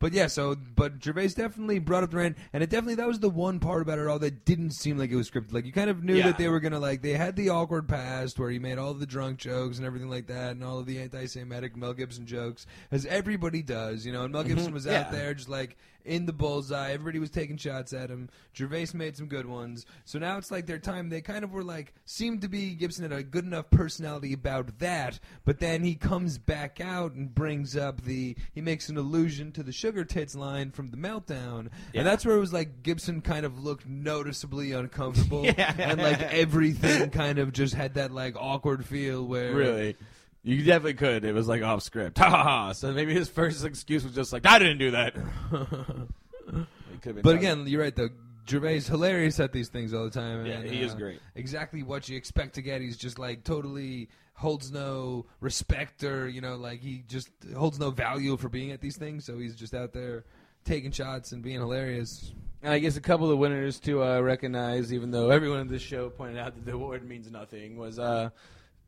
But 0.00 0.12
yeah, 0.12 0.26
so 0.28 0.56
but 0.74 1.02
Gervais 1.04 1.28
definitely 1.28 1.78
brought 1.80 2.02
up 2.02 2.10
the 2.10 2.16
rant, 2.16 2.36
and 2.52 2.62
it 2.62 2.70
definitely 2.70 2.94
that 2.96 3.06
was 3.06 3.20
the 3.20 3.28
one 3.30 3.60
part 3.60 3.82
about 3.82 3.98
it 3.98 4.06
all 4.06 4.18
that 4.20 4.44
didn't 4.46 4.70
seem 4.72 4.96
like 4.98 5.10
it 5.10 5.16
was 5.16 5.30
scripted. 5.30 5.52
Like 5.52 5.66
you 5.66 5.72
kind 5.72 5.90
of 5.90 6.02
knew 6.02 6.16
Yeah. 6.16 6.26
that 6.26 6.38
they 6.38 6.48
were 6.48 6.60
gonna 6.60 6.80
like 6.80 7.02
they 7.02 7.12
had 7.12 7.36
the 7.36 7.50
awkward 7.50 7.88
past 7.88 8.38
where 8.38 8.50
he 8.50 8.58
made 8.58 8.78
all 8.78 8.94
the 8.94 9.06
drunk 9.06 9.38
jokes 9.38 9.76
and 9.76 9.86
everything 9.86 10.08
like 10.10 10.26
that, 10.28 10.52
and 10.52 10.64
all 10.64 10.78
of 10.78 10.86
the 10.86 10.98
anti-Semitic 10.98 11.76
Mel 11.76 11.92
Gibson 11.94 12.26
jokes, 12.26 12.66
as 12.90 13.04
everybody 13.06 13.62
does, 13.62 14.04
you 14.06 14.12
know. 14.12 14.24
And 14.24 14.32
Mel 14.32 14.44
Gibson 14.44 14.72
was 14.72 14.86
out 14.86 15.06
Mm-hmm. 15.06 15.14
Yeah. 15.14 15.20
there 15.20 15.34
just 15.34 15.48
like 15.48 15.76
in 16.04 16.26
the 16.26 16.32
bullseye. 16.32 16.92
Everybody 16.92 17.18
was 17.18 17.30
taking 17.30 17.56
shots 17.56 17.92
at 17.92 18.10
him. 18.10 18.28
Gervais 18.54 18.88
made 18.94 19.16
some 19.16 19.26
good 19.26 19.46
ones. 19.46 19.86
So 20.04 20.18
now 20.18 20.36
it's 20.38 20.50
like 20.50 20.66
their 20.66 20.78
time. 20.78 21.08
They 21.08 21.20
kind 21.20 21.44
of 21.44 21.52
were 21.52 21.64
like 21.64 21.94
seemed 22.04 22.42
to 22.42 22.48
be 22.48 22.74
Gibson 22.74 23.02
had 23.10 23.12
a 23.18 23.22
good 23.22 23.44
enough 23.44 23.70
personality 23.70 24.32
about 24.32 24.78
that, 24.80 25.18
but 25.44 25.58
then 25.60 25.82
he 25.82 25.94
comes 25.94 26.38
back 26.38 26.80
out 26.80 27.12
and 27.14 27.34
brings 27.34 27.76
up 27.76 28.02
the 28.02 28.36
he 28.52 28.60
makes 28.60 28.88
an 28.88 28.96
allusion 28.96 29.50
to 29.52 29.62
the 29.62 29.72
sugar 29.72 30.04
tits 30.04 30.34
line 30.34 30.70
from 30.70 30.90
the 30.90 30.96
meltdown, 30.96 31.68
Yeah. 31.92 32.00
and 32.00 32.06
that's 32.06 32.24
where 32.26 32.36
it 32.36 32.40
was 32.40 32.52
like 32.52 32.82
Gibson 32.82 33.20
kind 33.22 33.46
of 33.46 33.58
looked 33.62 33.86
noticeably 33.86 34.72
uncomfortable, 34.72 35.44
Yeah. 35.58 35.74
and 35.78 36.00
like 36.00 36.20
everything 36.20 37.10
kind 37.10 37.38
of 37.38 37.52
just 37.52 37.74
had 37.74 37.94
that 37.94 38.12
like 38.12 38.36
awkward 38.36 38.84
feel 38.84 39.24
where 39.26 39.54
Really. 39.54 39.96
You 40.44 40.62
definitely 40.62 40.94
could. 40.94 41.24
It 41.24 41.32
was 41.32 41.48
like 41.48 41.62
off 41.62 41.82
script. 41.82 42.18
Ha 42.24 42.28
ha 42.28 42.42
ha. 42.42 42.72
So 42.72 42.92
maybe 42.92 43.14
his 43.14 43.28
first 43.28 43.64
excuse 43.64 44.04
was 44.04 44.14
just 44.14 44.32
like, 44.32 44.46
I 44.46 44.58
didn't 44.58 44.78
do 44.78 44.90
that. 44.92 45.14
It 46.46 47.00
could've 47.00 47.16
been 47.16 47.22
But 47.22 47.32
tough. 47.32 47.40
again, 47.40 47.66
you're 47.66 47.80
right 47.80 47.94
though. 47.96 48.10
Gervais 48.46 48.80
hilarious 48.80 49.40
at 49.40 49.52
these 49.52 49.68
things 49.68 49.94
all 49.94 50.04
the 50.04 50.10
time. 50.10 50.44
Yeah, 50.44 50.58
and, 50.58 50.70
he 50.70 50.82
is 50.82 50.92
uh, 50.92 50.96
great. 50.96 51.20
Exactly 51.34 51.82
what 51.82 52.08
you 52.10 52.16
expect 52.18 52.54
to 52.56 52.62
get. 52.62 52.82
He's 52.82 52.98
just 52.98 53.18
like 53.18 53.42
totally 53.42 54.10
holds 54.34 54.70
no 54.70 55.24
respect 55.40 56.02
or 56.04 56.28
you 56.28 56.40
know 56.40 56.56
like 56.56 56.80
he 56.80 57.04
just 57.08 57.30
holds 57.56 57.78
no 57.78 57.90
value 57.90 58.36
for 58.36 58.50
being 58.50 58.70
at 58.72 58.82
these 58.82 58.96
things. 58.98 59.24
So 59.24 59.38
he's 59.38 59.56
just 59.56 59.72
out 59.74 59.94
there 59.94 60.24
taking 60.64 60.92
shots 60.92 61.32
and 61.32 61.42
being 61.42 61.58
hilarious. 61.60 62.32
And 62.62 62.72
I 62.72 62.78
guess 62.78 62.96
a 62.96 63.00
couple 63.00 63.30
of 63.30 63.38
winners 63.38 63.78
to 63.80 64.02
uh, 64.02 64.20
recognize, 64.20 64.92
even 64.92 65.10
though 65.10 65.30
everyone 65.30 65.60
in 65.60 65.68
this 65.68 65.82
show 65.82 66.10
pointed 66.10 66.38
out 66.38 66.54
that 66.54 66.66
the 66.66 66.72
award 66.72 67.06
means 67.08 67.30
nothing, 67.30 67.76
was 67.78 67.98
uh, 67.98 68.28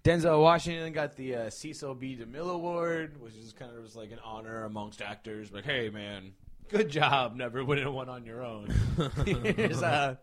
Denzel 0.07 0.41
Washington 0.41 0.93
got 0.93 1.17
the 1.17 1.35
uh, 1.35 1.51
Cecil 1.51 1.97
B. 1.97 2.17
DeMille 2.17 2.55
Award, 2.55 3.21
which 3.21 3.35
is 3.35 3.53
kind 3.53 3.77
of 3.77 3.83
just 3.83 3.97
like 3.97 4.13
an 4.13 4.21
honor 4.25 4.63
amongst 4.63 5.03
actors. 5.03 5.51
Like, 5.51 5.65
hey, 5.65 5.91
man, 5.91 6.33
good 6.69 6.89
job 6.89 7.35
never 7.35 7.65
winning 7.65 7.93
one 7.93 8.09
on 8.09 8.25
your 8.25 8.45
own. 8.45 8.73
Here's, 9.25 9.83
uh, 9.83 10.15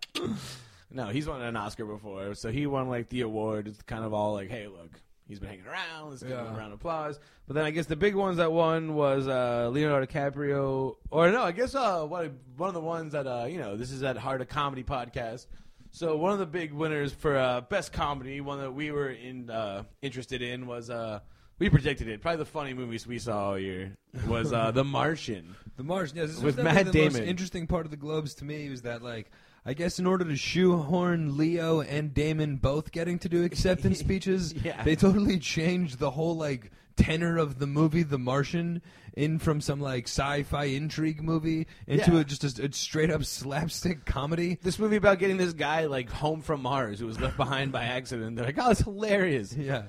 no, 0.89 1.07
he's 1.07 1.27
won 1.27 1.41
an 1.41 1.57
Oscar 1.57 1.83
before, 1.83 2.33
so 2.33 2.49
he 2.49 2.65
won 2.65 2.87
like 2.87 3.09
the 3.09 3.21
award. 3.21 3.67
It's 3.67 3.81
kind 3.81 4.05
of 4.05 4.13
all 4.13 4.31
like, 4.31 4.49
hey, 4.49 4.67
look, 4.67 5.01
he's 5.27 5.41
been 5.41 5.49
hanging 5.49 5.67
around. 5.67 6.11
Let's 6.11 6.23
give 6.23 6.31
him 6.31 6.47
a 6.47 6.57
round 6.57 6.71
of 6.71 6.79
applause. 6.79 7.19
But 7.45 7.55
then 7.55 7.65
I 7.65 7.71
guess 7.71 7.85
the 7.85 7.97
big 7.97 8.15
ones 8.15 8.37
that 8.37 8.53
won 8.53 8.95
was 8.95 9.27
uh, 9.27 9.69
Leonardo 9.69 10.05
DiCaprio, 10.05 10.95
or 11.11 11.29
no, 11.29 11.43
I 11.43 11.51
guess 11.51 11.75
uh, 11.75 12.05
one 12.05 12.39
one 12.55 12.69
of 12.69 12.73
the 12.73 12.79
ones 12.79 13.11
that 13.11 13.27
uh, 13.27 13.47
you 13.49 13.57
know 13.57 13.75
this 13.75 13.91
is 13.91 13.99
that 13.99 14.15
Heart 14.15 14.39
of 14.39 14.47
Comedy 14.47 14.85
podcast. 14.85 15.47
So 15.95 16.17
one 16.17 16.33
of 16.33 16.39
the 16.39 16.47
big 16.47 16.73
winners 16.73 17.13
for 17.13 17.37
uh, 17.37 17.61
best 17.61 17.93
comedy, 17.93 18.41
one 18.41 18.59
that 18.59 18.71
we 18.71 18.91
were 18.91 19.09
in 19.11 19.47
uh, 19.51 19.83
interested 20.01 20.41
in 20.41 20.65
was 20.65 20.89
uh, 20.89 21.19
we 21.59 21.69
predicted 21.69 22.07
it. 22.07 22.19
Probably 22.19 22.39
the 22.39 22.45
funny 22.45 22.73
movies 22.73 23.05
we 23.05 23.19
saw 23.19 23.49
all 23.49 23.59
year 23.59 23.95
was 24.27 24.51
uh, 24.51 24.71
The 24.71 24.83
Martian. 24.83 25.55
The 25.75 25.83
Martian, 25.83 26.17
yes, 26.17 26.27
this 26.29 26.37
With 26.37 26.57
was 26.57 26.65
definitely 26.65 26.83
Matt 26.83 26.93
the 26.93 27.03
most 27.05 27.13
Damon. 27.13 27.27
interesting 27.29 27.65
part 27.67 27.85
of 27.85 27.91
the 27.91 27.97
Globes 27.97 28.35
to 28.35 28.45
me 28.45 28.69
was 28.69 28.83
that 28.83 29.01
like. 29.01 29.31
I 29.65 29.73
guess 29.73 29.97
in 29.97 30.05
order 30.05 30.25
to 30.25 30.35
shoehorn 30.35 31.37
Leo 31.37 31.79
and 31.81 32.13
Damon 32.13 32.57
both 32.57 32.91
getting 32.91 33.17
to 33.19 33.29
do 33.29 33.43
acceptance 33.45 33.97
speeches, 34.07 34.53
Yeah. 34.53 34.83
they 34.83 34.95
totally 34.95 35.39
changed 35.39 35.99
the 35.99 36.11
whole 36.11 36.35
like 36.35 36.69
tenor 36.95 37.37
of 37.37 37.59
the 37.59 37.67
movie 37.67 38.03
The 38.03 38.17
Martian 38.19 38.81
in 39.15 39.37
from 39.39 39.61
some 39.61 39.79
like 39.79 40.05
sci-fi 40.07 40.65
intrigue 40.65 41.21
movie 41.21 41.67
into 41.87 42.13
Yeah. 42.13 42.19
a, 42.21 42.23
just 42.23 42.59
a, 42.59 42.65
a 42.65 42.71
straight 42.73 43.11
up 43.11 43.23
slapstick 43.25 44.05
comedy. 44.05 44.57
This 44.61 44.79
movie 44.79 44.95
about 44.95 45.19
getting 45.19 45.37
this 45.37 45.53
guy 45.53 45.85
like 45.85 46.09
home 46.09 46.41
from 46.41 46.61
Mars 46.63 46.99
who 46.99 47.05
was 47.07 47.19
left 47.19 47.37
behind 47.37 47.71
by 47.71 47.83
accident. 47.83 48.35
They're 48.35 48.45
like, 48.45 48.57
oh, 48.59 48.71
it's 48.71 48.81
hilarious. 48.81 49.53
Yeah. 49.63 49.83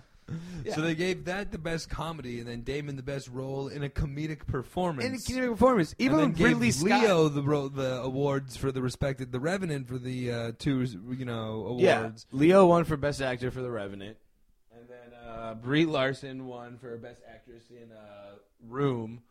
Yeah. 0.64 0.74
So 0.74 0.80
they 0.80 0.94
gave 0.94 1.26
that 1.26 1.52
the 1.52 1.58
best 1.58 1.90
comedy, 1.90 2.38
and 2.40 2.48
then 2.48 2.62
Damon 2.62 2.96
the 2.96 3.02
best 3.02 3.28
role 3.28 3.68
in 3.68 3.82
a 3.84 3.90
comedic 3.90 4.46
performance. 4.46 5.04
And 5.04 5.38
comedic 5.38 5.50
performance, 5.50 5.94
even 5.98 6.18
and 6.18 6.28
then 6.28 6.32
gave 6.32 6.46
Ridley 6.46 6.70
Scott. 6.70 7.02
Leo 7.02 7.28
the 7.28 7.42
ro- 7.42 7.68
the 7.68 8.00
awards 8.00 8.56
for 8.56 8.72
the 8.72 8.80
respected 8.80 9.32
the 9.32 9.40
Revenant 9.40 9.86
for 9.86 9.98
the 9.98 10.32
uh, 10.32 10.52
two 10.58 10.80
you 11.10 11.26
know 11.26 11.66
awards. 11.66 11.82
Yeah. 11.82 12.38
Leo 12.38 12.66
won 12.68 12.84
for 12.84 12.96
best 12.96 13.20
actor 13.20 13.50
for 13.50 13.60
The 13.60 13.70
Revenant, 13.70 14.16
uh, 15.34 15.54
Brie 15.54 15.84
Larson 15.86 16.46
won 16.46 16.78
for 16.78 16.96
best 16.96 17.20
actress 17.32 17.64
in 17.70 17.90
uh, 17.92 18.36
Room, 18.68 19.22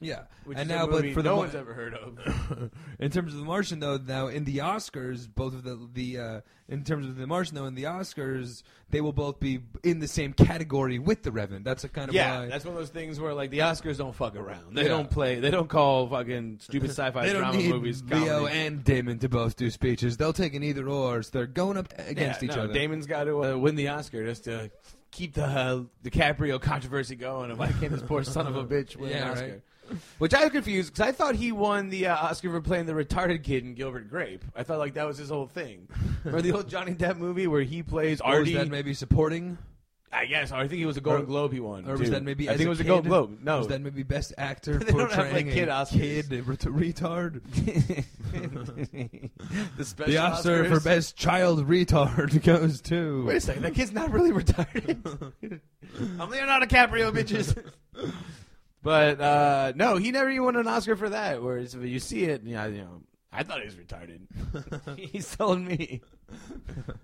Yeah, 0.00 0.22
which 0.44 0.56
and 0.58 0.70
is 0.70 0.76
now 0.76 0.84
a 0.84 0.90
movie 0.90 1.08
but 1.08 1.14
for 1.14 1.22
the 1.22 1.28
no 1.30 1.34
mo- 1.36 1.42
one's 1.42 1.54
ever 1.54 1.74
heard 1.74 1.94
of. 1.94 2.70
in 3.00 3.10
terms 3.10 3.32
of 3.34 3.38
the 3.40 3.44
Martian, 3.44 3.80
though, 3.80 3.96
now 3.98 4.28
in 4.28 4.44
the 4.44 4.58
Oscars, 4.58 5.28
both 5.32 5.54
of 5.54 5.64
the 5.64 5.78
the 5.92 6.18
uh, 6.18 6.40
in 6.68 6.84
terms 6.84 7.06
of 7.06 7.16
the 7.16 7.26
Martian, 7.26 7.54
though, 7.56 7.64
in 7.66 7.74
the 7.74 7.84
Oscars, 7.84 8.62
they 8.90 9.00
will 9.00 9.12
both 9.12 9.40
be 9.40 9.60
in 9.82 9.98
the 10.00 10.06
same 10.08 10.32
category 10.34 10.98
with 10.98 11.22
the 11.22 11.32
Revenant. 11.32 11.64
That's 11.64 11.82
a 11.84 11.88
kind 11.88 12.08
of 12.10 12.14
yeah, 12.14 12.40
why- 12.40 12.46
that's 12.46 12.64
one 12.64 12.74
of 12.74 12.78
those 12.78 12.90
things 12.90 13.18
where 13.18 13.34
like 13.34 13.50
the 13.50 13.58
Oscars 13.60 13.98
don't 13.98 14.14
fuck 14.14 14.36
around. 14.36 14.74
They 14.76 14.82
Yeah. 14.82 14.88
don't 14.88 15.10
play. 15.10 15.40
They 15.40 15.50
don't 15.50 15.68
call 15.68 16.08
fucking 16.08 16.58
stupid 16.60 16.90
sci-fi 16.90 17.26
they 17.26 17.32
drama 17.32 17.58
movies. 17.60 18.02
Leo 18.04 18.40
comedy. 18.44 18.58
and 18.58 18.84
Damon 18.84 19.18
to 19.18 19.28
both 19.28 19.56
do 19.56 19.70
speeches. 19.70 20.16
They'll 20.16 20.32
take 20.32 20.54
an 20.54 20.62
either 20.62 20.88
or. 20.88 21.22
So 21.22 21.30
they're 21.32 21.46
going 21.46 21.76
up 21.76 21.92
against 21.98 22.42
Yeah, 22.42 22.48
each 22.50 22.56
no, 22.56 22.62
other. 22.64 22.72
Damon's 22.72 23.06
got 23.06 23.24
to 23.24 23.44
uh, 23.44 23.56
win 23.58 23.74
the 23.74 23.88
Oscar 23.88 24.24
just 24.24 24.44
to 24.44 24.70
keep 25.18 25.34
the 25.34 25.44
uh, 25.44 25.82
DiCaprio 26.04 26.60
controversy 26.60 27.16
going. 27.16 27.50
And 27.50 27.58
why 27.58 27.72
can't 27.72 27.90
this 27.90 28.02
poor 28.02 28.22
son 28.24 28.46
of 28.46 28.56
a 28.56 28.64
bitch 28.64 28.96
win 28.96 29.10
Yeah, 29.10 29.24
an 29.24 29.28
Oscar? 29.32 29.46
right. 29.48 29.62
Which 30.18 30.34
I 30.34 30.42
was 30.44 30.52
confused 30.52 30.92
because 30.92 31.08
I 31.08 31.12
thought 31.12 31.34
he 31.34 31.50
won 31.50 31.88
the 31.88 32.08
uh, 32.08 32.14
Oscar 32.16 32.50
for 32.50 32.60
playing 32.60 32.84
the 32.84 32.92
retarded 32.92 33.42
kid 33.42 33.64
in 33.64 33.72
Gilbert 33.74 34.10
Grape. 34.10 34.44
I 34.54 34.62
thought 34.62 34.78
like 34.78 34.94
that 34.94 35.06
was 35.06 35.16
his 35.16 35.30
whole 35.30 35.46
thing. 35.46 35.88
Remember 36.24 36.42
the 36.42 36.52
old 36.54 36.68
Johnny 36.68 36.92
Depp 36.94 37.16
movie 37.16 37.46
where 37.46 37.62
he 37.62 37.82
plays 37.82 38.20
Or 38.20 38.30
was 38.32 38.38
Artie? 38.40 38.54
that 38.54 38.68
maybe 38.68 38.92
supporting? 38.92 39.56
I 40.10 40.24
guess. 40.24 40.52
I 40.52 40.66
think 40.68 40.80
it 40.80 40.86
was 40.86 40.96
a 40.96 41.02
Golden 41.02 41.26
Globe 41.26 41.52
he 41.52 41.60
won. 41.60 41.86
Or 41.86 41.92
was 41.92 42.02
too. 42.02 42.10
that 42.10 42.22
maybe 42.22 42.48
I 42.48 42.52
as 42.52 42.56
think 42.58 42.66
it 42.66 42.70
was 42.70 42.78
kid? 42.78 42.86
a 42.86 42.88
Golden 42.88 43.08
Globe. 43.10 43.38
No, 43.42 43.58
Was 43.58 43.66
that 43.68 43.82
maybe 43.82 44.02
best 44.02 44.32
actor 44.38 44.74
They 44.78 44.86
don't 44.92 45.00
have, 45.00 45.10
portraying 45.10 45.46
like, 45.48 45.54
kid 45.54 45.68
a 45.68 45.72
Oscars. 45.72 45.90
kid 45.90 46.32
a 46.32 46.42
ret- 46.42 46.58
retard? 46.60 47.42
the 49.76 49.84
special 49.84 50.12
The 50.12 50.18
Oscar 50.18 50.64
Oscars. 50.64 50.68
for 50.68 50.80
best 50.80 51.16
child 51.16 51.66
retard 51.68 52.42
goes 52.44 52.80
to. 52.82 53.24
Wait 53.26 53.36
a 53.36 53.40
second, 53.40 53.62
that 53.62 53.74
kid's 53.74 53.92
not 53.92 54.10
really 54.10 54.32
retarded. 54.32 55.60
I'm 56.18 56.30
Leonardo 56.30 56.66
DiCaprio, 56.66 57.12
bitches. 57.12 57.56
but 58.82 59.20
uh, 59.20 59.72
no, 59.76 59.96
he 59.96 60.10
never 60.10 60.30
even 60.30 60.44
won 60.44 60.56
an 60.56 60.66
Oscar 60.68 60.96
for 60.96 61.08
that. 61.10 61.42
Whereas 61.42 61.74
if 61.74 61.82
you 61.84 61.98
see 61.98 62.24
it, 62.24 62.42
yeah, 62.44 62.66
you 62.66 62.78
know, 62.82 63.02
I 63.32 63.42
thought 63.42 63.60
he 63.60 63.66
was 63.66 63.74
retarded. 63.74 64.20
he's 65.12 65.36
telling 65.36 65.64
me. 65.64 66.00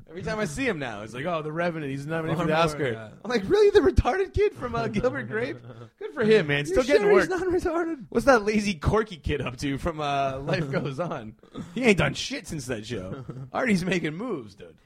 Every 0.08 0.22
time 0.22 0.38
I 0.38 0.46
see 0.46 0.66
him 0.66 0.78
now, 0.78 1.02
it's 1.02 1.12
like, 1.12 1.26
oh, 1.26 1.42
the 1.42 1.52
Revenant. 1.52 1.90
He's 1.90 2.06
nominated 2.06 2.38
for 2.40 2.46
the 2.46 2.54
Far 2.54 2.62
Oscar. 2.62 2.92
yeah. 2.92 3.08
I'm 3.22 3.30
like, 3.30 3.48
really, 3.48 3.70
the 3.70 3.80
retarded 3.80 4.32
kid 4.32 4.54
from 4.54 4.74
uh, 4.74 4.88
Gilbert 4.88 5.24
Grape? 5.24 5.58
Good 5.98 6.14
for 6.14 6.24
him, 6.24 6.46
man. 6.46 6.64
Still 6.64 6.78
You're 6.78 6.84
getting 6.84 7.02
sure 7.02 7.12
work. 7.12 7.28
He's 7.28 7.30
not 7.30 7.48
retarded. 7.48 8.06
What's 8.08 8.26
that 8.26 8.44
lazy, 8.44 8.74
Corky 8.74 9.16
kid 9.16 9.42
up 9.42 9.56
to 9.58 9.76
from 9.76 10.00
uh, 10.00 10.38
Life 10.38 10.70
Goes 10.70 10.98
On? 10.98 11.34
He 11.74 11.84
ain't 11.84 11.98
done 11.98 12.14
shit 12.14 12.46
since 12.46 12.66
that 12.66 12.86
show. 12.86 13.24
Artie's 13.52 13.84
making 13.84 14.14
moves, 14.14 14.54
dude. 14.54 14.76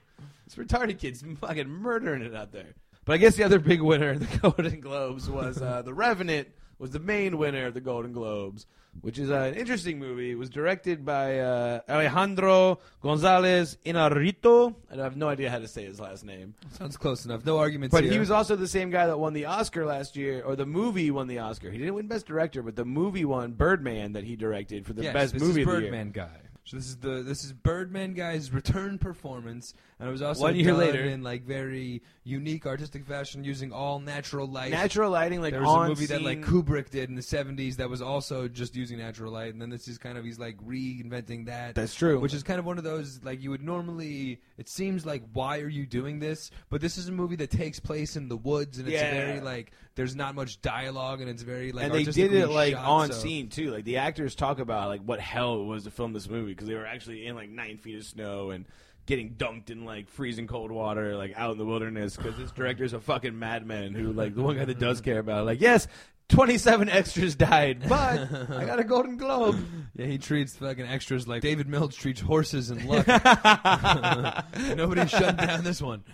This 0.44 0.56
retarded 0.56 0.98
kid's 0.98 1.22
fucking 1.40 1.68
murdering 1.68 2.22
it 2.22 2.34
out 2.34 2.52
there. 2.52 2.74
But 3.04 3.14
I 3.14 3.16
guess 3.18 3.36
the 3.36 3.44
other 3.44 3.58
big 3.58 3.80
winner 3.80 4.10
of 4.10 4.20
the 4.20 4.38
Golden 4.42 4.80
Globes 4.80 5.30
was 5.30 5.62
uh, 5.62 5.82
The 5.82 5.94
Revenant 5.94 6.48
was 6.78 6.90
the 6.90 6.98
main 7.00 7.38
winner 7.38 7.66
of 7.66 7.74
the 7.74 7.80
Golden 7.80 8.12
Globes, 8.12 8.66
which 9.00 9.18
is 9.18 9.30
uh, 9.30 9.50
an 9.52 9.54
interesting 9.54 9.98
movie. 9.98 10.30
It 10.30 10.38
was 10.38 10.48
directed 10.50 11.04
by 11.04 11.40
uh, 11.40 11.80
Alejandro 11.88 12.78
Gonzalez 13.02 13.76
Iñárritu. 13.84 14.74
I 14.92 14.96
have 14.96 15.16
no 15.16 15.28
idea 15.28 15.50
how 15.50 15.58
to 15.58 15.68
say 15.68 15.84
his 15.84 16.00
last 16.00 16.24
name. 16.24 16.54
Sounds 16.72 16.96
close 16.96 17.24
enough. 17.24 17.44
No 17.44 17.58
arguments 17.58 17.92
But 17.92 18.04
here. 18.04 18.12
he 18.12 18.18
was 18.18 18.30
also 18.30 18.56
the 18.56 18.68
same 18.68 18.90
guy 18.90 19.06
that 19.06 19.18
won 19.18 19.32
the 19.32 19.46
Oscar 19.46 19.84
last 19.86 20.16
year, 20.16 20.42
or 20.42 20.56
the 20.56 20.66
movie 20.66 21.10
won 21.10 21.26
the 21.26 21.38
Oscar. 21.40 21.70
He 21.70 21.78
didn't 21.78 21.94
win 21.94 22.06
Best 22.06 22.26
Director, 22.26 22.62
but 22.62 22.76
the 22.76 22.84
movie 22.84 23.24
won 23.24 23.52
Birdman 23.52 24.12
that 24.12 24.24
he 24.24 24.36
directed 24.36 24.86
for 24.86 24.92
the 24.92 25.02
Yes, 25.02 25.12
best 25.12 25.32
this 25.34 25.42
movie 25.42 25.62
is 25.62 25.66
of 25.68 25.72
the 25.74 25.80
year. 25.80 25.90
Birdman 25.90 26.10
guy. 26.12 26.30
So 26.64 26.76
this 26.76 26.86
is 26.86 26.96
the 26.98 27.22
this 27.22 27.44
is 27.44 27.52
Birdman 27.54 28.12
guy's 28.14 28.52
return 28.52 28.98
performance, 28.98 29.72
and 29.98 30.08
it 30.08 30.12
was 30.12 30.22
also 30.22 30.42
One 30.42 30.54
year 30.56 30.66
done 30.68 30.78
later. 30.78 31.02
in 31.04 31.22
like 31.22 31.44
very 31.44 32.02
unique 32.24 32.66
artistic 32.66 33.04
fashion, 33.06 33.42
using 33.42 33.72
all 33.72 33.98
natural 34.00 34.46
light. 34.46 34.70
Natural 34.70 35.10
lighting, 35.10 35.40
like 35.40 35.52
there 35.52 35.62
was 35.62 35.86
a 35.86 35.88
movie 35.88 36.06
that 36.06 36.22
like 36.22 36.42
Kubrick 36.42 36.90
did 36.90 37.08
in 37.08 37.14
the 37.16 37.22
'70s 37.22 37.76
that 37.76 37.88
was 37.90 38.00
also 38.02 38.48
just 38.48 38.76
using 38.76 38.98
natural 38.98 39.32
light, 39.32 39.52
and 39.52 39.60
then 39.60 39.70
this 39.70 39.88
is 39.88 39.98
kind 39.98 40.16
of 40.18 40.24
he's 40.24 40.38
like 40.38 40.56
reinventing 40.64 41.46
that. 41.46 41.74
That's 41.74 41.94
true. 41.94 42.20
Which 42.20 42.34
is 42.34 42.42
kind 42.42 42.58
of 42.58 42.64
one 42.64 42.78
of 42.78 42.84
those 42.84 43.20
like 43.22 43.42
you 43.42 43.50
would 43.50 43.62
normally. 43.62 44.40
It 44.56 44.68
seems 44.68 45.04
like 45.06 45.22
why 45.32 45.60
are 45.60 45.68
you 45.68 45.86
doing 45.86 46.18
this? 46.18 46.50
But 46.70 46.80
this 46.80 46.98
is 46.98 47.08
a 47.08 47.12
movie 47.12 47.36
that 47.36 47.50
takes 47.50 47.80
place 47.80 48.16
in 48.16 48.28
the 48.28 48.36
woods, 48.36 48.78
and 48.78 48.88
it's 48.88 48.94
Yeah. 48.94 49.10
very 49.10 49.40
like 49.40 49.72
there's 49.94 50.14
not 50.14 50.34
much 50.34 50.60
dialogue, 50.62 51.20
and 51.20 51.28
it's 51.30 51.42
very 51.42 51.72
like 51.72 51.86
and 51.86 51.94
they 51.94 52.04
did 52.04 52.32
it 52.32 52.48
like 52.48 52.74
shot, 52.74 52.84
on 52.84 53.08
so- 53.12 53.18
scene 53.18 53.48
too. 53.48 53.70
Like 53.72 53.84
the 53.84 53.96
actors 53.98 54.34
talk 54.34 54.58
about 54.58 54.88
like 54.88 55.00
what 55.02 55.20
hell 55.20 55.60
it 55.60 55.64
was 55.64 55.84
to 55.84 55.90
film 55.90 56.12
this 56.12 56.28
movie 56.28 56.52
because 56.52 56.68
they 56.68 56.74
were 56.74 56.86
actually 56.86 57.26
in 57.26 57.34
like 57.34 57.50
nine 57.50 57.78
feet 57.78 57.96
of 57.96 58.04
snow 58.04 58.50
and 58.50 58.64
getting 59.08 59.30
dunked 59.30 59.70
in 59.70 59.86
like 59.86 60.08
freezing 60.08 60.46
cold 60.46 60.70
water, 60.70 61.16
like 61.16 61.32
out 61.34 61.52
in 61.52 61.58
the 61.58 61.64
wilderness. 61.64 62.16
Because 62.16 62.36
this 62.36 62.52
director's 62.52 62.92
a 62.92 63.00
fucking 63.00 63.36
madman 63.36 63.94
who 63.94 64.12
like 64.12 64.36
the 64.36 64.42
one 64.42 64.56
guy 64.56 64.66
that 64.66 64.78
does 64.78 65.00
care 65.00 65.18
about. 65.18 65.40
It. 65.40 65.44
Like 65.44 65.60
yes, 65.60 65.88
twenty 66.28 66.58
seven 66.58 66.88
extras 66.90 67.34
died, 67.34 67.88
but 67.88 68.30
I 68.52 68.64
got 68.64 68.78
a 68.78 68.84
Golden 68.84 69.16
Globe. 69.16 69.58
Yeah, 69.96 70.06
he 70.06 70.18
treats 70.18 70.54
fucking 70.54 70.86
extras 70.86 71.26
like 71.26 71.42
David 71.42 71.66
Milch 71.66 71.96
treats 71.96 72.20
horses 72.20 72.70
and 72.70 72.84
luck. 72.84 73.06
Nobody's 74.76 75.10
shutting 75.10 75.44
down 75.44 75.64
this 75.64 75.82
one. 75.82 76.04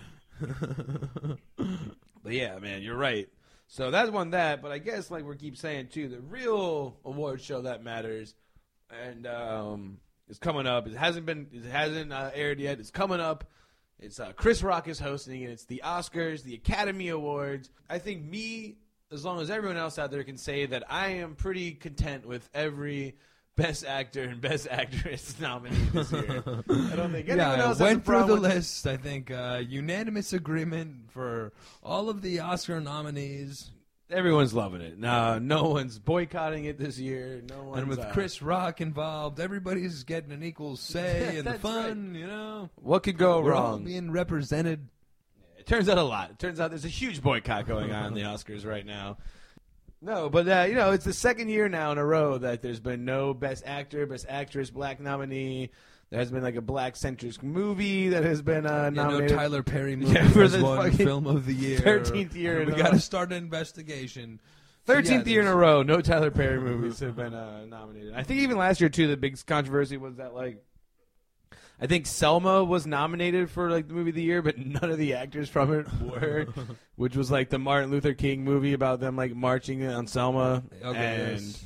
But 2.23 2.33
yeah, 2.33 2.57
man, 2.57 2.81
you're 2.81 2.97
right. 2.97 3.29
So 3.67 3.91
that's 3.91 4.09
one 4.09 4.31
that, 4.31 4.61
but 4.61 4.71
I 4.71 4.77
guess 4.77 5.11
like 5.11 5.27
we 5.27 5.35
keep 5.35 5.57
saying 5.57 5.89
too, 5.89 6.07
the 6.07 6.21
real 6.21 6.97
award 7.03 7.41
show 7.41 7.63
that 7.63 7.83
matters, 7.83 8.33
and 8.89 9.27
um, 9.27 9.97
it's 10.29 10.39
coming 10.39 10.67
up. 10.67 10.87
It 10.87 10.95
hasn't 10.95 11.25
been, 11.25 11.47
it 11.51 11.65
hasn't 11.65 12.11
uh, 12.11 12.31
aired 12.33 12.59
yet. 12.59 12.79
It's 12.79 12.91
coming 12.91 13.19
up. 13.19 13.45
It's 13.99 14.19
uh, 14.19 14.33
Chris 14.35 14.61
Rock 14.61 14.87
is 14.87 14.99
hosting 14.99 15.43
and 15.43 15.53
It's 15.53 15.65
the 15.65 15.81
Oscars, 15.85 16.43
the 16.43 16.55
Academy 16.55 17.09
Awards. 17.09 17.69
I 17.89 17.99
think 17.99 18.23
me, 18.25 18.75
as 19.11 19.23
long 19.23 19.39
as 19.39 19.49
everyone 19.49 19.77
else 19.77 19.97
out 19.97 20.11
there 20.11 20.23
can 20.23 20.37
say 20.37 20.65
that 20.65 20.83
I 20.91 21.07
am 21.09 21.35
pretty 21.35 21.71
content 21.73 22.25
with 22.25 22.49
every. 22.53 23.15
Best 23.57 23.85
actor 23.85 24.23
and 24.23 24.41
best 24.41 24.67
actress 24.69 25.33
nominee 25.39 25.77
this 25.93 26.11
year. 26.11 26.43
I 26.45 26.95
don't 26.97 27.13
think 27.13 27.29
anyone 27.29 27.37
yeah, 27.37 27.63
else 27.63 27.63
I 27.63 27.67
has 27.67 27.79
a 27.79 27.83
went 27.85 28.03
through 28.03 28.25
the 28.25 28.35
list. 28.35 28.85
I 28.85 28.97
think 28.97 29.31
uh, 29.31 29.61
unanimous 29.65 30.33
agreement 30.33 31.09
for 31.09 31.53
all 31.81 32.09
of 32.09 32.21
the 32.21 32.41
Oscar 32.41 32.81
nominees, 32.81 33.71
Everyone's 34.11 34.53
loving 34.53 34.81
it. 34.81 34.99
No, 34.99 35.39
no 35.39 35.63
one's 35.63 35.97
boycotting 35.97 36.65
it 36.65 36.77
this 36.77 36.99
year. 36.99 37.41
No 37.49 37.63
one's. 37.63 37.79
and 37.79 37.87
with 37.89 37.99
uh, 37.99 38.11
Chris 38.11 38.41
Rock 38.41 38.79
involved, 38.79 39.39
everybody's 39.39 40.03
getting 40.03 40.31
an 40.31 40.43
equal 40.43 40.75
say 40.77 41.37
in 41.37 41.45
the 41.45 41.55
fun. 41.55 42.13
You 42.13 42.27
know, 42.27 42.69
what 42.75 43.03
could 43.03 43.17
go 43.17 43.41
we're 43.41 43.51
wrong? 43.51 43.83
being 43.83 44.11
represented. 44.11 44.87
It 45.57 45.65
turns 45.65 45.89
out 45.89 45.97
a 45.97 46.03
lot. 46.03 46.29
It 46.29 46.37
turns 46.39 46.59
out 46.59 46.69
there's 46.69 46.85
a 46.85 46.89
huge 46.89 47.23
boycott 47.23 47.65
going 47.65 47.91
on 47.91 48.07
in 48.07 48.13
the 48.13 48.21
Oscars 48.21 48.63
right 48.65 48.85
now. 48.85 49.17
No, 50.01 50.29
but 50.29 50.47
uh, 50.47 50.65
you 50.69 50.75
know, 50.75 50.91
it's 50.91 51.05
the 51.05 51.13
second 51.13 51.49
year 51.49 51.67
now 51.67 51.91
in 51.91 51.97
a 51.97 52.05
row 52.05 52.37
that 52.37 52.61
there's 52.61 52.79
been 52.79 53.05
no 53.05 53.33
Best 53.33 53.63
Actor, 53.65 54.05
Best 54.05 54.27
Actress, 54.29 54.69
Black 54.69 54.99
nominee. 54.99 55.71
There 56.11 56.19
has 56.19 56.31
been 56.31 56.43
like 56.43 56.55
a 56.55 56.61
black 56.61 56.95
centric 56.95 57.41
movie 57.41 58.09
that 58.09 58.23
has 58.23 58.41
been 58.41 58.65
uh, 58.65 58.91
Yeah, 58.93 59.07
no. 59.07 59.27
Tyler 59.27 59.63
Perry 59.63 59.95
movie 59.97 60.13
Yeah, 60.13 60.27
for 60.29 60.47
the 60.47 60.59
fucking 60.59 60.97
film 60.97 61.25
of 61.27 61.45
the 61.45 61.53
year. 61.55 61.79
13th 61.79 62.35
year 62.35 62.63
we 62.65 62.71
a 62.73 62.75
got 62.75 62.91
to 62.91 62.99
start 62.99 63.31
an 63.31 63.37
investigation. 63.37 64.39
So, 64.85 64.93
yeah, 64.93 65.01
Thirteenth 65.01 65.27
year 65.27 65.41
in 65.41 65.47
a 65.47 65.55
row, 65.55 65.81
no 65.81 65.99
Tyler 65.99 66.29
Perry 66.29 66.59
movies 66.59 66.99
have 66.99 67.15
been 67.15 67.33
uh, 67.33 67.65
nominated. 67.69 68.13
I 68.13 68.21
think 68.23 68.41
even 68.41 68.57
last 68.57 68.79
year 68.79 68.89
too, 68.89 69.07
the 69.07 69.17
big 69.17 69.43
controversy 69.47 69.97
was 69.97 70.17
that 70.17 70.35
like, 70.35 70.63
I 71.81 71.87
think 71.87 72.05
Selma 72.05 72.63
was 72.63 72.85
nominated 72.85 73.49
for 73.49 73.69
like 73.71 73.87
the 73.87 73.95
movie 73.95 74.11
of 74.11 74.15
the 74.15 74.21
year, 74.21 74.41
but 74.43 74.57
none 74.59 74.89
of 74.91 74.97
the 74.99 75.15
actors 75.15 75.49
from 75.49 75.73
it 75.73 75.87
were, 76.01 76.45
which 76.95 77.17
was 77.17 77.29
like 77.31 77.49
the 77.49 77.59
Martin 77.59 77.89
Luther 77.91 78.13
King 78.13 78.43
movie 78.45 78.73
about 78.73 78.99
them 78.99 79.17
like 79.17 79.35
marching 79.35 79.85
on 79.85 80.05
Selma, 80.07 80.63
Okay, 80.83 80.97
and 81.33 81.41
yes. 81.41 81.65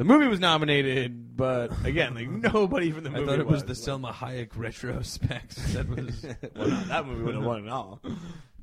The 0.00 0.04
movie 0.04 0.28
was 0.28 0.40
nominated, 0.40 1.36
but 1.36 1.70
again, 1.84 2.14
like 2.14 2.26
nobody 2.54 2.90
from 2.90 3.04
the 3.04 3.10
movie. 3.10 3.22
I 3.22 3.26
thought 3.26 3.38
it 3.38 3.46
was 3.46 3.64
the 3.64 3.68
Like, 3.68 3.76
Selma 3.76 4.12
Hayek 4.12 4.52
retrospect. 4.56 5.56
That 5.74 5.86
was 5.90 6.24
well, 6.56 6.68
no, 6.68 6.84
that 6.84 7.06
movie 7.06 7.22
would 7.22 7.34
have 7.34 7.44
won 7.44 7.66
it 7.66 7.68
all. 7.70 8.00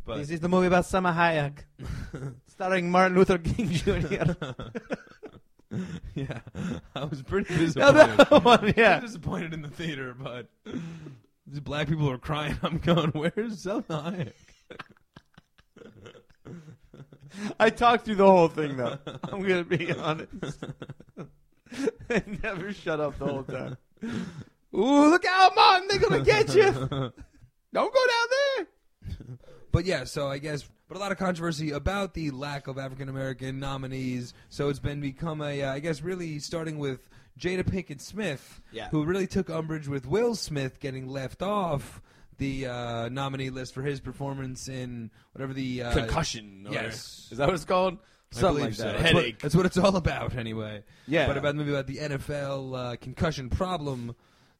But 0.04 0.18
This 0.18 0.32
is 0.32 0.40
the 0.40 0.50
movie 0.50 0.66
about 0.66 0.88
Selma 0.88 1.12
Hayek, 1.14 1.60
starring 2.48 2.90
Martin 2.90 3.16
Luther 3.20 3.38
King 3.38 3.70
Jr. 3.70 4.34
yeah, 6.16 6.40
I 6.96 7.04
was 7.06 7.22
pretty 7.22 7.54
No, 7.54 7.60
disappointed. 7.60 8.18
that 8.18 8.44
one, 8.44 8.74
yeah. 8.76 8.94
Pretty 8.94 9.06
disappointed 9.06 9.54
in 9.54 9.62
the 9.62 9.70
theater, 9.70 10.16
but 10.20 10.48
these 11.46 11.60
black 11.60 11.88
people 11.88 12.10
are 12.10 12.18
crying. 12.18 12.58
I'm 12.64 12.80
going, 12.80 13.12
where's 13.12 13.60
Selma 13.62 13.84
Hayek? 13.90 14.34
I 17.60 17.70
talked 17.70 18.06
through 18.06 18.16
the 18.16 18.26
whole 18.26 18.48
thing 18.48 18.78
though. 18.78 18.98
I'm 19.24 19.42
gonna 19.42 19.64
be 19.64 19.92
honest. 19.94 20.64
I 22.10 22.24
never 22.44 22.74
shut 22.74 23.00
up 23.00 23.18
the 23.20 23.26
whole 23.28 23.44
time. 23.44 23.78
Ooh, 24.74 25.10
look 25.10 25.26
out, 25.26 25.56
Martin! 25.56 25.88
They're 25.90 26.00
gonna 26.00 26.24
get 26.24 26.54
you. 26.56 26.64
Don't 27.74 27.94
go 27.94 28.00
down 28.08 28.28
there. 28.58 29.38
But 29.72 29.86
yeah, 29.86 30.06
so 30.06 30.28
I 30.28 30.38
guess, 30.38 30.68
but 30.88 30.98
a 30.98 31.00
lot 31.00 31.12
of 31.12 31.18
controversy 31.18 31.72
about 31.72 32.14
the 32.14 32.32
lack 32.32 32.68
of 32.68 32.78
African 32.78 33.10
American 33.10 33.60
nominees. 33.60 34.34
So 34.50 34.70
it's 34.70 34.80
been 34.80 35.02
become 35.02 35.42
a, 35.42 35.62
uh, 35.64 35.74
I 35.74 35.80
guess, 35.80 36.02
really 36.02 36.40
starting 36.40 36.78
with 36.80 37.08
Jada 37.40 37.64
Pinkett 37.64 38.02
Smith, 38.02 38.62
Yeah. 38.72 38.90
who 38.90 39.04
really 39.04 39.28
took 39.28 39.50
umbrage 39.50 39.88
with 39.88 40.08
Will 40.08 40.34
Smith 40.36 40.80
getting 40.80 41.08
left 41.08 41.42
off 41.44 42.02
the 42.38 42.68
uh, 42.68 43.10
nominee 43.10 43.50
list 43.50 43.74
for 43.74 43.82
his 43.82 44.00
performance 44.00 44.68
in 44.68 45.12
whatever 45.34 45.54
the 45.54 45.84
uh, 45.84 45.94
Concussion. 45.94 46.66
or- 46.68 46.74
yes. 46.74 47.28
Is 47.32 47.38
that 47.38 47.48
what 47.48 47.56
it's 47.56 47.66
called? 47.66 47.98
I 48.34 48.40
Something 48.40 48.64
like 48.66 48.74
so. 48.74 48.84
that. 48.84 49.00
That's 49.00 49.14
what- 49.14 49.24
Headache. 49.24 49.40
that's 49.40 49.56
what 49.56 49.66
it's 49.66 49.78
all 49.78 49.96
about, 49.96 50.36
anyway. 50.36 50.84
Yeah. 51.08 51.28
But 51.28 51.38
about 51.38 51.50
the 51.56 51.64
movie 51.64 51.72
about 51.72 51.88
the 51.88 51.98
NFL 51.98 52.76
uh, 52.94 52.96
concussion 52.98 53.50
problem. 53.50 54.16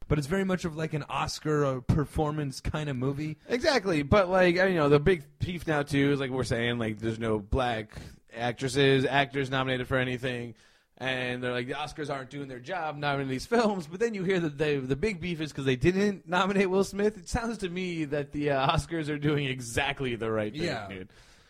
But 0.08 0.16
it's 0.16 0.26
very 0.26 0.44
much 0.44 0.64
of 0.64 0.74
like 0.74 0.94
an 0.94 1.04
Oscar 1.10 1.66
uh, 1.66 1.80
performance 1.80 2.60
kind 2.62 2.88
of 2.88 2.96
movie. 2.96 3.36
Exactly, 3.46 4.02
but 4.02 4.30
like 4.30 4.54
you 4.56 4.74
know, 4.74 4.88
the 4.88 4.98
big 4.98 5.22
beef 5.38 5.66
now 5.66 5.82
too 5.82 6.12
is 6.12 6.18
like 6.18 6.30
we're 6.30 6.44
saying 6.44 6.78
like 6.78 6.98
there's 6.98 7.18
no 7.18 7.38
black 7.38 7.90
actresses, 8.34 9.04
actors 9.04 9.50
nominated 9.50 9.86
for 9.86 9.98
anything, 9.98 10.54
and 10.98 11.42
they're 11.42 11.52
like 11.52 11.66
the 11.68 11.74
Oscars 11.74 12.12
aren't 12.12 12.28
doing 12.30 12.48
their 12.48 12.58
job 12.58 12.96
nominating 12.96 13.30
these 13.30 13.46
films. 13.46 13.86
But 13.86 14.00
then 14.00 14.14
you 14.14 14.24
hear 14.24 14.40
that 14.40 14.58
they, 14.58 14.76
the 14.76 14.96
big 14.96 15.20
beef 15.20 15.40
is 15.40 15.50
because 15.52 15.64
they 15.64 15.76
didn't 15.76 16.28
nominate 16.28 16.68
Will 16.68 16.84
Smith. 16.84 17.16
It 17.16 17.28
sounds 17.28 17.58
to 17.58 17.68
me 17.68 18.04
that 18.06 18.32
the 18.32 18.50
uh, 18.50 18.76
Oscars 18.76 19.08
are 19.08 19.18
doing 19.18 19.46
exactly 19.46 20.14
the 20.16 20.30
right 20.30 20.52
thing, 20.52 20.62
Yeah. 20.64 20.88
dude. 20.88 21.08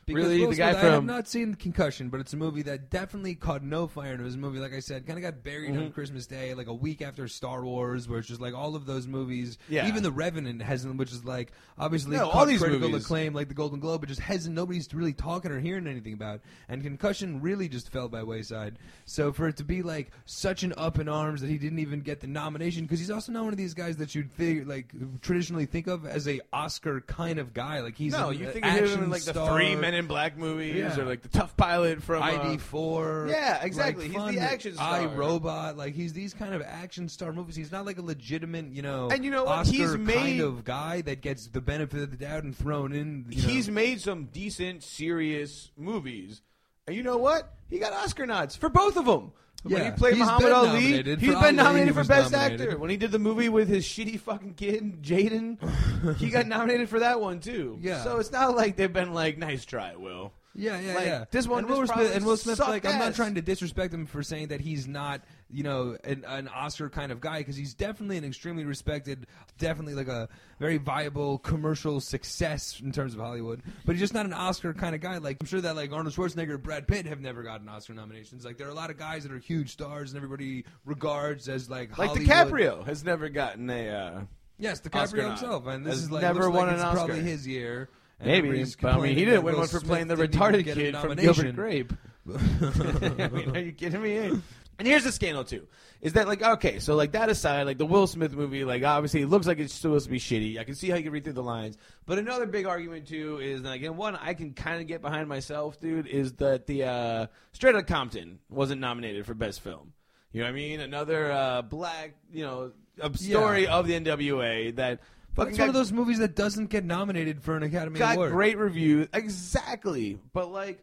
Because 0.08 0.24
really, 0.24 0.40
Will 0.40 0.50
the 0.50 0.56
guy 0.56 0.72
Smith, 0.72 0.84
I 0.84 0.88
have 0.94 1.04
not 1.04 1.28
seen 1.28 1.54
Concussion, 1.54 2.08
but 2.08 2.18
it's 2.20 2.32
a 2.32 2.36
movie 2.36 2.62
that 2.62 2.90
definitely 2.90 3.34
caught 3.36 3.62
no 3.62 3.86
fire. 3.86 4.12
And 4.12 4.20
it 4.20 4.24
was 4.24 4.34
a 4.34 4.38
movie, 4.38 4.58
like 4.58 4.74
I 4.74 4.80
said, 4.80 5.06
kind 5.06 5.18
of 5.18 5.22
got 5.22 5.42
buried 5.44 5.68
Mm-hmm. 5.72 5.82
on 5.82 5.92
Christmas 5.92 6.26
Day, 6.26 6.54
like 6.54 6.66
a 6.66 6.74
week 6.74 7.02
after 7.02 7.28
Star 7.28 7.62
Wars, 7.64 8.08
where 8.08 8.18
it's 8.18 8.28
just 8.28 8.40
like 8.40 8.54
all 8.54 8.74
of 8.74 8.86
those 8.86 9.06
movies. 9.06 9.58
Yeah. 9.68 9.86
Even 9.86 10.02
The 10.02 10.10
Revenant 10.10 10.62
hasn't, 10.62 10.96
which 10.96 11.12
is 11.12 11.24
like 11.24 11.52
obviously 11.78 12.16
No, 12.16 12.30
all 12.30 12.46
these 12.46 12.60
critical 12.60 12.88
movies. 12.88 13.04
acclaim, 13.04 13.34
like 13.34 13.48
the 13.48 13.54
Golden 13.54 13.80
Globe, 13.80 14.00
but 14.00 14.08
just 14.08 14.20
hasn't. 14.20 14.54
Nobody's 14.54 14.92
really 14.94 15.12
talking 15.12 15.50
or 15.50 15.60
hearing 15.60 15.86
anything 15.86 16.14
about. 16.14 16.40
And 16.68 16.82
Concussion 16.82 17.40
really 17.42 17.68
just 17.68 17.90
fell 17.90 18.08
by 18.08 18.22
wayside. 18.22 18.78
So 19.04 19.32
for 19.32 19.46
it 19.48 19.56
to 19.58 19.64
be 19.64 19.82
like 19.82 20.10
such 20.24 20.62
an 20.62 20.72
up 20.76 20.98
in 20.98 21.08
arms 21.08 21.40
that 21.42 21.48
he 21.50 21.58
didn't 21.58 21.80
even 21.80 22.00
get 22.00 22.20
the 22.20 22.26
nomination, 22.26 22.84
because 22.84 22.98
he's 22.98 23.10
also 23.10 23.30
not 23.32 23.44
one 23.44 23.52
of 23.52 23.58
these 23.58 23.74
guys 23.74 23.96
that 23.98 24.14
you'd 24.14 24.32
think, 24.32 24.66
like 24.66 24.92
traditionally 25.20 25.66
think 25.66 25.86
of 25.86 26.06
as 26.06 26.26
a 26.26 26.40
Oscar 26.52 27.00
kind 27.02 27.38
of 27.38 27.52
guy. 27.52 27.80
Like 27.80 27.96
he's 27.96 28.12
no, 28.12 28.30
an 28.30 28.38
you 28.38 28.50
think 28.50 28.64
of 28.64 28.72
him 28.72 29.04
in 29.04 29.10
like 29.10 29.22
the 29.22 29.34
three 29.34 29.76
Men 29.76 29.94
in 29.98 30.06
Black 30.06 30.36
movies 30.38 30.76
Yeah. 30.76 30.98
or 30.98 31.04
like 31.04 31.22
the 31.22 31.28
Tough 31.28 31.56
Pilot 31.56 32.02
from 32.02 32.22
uh, 32.22 32.26
ID 32.26 32.58
four. 32.58 33.26
Yeah, 33.28 33.62
exactly. 33.62 34.08
Like 34.08 34.30
He's 34.32 34.40
the 34.40 34.40
action 34.40 34.74
star. 34.74 34.94
I 35.00 35.04
Robot. 35.06 35.76
Like 35.76 35.94
he's 35.94 36.12
these 36.12 36.32
kind 36.32 36.54
of 36.54 36.62
action 36.62 37.08
star 37.08 37.32
movies. 37.32 37.56
He's 37.56 37.70
not 37.72 37.84
like 37.84 37.98
a 37.98 38.02
legitimate, 38.02 38.72
you 38.72 38.82
know, 38.82 39.08
And 39.10 39.24
you 39.24 39.30
know 39.30 39.44
what? 39.44 39.58
Oscar 39.58 39.76
He's 39.76 39.90
kind 39.92 40.06
made- 40.06 40.40
of 40.40 40.64
guy 40.64 41.02
that 41.02 41.20
gets 41.20 41.48
the 41.48 41.60
benefit 41.60 42.00
of 42.00 42.10
the 42.10 42.16
doubt 42.16 42.44
and 42.44 42.56
thrown 42.56 42.92
in. 42.94 43.26
You 43.28 43.42
know. 43.42 43.48
He's 43.48 43.68
made 43.68 44.00
some 44.00 44.26
decent, 44.32 44.82
serious 44.84 45.70
movies. 45.76 46.40
And 46.86 46.96
you 46.96 47.02
know 47.02 47.18
what? 47.18 47.52
He 47.68 47.78
got 47.78 47.92
Oscar 47.92 48.24
nods 48.24 48.56
for 48.56 48.68
both 48.70 48.96
of 48.96 49.04
them. 49.04 49.32
When 49.64 49.76
Yeah, 49.78 49.84
he 49.86 49.90
played 49.90 50.14
he's 50.14 50.20
Muhammad 50.20 50.42
been 50.44 50.52
Ali, 50.52 50.68
nominated. 50.68 51.20
he's 51.20 51.34
For 51.34 51.40
been 51.40 51.56
nominated 51.56 51.94
for 51.94 51.98
was 52.00 52.08
Best 52.08 52.32
nominated. 52.32 52.60
Actor. 52.68 52.78
When 52.78 52.90
he 52.90 52.96
did 52.96 53.10
the 53.10 53.18
movie 53.18 53.48
with 53.48 53.68
his 53.68 53.84
shitty 53.84 54.20
fucking 54.20 54.54
kid, 54.54 55.02
Jaden, 55.02 56.16
he 56.16 56.30
got 56.30 56.46
nominated 56.48 56.88
for 56.88 57.00
that 57.00 57.20
one 57.20 57.40
too. 57.40 57.78
Yeah. 57.80 58.02
So 58.04 58.18
it's 58.18 58.30
not 58.30 58.56
like 58.56 58.76
they've 58.76 58.92
been 58.92 59.12
like, 59.14 59.36
nice 59.36 59.64
try, 59.64 59.96
Will. 59.96 60.32
Yeah, 60.54 60.80
yeah, 60.80 60.94
Like, 60.94 61.06
yeah. 61.06 61.24
this 61.30 61.46
one 61.46 61.60
and 61.60 61.68
Will 61.68 61.76
Smith, 61.78 61.88
probably 61.90 62.12
and 62.12 62.24
Will 62.24 62.36
Smith, 62.36 62.56
sucked 62.56 62.70
like, 62.70 62.84
I'm 62.86 62.98
not 62.98 63.08
ass. 63.10 63.16
trying 63.16 63.34
to 63.36 63.42
disrespect 63.42 63.94
him 63.94 64.06
for 64.06 64.22
saying 64.24 64.48
that 64.48 64.60
he's 64.60 64.88
not, 64.88 65.20
you 65.50 65.62
know, 65.62 65.96
an, 66.04 66.24
an 66.26 66.48
Oscar 66.48 66.90
kind 66.90 67.10
of 67.10 67.20
guy 67.20 67.38
because 67.38 67.56
he's 67.56 67.74
definitely 67.74 68.18
an 68.18 68.24
extremely 68.24 68.64
respected, 68.64 69.26
definitely 69.58 69.94
like 69.94 70.08
a 70.08 70.28
very 70.58 70.76
viable 70.76 71.38
commercial 71.38 72.00
success 72.00 72.80
in 72.82 72.92
terms 72.92 73.14
of 73.14 73.20
Hollywood. 73.20 73.62
But 73.86 73.94
he's 73.94 74.00
just 74.00 74.14
not 74.14 74.26
an 74.26 74.32
Oscar 74.32 74.74
kind 74.74 74.94
of 74.94 75.00
guy. 75.00 75.18
Like 75.18 75.38
I'm 75.40 75.46
sure 75.46 75.60
that 75.60 75.74
like 75.76 75.92
Arnold 75.92 76.14
Schwarzenegger, 76.14 76.54
and 76.54 76.62
Brad 76.62 76.86
Pitt 76.86 77.06
have 77.06 77.20
never 77.20 77.42
gotten 77.42 77.68
Oscar 77.68 77.94
nominations. 77.94 78.44
Like 78.44 78.58
there 78.58 78.66
are 78.66 78.70
a 78.70 78.74
lot 78.74 78.90
of 78.90 78.98
guys 78.98 79.22
that 79.22 79.32
are 79.32 79.38
huge 79.38 79.70
stars 79.72 80.10
and 80.12 80.16
everybody 80.16 80.64
regards 80.84 81.48
as 81.48 81.70
like 81.70 81.96
Like 81.96 82.08
Hollywood. 82.10 82.28
DiCaprio 82.28 82.86
has 82.86 83.04
never 83.04 83.28
gotten 83.28 83.70
a. 83.70 83.88
Uh, 83.88 84.20
Yes, 84.60 84.80
Oscar 84.92 85.18
DiCaprio 85.18 85.22
nod. 85.22 85.28
himself, 85.28 85.66
and 85.68 85.86
this 85.86 85.94
is 85.96 86.10
like 86.10 86.22
never 86.22 86.50
won 86.50 86.66
like 86.66 86.76
an 86.76 86.82
Oscar. 86.82 86.96
probably 87.06 87.20
his 87.20 87.46
year. 87.46 87.88
Maybe, 88.20 88.64
but 88.82 88.94
I 88.94 88.98
mean, 89.00 89.16
he 89.16 89.24
didn't 89.24 89.44
win 89.44 89.56
one 89.56 89.68
for 89.68 89.78
Smith 89.78 89.84
playing 89.84 90.08
the 90.08 90.16
retarded 90.16 90.64
kid 90.64 90.96
from. 90.96 91.14
Gilbert 91.14 91.54
Grape. 91.54 91.92
I 92.28 93.28
mean, 93.28 93.56
are 93.56 93.60
you 93.60 93.72
kidding 93.72 94.02
me? 94.02 94.42
And 94.78 94.86
here's 94.86 95.02
the 95.04 95.10
scandal 95.12 95.42
too: 95.44 95.66
is 96.00 96.12
that 96.12 96.28
like 96.28 96.40
okay, 96.42 96.78
so 96.78 96.94
like 96.94 97.12
that 97.12 97.28
aside, 97.28 97.64
like 97.64 97.78
the 97.78 97.86
Will 97.86 98.06
Smith 98.06 98.32
movie, 98.32 98.64
like 98.64 98.84
obviously 98.84 99.22
it 99.22 99.26
looks 99.28 99.46
like 99.46 99.58
it's 99.58 99.74
supposed 99.74 100.04
to 100.06 100.10
be 100.10 100.20
shitty. 100.20 100.58
I 100.58 100.64
can 100.64 100.74
see 100.76 100.88
how 100.88 100.96
you 100.96 101.02
can 101.02 101.12
read 101.12 101.24
through 101.24 101.32
the 101.32 101.42
lines, 101.42 101.76
but 102.06 102.18
another 102.18 102.46
big 102.46 102.66
argument 102.66 103.08
too 103.08 103.38
is 103.38 103.62
like, 103.62 103.82
and 103.82 103.96
one 103.96 104.14
I 104.16 104.34
can 104.34 104.52
kind 104.54 104.80
of 104.80 104.86
get 104.86 105.02
behind 105.02 105.28
myself, 105.28 105.80
dude, 105.80 106.06
is 106.06 106.34
that 106.34 106.66
the 106.66 106.84
uh, 106.84 107.26
Straight 107.52 107.74
Outta 107.74 107.84
Compton 107.86 108.38
wasn't 108.48 108.80
nominated 108.80 109.26
for 109.26 109.34
best 109.34 109.60
film. 109.62 109.92
You 110.30 110.42
know 110.42 110.46
what 110.46 110.50
I 110.52 110.54
mean? 110.56 110.80
Another 110.80 111.32
uh, 111.32 111.62
black, 111.62 112.14
you 112.32 112.44
know, 112.44 112.72
story 113.14 113.64
Yeah. 113.64 113.74
of 113.76 113.86
the 113.88 113.94
NWA 113.98 114.76
that. 114.76 115.00
But 115.34 115.42
fucking 115.44 115.50
it's 115.52 115.58
one 115.60 115.68
of 115.68 115.74
those 115.74 115.92
movies 115.92 116.18
that 116.18 116.34
doesn't 116.34 116.66
get 116.66 116.84
nominated 116.84 117.42
for 117.42 117.56
an 117.56 117.62
Academy 117.62 117.98
got 117.98 118.16
Award. 118.16 118.32
great 118.32 118.58
reviews. 118.58 119.06
Exactly. 119.12 120.18
But 120.32 120.50
like 120.50 120.82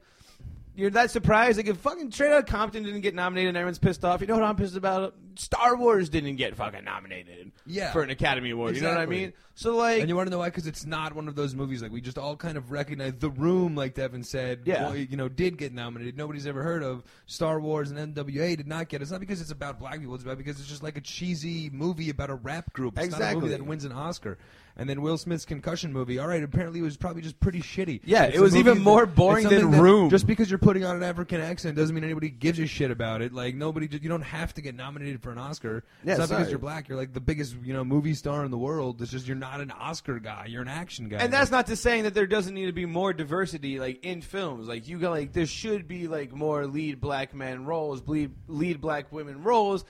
you're 0.75 0.89
that 0.91 1.11
surprised? 1.11 1.57
Like 1.57 1.67
if 1.67 1.77
fucking 1.77 2.11
Straight 2.11 2.31
Outta 2.31 2.43
Compton 2.43 2.83
didn't 2.83 3.01
get 3.01 3.15
nominated 3.15 3.49
and 3.49 3.57
everyone's 3.57 3.79
pissed 3.79 4.03
off, 4.05 4.21
you 4.21 4.27
know 4.27 4.35
what 4.35 4.43
I'm 4.43 4.55
pissed 4.55 4.75
about? 4.75 5.15
Star 5.35 5.75
Wars 5.75 6.09
didn't 6.09 6.35
get 6.37 6.55
fucking 6.55 6.83
nominated 6.85 7.51
Yeah. 7.65 7.91
for 7.91 8.01
an 8.03 8.09
Academy 8.09 8.51
Award. 8.51 8.75
You 8.75 8.81
know 8.81 8.89
what 8.89 8.97
I 8.97 9.01
Exactly. 9.03 9.17
mean? 9.19 9.33
So 9.55 9.75
like 9.75 9.99
And 10.01 10.09
you 10.09 10.15
want 10.15 10.27
to 10.27 10.31
know 10.31 10.37
why? 10.39 10.47
Because 10.49 10.67
it's 10.67 10.85
not 10.85 11.13
one 11.13 11.27
of 11.27 11.35
those 11.35 11.55
movies 11.55 11.81
like 11.81 11.91
we 11.91 11.99
just 12.01 12.17
all 12.17 12.35
kind 12.37 12.57
of 12.57 12.71
recognize. 12.71 13.13
The 13.19 13.29
Room, 13.29 13.75
like 13.75 13.93
Devin 13.95 14.23
said, 14.23 14.61
Yeah. 14.65 14.83
well, 14.83 14.95
you 14.95 15.17
know, 15.17 15.27
did 15.27 15.57
get 15.57 15.73
nominated. 15.73 16.17
Nobody's 16.17 16.47
ever 16.47 16.63
heard 16.63 16.83
of 16.83 17.03
Star 17.25 17.59
Wars 17.59 17.91
and 17.91 17.99
NWA 18.15 18.55
did 18.55 18.67
not 18.67 18.87
get. 18.89 19.01
It's 19.01 19.11
not 19.11 19.19
because 19.19 19.41
it's 19.41 19.51
about 19.51 19.79
black 19.79 19.99
people. 19.99 20.15
It's 20.15 20.23
about 20.23 20.37
because 20.37 20.59
it's 20.59 20.69
just 20.69 20.83
like 20.83 20.97
a 20.97 21.01
cheesy 21.01 21.69
movie 21.69 22.09
about 22.09 22.29
a 22.29 22.35
rap 22.35 22.71
group. 22.73 22.97
It's 22.97 23.11
not 23.11 23.19
a 23.19 23.23
Exactly. 23.23 23.41
movie 23.41 23.51
that 23.57 23.65
wins 23.65 23.85
an 23.85 23.91
Oscar. 23.91 24.37
And 24.77 24.89
then 24.89 25.01
Will 25.01 25.17
Smith's 25.17 25.45
concussion 25.45 25.93
movie. 25.93 26.19
All 26.19 26.27
right, 26.27 26.43
apparently 26.43 26.81
it 26.81 26.83
was 26.83 26.97
probably 26.97 27.21
just 27.21 27.39
pretty 27.39 27.61
shitty. 27.61 28.01
Yeah, 28.03 28.23
It's 28.25 28.37
it 28.37 28.41
was 28.41 28.57
even 28.57 28.79
more 28.81 29.05
that- 29.05 29.15
boring 29.15 29.47
than 29.47 29.71
Room. 29.71 30.09
Just 30.09 30.27
because 30.27 30.49
you're 30.49 30.59
putting 30.59 30.83
on 30.83 30.97
an 30.97 31.03
African 31.03 31.39
accent 31.39 31.77
doesn't 31.77 31.95
mean 31.95 32.03
anybody 32.03 32.29
gives 32.29 32.59
a 32.59 32.67
shit 32.67 32.91
about 32.91 33.21
it. 33.21 33.31
Like 33.33 33.55
nobody, 33.55 33.87
you 33.89 34.09
don't 34.09 34.21
have 34.21 34.53
to 34.55 34.61
get 34.61 34.75
nominated 34.75 35.21
for 35.23 35.31
an 35.31 35.37
Oscar. 35.37 35.85
Yeah, 36.03 36.11
it's 36.11 36.19
not 36.19 36.27
sorry. 36.27 36.39
because 36.41 36.51
you're 36.51 36.59
black. 36.59 36.89
You're 36.89 36.97
like 36.97 37.13
the 37.13 37.21
biggest, 37.21 37.55
you 37.63 37.71
know, 37.73 37.85
movie 37.85 38.13
star 38.13 38.43
in 38.43 38.51
the 38.51 38.57
world. 38.57 39.01
It's 39.01 39.11
just 39.11 39.27
you're 39.27 39.37
not 39.37 39.61
an 39.61 39.71
Oscar 39.71 40.19
guy. 40.19 40.47
You're 40.49 40.61
an 40.63 40.67
action 40.67 41.07
guy. 41.07 41.17
and 41.19 41.31
that's 41.31 41.51
not 41.51 41.67
to 41.67 41.75
saying 41.77 42.03
that 42.03 42.13
there 42.13 42.27
doesn't 42.27 42.53
need 42.53 42.65
to 42.65 42.73
be 42.73 42.85
more 42.85 43.13
diversity 43.13 43.79
like 43.79 44.03
in 44.05 44.21
films. 44.21 44.67
Like 44.67 44.87
you 44.89 44.99
got 44.99 45.11
like 45.11 45.31
there 45.31 45.45
should 45.45 45.87
be 45.87 46.07
like 46.09 46.33
more 46.33 46.67
lead 46.67 46.99
black 46.99 47.33
men 47.33 47.63
roles, 47.65 48.05
lead 48.07 48.31
lead 48.47 48.81
black 48.81 49.11
women 49.13 49.41
roles. 49.41 49.85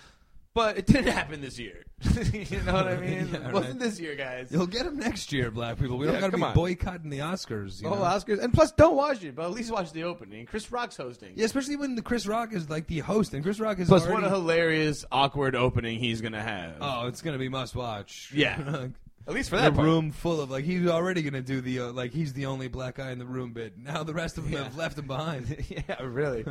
But 0.56 0.78
it 0.78 0.88
didn't 0.88 1.12
happen 1.12 1.42
this 1.42 1.60
year. 1.60 1.84
you 2.34 2.62
know 2.62 2.74
what 2.74 2.88
I 2.88 2.96
mean? 2.96 3.30
Yeah, 3.34 3.50
it 3.50 3.54
wasn't 3.54 3.74
right. 3.74 3.80
this 3.80 4.00
year, 4.00 4.16
guys. 4.16 4.48
You'll 4.52 4.66
get 4.68 4.86
them 4.86 4.98
next 4.98 5.32
year, 5.34 5.52
black 5.52 5.78
people. 5.78 5.98
We 5.98 6.08
don't 6.08 6.20
got 6.20 6.32
to 6.32 6.38
be 6.38 6.44
on. 6.44 6.54
boycotting 6.56 7.10
the 7.10 7.20
Oscars. 7.20 7.82
You 7.82 7.90
Oh, 7.90 7.96
know? 7.96 8.02
Oscars, 8.02 8.42
and 8.42 8.54
plus, 8.54 8.72
don't 8.72 8.96
watch 8.96 9.22
it, 9.24 9.36
but 9.36 9.44
at 9.46 9.52
least 9.52 9.70
watch 9.72 9.92
the 9.92 10.04
opening. 10.06 10.46
Chris 10.46 10.72
Rock's 10.72 10.96
hosting. 10.98 11.34
Yeah, 11.36 11.46
especially 11.46 11.76
when 11.76 11.96
the 11.96 12.02
Chris 12.02 12.26
Rock 12.26 12.54
is 12.54 12.70
like 12.70 12.88
the 12.88 13.00
host, 13.00 13.34
and 13.34 13.44
Chris 13.44 13.60
Rock 13.60 13.80
is 13.80 13.90
Plus, 13.90 14.04
already. 14.08 14.22
what 14.24 14.24
a 14.24 14.30
hilarious, 14.34 15.04
awkward 15.12 15.56
opening 15.56 16.00
he's 16.00 16.22
gonna 16.22 16.42
have. 16.42 16.78
oh, 16.82 17.08
it's 17.08 17.22
gonna 17.22 17.38
be 17.38 17.50
must 17.50 17.76
watch. 17.76 18.32
Yeah. 18.34 18.88
At 19.28 19.34
least 19.34 19.50
for 19.50 19.56
that 19.58 19.74
part. 19.74 19.84
room 19.86 20.12
full 20.12 20.40
of 20.40 20.52
like 20.52 20.66
he's 20.66 20.86
already 20.88 21.24
gonna 21.24 21.42
do 21.42 21.60
the 21.60 21.80
uh, 21.80 21.92
like 21.92 22.12
he's 22.12 22.32
the 22.34 22.46
only 22.46 22.68
black 22.68 22.96
guy 22.96 23.10
in 23.12 23.18
the 23.20 23.26
room 23.26 23.54
bit. 23.54 23.74
Now 23.78 24.04
the 24.04 24.14
rest 24.14 24.38
of 24.38 24.44
them 24.44 24.54
Yeah. 24.54 24.64
have 24.66 24.78
left 24.78 25.00
him 25.00 25.08
behind. 25.08 25.66
yeah, 25.68 26.02
really. 26.04 26.46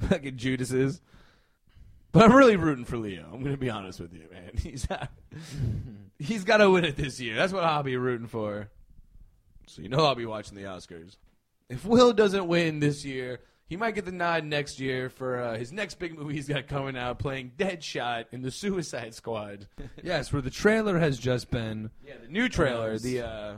Fucking 0.00 0.36
Judas's. 0.36 1.00
But 2.16 2.24
I'm 2.30 2.34
really 2.34 2.56
rooting 2.56 2.86
for 2.86 2.96
Leo. 2.96 3.28
I'm 3.30 3.42
gonna 3.44 3.58
be 3.58 3.68
honest 3.68 4.00
with 4.00 4.14
you, 4.14 4.24
man. 4.32 4.52
He's 4.62 4.86
he's 6.18 6.44
got 6.44 6.58
to 6.58 6.70
win 6.70 6.86
it 6.86 6.96
this 6.96 7.20
year. 7.20 7.36
That's 7.36 7.52
what 7.52 7.62
I'll 7.62 7.82
be 7.82 7.98
rooting 7.98 8.26
for. 8.26 8.70
So 9.66 9.82
you 9.82 9.90
know 9.90 10.06
I'll 10.06 10.14
be 10.14 10.24
watching 10.24 10.56
the 10.56 10.62
Oscars. 10.64 11.16
If 11.68 11.84
Will 11.84 12.14
doesn't 12.14 12.46
win 12.46 12.80
this 12.80 13.04
year, 13.04 13.40
he 13.68 13.76
might 13.76 13.94
get 13.94 14.06
the 14.06 14.12
nod 14.12 14.44
next 14.44 14.80
year 14.80 15.10
for 15.10 15.42
uh, 15.42 15.58
his 15.58 15.72
next 15.72 15.98
big 15.98 16.16
movie 16.18 16.32
he's 16.34 16.48
got 16.48 16.68
coming 16.68 16.96
out, 16.96 17.18
playing 17.18 17.52
Deadshot 17.58 18.26
in 18.32 18.40
the 18.40 18.50
Suicide 18.50 19.12
Squad. 19.14 19.66
yes, 20.02 20.32
where 20.32 20.40
the 20.40 20.48
trailer 20.50 20.98
has 20.98 21.18
just 21.18 21.50
been. 21.50 21.90
Yeah, 22.02 22.14
the 22.22 22.28
new 22.28 22.48
trailer, 22.48 22.92
Nice. 22.92 23.02
the 23.02 23.20
uh, 23.26 23.54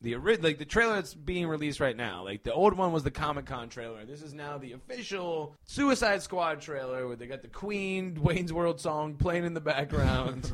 the 0.00 0.16
like 0.16 0.58
the 0.58 0.64
trailer 0.64 0.96
that's 0.96 1.14
being 1.14 1.46
released 1.46 1.80
right 1.80 1.96
now. 1.96 2.24
Like 2.24 2.42
the 2.42 2.52
old 2.52 2.74
one 2.74 2.92
was 2.92 3.02
the 3.02 3.10
Comic 3.10 3.46
Con 3.46 3.68
trailer. 3.68 4.04
This 4.04 4.22
is 4.22 4.32
now 4.32 4.58
the 4.58 4.72
official 4.72 5.56
Suicide 5.64 6.22
Squad 6.22 6.60
trailer, 6.60 7.06
where 7.06 7.16
they 7.16 7.26
got 7.26 7.42
the 7.42 7.48
Queen 7.48 8.14
Wayne's 8.22 8.52
World 8.52 8.80
song 8.80 9.14
playing 9.14 9.44
in 9.44 9.54
the 9.54 9.60
background. 9.60 10.52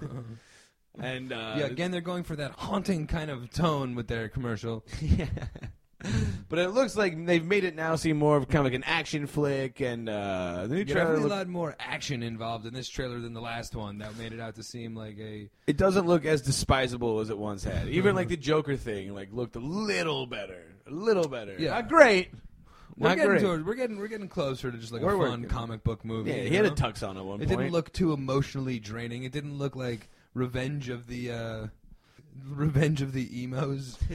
and 0.98 1.32
uh, 1.32 1.56
yeah, 1.58 1.66
again 1.66 1.90
they're 1.90 2.00
going 2.00 2.24
for 2.24 2.36
that 2.36 2.52
haunting 2.52 3.06
kind 3.06 3.30
of 3.30 3.50
tone 3.50 3.94
with 3.94 4.08
their 4.08 4.28
commercial. 4.28 4.84
yeah. 5.00 5.26
but 6.48 6.58
it 6.58 6.68
looks 6.70 6.96
like 6.96 7.24
they've 7.26 7.44
made 7.44 7.64
it 7.64 7.74
now 7.74 7.96
seem 7.96 8.16
more 8.18 8.36
of 8.36 8.46
kind 8.48 8.58
of 8.58 8.64
like 8.64 8.74
an 8.74 8.84
action 8.84 9.26
flick, 9.26 9.80
and 9.80 10.08
uh, 10.08 10.66
the 10.66 10.74
new 10.74 10.78
Yeah, 10.80 10.84
trailer. 10.84 10.98
definitely 11.06 11.22
look- 11.22 11.32
a 11.32 11.34
lot 11.36 11.48
more 11.48 11.76
action 11.78 12.22
involved 12.22 12.66
in 12.66 12.74
this 12.74 12.88
trailer 12.88 13.20
than 13.20 13.32
the 13.34 13.40
last 13.40 13.74
one. 13.74 13.98
That 13.98 14.16
made 14.16 14.32
it 14.32 14.40
out 14.40 14.54
to 14.56 14.62
seem 14.62 14.94
like 14.94 15.18
a 15.18 15.48
it 15.66 15.76
doesn't 15.76 16.06
look 16.06 16.24
as 16.24 16.42
despisable 16.42 17.20
as 17.20 17.30
it 17.30 17.38
once 17.38 17.64
had. 17.64 17.88
Even 17.88 18.14
like 18.14 18.28
the 18.28 18.36
Joker 18.50 18.76
thing, 18.76 19.14
like 19.14 19.32
looked 19.32 19.56
a 19.56 19.60
little 19.60 20.26
better, 20.26 20.62
a 20.86 20.90
little 20.90 21.28
better. 21.28 21.56
Yeah. 21.58 21.70
not 21.70 21.88
great. 21.88 22.30
We're 22.96 23.08
Not 23.08 23.16
getting 23.16 23.30
great. 23.32 23.42
towards, 23.42 23.64
we're 23.64 23.74
getting 23.74 23.98
we're 23.98 24.06
getting 24.06 24.28
closer 24.28 24.70
to 24.70 24.78
just 24.78 24.92
like 24.92 25.02
We're 25.02 25.16
a 25.16 25.18
fun 25.18 25.30
working. 25.42 25.48
comic 25.48 25.82
book 25.82 26.04
movie. 26.04 26.30
Yeah, 26.30 26.42
he 26.42 26.54
had 26.54 26.64
a 26.64 26.70
tux 26.70 27.06
on 27.06 27.16
at 27.16 27.24
one 27.24 27.40
It 27.40 27.48
point. 27.48 27.50
It 27.50 27.62
didn't 27.64 27.72
look 27.72 27.92
too 27.92 28.12
emotionally 28.12 28.78
draining. 28.78 29.24
It 29.24 29.32
didn't 29.32 29.58
look 29.58 29.74
like 29.74 30.08
Revenge 30.32 30.90
of 30.90 31.08
the 31.08 31.32
uh, 31.32 31.66
Revenge 32.42 33.00
of 33.02 33.12
the 33.12 33.42
emos. 33.42 33.98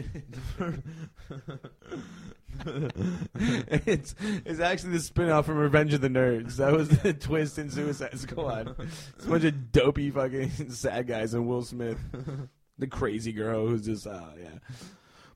it's 3.69 4.15
it's 4.45 4.59
actually 4.59 4.93
the 4.93 4.99
spin-off 4.99 5.45
from 5.45 5.57
Revenge 5.57 5.93
of 5.93 6.01
the 6.01 6.09
Nerds. 6.09 6.57
That 6.57 6.73
was 6.73 6.89
the 6.89 7.13
twist 7.13 7.57
in 7.57 7.69
Suicide 7.69 8.19
Squad. 8.19 8.75
It's 9.15 9.25
a 9.25 9.29
bunch 9.29 9.43
of 9.45 9.71
dopey 9.71 10.11
fucking 10.11 10.49
sad 10.69 11.07
guys 11.07 11.33
and 11.33 11.47
Will 11.47 11.63
Smith, 11.63 11.99
the 12.77 12.87
crazy 12.87 13.31
girl 13.31 13.67
who's 13.67 13.85
just 13.85 14.05
uh 14.07 14.31
yeah. 14.41 14.59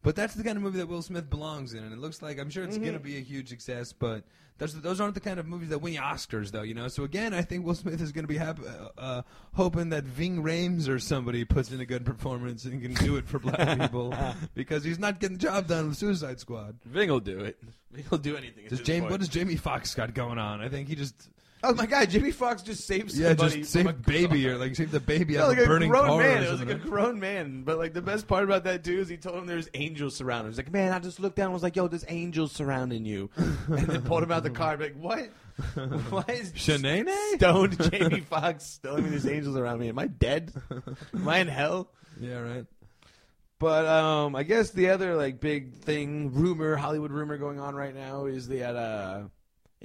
But 0.04 0.16
that's 0.16 0.34
the 0.36 0.44
kind 0.44 0.58
of 0.58 0.64
movie 0.64 0.78
that 0.80 0.88
Will 0.88 1.02
Smith 1.02 1.30
belongs 1.30 1.74
in, 1.74 1.84
and 1.84 1.92
it 1.94 1.98
looks 2.00 2.22
like 2.22 2.38
I'm 2.40 2.50
sure 2.50 2.64
it's 2.64 2.76
Mm-hmm. 2.76 2.84
going 2.86 2.98
to 2.98 3.04
be 3.04 3.18
a 3.18 3.22
huge 3.22 3.48
success. 3.50 3.94
But 3.94 4.24
those 4.58 4.80
those 4.82 5.00
aren't 5.02 5.14
the 5.16 5.20
kind 5.22 5.40
of 5.40 5.48
movies 5.48 5.70
that 5.70 5.80
win 5.80 5.94
you 5.94 6.02
Oscars, 6.02 6.52
though. 6.52 6.62
You 6.62 6.74
know. 6.74 6.88
So 6.90 7.04
again, 7.04 7.34
I 7.34 7.42
think 7.42 7.66
Will 7.66 7.74
Smith 7.74 8.02
is 8.02 8.12
going 8.12 8.26
to 8.26 8.28
be 8.28 8.38
hap- 8.38 8.60
uh, 8.60 8.90
uh, 9.02 9.22
hoping 9.54 9.90
that 9.90 10.04
Ving 10.04 10.44
Rhames 10.44 10.88
or 10.90 11.00
somebody 11.00 11.46
puts 11.46 11.72
in 11.72 11.80
a 11.80 11.86
good 11.86 12.06
performance 12.06 12.66
and 12.66 12.82
can 12.82 12.94
do 12.96 13.16
it 13.16 13.28
for 13.28 13.40
black 13.40 13.80
people 13.80 14.14
because 14.54 14.84
he's 14.84 15.00
not 15.00 15.20
getting 15.20 15.38
the 15.38 15.42
job 15.44 15.68
done 15.68 15.88
with 15.90 15.98
Suicide 15.98 16.40
Squad. 16.40 16.76
Ving 16.86 17.10
will 17.10 17.20
do 17.22 17.40
it. 17.40 17.58
Ving 17.92 18.06
will 18.12 18.18
do 18.18 18.36
anything. 18.36 18.66
Does 18.68 18.82
point. 18.82 19.12
what 19.12 19.20
does 19.22 19.30
Jamie 19.30 19.56
Foxx 19.56 19.96
got 19.96 20.14
going 20.14 20.38
on? 20.38 20.62
I 20.62 20.68
think 20.70 20.88
he 20.90 20.96
just 20.96 21.16
Oh 21.66 21.74
my 21.74 21.86
god, 21.86 22.10
Jimmy 22.10 22.32
Fox 22.32 22.62
just 22.62 22.86
saved 22.86 23.14
yeah 23.14 23.30
somebody. 23.30 23.62
just 23.62 23.72
from 23.72 23.86
saved 23.86 23.90
a 23.90 23.94
baby 23.94 24.44
car. 24.44 24.54
or 24.54 24.58
like 24.58 24.76
saved 24.76 24.92
the 24.92 25.00
baby 25.00 25.38
out 25.38 25.50
of 25.50 25.58
a 25.58 25.64
a 25.64 25.66
burning 25.66 25.90
grown 25.90 26.08
car. 26.08 26.18
man. 26.20 26.44
It 26.44 26.52
was 26.52 26.60
like 26.60 26.70
a 26.70 26.76
grown 26.76 27.20
man. 27.22 27.64
But 27.64 27.78
like 27.78 27.94
the 27.94 28.02
best 28.02 28.28
part 28.28 28.44
about 28.44 28.66
that 28.66 28.84
too 28.84 29.00
is 29.00 29.08
he 29.08 29.16
told 29.16 29.38
him 29.38 29.46
there's 29.46 29.70
angels 29.74 30.16
surrounding 30.16 30.48
him. 30.48 30.52
He's 30.52 30.58
like, 30.58 30.72
man, 30.74 30.92
I 30.92 31.00
just 31.00 31.22
looked 31.22 31.38
down 31.38 31.46
and 31.46 31.54
was 31.54 31.64
like, 31.64 31.78
yo, 31.78 31.88
there's 31.88 32.04
angels 32.10 32.52
surrounding 32.52 33.06
you. 33.06 33.30
and 33.38 33.88
then 33.88 34.02
pulled 34.02 34.24
him 34.24 34.32
out 34.32 34.44
the 34.44 34.50
car. 34.50 34.76
Like, 34.76 34.96
what? 34.96 35.30
Why 36.10 36.26
is 36.30 36.52
Shanae? 36.52 37.08
stoned 37.36 37.92
Jamie 37.92 38.22
Foxx 38.22 38.80
telling 38.84 39.06
me 39.06 39.12
there's 39.12 39.28
angels 39.28 39.56
around 39.56 39.80
me? 39.80 39.88
Am 39.88 40.00
I 40.00 40.08
dead? 40.08 40.52
Am 41.14 41.28
I 41.28 41.38
in 41.38 41.48
hell? 41.48 41.90
Yeah, 42.20 42.40
right. 42.40 42.66
But 43.60 43.86
um, 43.86 44.36
I 44.36 44.44
guess 44.44 44.72
the 44.72 44.90
other 44.90 45.16
like 45.16 45.40
big 45.40 45.74
thing, 45.74 46.34
rumor, 46.34 46.76
Hollywood 46.76 47.12
rumor 47.12 47.38
going 47.38 47.60
on 47.60 47.76
right 47.76 47.96
now 47.96 48.26
is 48.26 48.50
that 48.50 48.76
uh, 48.76 49.24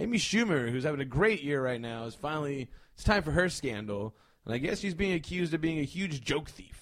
Amy 0.00 0.18
Schumer, 0.18 0.70
who's 0.70 0.84
having 0.84 1.00
a 1.00 1.04
great 1.04 1.42
year 1.42 1.60
right 1.60 1.80
now, 1.80 2.04
is 2.04 2.14
finally 2.14 2.70
it's 2.94 3.02
time 3.02 3.24
for 3.24 3.32
her 3.32 3.48
scandal, 3.48 4.14
and 4.44 4.54
I 4.54 4.58
guess 4.58 4.78
she's 4.78 4.94
being 4.94 5.14
accused 5.14 5.52
of 5.54 5.60
being 5.60 5.80
a 5.80 5.84
huge 5.84 6.22
joke 6.22 6.48
thief. 6.48 6.77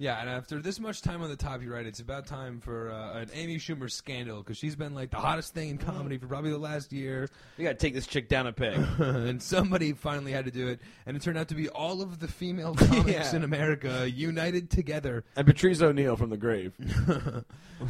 Yeah, 0.00 0.20
and 0.20 0.30
after 0.30 0.60
this 0.60 0.78
much 0.78 1.02
time 1.02 1.22
on 1.22 1.28
the 1.28 1.34
top, 1.34 1.60
you're 1.60 1.72
right. 1.74 1.84
It's 1.84 1.98
about 1.98 2.24
time 2.28 2.60
for 2.60 2.92
uh, 2.92 3.18
an 3.18 3.30
Amy 3.34 3.56
Schumer 3.56 3.90
scandal 3.90 4.38
because 4.38 4.56
she's 4.56 4.76
been 4.76 4.94
like 4.94 5.10
the 5.10 5.16
hottest 5.16 5.54
thing 5.54 5.70
in 5.70 5.78
comedy 5.78 6.18
for 6.18 6.28
probably 6.28 6.52
the 6.52 6.58
last 6.58 6.92
year, 6.92 7.28
We 7.56 7.64
got 7.64 7.70
to 7.70 7.74
take 7.76 7.94
this 7.94 8.06
chick 8.06 8.28
down 8.28 8.46
a 8.46 8.52
peg. 8.52 8.78
and 8.98 9.42
somebody 9.42 9.92
finally 9.94 10.30
had 10.30 10.44
to 10.44 10.52
do 10.52 10.68
it, 10.68 10.78
and 11.04 11.16
it 11.16 11.22
turned 11.24 11.36
out 11.36 11.48
to 11.48 11.56
be 11.56 11.68
all 11.68 12.00
of 12.00 12.20
the 12.20 12.28
female 12.28 12.74
comics 12.76 13.08
Yeah. 13.10 13.34
in 13.36 13.42
America 13.42 14.08
united 14.08 14.70
together. 14.70 15.24
and 15.34 15.44
Patrice 15.44 15.82
O'Neal 15.82 16.14
from 16.14 16.30
the 16.30 16.36
grave. 16.36 16.74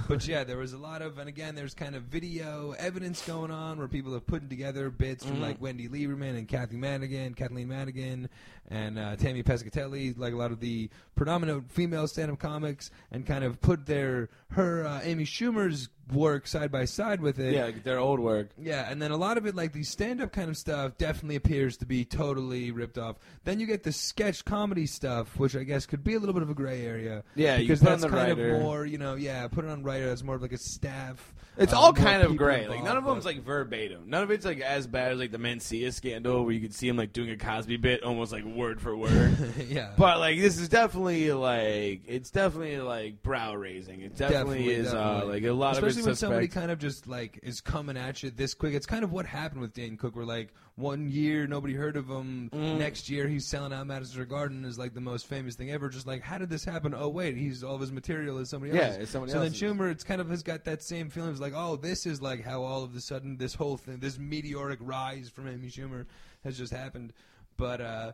but 0.09 0.27
yeah, 0.27 0.45
there 0.45 0.57
was 0.57 0.73
a 0.73 0.79
lot 0.79 1.03
of, 1.03 1.19
and 1.19 1.29
again, 1.29 1.55
there's 1.55 1.75
kind 1.75 1.95
of 1.95 2.05
video 2.05 2.73
evidence 2.79 3.21
going 3.27 3.51
on 3.51 3.77
where 3.79 3.89
people 3.89 4.15
have 4.15 4.27
put 4.27 4.49
together 4.49 4.89
bits 4.89 5.27
from 5.27 5.43
like 5.43 5.61
Wendy 5.61 5.89
Liebman 5.89 6.39
and 6.39 6.49
Kathy 6.49 6.77
Madigan, 6.79 7.35
Kathleen 7.35 7.69
Madigan, 7.69 8.31
and 8.69 8.99
uh, 8.99 9.17
Tammy 9.17 9.43
Pescatelli, 9.43 10.17
like 10.17 10.33
a 10.33 10.37
lot 10.37 10.53
of 10.53 10.61
the 10.61 10.91
predominant 11.15 11.71
female 11.71 12.07
stand-up 12.07 12.39
comics, 12.39 12.91
and 13.11 13.27
kind 13.27 13.45
of 13.45 13.61
put 13.61 13.87
their 13.87 14.29
her 14.51 14.87
uh, 14.87 15.01
Amy 15.03 15.25
Schumer's 15.25 15.89
work 16.13 16.47
side 16.47 16.71
by 16.71 16.85
side 16.85 17.21
with 17.21 17.39
it. 17.39 17.55
yeah, 17.55 17.71
their 17.85 17.99
old 17.99 18.21
work. 18.21 18.49
Yeah, 18.59 18.91
and 18.91 19.01
then 19.01 19.11
a 19.11 19.17
lot 19.17 19.39
of 19.39 19.47
it, 19.47 19.55
like 19.55 19.73
the 19.73 19.83
stand-up 19.83 20.33
kind 20.33 20.49
of 20.51 20.57
stuff, 20.57 20.97
definitely 20.99 21.37
appears 21.37 21.77
to 21.79 21.87
be 21.87 22.05
totally 22.05 22.71
ripped 22.71 22.99
off. 22.99 23.17
Then 23.45 23.61
you 23.61 23.67
get 23.67 23.83
the 23.83 23.93
sketch 23.93 24.45
comedy 24.45 24.87
stuff, 24.87 25.39
which 25.39 25.57
I 25.57 25.65
guess 25.65 25.87
could 25.87 26.05
be 26.05 26.15
a 26.15 26.19
little 26.19 26.33
bit 26.35 26.43
of 26.43 26.51
a 26.51 26.55
gray 26.55 26.85
area. 26.85 27.25
Yeah, 27.35 27.57
you 27.57 27.65
because 27.65 27.81
that's 27.81 28.03
kind 28.03 28.15
writer. 28.15 28.57
of 28.57 28.63
more, 28.63 28.85
you 28.87 28.99
know, 28.99 29.15
yeah, 29.15 29.47
put 29.49 29.65
it 29.65 29.71
on 29.71 29.83
writer. 29.83 30.07
That's 30.09 30.23
more 30.23 30.35
of 30.37 30.43
like 30.43 30.53
a 30.53 30.59
staff. 30.59 31.35
It's 31.57 31.73
uh, 31.73 31.79
all 31.81 31.93
kind 31.93 32.23
of 32.23 32.37
gray. 32.37 32.69
Like 32.69 32.85
none 32.85 32.97
of 32.97 33.05
them's 33.05 33.25
like 33.25 33.43
verbatim. 33.43 34.09
None 34.09 34.23
of 34.23 34.31
it's 34.31 34.45
like 34.45 34.61
as 34.61 34.87
bad 34.87 35.13
as 35.13 35.19
like 35.19 35.33
the 35.33 35.39
Mencia 35.39 35.93
scandal, 35.93 36.45
where 36.45 36.53
you 36.55 36.61
could 36.61 36.75
see 36.75 36.89
him 36.89 36.97
like 36.97 37.13
doing 37.13 37.31
a 37.31 37.37
Cosby 37.37 37.79
bit 37.79 38.03
almost 38.05 38.31
like 38.33 38.45
word 38.45 38.81
for 38.81 38.97
word. 38.97 39.37
yeah, 39.69 39.93
But 39.99 40.21
like 40.21 40.39
this 40.39 40.59
is 40.59 40.69
definitely 40.69 41.33
like 41.33 42.03
it's 42.07 42.31
definitely 42.31 42.79
like 42.79 43.23
brow 43.23 43.55
raising. 43.55 44.03
It 44.03 44.17
definitely, 44.17 44.59
Definitely, 44.59 44.75
is 44.75 44.95
uh, 44.95 45.25
like 45.27 45.43
a 45.45 45.51
lot 45.51 45.73
especially 45.73 45.98
of 45.98 45.98
when 46.05 46.13
it's 46.13 46.21
somebody 46.21 46.49
kind 46.49 46.71
of 46.71 46.79
just 46.79 47.07
like 47.07 47.39
is 47.43 47.61
coming 47.61 47.97
at 47.97 48.23
you 48.23 48.31
this 48.31 48.55
quick. 48.55 48.75
It's 48.75 48.87
kind 48.87 49.05
of 49.05 49.13
what 49.13 49.27
happened 49.27 49.61
with 49.61 49.73
Dane 49.75 49.97
Cook. 49.97 50.17
Where 50.17 50.25
like 50.25 50.53
one 50.77 51.09
year 51.09 51.47
nobody 51.47 51.75
heard 51.75 51.97
of 51.97 52.09
him, 52.09 52.51
Mm. 52.53 52.79
next 52.79 53.09
year 53.11 53.27
he's 53.29 53.47
selling 53.47 53.73
out 53.73 53.87
Madison 53.87 54.13
Square 54.13 54.27
Garden 54.27 54.65
is 54.65 54.79
like 54.79 54.95
the 54.95 55.01
most 55.01 55.27
famous 55.27 55.55
thing 55.57 55.71
ever. 55.71 55.89
Just 55.89 56.07
like 56.07 56.23
how 56.23 56.39
did 56.39 56.49
this 56.51 56.65
happen? 56.65 56.95
Oh 56.97 57.09
wait, 57.09 57.37
he's 57.37 57.63
all 57.65 57.75
of 57.75 57.81
his 57.81 57.93
material 57.93 58.39
is 58.39 58.51
somebody 58.51 58.73
else. 58.73 58.79
Yeah, 58.81 58.87
else's. 58.87 59.03
it's 59.03 59.11
somebody 59.13 59.33
else. 59.33 59.39
so 59.41 59.45
else's. 59.45 59.61
then 59.61 59.77
Schumer, 59.79 59.91
it's 59.91 60.05
kind 60.05 60.21
of 60.21 60.29
has 60.31 60.43
got 60.43 60.65
that 60.65 60.83
same 60.83 61.11
feeling. 61.11 61.31
It's 61.31 61.41
like 61.41 61.55
oh, 61.57 61.77
this 61.77 62.07
is 62.07 62.21
like 62.23 62.45
how 62.45 62.63
all 62.63 62.83
of 62.85 62.95
a 62.97 63.01
sudden 63.01 63.37
this 63.37 63.55
whole 63.55 63.77
thing, 63.77 63.99
this 63.99 64.19
meteoric 64.19 64.79
rise 64.83 65.29
from 65.29 65.49
Amy 65.49 65.69
Schumer 65.69 66.07
has 66.45 66.57
just 66.57 66.73
happened. 66.73 67.13
But 67.57 67.81
uh, 67.81 68.13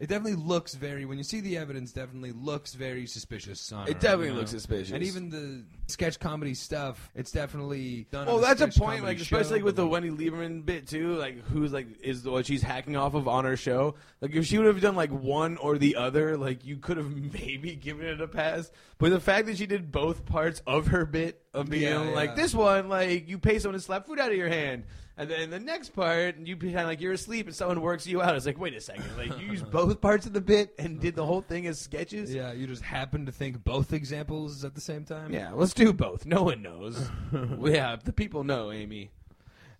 it 0.00 0.08
definitely 0.08 0.42
looks 0.42 0.74
very. 0.74 1.04
When 1.04 1.18
you 1.18 1.24
see 1.24 1.40
the 1.40 1.58
evidence, 1.58 1.92
definitely 1.92 2.32
looks 2.32 2.72
very 2.72 3.06
suspicious. 3.06 3.70
It 3.86 4.00
definitely 4.00 4.28
you 4.28 4.32
know? 4.32 4.38
looks 4.38 4.50
suspicious. 4.50 4.92
And 4.92 5.04
even 5.04 5.28
the 5.28 5.62
sketch 5.88 6.18
comedy 6.18 6.54
stuff, 6.54 7.10
it's 7.14 7.30
definitely 7.30 8.06
done. 8.10 8.26
On 8.26 8.40
that's 8.40 8.62
a 8.62 8.68
point, 8.68 9.04
like 9.04 9.20
especially 9.20 9.58
show, 9.58 9.66
with 9.66 9.76
the 9.76 9.86
Wendy 9.86 10.08
Liebman 10.08 10.64
bit 10.64 10.86
too. 10.86 11.16
Like 11.16 11.44
who's 11.48 11.70
like 11.70 12.00
is 12.00 12.24
what 12.24 12.46
she's 12.46 12.62
hacking 12.62 12.96
off 12.96 13.12
of 13.12 13.28
on 13.28 13.44
her 13.44 13.58
show. 13.58 13.94
Like 14.22 14.34
if 14.34 14.46
she 14.46 14.56
would 14.56 14.68
have 14.68 14.80
done 14.80 14.96
like 14.96 15.10
one 15.10 15.58
or 15.58 15.76
the 15.76 15.96
other, 15.96 16.38
like 16.38 16.64
you 16.64 16.78
could 16.78 16.96
have 16.96 17.10
maybe 17.34 17.76
given 17.76 18.06
it 18.06 18.22
a 18.22 18.28
pass. 18.28 18.70
But 18.96 19.10
the 19.10 19.20
fact 19.20 19.48
that 19.48 19.58
she 19.58 19.66
did 19.66 19.92
both 19.92 20.24
parts 20.24 20.62
of 20.66 20.86
her 20.88 21.04
bit 21.04 21.42
of 21.52 21.68
being 21.68 21.82
Yeah, 21.82 21.98
like 21.98 22.30
yeah. 22.30 22.36
this 22.36 22.54
one, 22.54 22.88
like 22.88 23.28
you 23.28 23.38
pay 23.38 23.58
someone 23.58 23.78
to 23.78 23.84
slap 23.84 24.06
food 24.06 24.18
out 24.18 24.30
of 24.30 24.36
your 24.38 24.48
hand. 24.48 24.84
And 25.20 25.28
then 25.28 25.50
the 25.50 25.60
next 25.60 25.90
part, 25.90 26.38
you 26.38 26.56
pretend 26.56 26.86
like 26.86 27.02
you're 27.02 27.12
asleep 27.12 27.44
and 27.44 27.54
someone 27.54 27.82
works 27.82 28.06
you 28.06 28.22
out. 28.22 28.34
It's 28.36 28.46
like, 28.46 28.58
wait 28.58 28.72
a 28.72 28.80
second, 28.80 29.04
like 29.18 29.38
you 29.38 29.48
used 29.48 29.70
both 29.70 30.00
parts 30.00 30.24
of 30.24 30.32
the 30.32 30.40
bit 30.40 30.74
and 30.78 30.98
did 30.98 31.14
the 31.14 31.26
whole 31.26 31.42
thing 31.42 31.66
as 31.66 31.78
sketches. 31.78 32.34
Yeah, 32.34 32.52
you 32.52 32.66
just 32.66 32.80
happen 32.80 33.26
to 33.26 33.32
think 33.32 33.62
both 33.62 33.92
examples 33.92 34.64
at 34.64 34.74
the 34.74 34.80
same 34.80 35.04
time. 35.04 35.30
Yeah, 35.30 35.52
let's 35.52 35.74
do 35.74 35.92
both. 35.92 36.24
No 36.24 36.44
one 36.44 36.62
knows. 36.62 37.10
yeah, 37.60 37.96
the 38.02 38.14
people 38.14 38.44
know, 38.44 38.72
Amy. 38.72 39.10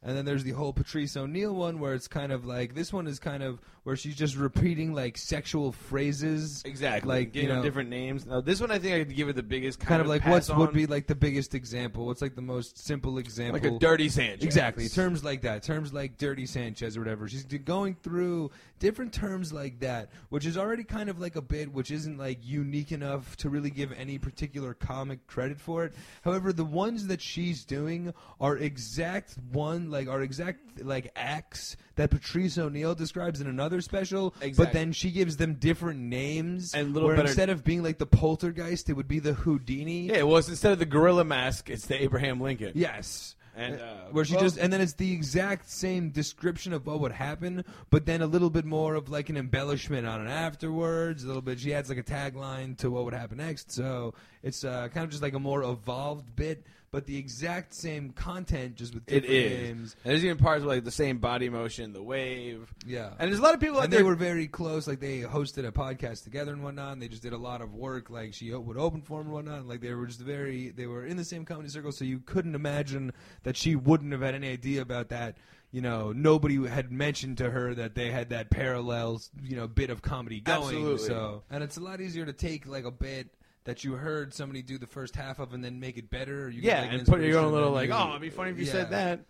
And 0.02 0.14
then 0.14 0.26
there's 0.26 0.44
the 0.44 0.50
whole 0.50 0.74
Patrice 0.74 1.16
O'Neal 1.16 1.54
one 1.54 1.80
where 1.80 1.94
it's 1.94 2.08
kind 2.08 2.32
of 2.32 2.44
like 2.44 2.74
this 2.74 2.92
one 2.92 3.06
is 3.06 3.18
kind 3.18 3.42
of 3.42 3.60
where 3.82 3.96
she's 3.96 4.16
just 4.16 4.36
repeating 4.36 4.92
like 4.92 5.16
sexual 5.16 5.72
phrases. 5.72 6.62
Exactly. 6.64 7.08
Like, 7.08 7.34
you 7.34 7.48
know- 7.48 7.62
different 7.62 7.88
names. 7.88 8.26
Now, 8.26 8.40
this 8.40 8.60
one 8.60 8.70
I 8.70 8.78
think 8.78 8.94
I 8.94 8.98
could 9.04 9.16
give 9.16 9.28
it 9.28 9.36
the 9.36 9.42
biggest 9.42 9.78
kind, 9.78 9.88
Kind 9.88 10.02
of 10.02 10.08
like 10.08 10.26
what 10.26 10.48
would 10.56 10.72
be 10.72 10.86
like 10.86 11.06
the 11.06 11.14
biggest 11.14 11.54
example? 11.54 12.06
What's 12.06 12.22
like 12.22 12.34
the 12.34 12.42
most 12.42 12.78
simple 12.78 13.18
example? 13.18 13.60
like 13.60 13.70
a 13.70 13.78
dirty 13.78 14.08
Sanchez. 14.08 14.44
Exactly. 14.44 14.88
Terms 14.88 15.24
like 15.24 15.42
that. 15.42 15.62
Terms 15.62 15.92
like 15.92 16.18
Dirty 16.18 16.46
Sanchez 16.46 16.96
or 16.96 17.00
whatever. 17.00 17.28
She's 17.28 17.44
going 17.44 17.96
through 18.02 18.50
different 18.78 19.12
terms 19.12 19.52
like 19.52 19.80
that, 19.80 20.10
which 20.28 20.46
is 20.46 20.56
already 20.56 20.84
kind 20.84 21.08
of 21.08 21.20
like 21.20 21.36
a 21.36 21.42
bit 21.42 21.72
which 21.72 21.90
isn't 21.90 22.18
like 22.18 22.38
unique 22.42 22.92
enough 22.92 23.36
to 23.38 23.48
really 23.48 23.70
give 23.70 23.92
any 23.92 24.18
particular 24.18 24.74
comic 24.74 25.26
credit 25.26 25.60
for 25.60 25.84
it. 25.84 25.94
However, 26.22 26.52
the 26.52 26.64
ones 26.64 27.06
that 27.06 27.20
she's 27.20 27.64
doing 27.64 28.12
are 28.40 28.56
exact 28.56 29.36
one 29.52 29.90
like 29.90 30.08
are 30.08 30.22
exact 30.22 30.82
like 30.82 31.10
acts 31.16 31.76
that 32.00 32.10
Patrice 32.10 32.56
O'Neal 32.56 32.94
describes 32.94 33.42
in 33.42 33.46
another 33.46 33.82
special, 33.82 34.34
but 34.56 34.72
then 34.72 34.90
she 34.90 35.10
gives 35.10 35.36
them 35.36 35.54
different 35.54 36.00
names. 36.00 36.74
And 36.74 36.94
little 36.94 37.08
where 37.08 37.16
better- 37.16 37.28
instead 37.28 37.50
of 37.50 37.62
being 37.62 37.82
like 37.82 37.98
the 37.98 38.06
poltergeist, 38.06 38.88
it 38.88 38.94
would 38.94 39.06
be 39.08 39.18
the 39.18 39.34
Houdini. 39.34 40.06
Yeah, 40.06 40.22
well, 40.22 40.38
it's 40.38 40.48
instead 40.48 40.72
of 40.72 40.78
the 40.78 40.86
gorilla 40.86 41.24
mask, 41.24 41.68
it's 41.68 41.86
the 41.86 42.02
Abraham 42.02 42.40
Lincoln. 42.40 42.72
Yes. 42.74 43.36
And, 43.54 43.78
uh, 43.80 44.04
where 44.12 44.24
she 44.24 44.34
well- 44.34 44.44
just 44.44 44.56
and 44.56 44.72
then 44.72 44.80
it's 44.80 44.94
the 44.94 45.12
exact 45.12 45.68
same 45.68 46.08
description 46.08 46.72
of 46.72 46.86
what 46.86 47.00
would 47.00 47.12
happen, 47.12 47.64
but 47.90 48.06
then 48.06 48.22
a 48.22 48.26
little 48.26 48.48
bit 48.48 48.64
more 48.64 48.94
of 48.94 49.10
like 49.10 49.28
an 49.28 49.36
embellishment 49.36 50.06
on 50.06 50.26
it 50.26 50.30
afterwards. 50.30 51.24
A 51.24 51.26
little 51.26 51.42
bit, 51.42 51.60
she 51.60 51.74
adds 51.74 51.90
like 51.90 51.98
a 51.98 52.02
tagline 52.02 52.78
to 52.78 52.90
what 52.90 53.04
would 53.04 53.12
happen 53.12 53.36
next. 53.36 53.70
So 53.72 54.14
it's 54.42 54.64
uh, 54.64 54.88
kind 54.88 55.04
of 55.04 55.10
just 55.10 55.22
like 55.22 55.34
a 55.34 55.38
more 55.40 55.62
evolved 55.64 56.34
bit. 56.34 56.64
But 56.92 57.06
the 57.06 57.16
exact 57.16 57.72
same 57.72 58.10
content, 58.10 58.74
just 58.74 58.94
with 58.94 59.04
It 59.06 59.20
different 59.20 59.32
is. 59.34 59.62
names. 59.68 59.96
And 60.04 60.10
there's 60.12 60.24
even 60.24 60.38
parts 60.38 60.64
with 60.64 60.74
like 60.74 60.84
the 60.84 60.90
same 60.90 61.18
body 61.18 61.48
motion, 61.48 61.92
the 61.92 62.02
wave, 62.02 62.74
Yeah. 62.84 63.10
and 63.18 63.30
there's 63.30 63.38
a 63.38 63.42
lot 63.42 63.54
of 63.54 63.60
people 63.60 63.78
out 63.78 63.84
and 63.84 63.92
there. 63.92 64.00
they 64.00 64.04
were 64.04 64.16
very 64.16 64.48
close. 64.48 64.88
Like 64.88 64.98
they 64.98 65.20
hosted 65.20 65.66
a 65.66 65.70
podcast 65.72 66.24
together 66.24 66.52
and 66.52 66.64
whatnot. 66.64 66.94
And 66.94 67.02
they 67.02 67.08
just 67.08 67.22
did 67.22 67.32
a 67.32 67.38
lot 67.38 67.60
of 67.60 67.74
work. 67.74 68.10
Like 68.10 68.34
she 68.34 68.52
o- 68.52 68.60
would 68.60 68.76
open 68.76 69.02
for 69.02 69.20
him 69.20 69.26
and 69.28 69.34
whatnot. 69.34 69.66
Like 69.68 69.80
they 69.80 69.94
were 69.94 70.06
just 70.06 70.20
very. 70.20 70.70
They 70.70 70.86
were 70.86 71.06
in 71.06 71.16
the 71.16 71.24
same 71.24 71.44
comedy 71.44 71.68
circle, 71.68 71.92
so 71.92 72.04
you 72.04 72.18
couldn't 72.18 72.54
imagine 72.56 73.12
that 73.44 73.56
she 73.56 73.76
wouldn't 73.76 74.10
have 74.12 74.22
had 74.22 74.34
any 74.34 74.50
idea 74.50 74.82
about 74.82 75.10
that. 75.10 75.36
You 75.72 75.82
know, 75.82 76.10
nobody 76.10 76.66
had 76.66 76.90
mentioned 76.90 77.38
to 77.38 77.48
her 77.50 77.72
that 77.76 77.94
they 77.94 78.10
had 78.10 78.30
that 78.30 78.50
parallel, 78.50 79.22
you 79.40 79.54
know, 79.54 79.68
bit 79.68 79.90
of 79.90 80.02
comedy 80.02 80.40
going. 80.40 80.62
Absolutely. 80.62 81.06
So, 81.06 81.44
and 81.48 81.62
it's 81.62 81.76
a 81.76 81.80
lot 81.80 82.00
easier 82.00 82.26
to 82.26 82.32
take 82.32 82.66
like 82.66 82.84
a 82.84 82.90
bit 82.90 83.28
that 83.64 83.84
you 83.84 83.92
heard 83.92 84.32
somebody 84.34 84.62
do 84.62 84.78
the 84.78 84.86
first 84.86 85.14
half 85.16 85.38
of 85.38 85.52
and 85.52 85.62
then 85.62 85.80
make 85.80 85.96
it 85.98 86.10
better. 86.10 86.48
You 86.48 86.62
get, 86.62 86.68
yeah, 86.68 86.80
like, 86.82 86.92
and 87.00 87.06
put 87.06 87.20
your 87.20 87.38
own 87.40 87.52
little 87.52 87.70
like, 87.72 87.90
oh, 87.90 88.08
it'd 88.10 88.20
be 88.20 88.30
funny 88.30 88.50
if 88.50 88.58
you 88.58 88.64
said 88.66 88.90
that. 88.90 89.20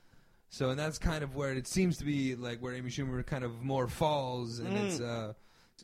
So, 0.50 0.70
and 0.70 0.78
that's 0.78 0.98
kind 0.98 1.22
of 1.22 1.34
where 1.36 1.52
it 1.52 1.66
seems 1.66 1.98
to 1.98 2.04
be 2.04 2.34
like 2.34 2.58
where 2.60 2.74
Amy 2.74 2.90
Schumer 2.90 3.24
kind 3.24 3.44
of 3.44 3.62
more 3.62 3.86
falls, 3.88 4.58
and 4.58 4.68
Mm. 4.76 4.84
it's 4.84 5.00
uh, 5.00 5.34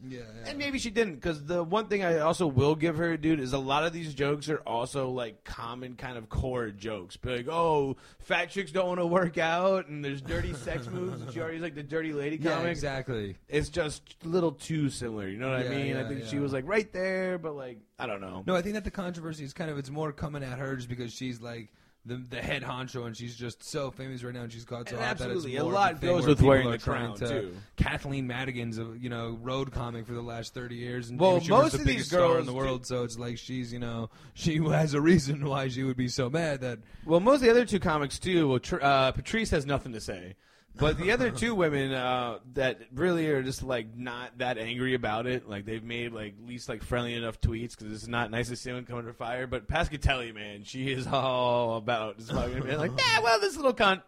yeah, 0.07 0.20
yeah. 0.20 0.51
And 0.51 0.59
maybe 0.59 0.78
she 0.78 0.90
didn't, 0.90 1.14
because 1.16 1.44
the 1.44 1.62
one 1.62 1.86
thing 1.86 2.05
I 2.05 2.18
also 2.18 2.47
will 2.47 2.74
give 2.74 2.97
her, 2.97 3.16
dude, 3.16 3.40
is 3.40 3.53
a 3.53 3.59
lot 3.59 3.84
of 3.84 3.92
these 3.92 4.14
jokes 4.14 4.49
are 4.49 4.59
also 4.66 5.11
like 5.11 5.44
common 5.44 5.94
kind 5.97 6.16
of 6.18 6.28
core 6.28 6.70
jokes. 6.70 7.18
Like, 7.24 7.49
oh, 7.49 7.97
fat 8.18 8.51
chicks 8.51 8.72
don't 8.72 8.88
want 8.88 9.01
to 9.01 9.07
work 9.07 9.38
out, 9.38 9.88
and 9.88 10.05
there's 10.05 10.20
dirty 10.22 10.53
sex 10.55 10.86
moves, 10.90 11.20
and 11.22 11.32
she 11.32 11.40
already 11.40 11.59
like 11.59 11.74
the 11.74 11.82
dirty 11.82 12.12
lady 12.12 12.38
comic. 12.38 12.64
yeah, 12.64 12.70
exactly. 12.70 13.36
It's 13.49 13.68
just 13.68 14.16
a 14.24 14.28
little 14.28 14.53
too 14.53 14.90
similar. 14.90 15.28
You 15.28 15.38
know 15.38 15.51
what 15.51 15.64
Yeah, 15.64 15.70
I 15.70 15.74
mean? 15.74 15.97
I 15.97 16.03
yeah, 16.03 16.09
think 16.09 16.24
she 16.24 16.38
was 16.38 16.53
like 16.53 16.66
right 16.66 16.92
there, 16.92 17.38
but 17.38 17.55
like 17.55 17.78
I 17.99 18.07
don't 18.07 18.20
know. 18.20 18.42
No, 18.47 18.55
I 18.55 18.62
think 18.62 18.74
that 18.74 18.84
the 18.84 18.90
controversy 18.90 19.44
is 19.44 19.53
kind 19.53 19.70
of 19.70 19.78
it's 19.78 19.90
more 19.90 20.12
coming 20.12 20.42
at 20.42 20.59
her 20.59 20.76
just 20.76 20.88
because 20.88 21.12
she's 21.12 21.40
like 21.40 21.68
the 22.07 22.16
the 22.16 22.40
head 22.40 22.62
honcho 22.62 23.07
and 23.07 23.16
she's 23.16 23.34
just 23.36 23.62
so 23.62 23.90
famous 23.90 24.22
right 24.22 24.32
now 24.32 24.42
and 24.42 24.52
she's 24.52 24.64
got 24.64 24.88
so 24.88 24.94
And 24.96 25.04
hot 25.04 25.18
that 25.18 25.24
it's 25.24 25.36
absolutely, 25.36 25.57
a 25.57 25.61
more 25.62 25.70
of 25.70 25.74
lot 25.74 26.00
goes 26.00 26.26
with 26.26 26.40
wearing 26.40 26.70
the 26.70 26.78
crown, 26.78 27.16
to, 27.16 27.28
too. 27.28 27.57
Kathleen 27.76 28.26
Madigan's 28.26 28.78
a 28.78 28.86
you 28.98 29.09
know 29.09 29.38
road 29.42 29.72
comic 29.72 30.07
for 30.07 30.12
the 30.14 30.22
last 30.22 30.54
thirty 30.54 30.76
years, 30.76 31.11
and 31.11 31.18
Well, 31.18 31.40
most 31.48 31.72
the 31.72 31.80
of 31.80 31.84
these 31.84 32.07
star 32.07 32.20
in 32.20 32.26
girls 32.34 32.46
the 32.46 32.52
do- 32.52 32.57
world, 32.59 32.86
so 32.86 33.02
it's 33.04 33.18
like 33.18 33.38
she's 33.38 33.72
you 33.72 33.78
know 33.80 34.09
she 34.34 34.57
has 34.68 34.94
a 34.94 35.00
reason 35.00 35.44
why 35.44 35.68
she 35.68 35.82
would 35.82 35.96
be 35.96 36.09
so 36.09 36.30
mad 36.30 36.61
that 36.61 36.78
Well, 37.04 37.20
most 37.20 37.36
of 37.36 37.42
the 37.42 37.50
other 37.50 37.64
two 37.64 37.80
comics 37.80 38.18
too. 38.18 38.48
Well, 38.48 38.59
Tr- 38.61 38.82
uh, 38.82 39.12
Patrice 39.12 39.50
has 39.50 39.66
nothing 39.66 39.92
to 39.92 40.00
say, 40.00 40.36
but 40.79 40.99
the 40.99 41.12
other 41.12 41.31
two 41.31 41.55
women 41.55 41.93
uh, 41.93 42.39
that 42.55 42.81
really 42.95 43.27
are 43.29 43.43
just 43.43 43.62
like 43.62 43.97
not 43.97 44.39
that 44.39 44.59
angry 44.59 44.95
about 44.95 45.27
it. 45.27 45.49
Like 45.49 45.64
they've 45.64 45.83
made 45.83 46.12
like 46.12 46.35
at 46.43 46.49
least 46.49 46.68
like 46.68 46.83
friendly 46.83 47.14
enough 47.14 47.41
tweets 47.41 47.77
because 47.77 47.93
it's 47.93 48.07
not 48.07 48.31
nice 48.31 48.49
to 48.49 48.57
see 48.57 48.70
anyone 48.70 48.85
come 48.85 48.99
under 48.99 49.12
fire. 49.12 49.47
But 49.47 49.68
Pescatelli, 49.68 50.35
man, 50.35 50.64
she 50.64 50.93
is 50.93 51.07
all 51.12 51.77
about 51.77 52.18
just 52.18 52.33
fucking 52.33 52.77
like, 52.77 52.93
nah, 52.93 53.22
well, 53.22 53.41
this 53.41 53.57
little 53.57 53.74
cunt, 53.74 54.03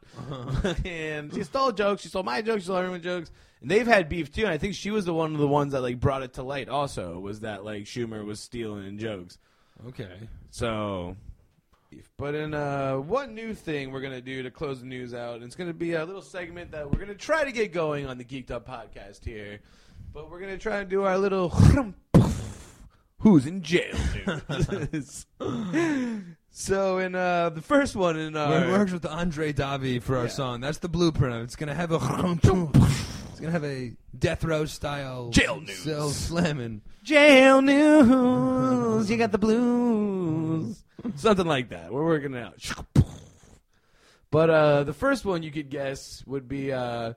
and 0.85 1.33
she 1.33 1.43
stole 1.45 1.73
jokes. 1.73 2.03
She 2.03 2.09
stole 2.09 2.23
my 2.23 2.43
jokes. 2.43 2.63
She 2.63 2.65
stole 2.67 2.77
everyone's 2.79 3.05
jokes. 3.05 3.31
And 3.61 3.71
they've 3.71 3.87
had 3.87 4.09
beef 4.09 4.33
too. 4.33 4.43
And 4.43 4.51
I 4.53 4.59
think 4.59 4.75
she 4.75 4.91
was 4.91 5.05
the 5.05 5.15
one 5.15 5.35
of 5.35 5.41
the 5.41 5.49
ones 5.49 5.73
that 5.73 5.81
like 5.81 5.99
brought 6.01 6.23
it 6.23 6.35
to 6.35 6.43
light. 6.43 6.69
Also, 6.69 7.19
was 7.19 7.41
that 7.41 7.65
like 7.65 7.85
Schumer 7.85 8.25
was 8.25 8.41
stealing 8.41 8.99
jokes. 8.99 9.39
okay, 9.89 10.29
So, 10.51 11.17
but 12.17 12.35
in 12.35 12.55
uh, 12.55 12.97
one 12.97 13.35
new 13.35 13.55
thing 13.55 13.91
we're 13.93 14.01
gonna 14.01 14.21
do 14.21 14.43
to 14.43 14.51
close 14.51 14.81
the 14.81 14.87
news 14.87 15.15
out, 15.15 15.37
and 15.37 15.45
it's 15.45 15.57
gonna 15.57 15.73
be 15.73 15.95
a 15.95 16.05
little 16.05 16.23
segment 16.23 16.71
that 16.73 16.91
we're 16.91 16.99
gonna 16.99 17.15
try 17.15 17.45
to 17.45 17.53
get 17.53 17.73
going 17.73 18.07
on 18.07 18.19
the 18.19 18.25
Geeked 18.25 18.51
Up 18.51 18.67
podcast 18.69 19.25
here. 19.25 19.61
But 20.13 20.31
we're 20.31 20.41
gonna 20.41 20.59
try 20.59 20.79
to 20.81 20.85
do 20.85 21.05
our 21.05 21.19
little 21.19 21.51
who's 23.21 23.47
in 23.47 23.63
jail 23.63 23.95
news. 24.93 25.27
so 26.51 26.99
in 26.99 27.15
uh, 27.15 27.51
the 27.51 27.63
first 27.63 27.97
one 27.97 28.17
in 28.17 28.35
It 28.35 28.39
uh, 28.39 28.69
works 28.71 28.93
with 28.93 29.07
Andre 29.07 29.53
Davi 29.53 30.01
for 30.03 30.17
our 30.17 30.25
Yeah. 30.25 30.29
song. 30.31 30.61
That's 30.61 30.79
the 30.79 30.89
blueprint. 30.89 31.35
It's 31.45 31.57
gonna 31.57 31.75
have 31.75 31.93
a 31.93 31.99
it's 33.39 33.45
gonna 33.47 33.53
have 33.53 33.65
a 33.65 33.93
death 34.19 34.43
row 34.43 34.65
style 34.65 35.31
Jail 35.31 35.61
news. 35.61 35.79
cell 35.79 36.09
slamming. 36.11 36.83
jail 37.05 37.63
news, 37.63 39.09
you 39.09 39.17
got 39.17 39.31
the 39.31 39.39
blues, 39.39 40.83
something 41.15 41.47
like 41.47 41.69
that. 41.69 41.93
We're 41.93 42.05
working 42.05 42.35
it 42.35 42.43
out. 42.43 43.05
But 44.33 44.51
uh, 44.51 44.83
the 44.85 44.93
first 44.93 45.25
one 45.25 45.45
you 45.45 45.53
could 45.53 45.71
guess 45.71 46.25
would 46.27 46.49
be 46.49 46.73
uh, 46.73 47.15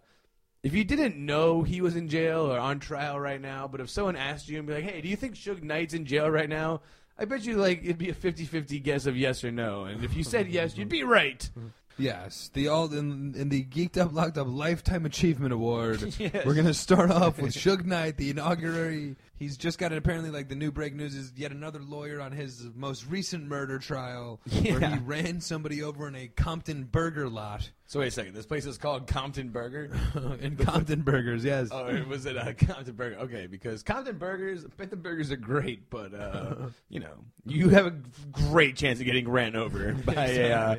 if 0.64 0.74
you 0.76 0.84
didn't 0.84 1.18
know 1.18 1.64
he 1.64 1.82
was 1.82 1.96
in 1.96 2.08
jail 2.08 2.52
or 2.52 2.60
on 2.60 2.80
trial 2.80 3.20
right 3.20 3.42
now, 3.42 3.68
but 3.68 3.82
if 3.82 3.90
someone 3.90 4.16
asked 4.16 4.48
you 4.48 4.60
and 4.60 4.68
be 4.68 4.76
like, 4.76 4.84
"Hey, 4.84 5.02
do 5.02 5.08
you 5.10 5.16
think 5.16 5.34
Suge 5.36 5.64
Knight's 5.64 5.96
in 5.96 6.06
jail 6.06 6.30
right 6.30 6.48
now?" 6.48 6.82
I 7.18 7.26
bet 7.26 7.44
you 7.46 7.58
like 7.58 7.82
it'd 7.84 7.98
be 7.98 8.10
a 8.10 8.14
50-50 8.14 8.82
guess 8.82 9.06
of 9.08 9.18
yes 9.18 9.44
or 9.44 9.52
no, 9.52 9.86
and 9.86 10.04
if 10.06 10.16
you 10.16 10.24
said 10.24 10.48
yes, 10.50 10.78
you'd 10.78 10.88
be 10.88 11.04
right. 11.04 11.50
Yes, 11.98 12.50
the 12.54 12.68
all 12.68 12.92
in, 12.94 13.36
in 13.36 13.50
the 13.50 13.64
Geeked 13.64 13.98
Up 13.98 14.14
Locked 14.14 14.38
Up 14.38 14.48
Lifetime 14.50 15.06
Achievement 15.06 15.54
Award. 15.54 16.14
Yes. 16.20 16.46
We're 16.46 16.54
gonna 16.54 16.74
start 16.74 17.10
off 17.10 17.40
with 17.40 17.54
Suge 17.56 17.86
Knight, 17.86 18.18
the 18.18 18.30
inaugural. 18.30 19.16
He's 19.42 19.58
just 19.58 19.80
got 19.80 19.92
it. 19.92 19.98
Apparently, 19.98 20.30
like 20.30 20.50
the 20.50 20.56
new 20.56 20.72
break 20.72 20.94
news 20.94 21.16
is 21.16 21.34
yet 21.36 21.50
another 21.50 21.80
lawyer 21.80 22.22
on 22.22 22.32
his 22.32 22.64
most 22.76 23.08
recent 23.08 23.48
murder 23.48 23.80
trial, 23.80 24.40
where 24.62 24.80
he 24.80 25.00
ran 25.00 25.42
somebody 25.42 25.82
over 25.82 26.08
in 26.08 26.14
a 26.14 26.28
Compton 26.28 26.84
burger 26.84 27.28
lot. 27.28 27.68
So 27.88 28.02
wait 28.02 28.10
a 28.10 28.12
second, 28.12 28.36
this 28.36 28.46
place 28.46 28.68
is 28.68 28.78
called 28.78 29.08
Compton 29.08 29.50
Burger. 29.50 29.90
in 30.42 30.58
Compton 30.58 31.02
Burgers, 31.02 31.44
yes. 31.44 31.70
Oh, 31.72 31.88
it 31.88 32.08
was 32.08 32.28
it 32.28 32.38
uh, 32.38 32.54
Compton 32.54 32.94
Burger? 32.94 33.16
Okay, 33.22 33.48
because 33.48 33.82
Compton 33.82 34.20
Burgers, 34.20 34.64
I 34.64 34.68
bet 34.78 34.92
the 34.92 34.96
burgers 34.96 35.32
are 35.32 35.38
great, 35.38 35.90
but 35.90 36.14
uh, 36.14 36.68
you 36.90 37.00
know, 37.00 37.16
you 37.44 37.70
have 37.70 37.88
a 37.88 37.96
great 38.32 38.76
chance 38.76 39.00
of 39.00 39.08
getting 39.08 39.28
ran 39.28 39.56
over 39.56 39.94
by 40.06 40.28
a 40.28 40.52
uh, 40.52 40.76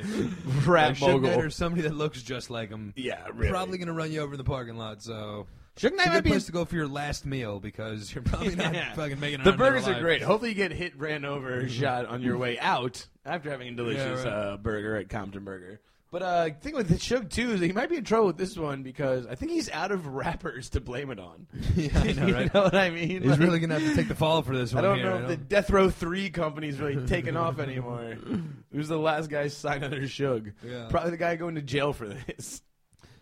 rap 0.64 0.90
Like 0.90 0.98
Suge 0.98 1.00
Knight 1.00 1.00
mogul. 1.00 1.40
or 1.40 1.50
somebody 1.50 1.82
that 1.82 1.96
looks 1.96 2.22
just 2.22 2.48
like 2.48 2.70
him. 2.70 2.92
Yeah, 2.94 3.26
really. 3.34 3.50
Probably 3.50 3.78
gonna 3.78 3.92
run 3.92 4.12
you 4.12 4.20
over 4.20 4.34
in 4.34 4.38
the 4.38 4.44
parking 4.44 4.76
lot. 4.76 5.02
So 5.02 5.48
Suge 5.76 5.92
Knight 5.92 5.92
it's 5.92 6.06
a 6.06 6.08
might 6.08 6.14
good 6.16 6.24
be. 6.24 6.30
place 6.30 6.44
to 6.46 6.52
go 6.52 6.64
for 6.64 6.74
your 6.76 6.86
last 6.88 7.24
meal 7.24 7.58
because 7.60 8.14
you're 8.14 8.22
probably 8.22 8.54
not 8.56 8.74
Yeah. 8.74 8.92
fucking 8.94 9.18
making 9.18 9.40
it 9.40 9.44
the 9.44 9.50
out 9.50 9.54
in 9.54 9.60
real 9.60 9.70
burgers 9.70 9.88
are 9.88 10.00
great. 10.00 10.22
Hopefully, 10.22 10.50
you 10.50 10.54
get 10.56 10.70
hit, 10.72 10.98
ran 10.98 11.24
over, 11.24 11.66
shot 11.70 12.06
on 12.06 12.22
your 12.22 12.36
way 12.36 12.58
out 12.58 13.06
after 13.24 13.50
having 13.50 13.68
a 13.68 13.72
delicious 13.76 14.24
right. 14.24 14.32
uh, 14.32 14.56
burger 14.58 14.96
at 14.96 15.08
Compton 15.08 15.44
Burger. 15.44 15.80
But 16.10 16.22
uh, 16.22 16.44
the 16.48 16.50
thing 16.60 16.74
with 16.74 16.88
the 16.90 16.96
Suge 16.96 17.30
too 17.30 17.52
is 17.52 17.60
that 17.60 17.66
he 17.66 17.72
might 17.72 17.88
be 17.88 17.96
in 17.96 18.04
trouble 18.04 18.26
with 18.26 18.36
this 18.36 18.54
one 18.54 18.82
because 18.82 19.26
I 19.26 19.34
think 19.34 19.50
he's 19.52 19.70
out 19.70 19.92
of 19.92 20.06
rappers 20.06 20.68
to 20.70 20.80
blame 20.82 21.10
it 21.10 21.18
on. 21.18 21.46
yeah, 21.74 21.88
I 21.98 22.12
know, 22.12 22.26
you 22.26 22.34
right? 22.34 22.52
know 22.52 22.64
what 22.64 22.74
I 22.74 22.90
mean? 22.90 23.22
He's 23.22 23.30
Like- 23.30 23.40
really 23.40 23.58
gonna 23.60 23.78
have 23.80 23.88
to 23.88 23.96
take 23.96 24.08
the 24.08 24.14
fall 24.14 24.42
for 24.42 24.54
this 24.54 24.74
one. 24.74 24.84
I 24.84 24.88
one. 24.88 24.98
don't 24.98 25.06
here, 25.10 25.18
know 25.20 25.22
if 25.22 25.28
the 25.28 25.36
Death 25.42 25.70
Row 25.70 25.88
Three 25.88 26.28
company's 26.28 26.78
really 26.78 27.06
taken 27.06 27.34
off 27.34 27.58
anymore. 27.58 28.18
Who's 28.74 28.88
the 28.88 28.98
last 28.98 29.30
guy 29.30 29.48
signed 29.48 29.84
under 29.84 30.02
Suge? 30.02 30.52
Yeah. 30.62 30.88
Probably 30.90 31.12
the 31.12 31.16
guy 31.16 31.36
going 31.36 31.54
to 31.54 31.62
jail 31.62 31.94
for 31.94 32.08
this. 32.08 32.60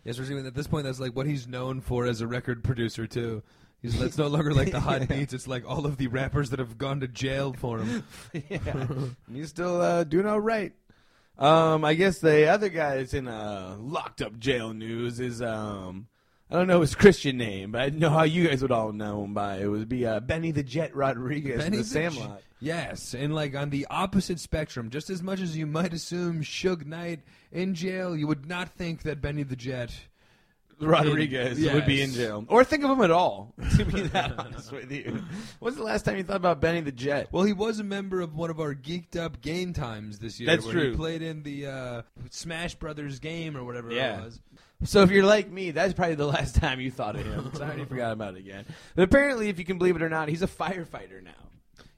Yes, 0.03 0.17
we're 0.17 0.25
seeing 0.25 0.45
at 0.45 0.55
this 0.55 0.67
point 0.67 0.85
that's 0.85 0.99
like 0.99 1.15
what 1.15 1.27
he's 1.27 1.47
known 1.47 1.81
for 1.81 2.05
as 2.05 2.21
a 2.21 2.27
record 2.27 2.63
producer 2.63 3.05
too. 3.05 3.43
He's 3.81 3.99
that's 3.99 4.17
no 4.17 4.27
longer 4.27 4.53
like 4.53 4.71
the 4.71 4.79
hot 4.81 5.07
beats. 5.07 5.33
It's 5.33 5.47
like 5.47 5.67
all 5.67 5.85
of 5.85 5.97
the 5.97 6.07
rappers 6.07 6.49
that 6.51 6.59
have 6.59 6.77
gone 6.77 6.99
to 6.99 7.07
jail 7.07 7.53
for 7.53 7.79
him. 7.79 8.03
yeah, 8.49 8.87
he's 9.31 9.49
still 9.49 9.81
uh, 9.81 10.03
doing 10.03 10.25
all 10.25 10.39
right. 10.39 10.73
Um, 11.37 11.83
I 11.83 11.95
guess 11.95 12.19
the 12.19 12.47
other 12.47 12.69
guy 12.69 12.97
that's 12.97 13.13
in 13.13 13.27
uh, 13.27 13.75
locked 13.79 14.21
up 14.21 14.37
jail 14.37 14.73
news 14.73 15.19
is 15.19 15.41
um, 15.41 16.07
I 16.49 16.55
don't 16.55 16.67
know 16.67 16.81
his 16.81 16.93
Christian 16.93 17.37
name, 17.37 17.71
but 17.71 17.81
I 17.81 17.89
know 17.89 18.09
how 18.09 18.23
you 18.23 18.47
guys 18.47 18.61
would 18.61 18.71
all 18.71 18.91
know 18.91 19.23
him 19.23 19.33
by. 19.33 19.57
It 19.57 19.67
would 19.67 19.89
be 19.89 20.05
uh, 20.05 20.19
Benny 20.19 20.51
the 20.51 20.63
Jet 20.63 20.95
Rodriguez, 20.95 21.57
Benny 21.57 21.77
the 21.77 21.83
the 21.83 21.89
Sandlot. 21.89 22.41
Yes, 22.61 23.13
and 23.15 23.33
like 23.33 23.55
on 23.55 23.71
the 23.71 23.87
opposite 23.89 24.39
spectrum, 24.39 24.89
just 24.91 25.09
as 25.09 25.21
much 25.23 25.41
as 25.41 25.57
you 25.57 25.65
might 25.65 25.93
assume 25.93 26.41
Suge 26.43 26.85
Knight 26.85 27.21
in 27.51 27.73
jail, 27.73 28.15
you 28.15 28.27
would 28.27 28.45
not 28.47 28.69
think 28.69 29.01
that 29.01 29.19
Benny 29.19 29.43
the 29.43 29.55
Jet. 29.55 29.91
Rodriguez 30.79 31.59
Yes. 31.59 31.75
would 31.75 31.85
be 31.85 32.01
in 32.01 32.11
jail, 32.11 32.43
or 32.47 32.63
think 32.63 32.83
of 32.83 32.89
him 32.89 33.01
at 33.01 33.11
all. 33.11 33.53
To 33.77 33.85
be 33.85 34.01
that 34.01 34.37
honest 34.39 34.71
with 34.71 34.91
you, 34.91 35.23
when's 35.59 35.75
the 35.77 35.83
last 35.83 36.05
time 36.05 36.17
you 36.17 36.23
thought 36.23 36.37
about 36.37 36.59
Benny 36.59 36.81
the 36.81 36.91
Jet? 36.91 37.27
Well, 37.31 37.43
he 37.43 37.53
was 37.53 37.79
a 37.79 37.83
member 37.83 38.19
of 38.21 38.33
one 38.35 38.49
of 38.49 38.59
our 38.59 38.73
geeked 38.73 39.15
up 39.15 39.41
game 39.41 39.73
times 39.73 40.17
this 40.19 40.39
year. 40.39 40.47
That's 40.47 40.65
where 40.65 40.73
true. 40.73 40.91
He 40.91 40.97
played 40.97 41.21
in 41.21 41.43
the 41.43 41.67
uh, 41.67 42.01
Smash 42.31 42.73
Brothers 42.75 43.19
game 43.19 43.55
or 43.55 43.63
whatever 43.63 43.91
Yeah. 43.91 44.21
it 44.21 44.23
was. 44.23 44.39
So 44.83 45.03
if 45.03 45.11
you're 45.11 45.25
like 45.25 45.51
me, 45.51 45.69
that's 45.69 45.93
probably 45.93 46.15
the 46.15 46.25
last 46.25 46.55
time 46.61 46.79
you 46.79 46.89
thought 46.89 47.15
of 47.15 47.25
him. 47.27 47.51
So 47.53 47.61
I 47.63 47.67
already 47.67 47.85
forgot 47.85 48.11
about 48.13 48.33
it 48.35 48.39
again. 48.39 48.65
But 48.95 49.03
apparently, 49.03 49.49
if 49.49 49.59
you 49.59 49.65
can 49.65 49.77
believe 49.77 49.95
it 49.95 50.01
or 50.01 50.09
not, 50.09 50.29
he's 50.29 50.41
a 50.41 50.47
firefighter 50.47 51.23
now. 51.23 51.31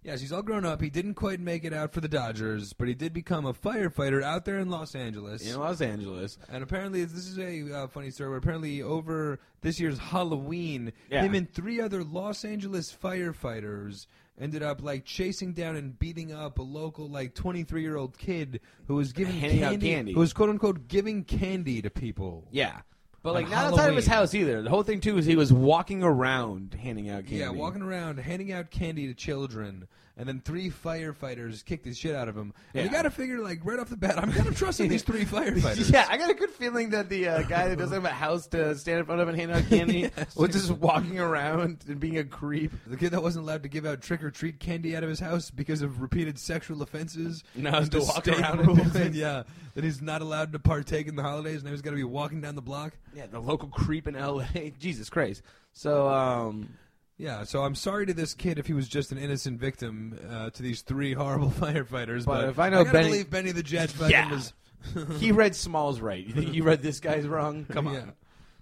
Yes, 0.04 0.20
he's 0.20 0.32
all 0.34 0.42
grown 0.42 0.66
up. 0.66 0.82
He 0.82 0.90
didn't 0.90 1.14
quite 1.14 1.40
make 1.40 1.64
it 1.64 1.74
out 1.74 1.94
for 1.94 2.02
the 2.02 2.10
Dodgers, 2.10 2.74
but 2.74 2.88
he 2.90 2.94
did 2.94 3.14
become 3.14 3.46
a 3.46 3.54
firefighter 3.54 4.22
out 4.22 4.44
there 4.44 4.60
in 4.60 4.70
Los 4.70 4.96
Angeles. 4.96 5.42
In 5.50 5.58
Los 5.60 5.80
Angeles. 5.80 6.38
And 6.50 6.62
apparently, 6.62 7.06
this 7.06 7.26
is 7.26 7.38
a 7.40 7.84
uh, 7.84 7.88
funny 7.88 8.12
story. 8.12 8.30
Where 8.30 8.38
apparently, 8.40 8.82
over 8.82 9.40
this 9.62 9.80
year's 9.80 9.98
Halloween, 10.00 10.92
Yeah. 11.10 11.22
him 11.24 11.36
and 11.36 11.52
three 11.54 11.80
other 11.80 12.04
Los 12.04 12.44
Angeles 12.44 12.94
firefighters 12.94 14.08
ended 14.40 14.64
up 14.64 14.82
like 14.82 15.06
chasing 15.06 15.54
down 15.54 15.76
and 15.76 15.98
beating 15.98 16.34
up 16.34 16.58
a 16.58 16.62
local 16.64 17.08
like 17.08 17.36
23 17.36 17.82
year 17.82 17.96
old 17.96 18.18
kid 18.18 18.60
who 18.88 18.96
was 18.96 19.14
giving 19.14 19.40
candy, 19.40 19.88
candy. 19.90 20.14
who 20.14 20.20
was 20.20 20.34
quote 20.34 20.50
unquote 20.50 20.88
giving 20.88 21.24
candy 21.24 21.82
to 21.82 21.90
people. 21.90 22.48
Yeah. 22.52 22.82
But 23.24 23.34
like 23.34 23.50
not 23.50 23.72
outside 23.72 23.90
of 23.90 23.96
his 23.96 24.06
house 24.06 24.34
either. 24.34 24.62
The 24.62 24.70
whole 24.70 24.84
thing 24.84 25.00
too 25.00 25.18
is 25.18 25.26
he 25.26 25.38
was 25.38 25.52
walking 25.52 26.04
around 26.04 26.78
handing 26.80 27.10
out 27.10 27.24
candy. 27.24 27.38
Yeah, 27.38 27.50
walking 27.50 27.82
around 27.82 28.18
handing 28.20 28.52
out 28.52 28.70
candy 28.70 29.08
to 29.08 29.14
children, 29.14 29.88
and 30.16 30.28
then 30.28 30.42
three 30.46 30.70
firefighters 30.70 31.66
kicked 31.66 31.84
the 31.86 31.94
shit 31.94 32.16
out 32.16 32.28
of 32.28 32.38
him. 32.38 32.54
And 32.74 32.86
you 32.86 32.92
got 32.92 33.04
to 33.04 33.10
figure, 33.10 33.40
like, 33.40 33.60
right 33.66 33.80
off 33.80 33.90
the 33.90 33.98
bat, 33.98 34.18
I'm 34.18 34.32
kind 34.32 34.48
of 34.48 34.58
trusting 34.58 34.88
these 34.88 35.02
three 35.04 35.26
firefighters. 35.26 35.92
Yeah, 35.92 36.06
I 36.10 36.18
got 36.18 36.30
a 36.30 36.34
good 36.36 36.52
feeling 36.52 36.92
that 36.92 37.10
the 37.10 37.28
uh, 37.28 37.42
guy 37.44 37.68
that 37.70 37.78
doesn't 37.78 37.94
have 37.96 38.06
a 38.06 38.10
house 38.10 38.48
to 38.48 38.76
stand 38.78 39.00
in 39.00 39.06
front 39.06 39.22
of 39.22 39.28
and 39.28 39.38
hand 39.40 39.52
out 39.52 39.68
candy 39.70 40.00
Yes. 40.18 40.36
was 40.36 40.52
just 40.52 40.72
walking 40.72 41.20
around 41.20 41.84
and 41.88 42.00
being 42.00 42.18
a 42.18 42.24
creep. 42.24 42.72
The 42.88 42.98
kid 42.98 43.12
that 43.12 43.24
wasn't 43.24 43.46
allowed 43.46 43.64
to 43.64 43.70
give 43.70 43.86
out 43.86 44.02
trick 44.02 44.24
or 44.24 44.30
treat 44.32 44.60
candy 44.60 44.96
out 44.96 45.04
of 45.04 45.10
his 45.10 45.20
house 45.20 45.50
because 45.50 45.82
of 45.82 46.02
repeated 46.02 46.38
sexual 46.38 46.82
offenses. 46.82 47.44
Now 47.56 47.72
has 47.80 47.90
to 47.90 48.00
walk 48.02 48.28
around 48.28 48.60
and 48.70 48.96
it. 48.96 49.14
yeah, 49.16 49.44
that 49.76 49.84
he's 49.84 50.02
not 50.02 50.22
allowed 50.22 50.52
to 50.54 50.60
partake 50.60 51.08
in 51.08 51.16
the 51.16 51.24
holidays. 51.24 51.64
Now 51.64 51.72
he's 51.72 51.82
got 51.82 51.92
to 51.92 51.96
be 51.96 52.04
walking 52.04 52.42
down 52.42 52.56
the 52.56 52.62
block. 52.62 52.94
Yeah, 53.16 53.26
the 53.28 53.40
local 53.40 53.70
creep 53.70 54.08
in 54.08 54.16
L.A. 54.16 54.74
Jesus 54.80 55.10
Christ. 55.10 55.42
So, 55.74 56.08
um, 56.08 56.70
Yeah, 57.18 57.44
so 57.44 57.64
I'm 57.64 57.76
sorry 57.76 58.06
to 58.08 58.14
this 58.14 58.34
kid 58.34 58.58
if 58.60 58.66
he 58.68 58.74
was 58.74 58.88
just 58.88 59.12
an 59.12 59.18
innocent 59.18 59.60
victim 59.60 60.20
uh, 60.30 60.50
to 60.50 60.64
these 60.64 60.82
three 60.82 61.14
horrible 61.16 61.52
firefighters. 61.52 62.26
But 62.26 62.42
But, 62.42 62.50
if 62.50 62.60
I 62.60 62.70
know 62.70 62.84
gotta 62.84 62.94
Benny- 62.94 63.10
believe 63.10 63.30
Benny 63.30 63.52
the 63.52 63.64
Jet 63.64 63.90
fucking 63.92 64.12
Yeah. 64.12 64.32
was. 64.32 64.54
he 65.20 65.32
read 65.32 65.56
Smalls 65.56 66.02
right. 66.02 66.26
You 66.26 66.34
think 66.34 66.50
he 66.50 66.62
read 66.62 66.82
this 66.82 67.00
guy's 67.00 67.26
wrong? 67.28 67.66
Come 67.72 67.88
on. 67.88 67.94
Yeah. 67.94 68.06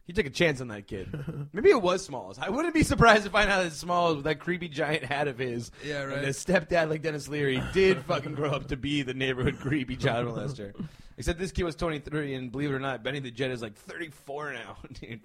He 0.05 0.13
took 0.13 0.25
a 0.25 0.29
chance 0.31 0.59
on 0.61 0.67
that 0.67 0.87
kid. 0.87 1.47
Maybe 1.53 1.69
it 1.69 1.81
was 1.81 2.03
Smalls. 2.03 2.37
I 2.37 2.49
wouldn't 2.49 2.73
be 2.73 2.83
surprised 2.83 3.23
to 3.23 3.29
find 3.29 3.49
out 3.49 3.63
that 3.63 3.71
Smalls, 3.73 4.15
with 4.17 4.25
that 4.25 4.39
creepy 4.39 4.67
giant 4.67 5.05
hat 5.05 5.27
of 5.27 5.37
his, 5.37 5.71
Yeah, 5.85 6.03
right. 6.03 6.17
and 6.17 6.27
his 6.27 6.43
stepdad 6.43 6.89
like 6.89 7.01
Denis 7.01 7.27
Leary, 7.29 7.63
did 7.73 8.03
fucking 8.05 8.33
grow 8.35 8.49
up 8.51 8.67
to 8.67 8.75
be 8.77 9.03
the 9.03 9.13
neighborhood 9.13 9.59
creepy 9.59 9.95
child 9.95 10.27
molester. 10.27 10.73
Except 11.17 11.39
this 11.39 11.51
kid 11.51 11.63
was 11.63 11.75
23, 11.75 12.33
and 12.33 12.51
believe 12.51 12.71
it 12.71 12.73
or 12.73 12.79
not, 12.79 13.03
Benny 13.03 13.19
the 13.19 13.31
Jet 13.31 13.51
is 13.51 13.61
like 13.61 13.75
34 13.75 14.53
now. 14.53 14.77
dude. 14.99 15.21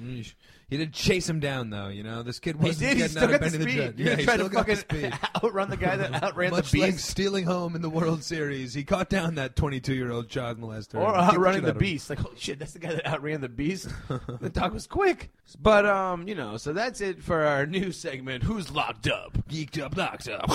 Yeesh. 0.00 0.34
He 0.68 0.76
did 0.76 0.92
chase 0.92 1.28
him 1.28 1.40
down 1.40 1.70
though, 1.70 1.88
you 1.88 2.02
know. 2.02 2.22
This 2.22 2.38
kid 2.40 2.56
wasn't 2.56 2.80
did. 2.80 2.88
He 2.88 2.94
getting 2.96 3.08
still 3.16 3.24
out 3.24 3.30
got 3.40 3.42
of 3.46 3.52
the 3.52 3.60
speed. 3.62 3.96
the 3.96 4.02
He 4.02 4.04
Yeah, 4.04 4.10
was 4.10 4.18
he 4.18 4.24
trying 4.24 4.38
to 4.38 4.44
still 4.44 4.48
got 4.48 4.66
the 4.66 4.76
fucking 4.76 5.10
speed. 5.10 5.18
outrun 5.44 5.70
the 5.70 5.76
guy 5.76 5.96
that 5.96 6.22
outran 6.22 6.50
Much 6.50 6.70
the 6.70 6.80
like 6.80 6.92
beast. 6.92 7.04
stealing 7.06 7.44
home 7.44 7.74
in 7.74 7.80
the 7.82 7.88
World 7.90 8.22
Series, 8.22 8.74
he 8.74 8.84
caught 8.84 9.08
down 9.08 9.36
that 9.36 9.56
22-year-old 9.56 10.28
child 10.28 10.60
molester. 10.60 10.96
Or 11.00 11.14
outrunning 11.16 11.62
the 11.62 11.68
out 11.68 11.76
of 11.76 11.76
him. 11.76 11.88
beast. 11.88 12.10
Like, 12.10 12.18
holy 12.18 12.36
shit, 12.38 12.58
that's 12.58 12.72
the 12.74 12.78
guy 12.80 12.92
that 12.94 13.06
outran 13.06 13.40
the 13.40 13.48
beast. 13.48 13.88
the 14.40 14.50
dog 14.50 14.74
was 14.74 14.86
quick. 14.86 15.30
But, 15.60 15.86
um, 15.86 16.28
you 16.28 16.34
know, 16.34 16.58
so 16.58 16.72
that's 16.74 17.00
it 17.00 17.22
for 17.22 17.44
our 17.46 17.64
new 17.64 17.90
segment, 17.90 18.42
Who's 18.44 18.70
Locked 18.70 19.08
Up? 19.08 19.38
Geeked 19.48 19.80
up, 19.82 19.96
locked 19.96 20.28
up. 20.28 20.50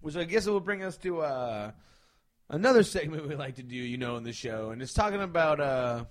Which 0.00 0.16
I 0.16 0.24
guess 0.24 0.46
it 0.46 0.50
will 0.50 0.60
bring 0.60 0.82
us 0.82 0.96
to 0.98 1.20
uh, 1.20 1.70
another 2.48 2.82
segment 2.82 3.28
we 3.28 3.34
like 3.34 3.56
to 3.56 3.62
do, 3.62 3.76
you 3.76 3.98
know, 3.98 4.16
in 4.16 4.24
the 4.24 4.32
show. 4.32 4.70
And 4.70 4.80
it's 4.80 4.94
talking 4.94 5.20
about, 5.20 5.60
uh, 5.60 6.04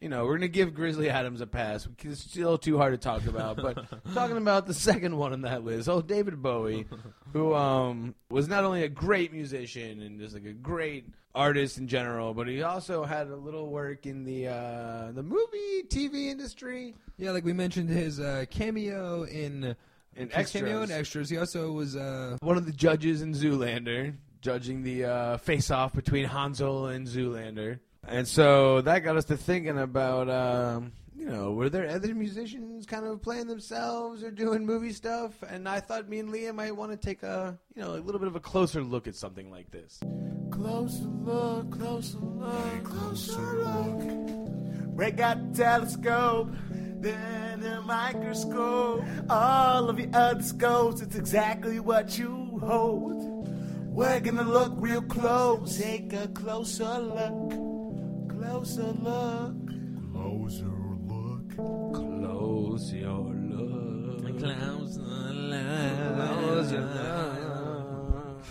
you 0.00 0.08
know, 0.08 0.24
we're 0.24 0.32
going 0.38 0.40
to 0.42 0.48
give 0.48 0.74
Grizzly 0.74 1.08
Adams 1.10 1.40
a 1.40 1.46
pass. 1.46 1.88
It's 2.02 2.20
still 2.20 2.58
too 2.58 2.76
hard 2.78 2.92
to 2.92 2.98
talk 2.98 3.26
about. 3.26 3.56
But 3.56 3.84
talking 4.14 4.36
about 4.36 4.66
the 4.66 4.74
second 4.74 5.16
one 5.16 5.32
on 5.32 5.42
that 5.42 5.64
list, 5.64 5.88
oh, 5.88 6.02
David 6.02 6.42
Bowie, 6.42 6.86
who 7.32 7.54
um, 7.54 8.14
was 8.30 8.48
not 8.48 8.64
only 8.64 8.82
a 8.82 8.88
great 8.88 9.32
musician 9.32 10.02
and 10.02 10.18
just 10.20 10.34
like 10.34 10.44
a 10.44 10.52
great 10.52 11.06
artist 11.34 11.78
in 11.78 11.86
general, 11.88 12.32
but 12.34 12.46
he 12.48 12.62
also 12.62 13.04
had 13.04 13.28
a 13.28 13.36
little 13.36 13.68
work 13.68 14.06
in 14.06 14.24
the 14.24 14.48
uh, 14.48 15.12
the 15.12 15.22
movie, 15.22 15.82
TV 15.88 16.26
industry. 16.28 16.94
Yeah, 17.18 17.30
like 17.32 17.44
we 17.44 17.52
mentioned 17.52 17.88
his 17.88 18.20
uh, 18.20 18.44
cameo 18.50 19.24
in 19.24 19.76
In 20.14 20.30
his 20.30 20.50
cameo 20.50 20.78
in 20.78 20.82
extras. 20.84 20.98
extras. 20.98 21.30
He 21.30 21.36
also 21.38 21.72
was 21.72 21.94
uh, 21.96 22.36
one 22.40 22.56
of 22.56 22.64
the 22.66 22.72
judges 22.72 23.22
in 23.22 23.32
Zoolander, 23.34 24.14
judging 24.40 24.82
the 24.82 25.04
uh, 25.04 25.36
face-off 25.38 25.92
between 25.94 26.24
Hansel 26.26 26.86
and 26.86 27.06
Zoolander, 27.06 27.80
and 28.08 28.26
so 28.26 28.80
that 28.82 29.00
got 29.00 29.16
us 29.16 29.24
to 29.26 29.36
thinking 29.36 29.78
about, 29.78 30.28
um, 30.28 30.92
you 31.16 31.26
know, 31.26 31.52
were 31.52 31.68
there 31.68 31.88
other 31.88 32.14
musicians 32.14 32.86
kind 32.86 33.04
of 33.06 33.20
playing 33.20 33.46
themselves 33.46 34.22
or 34.22 34.30
doing 34.30 34.64
movie 34.64 34.92
stuff? 34.92 35.32
And 35.48 35.68
I 35.68 35.80
thought 35.80 36.08
me 36.08 36.20
and 36.20 36.30
Leah 36.30 36.52
might 36.52 36.76
want 36.76 36.92
to 36.92 36.96
take 36.96 37.22
a, 37.22 37.58
you 37.74 37.82
know, 37.82 37.94
a 37.94 37.98
little 37.98 38.18
bit 38.18 38.28
of 38.28 38.36
a 38.36 38.40
closer 38.40 38.82
look 38.82 39.06
at 39.08 39.16
something 39.16 39.50
like 39.50 39.70
this. 39.70 40.00
Closer 40.50 41.04
look, 41.04 41.70
closer 41.72 42.18
look, 42.18 42.84
closer 42.84 43.40
look. 43.40 44.96
Break 44.96 45.20
out 45.20 45.52
the 45.52 45.62
telescope, 45.64 46.50
then 46.70 47.60
the 47.60 47.82
microscope. 47.82 49.04
All 49.28 49.90
of 49.90 49.98
your 49.98 50.10
other 50.14 50.42
scopes, 50.42 51.00
it's 51.02 51.16
exactly 51.16 51.80
what 51.80 52.18
you 52.18 52.58
hold. 52.62 53.48
We're 53.96 54.20
gonna 54.20 54.42
look 54.42 54.74
real 54.76 55.02
close, 55.02 55.78
take 55.78 56.12
a 56.12 56.28
closer 56.28 56.98
look, 56.98 57.65
closer 58.50 58.82
look, 58.82 60.12
closer 60.12 60.64
look. 61.06 61.56
Close 61.56 62.92
your 62.92 63.12
look. 63.12 64.38
Close 64.38 66.72
your 66.72 66.80
look. 66.80 68.42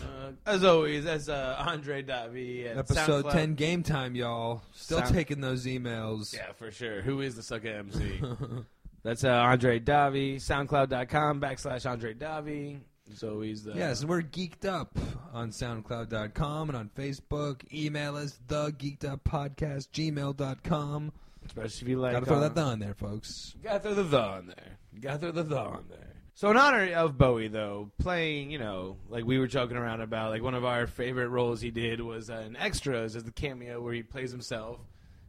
As 0.48 0.64
always, 0.64 1.04
that's 1.06 1.28
uh, 1.28 1.56
Andre 1.60 2.04
Davi 2.04 2.70
at 2.70 2.78
episode 2.78 3.26
SoundCloud. 3.26 3.32
10 3.32 3.56
game 3.56 3.82
time, 3.84 4.16
y'all. 4.16 4.62
Still 4.74 5.00
Sound- 5.00 5.14
taking 5.14 5.42
those 5.42 5.66
emails. 5.66 6.34
Yeah, 6.36 6.52
for 6.54 6.70
sure. 6.72 7.02
Who 7.02 7.22
is 7.22 7.36
the 7.36 7.42
sucker 7.42 7.70
MC? 7.70 8.22
That's 9.04 9.24
uh, 9.24 9.30
Andre 9.30 9.80
Davi, 9.80 10.38
SoundCloud.com 10.38 11.40
backslash 11.40 11.88
Andre 11.90 12.14
Davi. 12.16 12.80
So 13.16 13.42
he's 13.42 13.64
the 13.64 13.74
Yes, 13.74 14.04
we're 14.04 14.22
geeked 14.22 14.66
up 14.66 14.98
on 15.34 15.50
SoundCloud.com 15.50 16.70
and 16.70 16.78
on 16.78 16.90
Facebook. 16.96 17.62
Email 17.74 18.18
us, 18.18 18.38
the 18.48 18.72
geeked 18.72 19.06
up 19.06 19.24
podcast, 19.24 19.90
gmail.com. 19.90 21.12
especially 21.46 21.86
if 21.86 21.90
you 21.90 21.98
like. 22.00 22.14
Gotta 22.14 22.26
throw 22.26 22.38
uh, 22.38 22.42
that 22.42 22.56
the 22.56 22.62
on 22.62 22.80
there, 22.80 22.94
folks. 22.94 23.56
Gotta 23.64 23.80
throw 23.80 23.94
the 23.94 24.04
the 24.04 24.22
on 24.22 24.48
there. 24.48 24.78
Gotta 25.00 25.20
throw 25.20 25.32
the 25.32 25.44
the 25.44 25.58
on 25.58 25.86
there. 25.90 26.16
So 26.34 26.52
in 26.52 26.58
honor 26.58 26.92
of 26.96 27.18
Bowie, 27.18 27.48
though, 27.48 27.92
playing, 27.98 28.52
you 28.52 28.60
know, 28.60 28.98
like 29.08 29.24
we 29.24 29.40
were 29.40 29.48
joking 29.48 29.78
around 29.78 30.02
about, 30.02 30.32
like 30.32 30.44
one 30.44 30.54
of 30.54 30.66
our 30.66 30.86
favorite 30.86 31.30
roles 31.30 31.62
he 31.62 31.72
did 31.72 32.02
was 32.02 32.30
uh, 32.30 32.44
in 32.46 32.58
Extras 32.58 33.16
as 33.16 33.24
the 33.24 33.32
cameo 33.32 33.82
where 33.82 33.94
he 33.94 34.04
plays 34.04 34.32
himself, 34.32 34.82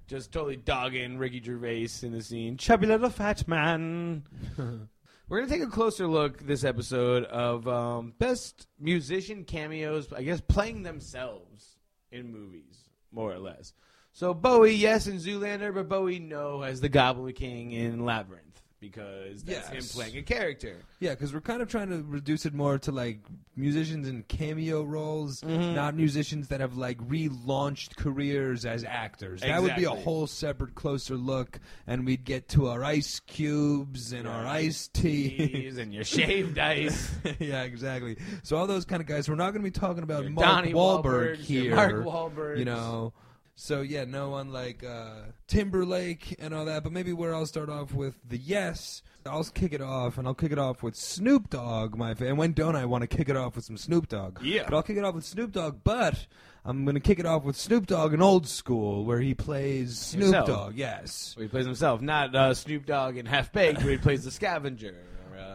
just 0.08 0.32
totally 0.32 0.56
dogging 0.56 1.16
Ricky 1.16 1.40
Gervais 1.40 1.90
in 2.02 2.10
the 2.10 2.22
scene. 2.22 2.56
Chubby 2.56 2.88
little 2.88 3.10
fat 3.10 3.46
man. 3.46 4.24
We're 5.28 5.40
gonna 5.40 5.50
take 5.50 5.62
a 5.62 5.70
closer 5.70 6.06
look 6.06 6.38
this 6.46 6.62
episode 6.62 7.24
of 7.24 7.66
um, 7.66 8.14
best 8.16 8.68
musician 8.78 9.42
cameos. 9.42 10.12
I 10.12 10.22
guess 10.22 10.40
playing 10.40 10.84
themselves 10.84 11.78
in 12.12 12.32
movies, 12.32 12.78
more 13.10 13.32
or 13.32 13.38
less. 13.38 13.72
So 14.12 14.32
Bowie, 14.32 14.74
yes, 14.74 15.08
in 15.08 15.16
Zoolander, 15.16 15.74
but 15.74 15.88
Bowie, 15.88 16.20
no, 16.20 16.62
as 16.62 16.80
the 16.80 16.88
Goblin 16.88 17.32
King 17.34 17.72
in 17.72 18.04
Labyrinth 18.04 18.45
because 18.90 19.42
that's 19.42 19.70
Yes. 19.72 19.94
him 19.94 20.00
playing 20.00 20.16
a 20.18 20.22
character. 20.22 20.76
Yeah, 21.00 21.10
because 21.10 21.32
we're 21.34 21.40
kind 21.40 21.62
of 21.62 21.68
trying 21.68 21.90
to 21.90 22.02
reduce 22.02 22.46
it 22.46 22.54
more 22.54 22.78
to 22.78 22.92
like 22.92 23.20
musicians 23.56 24.06
in 24.08 24.22
cameo 24.24 24.82
roles, 24.82 25.40
Mhm. 25.42 25.74
not 25.74 25.94
musicians 25.94 26.48
that 26.48 26.60
have 26.60 26.76
like 26.76 26.98
relaunched 26.98 27.96
careers 27.96 28.64
as 28.64 28.84
actors. 28.84 29.40
That 29.40 29.62
would 29.62 29.76
be 29.76 29.84
a 29.84 29.90
whole 29.90 30.26
separate, 30.26 30.74
closer 30.74 31.16
look, 31.16 31.58
and 31.86 32.06
we'd 32.06 32.24
get 32.24 32.48
to 32.50 32.68
our 32.68 32.84
ice 32.84 33.20
cubes 33.20 34.12
and 34.12 34.26
our 34.28 34.46
iced 34.46 34.94
tea. 34.94 35.36
Teas 35.48 35.78
and 35.78 35.92
your 35.92 36.04
shaved 36.04 36.58
ice. 36.58 37.10
yeah, 37.38 37.62
exactly. 37.62 38.16
So 38.42 38.56
all 38.56 38.66
those 38.66 38.84
kind 38.84 39.00
of 39.00 39.06
guys. 39.06 39.28
We're 39.28 39.34
not 39.36 39.52
going 39.52 39.62
to 39.64 39.70
be 39.70 39.78
talking 39.78 40.02
about 40.02 40.22
Your 40.22 40.32
Mark 40.32 40.46
Donnie 40.46 40.72
Wahlberg 40.72 41.36
Wahlbergs, 41.38 41.48
your 41.50 41.62
here. 41.62 41.74
Mark 41.76 41.94
Wahlberg. 42.04 42.58
You 42.58 42.64
know. 42.64 43.12
So 43.58 43.80
yeah, 43.80 44.04
no 44.04 44.28
one 44.28 44.52
like 44.52 44.84
uh, 44.84 45.12
Timberlake 45.48 46.36
and 46.38 46.52
all 46.54 46.66
that. 46.66 46.82
But 46.82 46.92
maybe 46.92 47.12
where 47.14 47.34
I'll 47.34 47.46
start 47.46 47.70
off 47.70 47.92
with 47.92 48.16
the 48.28 48.36
yes. 48.36 49.02
I'll 49.24 49.42
kick 49.44 49.72
it 49.72 49.80
off, 49.80 50.18
and 50.18 50.28
I'll 50.28 50.34
kick 50.34 50.52
it 50.52 50.58
off 50.58 50.82
with 50.84 50.94
Snoop 50.94 51.50
Dogg. 51.50 51.96
My 51.96 52.14
fa- 52.14 52.28
and 52.28 52.38
when 52.38 52.52
don't 52.52 52.76
I 52.76 52.84
want 52.84 53.02
to 53.02 53.08
kick 53.08 53.28
it 53.28 53.36
off 53.36 53.56
with 53.56 53.64
some 53.64 53.76
Snoop 53.76 54.08
Dogg? 54.08 54.40
Yeah. 54.42 54.64
But 54.64 54.74
I'll 54.74 54.82
kick 54.84 54.98
it 54.98 55.04
off 55.04 55.14
with 55.14 55.24
Snoop 55.24 55.50
Dogg. 55.52 55.80
But 55.82 56.26
I'm 56.64 56.84
going 56.84 56.94
to 56.94 57.00
kick 57.00 57.18
it 57.18 57.26
off 57.26 57.42
with 57.44 57.56
Snoop 57.56 57.86
Dogg 57.86 58.12
in 58.12 58.22
Old 58.22 58.46
School, 58.46 59.04
where 59.04 59.18
he 59.20 59.34
plays 59.34 59.98
Snoop 59.98 60.22
Himself. 60.24 60.46
Dogg. 60.46 60.74
Yes. 60.76 61.34
Where 61.36 61.44
he 61.44 61.48
plays 61.48 61.64
himself, 61.64 62.00
not 62.02 62.36
uh, 62.36 62.54
Snoop 62.54 62.86
Dogg 62.86 63.16
in 63.16 63.26
Half 63.26 63.52
Baked, 63.52 63.82
where 63.82 63.90
he 63.92 63.98
plays 63.98 64.22
the 64.22 64.30
scavenger. 64.30 64.94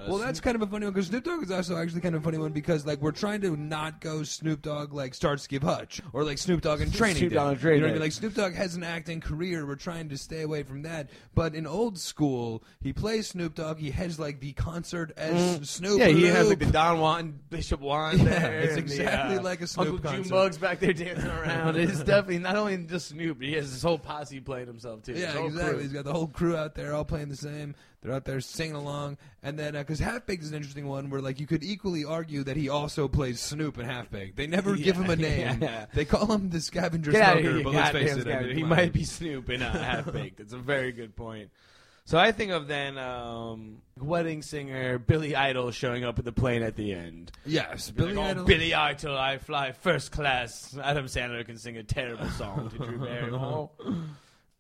Uh, 0.02 0.10
Well, 0.10 0.18
that's 0.18 0.40
kind 0.40 0.56
of 0.56 0.62
a 0.62 0.68
funny 0.68 0.86
one 0.86 0.94
because 0.94 1.08
Snoop 1.08 1.24
Dogg 1.24 1.44
is 1.44 1.52
also 1.52 1.78
actually 1.78 2.02
kind 2.02 2.16
of 2.16 2.22
a 2.22 2.24
funny 2.24 2.38
one 2.38 2.52
because 2.52 2.86
like 2.86 3.00
we're 3.02 3.12
trying 3.12 3.42
to 3.42 3.56
not 3.56 4.02
go 4.02 4.24
Snoop 4.24 4.62
Dogg 4.62 4.94
like 4.94 5.14
Starsky 5.14 5.58
Hutch 5.58 6.02
or 6.14 6.24
like 6.24 6.38
Snoop 6.38 6.62
Dogg 6.62 6.82
in 6.82 6.92
Training 6.92 7.18
Snoop 7.18 7.30
Day. 7.32 7.36
Dogg 7.36 7.54
in 7.54 7.60
Training 7.60 7.76
you 7.78 7.82
know 7.82 7.88
what 7.88 7.92
I 7.92 7.94
mean? 7.94 8.02
Like 8.02 8.12
Snoop 8.12 8.34
Dogg 8.34 8.54
has 8.54 8.76
an 8.76 8.84
acting 8.84 9.22
career. 9.22 9.66
We're 9.66 9.76
trying 9.76 10.10
to 10.10 10.18
stay 10.18 10.42
away 10.42 10.64
from 10.64 10.82
that. 10.84 11.10
But 11.36 11.56
in 11.56 11.66
old 11.68 11.98
school, 12.00 12.64
he 12.82 12.94
plays 12.94 13.28
Snoop 13.28 13.56
Dogg. 13.56 13.78
He 13.80 13.92
has 13.92 14.20
like 14.20 14.40
the 14.40 14.54
concert 14.54 15.12
as 15.18 15.70
Snoop. 15.70 15.94
Mm. 15.94 16.00
Yeah, 16.00 16.08
he 16.08 16.26
has 16.26 16.50
like 16.50 16.60
the 16.60 16.66
Don 16.66 17.00
Juan 17.00 17.40
Bishop 17.50 17.80
Juan 17.82 18.18
Yeah, 18.20 18.24
there. 18.26 18.60
it's 18.60 18.78
exactly 18.78 19.36
the, 19.36 19.42
uh, 19.42 19.44
like 19.44 19.62
a 19.62 19.68
Snoop 19.68 19.88
Uncle 19.88 20.00
concert. 20.00 20.24
Junebug's 20.30 20.58
back 20.58 20.80
there 20.80 20.94
dancing 20.94 21.30
around. 21.32 21.76
it's 21.78 22.00
definitely 22.00 22.40
not 22.40 22.56
only 22.56 22.78
just 22.78 23.10
Snoop, 23.10 23.38
but 23.38 23.48
he 23.48 23.54
has 23.54 23.72
his 23.72 23.82
whole 23.84 23.98
posse 24.00 24.40
playing 24.40 24.68
himself 24.68 25.04
too. 25.04 25.14
Yeah, 25.14 25.38
exactly. 25.38 25.74
crew. 25.74 25.80
He's 25.80 25.94
got 25.94 26.06
the 26.06 26.14
whole 26.14 26.28
crew 26.28 26.56
out 26.56 26.76
there 26.76 26.94
all 26.94 27.06
playing 27.06 27.30
the 27.30 27.36
same. 27.36 27.76
They're 28.02 28.14
out 28.14 28.26
there 28.26 28.42
singing 28.42 28.76
along, 28.76 29.18
and 29.44 29.60
then 29.60 29.76
because 29.92 30.06
Half 30.06 30.26
Baked 30.26 30.42
is 30.42 30.52
an 30.52 30.56
interesting 30.56 30.88
one 30.88 31.10
where 31.10 31.20
like 31.20 31.42
you 31.42 31.46
could 31.46 31.66
equally 31.66 32.06
argue 32.06 32.46
that 32.46 32.56
he 32.56 32.70
also 32.70 33.10
plays 33.10 33.42
Snoop 33.42 33.78
in 33.78 33.86
Half 33.86 34.10
Baked. 34.10 34.38
They 34.38 34.48
never 34.48 34.78
give 34.78 34.96
him 34.96 35.10
a 35.10 35.18
name. 35.18 35.42
Yeah. 35.62 35.88
They 35.94 36.06
call 36.06 36.32
him 36.32 36.50
the 36.50 36.62
scavenger 36.62 37.12
Get 37.12 37.34
smoker, 37.34 37.56
here, 37.56 37.64
but 37.64 37.74
let's 37.74 37.92
face 37.92 38.16
it, 38.16 38.28
I 38.28 38.44
mean, 38.44 38.56
he 38.56 38.64
might 38.64 38.94
be 38.94 39.04
Snoop 39.04 39.50
in 39.50 39.62
uh, 39.62 39.72
Half 39.84 40.14
Baked. 40.14 40.40
It's 40.40 40.54
a 40.54 40.58
very 40.58 40.94
good 40.94 41.14
point. 41.14 41.50
So 42.06 42.18
I 42.18 42.32
think 42.32 42.52
of 42.52 42.68
then 42.68 42.98
um, 42.98 43.82
wedding 44.00 44.44
singer 44.44 44.98
Billy 44.98 45.36
Idol 45.36 45.72
showing 45.72 46.06
up 46.06 46.20
at 46.20 46.26
the 46.26 46.32
plane 46.32 46.64
at 46.64 46.78
the 46.78 46.94
end. 46.94 47.34
Yes, 47.46 47.92
Billy 47.92 48.14
Billy 48.14 48.22
Idol. 48.22 48.32
Idol. 48.32 48.46
Billy 48.46 48.74
Idol, 48.74 49.18
I 49.18 49.38
fly 49.40 49.74
first 49.74 50.14
class. 50.14 50.78
Adam 50.82 51.06
Sandler 51.06 51.46
can 51.46 51.58
sing 51.58 51.76
a 51.76 51.84
terrible 51.84 52.30
song 52.30 52.70
to 52.70 52.78
Drew 52.78 52.98
Barrymore. 53.06 53.72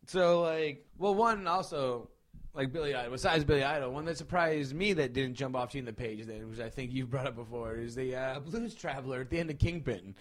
so 0.07 0.41
like, 0.41 0.85
well, 0.97 1.15
one 1.15 1.47
also 1.47 2.09
like 2.53 2.71
Billy 2.71 2.93
Idol. 2.93 3.11
Besides 3.11 3.43
Billy 3.43 3.63
Idol, 3.63 3.91
one 3.91 4.05
that 4.05 4.17
surprised 4.17 4.73
me 4.73 4.93
that 4.93 5.13
didn't 5.13 5.35
jump 5.35 5.55
off 5.55 5.71
to 5.71 5.77
you 5.77 5.79
in 5.79 5.85
the 5.85 5.93
page, 5.93 6.25
then, 6.25 6.49
which 6.49 6.59
I 6.59 6.69
think 6.69 6.91
you 6.91 7.05
brought 7.05 7.27
up 7.27 7.35
before, 7.35 7.75
is 7.75 7.95
the 7.95 8.15
uh, 8.15 8.39
Blues 8.39 8.75
Traveler 8.75 9.21
at 9.21 9.29
the 9.29 9.39
end 9.39 9.49
of 9.49 9.57
Kingpin. 9.57 10.15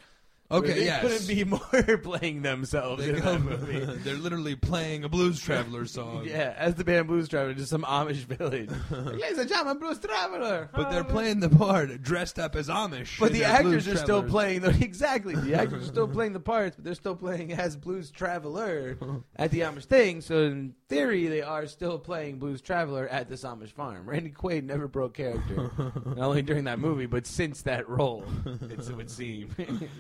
Okay, 0.53 0.72
they 0.72 0.84
yes. 0.84 1.03
couldn't 1.03 1.28
be 1.28 1.44
more 1.84 1.98
playing 1.98 2.42
themselves 2.42 3.05
they 3.05 3.11
in 3.11 3.20
that 3.20 3.40
movie. 3.40 3.84
They're 4.05 4.16
literally 4.16 4.57
playing 4.57 5.05
a 5.05 5.09
Blues 5.09 5.40
Traveler 5.40 5.86
song. 5.86 6.24
Yeah, 6.26 6.55
as 6.57 6.74
the 6.74 6.82
band 6.82 7.07
Blues 7.07 7.28
Traveler, 7.28 7.55
just 7.55 7.70
some 7.70 7.82
Amish 7.82 8.24
village. 8.24 8.70
Ladies 8.90 9.38
and 9.38 9.48
gentlemen, 9.48 9.78
Blues 9.78 10.01
Traveler. 10.01 10.68
But 10.74 10.90
they're 10.90 11.05
playing 11.05 11.38
the 11.38 11.51
part 11.51 12.03
dressed 12.03 12.40
up 12.40 12.57
as 12.57 12.68
Amish. 12.68 13.20
But 13.20 13.32
the 13.32 13.44
actors 13.44 13.86
are 13.86 13.96
still 13.96 14.24
playing 14.24 14.62
the 14.62 14.70
exactly. 14.70 15.36
The 15.36 15.55
actors 15.55 15.84
are 15.84 15.92
still 15.92 16.09
playing 16.09 16.32
the 16.32 16.40
parts, 16.40 16.74
but 16.74 16.84
they're 16.84 16.94
still 16.94 17.16
playing 17.16 17.53
as 17.53 17.76
Blues 17.76 18.11
Traveler 18.11 18.98
at 19.36 19.53
the 19.53 19.61
Amish 19.61 19.84
thing. 19.84 20.20
So 20.20 20.42
in 20.42 20.74
theory, 20.88 21.28
they 21.28 21.42
are 21.42 21.66
still 21.68 21.98
playing 21.98 22.40
Blues 22.40 22.61
Traveler 22.61 23.07
at 23.07 23.28
this 23.28 23.44
Amish 23.44 23.72
farm. 23.72 24.09
Randy 24.09 24.30
Quaid 24.30 24.64
never 24.64 24.88
broke 24.88 25.14
character, 25.14 25.70
not 26.05 26.18
only 26.18 26.42
during 26.42 26.64
that 26.64 26.80
movie, 26.80 27.07
but 27.07 27.26
since 27.26 27.62
that 27.62 27.88
role. 27.88 28.24
It's, 28.62 28.88
it 28.88 28.96
would 28.96 29.11
seem 29.11 29.55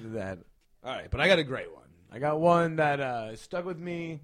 that. 0.06 0.39
All 0.82 0.92
right, 0.92 1.10
but 1.10 1.20
I 1.20 1.28
got 1.28 1.38
a 1.38 1.44
great 1.44 1.72
one. 1.72 1.84
I 2.10 2.18
got 2.18 2.40
one 2.40 2.76
that 2.76 3.00
uh, 3.00 3.36
stuck 3.36 3.64
with 3.64 3.78
me 3.78 4.20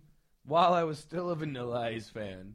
while 0.46 0.72
I 0.72 0.84
was 0.84 0.98
still 0.98 1.30
a 1.30 1.36
Vanilla 1.36 1.80
Ice 1.82 2.08
fan. 2.08 2.54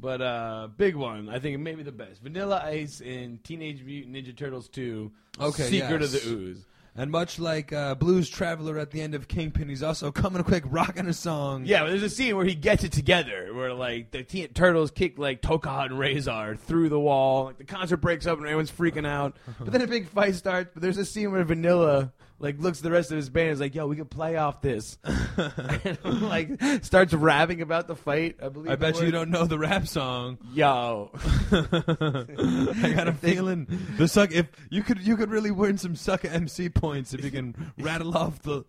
But 0.00 0.20
uh, 0.20 0.68
big 0.76 0.96
one, 0.96 1.28
I 1.28 1.38
think 1.38 1.54
it 1.54 1.58
maybe 1.58 1.82
the 1.82 1.92
best. 1.92 2.22
Vanilla 2.22 2.60
Ice 2.64 3.00
in 3.00 3.38
Teenage 3.44 3.84
Mutant 3.84 4.16
Ninja 4.16 4.36
Turtles 4.36 4.68
2. 4.70 5.12
Okay, 5.40 5.62
Secret 5.68 6.00
yes. 6.00 6.14
of 6.14 6.22
the 6.22 6.28
Ooze. 6.28 6.66
And 6.94 7.10
much 7.10 7.38
like 7.38 7.72
uh, 7.72 7.94
Blues 7.94 8.28
Traveler 8.28 8.78
at 8.78 8.90
the 8.90 9.00
end 9.00 9.14
of 9.14 9.26
Kingpin, 9.26 9.68
he's 9.68 9.82
also 9.82 10.10
coming 10.12 10.42
quick, 10.42 10.64
rocking 10.66 11.06
a 11.06 11.14
song. 11.14 11.64
Yeah, 11.64 11.84
there's 11.84 12.02
a 12.02 12.10
scene 12.10 12.36
where 12.36 12.44
he 12.44 12.54
gets 12.54 12.84
it 12.84 12.92
together, 12.92 13.54
where 13.54 13.72
like 13.72 14.10
the 14.10 14.24
turtles 14.24 14.90
kick 14.90 15.18
like 15.18 15.40
Tokka 15.40 15.86
and 15.86 15.94
Rahzar 15.94 16.58
through 16.58 16.90
the 16.90 17.00
wall. 17.00 17.44
Like 17.44 17.58
the 17.58 17.64
concert 17.64 17.98
breaks 17.98 18.26
up 18.26 18.36
and 18.38 18.46
everyone's 18.46 18.70
freaking 18.70 19.06
out. 19.06 19.36
But 19.58 19.72
then 19.72 19.82
a 19.82 19.86
big 19.86 20.08
fight 20.08 20.34
starts. 20.34 20.70
But 20.74 20.82
there's 20.82 20.98
a 20.98 21.04
scene 21.04 21.32
where 21.32 21.44
Vanilla 21.44 22.12
like 22.42 22.58
looks 22.58 22.80
at 22.80 22.84
the 22.84 22.90
rest 22.90 23.10
of 23.12 23.16
his 23.16 23.30
band 23.30 23.48
and 23.48 23.54
is 23.54 23.60
like, 23.60 23.74
"Yo, 23.74 23.86
we 23.86 23.96
can 23.96 24.06
play 24.06 24.36
off 24.36 24.60
this." 24.60 24.98
and, 25.04 26.22
like 26.22 26.50
starts 26.82 27.14
rapping 27.14 27.62
about 27.62 27.86
the 27.86 27.94
fight. 27.94 28.36
I 28.42 28.48
believe. 28.48 28.70
I 28.70 28.74
bet 28.74 29.00
you 29.00 29.12
don't 29.12 29.30
know 29.30 29.46
the 29.46 29.58
rap 29.58 29.86
song. 29.86 30.38
Yo, 30.52 31.10
I 31.52 32.92
got 32.94 33.08
a 33.08 33.12
feeling 33.20 33.66
the 33.96 34.08
suck. 34.08 34.32
If 34.32 34.48
you 34.70 34.82
could, 34.82 35.00
you 35.00 35.16
could 35.16 35.30
really 35.30 35.52
win 35.52 35.78
some 35.78 35.94
sucker 35.94 36.28
MC 36.28 36.68
points 36.68 37.14
if 37.14 37.24
you 37.24 37.30
can 37.30 37.72
rattle 37.78 38.16
off 38.18 38.42
the. 38.42 38.64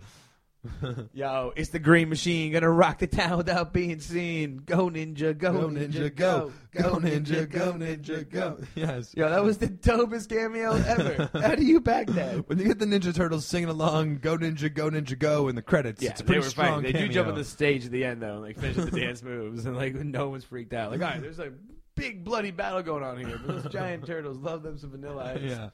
yo, 1.14 1.52
it's 1.56 1.70
the 1.70 1.80
Green 1.80 2.10
Machine 2.10 2.52
gonna 2.54 2.70
rock 2.70 3.00
the 3.00 3.08
town 3.08 3.38
without 3.38 3.74
being 3.74 4.00
seen. 4.00 4.62
Go 4.66 4.90
ninja, 4.90 5.38
go, 5.38 5.52
Go 5.54 5.68
ninja, 5.68 6.16
go, 6.16 6.52
go 6.72 6.96
ninja, 6.96 7.50
go 7.50 7.74
ninja, 7.74 8.30
go. 8.30 8.60
Yes. 8.76 9.14
Yo, 9.16 9.30
that 9.30 9.44
was 9.44 9.58
the 9.58 9.68
dopest 9.68 10.30
cameo 10.30 10.74
ever. 10.74 11.30
How 11.42 11.56
do 11.56 11.64
you 11.64 11.82
back 11.82 12.08
that? 12.08 12.48
When 12.48 12.60
you 12.60 12.66
get 12.66 12.80
the 12.80 12.86
Ninja 12.86 13.14
Turtles 13.14 13.46
singing 13.46 13.70
along, 13.70 14.20
"Go 14.20 14.38
Ninja, 14.38 14.74
Go 14.74 14.90
Ninja, 14.90 15.18
Go" 15.20 15.48
in 15.50 15.56
the 15.56 15.62
credits, 15.62 16.02
Yeah, 16.02 16.12
it's 16.12 16.22
a 16.22 16.24
they 16.24 16.28
pretty 16.28 16.42
were 16.42 16.50
strong 16.50 16.82
fighting. 16.82 16.94
They 16.94 17.00
do 17.00 17.10
jump 17.10 17.28
on 17.28 17.36
the 17.36 17.44
stage 17.44 17.86
at 17.86 17.92
the 17.92 18.06
end 18.06 18.22
though, 18.22 18.36
and 18.36 18.42
like 18.44 18.58
finish 18.58 18.78
the 18.78 18.92
dance 18.92 19.22
moves, 19.24 19.66
and 19.66 19.76
like 19.76 19.96
no 19.96 20.30
one's 20.30 20.46
freaked 20.46 20.74
out. 20.74 20.92
Like, 20.92 21.02
all 21.02 21.08
right, 21.08 21.22
there's 21.22 21.40
a 21.40 21.52
big 21.96 22.24
bloody 22.24 22.52
battle 22.52 22.82
going 22.82 23.04
on 23.04 23.18
here, 23.18 23.40
but 23.46 23.64
those 23.64 23.72
giant 23.72 24.06
turtles 24.06 24.38
love 24.38 24.64
them 24.64 24.78
some 24.78 24.92
vanilla 24.92 25.34
ice. 25.36 25.42
yeah, 25.42 25.70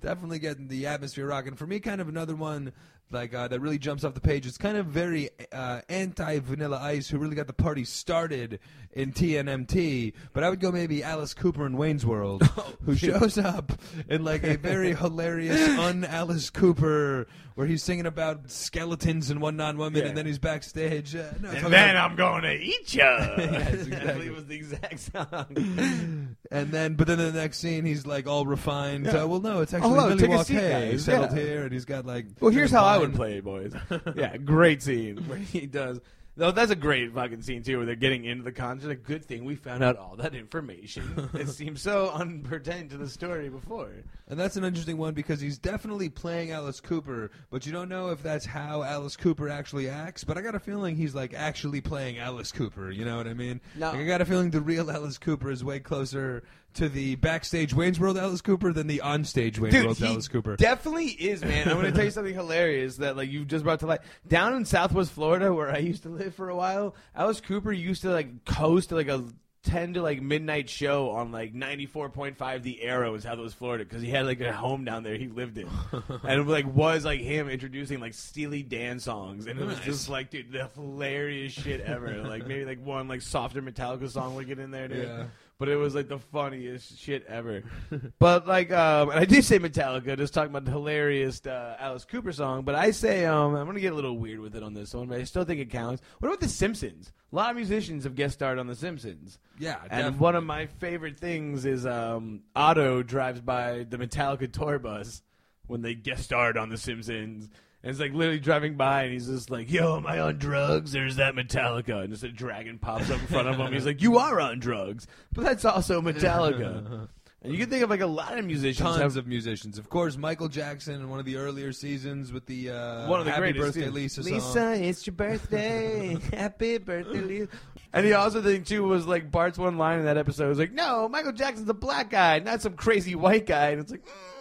definitely 0.00 0.38
getting 0.38 0.68
the 0.68 0.86
atmosphere 0.86 1.26
rocking. 1.26 1.56
For 1.56 1.66
me, 1.66 1.80
kind 1.80 2.00
of 2.00 2.08
another 2.08 2.34
one 2.34 2.72
like 3.12 3.34
uh, 3.34 3.48
that 3.48 3.60
really 3.60 3.78
jumps 3.78 4.04
off 4.04 4.14
the 4.14 4.20
page. 4.20 4.46
It's 4.46 4.58
kind 4.58 4.76
of 4.76 4.86
very 4.86 5.30
uh, 5.52 5.80
anti 5.88 6.38
Vanilla 6.40 6.78
Ice, 6.80 7.08
who 7.08 7.18
really 7.18 7.34
got 7.36 7.46
the 7.46 7.52
party 7.52 7.84
started 7.84 8.58
in 8.92 9.12
TNMT. 9.12 10.12
But 10.32 10.44
I 10.44 10.50
would 10.50 10.60
go 10.60 10.70
maybe 10.72 11.02
Alice 11.02 11.34
Cooper 11.34 11.66
in 11.66 11.76
Wayne's 11.76 12.04
World, 12.06 12.42
who 12.84 12.94
shows 12.94 13.38
up 13.38 13.72
in 14.08 14.24
like 14.24 14.42
a 14.44 14.56
very 14.56 14.94
hilarious 14.96 15.68
un 15.78 16.04
Alice 16.04 16.50
Cooper, 16.50 17.26
where 17.54 17.66
he's 17.66 17.82
singing 17.82 18.06
about 18.06 18.50
skeletons 18.50 19.30
and 19.30 19.40
one 19.40 19.56
non 19.56 19.78
women, 19.78 20.02
Yeah. 20.02 20.08
and 20.08 20.16
then 20.16 20.26
he's 20.26 20.38
backstage. 20.38 21.14
Uh, 21.14 21.30
no, 21.40 21.48
talking 21.48 21.64
And 21.64 21.72
then 21.72 21.90
about- 21.96 22.10
I'm 22.10 22.16
going 22.16 22.42
to 22.42 22.54
eat 22.54 22.94
you. 22.94 23.02
Yes, 23.02 23.38
I 23.40 23.72
exactly. 23.72 24.12
believe 24.12 24.28
it 24.30 24.34
was 24.34 24.46
the 24.46 24.54
exact 24.56 25.00
song. 25.00 26.36
And 26.50 26.70
then, 26.70 26.94
but 26.94 27.06
then 27.06 27.18
the 27.18 27.32
next 27.32 27.58
scene, 27.58 27.84
he's 27.84 28.06
like 28.06 28.26
all 28.26 28.44
refined. 28.46 29.06
Uh, 29.08 29.26
well, 29.28 29.40
no, 29.40 29.60
it's 29.60 29.72
actually 29.74 29.90
no, 29.94 30.08
Billy 30.08 30.18
take 30.20 30.30
a 30.30 30.36
Walk 30.36 30.46
seat, 30.46 30.54
guys. 30.60 31.04
settled 31.04 31.36
Yeah. 31.36 31.42
here, 31.42 31.62
and 31.64 31.72
he's 31.72 31.84
got 31.84 32.04
like. 32.06 32.26
Well, 32.40 32.50
here's 32.50 32.70
how 32.70 32.84
I 32.84 32.98
would 33.08 33.14
play 33.14 33.40
boys. 33.40 33.74
yeah, 34.14 34.36
great 34.36 34.82
scene 34.82 35.18
where 35.28 35.38
he 35.38 35.66
does. 35.66 36.00
No, 36.34 36.50
that's 36.50 36.70
a 36.70 36.76
great 36.76 37.12
fucking 37.12 37.42
scene 37.42 37.62
too, 37.62 37.76
where 37.76 37.84
they're 37.84 37.94
getting 37.94 38.24
into 38.24 38.42
the 38.42 38.52
concert. 38.52 38.90
A 38.90 38.94
good 38.94 39.22
thing 39.22 39.44
we 39.44 39.54
found 39.54 39.84
out 39.84 39.98
all 39.98 40.16
that 40.16 40.34
information. 40.34 41.28
it 41.34 41.48
seems 41.50 41.82
so 41.82 42.10
unpertained 42.14 42.88
to 42.90 42.96
the 42.96 43.08
story 43.08 43.50
before. 43.50 43.90
And 44.28 44.40
that's 44.40 44.56
an 44.56 44.64
interesting 44.64 44.96
one 44.96 45.12
because 45.12 45.42
he's 45.42 45.58
definitely 45.58 46.08
playing 46.08 46.50
Alice 46.50 46.80
Cooper, 46.80 47.30
but 47.50 47.66
you 47.66 47.72
don't 47.72 47.90
know 47.90 48.08
if 48.08 48.22
that's 48.22 48.46
how 48.46 48.82
Alice 48.82 49.14
Cooper 49.14 49.50
actually 49.50 49.90
acts. 49.90 50.24
But 50.24 50.38
I 50.38 50.40
got 50.40 50.54
a 50.54 50.60
feeling 50.60 50.96
he's 50.96 51.14
like 51.14 51.34
actually 51.34 51.82
playing 51.82 52.18
Alice 52.18 52.50
Cooper. 52.50 52.90
You 52.90 53.04
know 53.04 53.18
what 53.18 53.26
I 53.26 53.34
mean? 53.34 53.60
No. 53.76 53.90
Like, 53.90 54.00
I 54.00 54.04
got 54.06 54.22
a 54.22 54.24
feeling 54.24 54.50
the 54.50 54.62
real 54.62 54.90
Alice 54.90 55.18
Cooper 55.18 55.50
is 55.50 55.62
way 55.62 55.80
closer 55.80 56.44
to 56.74 56.88
the 56.88 57.16
backstage 57.16 57.74
Wayne's 57.74 57.98
World 58.00 58.18
Alice 58.18 58.40
Cooper 58.40 58.72
than 58.72 58.86
the 58.86 59.00
onstage 59.04 59.58
Wayne's 59.58 59.74
Dude, 59.74 59.84
World 59.84 59.98
he 59.98 60.06
Alice 60.06 60.28
Cooper. 60.28 60.56
definitely 60.56 61.06
is, 61.06 61.42
man. 61.44 61.68
I'm 61.68 61.74
going 61.74 61.86
to 61.86 61.92
tell 61.92 62.04
you 62.04 62.10
something 62.12 62.34
hilarious 62.34 62.96
that 62.96 63.16
like 63.16 63.30
you 63.30 63.44
just 63.44 63.64
brought 63.64 63.80
to 63.80 63.86
light. 63.86 64.00
Down 64.26 64.54
in 64.54 64.64
Southwest 64.64 65.12
Florida, 65.12 65.52
where 65.52 65.70
I 65.70 65.78
used 65.78 66.02
to 66.04 66.08
live 66.08 66.34
for 66.34 66.48
a 66.48 66.56
while, 66.56 66.94
Alice 67.14 67.40
Cooper 67.40 67.72
used 67.72 68.02
to 68.02 68.10
like 68.10 68.44
coast 68.44 68.90
to 68.90 68.94
like 68.94 69.08
a 69.08 69.24
10 69.64 69.94
to 69.94 70.02
like 70.02 70.20
midnight 70.20 70.68
show 70.68 71.10
on 71.10 71.30
like 71.30 71.54
94.5 71.54 72.62
The 72.62 72.82
Arrow 72.82 73.14
is 73.14 73.24
in 73.24 73.30
Southwest 73.30 73.54
Florida 73.56 73.84
because 73.84 74.02
he 74.02 74.10
had 74.10 74.26
like 74.26 74.40
a 74.40 74.52
home 74.52 74.84
down 74.84 75.04
there 75.04 75.16
he 75.16 75.28
lived 75.28 75.56
in, 75.56 75.68
and 76.24 76.40
it 76.40 76.46
like 76.48 76.66
was 76.66 77.04
like 77.04 77.20
him 77.20 77.48
introducing 77.48 78.00
like 78.00 78.14
Steely 78.14 78.64
Dan 78.64 78.98
songs, 78.98 79.46
and 79.46 79.60
it 79.60 79.64
was 79.64 79.78
just 79.80 80.08
like 80.08 80.30
dude, 80.30 80.50
the 80.50 80.68
hilarious 80.74 81.52
shit 81.52 81.80
ever. 81.82 82.22
like 82.24 82.46
maybe 82.46 82.64
like 82.64 82.84
one 82.84 83.06
like 83.06 83.22
softer 83.22 83.62
Metallica 83.62 84.10
song 84.10 84.34
would 84.34 84.48
get 84.48 84.58
in 84.58 84.72
there, 84.72 84.88
dude. 84.88 85.06
Yeah. 85.06 85.24
But 85.58 85.68
it 85.68 85.76
was 85.76 85.94
like 85.94 86.08
the 86.08 86.18
funniest 86.18 86.98
shit 86.98 87.24
ever. 87.26 87.62
but 88.18 88.48
like, 88.48 88.72
um, 88.72 89.10
and 89.10 89.20
I 89.20 89.24
do 89.24 89.40
say 89.42 89.60
Metallica, 89.60 90.16
just 90.16 90.34
talking 90.34 90.50
about 90.50 90.64
the 90.64 90.72
hilarious 90.72 91.46
uh, 91.46 91.76
Alice 91.78 92.04
Cooper 92.04 92.32
song. 92.32 92.62
But 92.64 92.74
I 92.74 92.90
say, 92.90 93.26
um, 93.26 93.54
I'm 93.54 93.66
gonna 93.66 93.78
get 93.78 93.92
a 93.92 93.94
little 93.96 94.18
weird 94.18 94.40
with 94.40 94.56
it 94.56 94.62
on 94.64 94.74
this 94.74 94.92
one, 94.92 95.06
but 95.06 95.20
I 95.20 95.24
still 95.24 95.44
think 95.44 95.60
it 95.60 95.70
counts. 95.70 96.02
What 96.18 96.28
about 96.28 96.40
The 96.40 96.48
Simpsons? 96.48 97.12
A 97.32 97.36
lot 97.36 97.50
of 97.50 97.56
musicians 97.56 98.02
have 98.04 98.16
guest 98.16 98.34
starred 98.34 98.58
on 98.58 98.66
The 98.66 98.74
Simpsons. 98.74 99.38
yeah, 99.58 99.76
And 99.82 99.90
definitely. 99.90 100.18
one 100.18 100.34
of 100.36 100.44
my 100.44 100.66
favorite 100.66 101.18
things 101.20 101.64
is 101.64 101.86
um, 101.86 102.42
Otto 102.56 103.02
drives 103.04 103.40
by 103.40 103.86
the 103.88 103.98
Metallica 103.98 104.50
tour 104.52 104.78
bus 104.80 105.22
when 105.68 105.80
they 105.82 105.94
guest 105.94 106.24
starred 106.24 106.56
on 106.58 106.70
The 106.70 106.76
Simpsons. 106.76 107.48
And 107.82 107.90
it's 107.90 107.98
like 107.98 108.12
literally 108.12 108.38
driving 108.38 108.76
by, 108.76 109.02
and 109.04 109.12
he's 109.12 109.26
just 109.26 109.50
like, 109.50 109.70
"Yo, 109.70 109.96
am 109.96 110.06
I 110.06 110.20
on 110.20 110.38
drugs? 110.38 110.92
There's 110.92 111.16
that 111.16 111.34
Metallica?" 111.34 112.02
And 112.02 112.10
just 112.10 112.22
a 112.22 112.28
dragon 112.28 112.78
pops 112.78 113.10
up 113.10 113.20
in 113.20 113.26
front 113.26 113.48
of 113.48 113.56
him. 113.56 113.72
He's 113.72 113.86
like, 113.86 114.00
"You 114.00 114.18
are 114.18 114.40
on 114.40 114.60
drugs, 114.60 115.08
but 115.32 115.44
that's 115.44 115.64
also 115.64 116.00
Metallica." 116.00 117.08
and 117.42 117.52
you 117.52 117.58
can 117.58 117.68
think 117.68 117.82
of 117.82 117.90
like 117.90 118.00
a 118.00 118.06
lot 118.06 118.38
of 118.38 118.44
musicians. 118.44 118.88
Tons 118.88 119.00
have, 119.00 119.16
of 119.16 119.26
musicians, 119.26 119.78
of 119.78 119.88
course. 119.88 120.16
Michael 120.16 120.48
Jackson 120.48 120.94
in 120.94 121.10
one 121.10 121.18
of 121.18 121.24
the 121.24 121.36
earlier 121.36 121.72
seasons 121.72 122.32
with 122.32 122.46
the 122.46 122.70
uh, 122.70 123.08
one 123.08 123.18
of 123.18 123.26
the 123.26 123.32
Happy 123.32 123.52
greatest. 123.52 123.74
Birthday 123.74 123.86
too. 123.86 123.90
Lisa, 123.90 124.22
song. 124.22 124.32
Lisa, 124.32 124.84
it's 124.84 125.06
your 125.06 125.14
birthday. 125.14 126.16
Happy 126.32 126.78
birthday, 126.78 127.20
Lisa. 127.20 127.48
And 127.92 128.06
the 128.06 128.14
also 128.14 128.42
thing 128.42 128.62
too 128.62 128.84
was 128.84 129.06
like 129.06 129.32
Bart's 129.32 129.58
one 129.58 129.76
line 129.76 129.98
in 129.98 130.04
that 130.04 130.16
episode 130.16 130.48
was 130.48 130.58
like, 130.58 130.72
"No, 130.72 131.08
Michael 131.08 131.32
Jackson's 131.32 131.68
a 131.68 131.74
black 131.74 132.10
guy, 132.10 132.38
not 132.38 132.62
some 132.62 132.74
crazy 132.74 133.16
white 133.16 133.46
guy." 133.46 133.70
And 133.70 133.80
it's 133.80 133.90
like, 133.90 134.06
mm. 134.06 134.31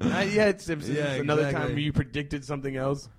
Not 0.00 0.28
yet, 0.30 0.60
Simpsons. 0.60 0.96
Yeah, 0.96 1.12
Another 1.14 1.42
time 1.42 1.50
exactly. 1.50 1.72
where 1.74 1.82
you 1.82 1.92
predicted 1.92 2.44
something 2.44 2.76
else. 2.76 3.08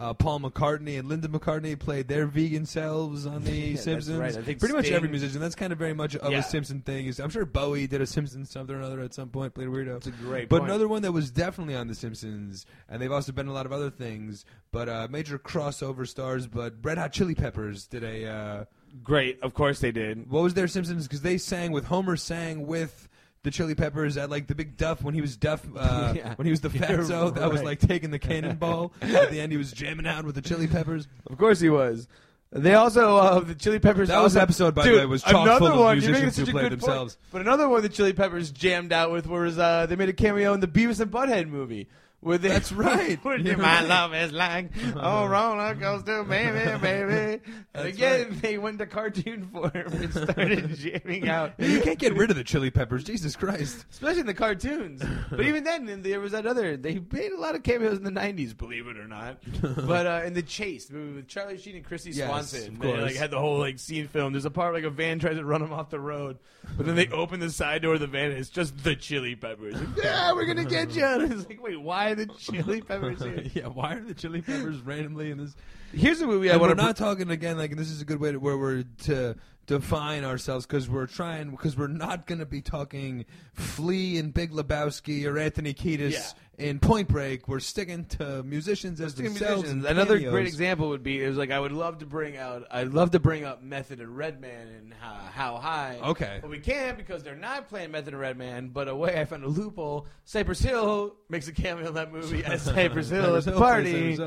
Uh, 0.00 0.14
Paul 0.14 0.38
McCartney 0.38 0.96
and 0.96 1.08
Linda 1.08 1.26
McCartney 1.26 1.76
played 1.76 2.06
their 2.06 2.26
vegan 2.28 2.66
selves 2.66 3.26
on 3.26 3.42
The 3.42 3.50
Yeah, 3.50 3.70
that's 3.72 3.82
Simpsons. 3.82 4.16
right. 4.20 4.36
I 4.36 4.42
think 4.42 4.60
Pretty 4.60 4.76
much 4.76 4.92
every 4.92 5.08
musician. 5.08 5.40
That's 5.40 5.56
kind 5.56 5.72
of 5.72 5.78
very 5.80 5.92
much 5.92 6.14
of 6.14 6.30
Yeah. 6.30 6.38
a 6.38 6.42
Simpson 6.44 6.82
thing. 6.82 7.06
Is 7.06 7.18
I'm 7.18 7.30
sure 7.30 7.44
Bowie 7.44 7.88
did 7.88 8.00
a 8.00 8.06
Simpsons 8.06 8.48
something 8.48 8.76
or 8.76 8.78
another 8.78 9.00
at 9.00 9.12
some 9.12 9.28
point, 9.28 9.54
played 9.54 9.66
a 9.66 9.70
weirdo. 9.72 9.96
It's 9.96 10.06
a 10.06 10.12
great 10.12 10.48
But 10.48 10.60
point. 10.60 10.70
another 10.70 10.86
one 10.86 11.02
that 11.02 11.10
was 11.10 11.32
definitely 11.32 11.74
on 11.74 11.88
The 11.88 11.96
Simpsons, 11.96 12.64
and 12.88 13.02
they've 13.02 13.10
also 13.10 13.32
been 13.32 13.48
a 13.48 13.52
lot 13.52 13.66
of 13.66 13.72
other 13.72 13.90
things, 13.90 14.44
but 14.70 14.88
uh, 14.88 15.08
major 15.10 15.36
crossover 15.36 16.06
stars. 16.06 16.46
But 16.46 16.74
Red 16.80 16.98
Hot 16.98 17.12
Chili 17.12 17.34
Peppers 17.34 17.88
did 17.88 18.04
a 18.04 18.24
uh, 18.30 18.64
Great, 19.02 19.40
of 19.42 19.52
course 19.52 19.80
they 19.80 19.90
did. 19.90 20.30
What 20.30 20.44
was 20.44 20.54
their 20.54 20.68
Simpsons? 20.68 21.08
Because 21.08 21.22
they 21.22 21.38
sang 21.38 21.72
with 21.72 21.86
Homer 21.86 22.14
sang 22.16 22.68
with 22.68 23.07
the 23.42 23.50
Chili 23.50 23.74
Peppers 23.74 24.16
at 24.16 24.30
like 24.30 24.46
the 24.46 24.54
big 24.54 24.76
Duff 24.76 25.02
when 25.02 25.14
he 25.14 25.20
was 25.20 25.36
Duff 25.36 25.64
uh, 25.76 26.12
Yeah. 26.16 26.34
when 26.34 26.46
he 26.46 26.50
was 26.50 26.60
the 26.60 26.68
fatso 26.70 27.34
that 27.34 27.50
was 27.50 27.62
like 27.62 27.80
taking 27.80 28.10
the 28.10 28.18
cannonball. 28.18 28.92
at 29.02 29.30
the 29.30 29.40
end, 29.40 29.52
he 29.52 29.58
was 29.58 29.72
jamming 29.72 30.06
out 30.06 30.24
with 30.24 30.34
the 30.34 30.42
Chili 30.42 30.66
Peppers. 30.66 31.06
Of 31.26 31.38
course 31.38 31.60
he 31.60 31.70
was. 31.70 32.08
They 32.50 32.74
also 32.74 33.16
uh, 33.16 33.40
the 33.40 33.54
Chili 33.54 33.78
Peppers. 33.78 34.08
That 34.08 34.22
was 34.22 34.34
episode, 34.34 34.74
by 34.74 34.84
the 34.84 34.88
Dude, 34.88 34.98
way, 35.00 35.06
was 35.06 35.22
chock 35.22 35.44
another 35.46 35.70
full 35.70 35.80
one. 35.84 36.00
You're 36.00 36.12
musicians 36.12 36.36
who 36.38 36.46
played 36.46 36.72
themselves. 36.72 37.16
Point. 37.16 37.32
But 37.32 37.40
another 37.42 37.68
one 37.68 37.82
the 37.82 37.90
Chili 37.90 38.14
Peppers 38.14 38.50
jammed 38.50 38.90
out 38.90 39.10
with 39.10 39.26
was 39.26 39.58
uh, 39.58 39.84
they 39.86 39.96
made 39.96 40.08
a 40.08 40.14
cameo 40.14 40.54
in 40.54 40.60
the 40.60 40.66
Beavis 40.66 41.00
and 41.00 41.10
Butthead 41.10 41.48
movie. 41.48 41.88
They, 42.20 42.36
That's 42.36 42.72
right. 42.72 43.16
where 43.24 43.38
You're 43.38 43.56
my 43.56 43.80
right. 43.80 43.86
love 43.88 44.12
is 44.12 44.32
like 44.32 44.70
oh 44.96 45.26
roller 45.26 45.74
coaster, 45.76 46.24
baby, 46.24 46.76
baby. 46.78 47.40
That's 47.72 47.86
again, 47.86 48.38
they 48.42 48.58
went 48.58 48.80
to 48.80 48.86
cartoon 48.86 49.46
form 49.46 49.70
and 49.74 50.12
started 50.12 50.68
jamming 50.74 51.28
out. 51.28 51.54
You 51.58 51.80
can't 51.80 51.98
get 51.98 52.14
rid 52.14 52.30
of 52.30 52.36
the 52.36 52.42
Chili 52.42 52.70
Peppers. 52.70 53.04
Jesus 53.04 53.36
Christ. 53.36 53.86
Especially 53.90 54.20
in 54.20 54.26
the 54.26 54.34
cartoons. 54.34 55.00
But 55.30 55.42
even 55.42 55.62
then, 55.62 56.02
there 56.02 56.18
was 56.20 56.32
that 56.32 56.44
other. 56.44 56.76
They 56.76 57.00
made 57.12 57.32
a 57.32 57.40
lot 57.40 57.54
of 57.54 57.62
cameos 57.62 57.98
in 57.98 58.04
the 58.04 58.10
'90s, 58.10 58.56
believe 58.56 58.88
it 58.88 58.98
or 58.98 59.06
not. 59.06 59.38
but 59.86 60.06
uh, 60.06 60.22
in 60.26 60.34
the 60.34 60.42
Chase, 60.42 60.90
movie 60.90 61.16
with 61.16 61.28
Charlie 61.28 61.56
Sheen 61.56 61.76
and 61.76 61.84
Chrissy 61.84 62.10
Yes, 62.10 62.28
Swanson, 62.28 62.78
they 62.80 62.96
like 63.00 63.14
had 63.14 63.30
the 63.30 63.38
whole 63.38 63.58
like 63.58 63.78
scene 63.78 64.08
filmed. 64.08 64.34
There's 64.34 64.44
a 64.44 64.50
part 64.50 64.72
where, 64.72 64.82
like 64.82 64.90
a 64.90 64.94
van 64.94 65.20
tries 65.20 65.36
to 65.36 65.44
run 65.44 65.60
them 65.60 65.72
off 65.72 65.88
the 65.88 66.00
road, 66.00 66.38
but 66.76 66.84
then 66.84 66.96
they 66.96 67.06
open 67.08 67.38
the 67.38 67.50
side 67.50 67.82
door 67.82 67.94
of 67.94 68.00
the 68.00 68.06
van 68.06 68.32
and 68.32 68.40
it's 68.40 68.50
just 68.50 68.82
the 68.82 68.96
Chili 68.96 69.36
Peppers. 69.36 69.74
Like, 69.74 70.04
yeah, 70.04 70.32
we're 70.32 70.46
gonna 70.46 70.64
get 70.64 70.94
you. 70.96 71.04
And 71.04 71.32
it's 71.32 71.48
like, 71.48 71.62
wait, 71.62 71.80
why 71.80 72.07
the 72.14 72.26
Chili 72.26 72.80
Peppers 72.88 73.22
here? 73.22 73.44
yeah, 73.54 73.66
why 73.68 73.94
are 73.94 74.00
the 74.00 74.14
Chili 74.14 74.42
Peppers 74.42 74.80
randomly 74.80 75.30
in 75.30 75.38
this? 75.38 75.54
Here's 75.92 76.20
a 76.20 76.26
movie 76.26 76.50
I 76.50 76.54
And 76.54 76.60
we're 76.60 76.68
want 76.68 76.78
to. 76.78 76.84
not 76.84 76.96
talking 76.96 77.30
again. 77.30 77.56
Like 77.56 77.76
this 77.76 77.90
is 77.90 78.00
a 78.00 78.04
good 78.04 78.20
way 78.20 78.32
to 78.32 78.38
where 78.38 78.56
we're 78.58 78.84
to 79.04 79.34
define 79.68 80.24
ourselves 80.24 80.66
because 80.66 80.88
we're 80.88 81.06
trying 81.06 81.50
because 81.50 81.76
we're 81.76 81.86
not 81.86 82.26
going 82.26 82.38
to 82.38 82.46
be 82.46 82.62
talking 82.62 83.26
Flea 83.52 84.18
and 84.18 84.32
Big 84.34 84.50
Lebowski 84.50 85.26
or 85.26 85.38
Anthony 85.38 85.74
Kiedis 85.74 86.32
in 86.56 86.78
Point 86.80 87.06
Break. 87.06 87.46
We're 87.46 87.60
sticking 87.60 88.06
to 88.06 88.42
musicians 88.42 88.98
as 88.98 89.12
Speaking 89.12 89.32
of 89.32 89.38
themselves. 89.38 89.62
musicians, 89.64 89.84
another 89.84 90.16
cameos. 90.16 90.32
great 90.32 90.46
example 90.46 90.88
would 90.88 91.02
be 91.02 91.20
is 91.20 91.36
like 91.36 91.50
I 91.50 91.60
would 91.60 91.72
love 91.72 91.98
to 91.98 92.06
bring 92.06 92.38
out 92.38 92.66
I'd 92.70 92.88
love 92.94 93.10
to 93.10 93.20
bring 93.20 93.44
up 93.44 93.62
Method 93.62 94.00
and 94.00 94.16
Redman 94.16 94.68
and 94.68 94.94
how, 94.94 95.14
how 95.32 95.56
high. 95.58 96.00
Okay. 96.02 96.38
but 96.40 96.50
we 96.50 96.60
can't 96.60 96.96
because 96.96 97.22
they're 97.22 97.36
not 97.36 97.68
playing 97.68 97.90
Method 97.90 98.14
and 98.14 98.20
Redman. 98.20 98.68
But 98.70 98.88
a 98.88 98.96
way 98.96 99.20
I 99.20 99.26
found 99.26 99.44
a 99.44 99.48
loophole. 99.48 100.06
Cypress 100.24 100.60
Hill 100.60 101.14
makes 101.28 101.46
a 101.46 101.52
cameo 101.52 101.88
in 101.88 101.94
that 101.94 102.10
movie 102.10 102.42
as 102.44 102.62
Cypress 102.62 103.10
Hill 103.10 103.36
at 103.36 103.44
Cypress 103.44 103.44
the 103.44 103.50
Hill, 103.50 103.60
party. 103.60 104.18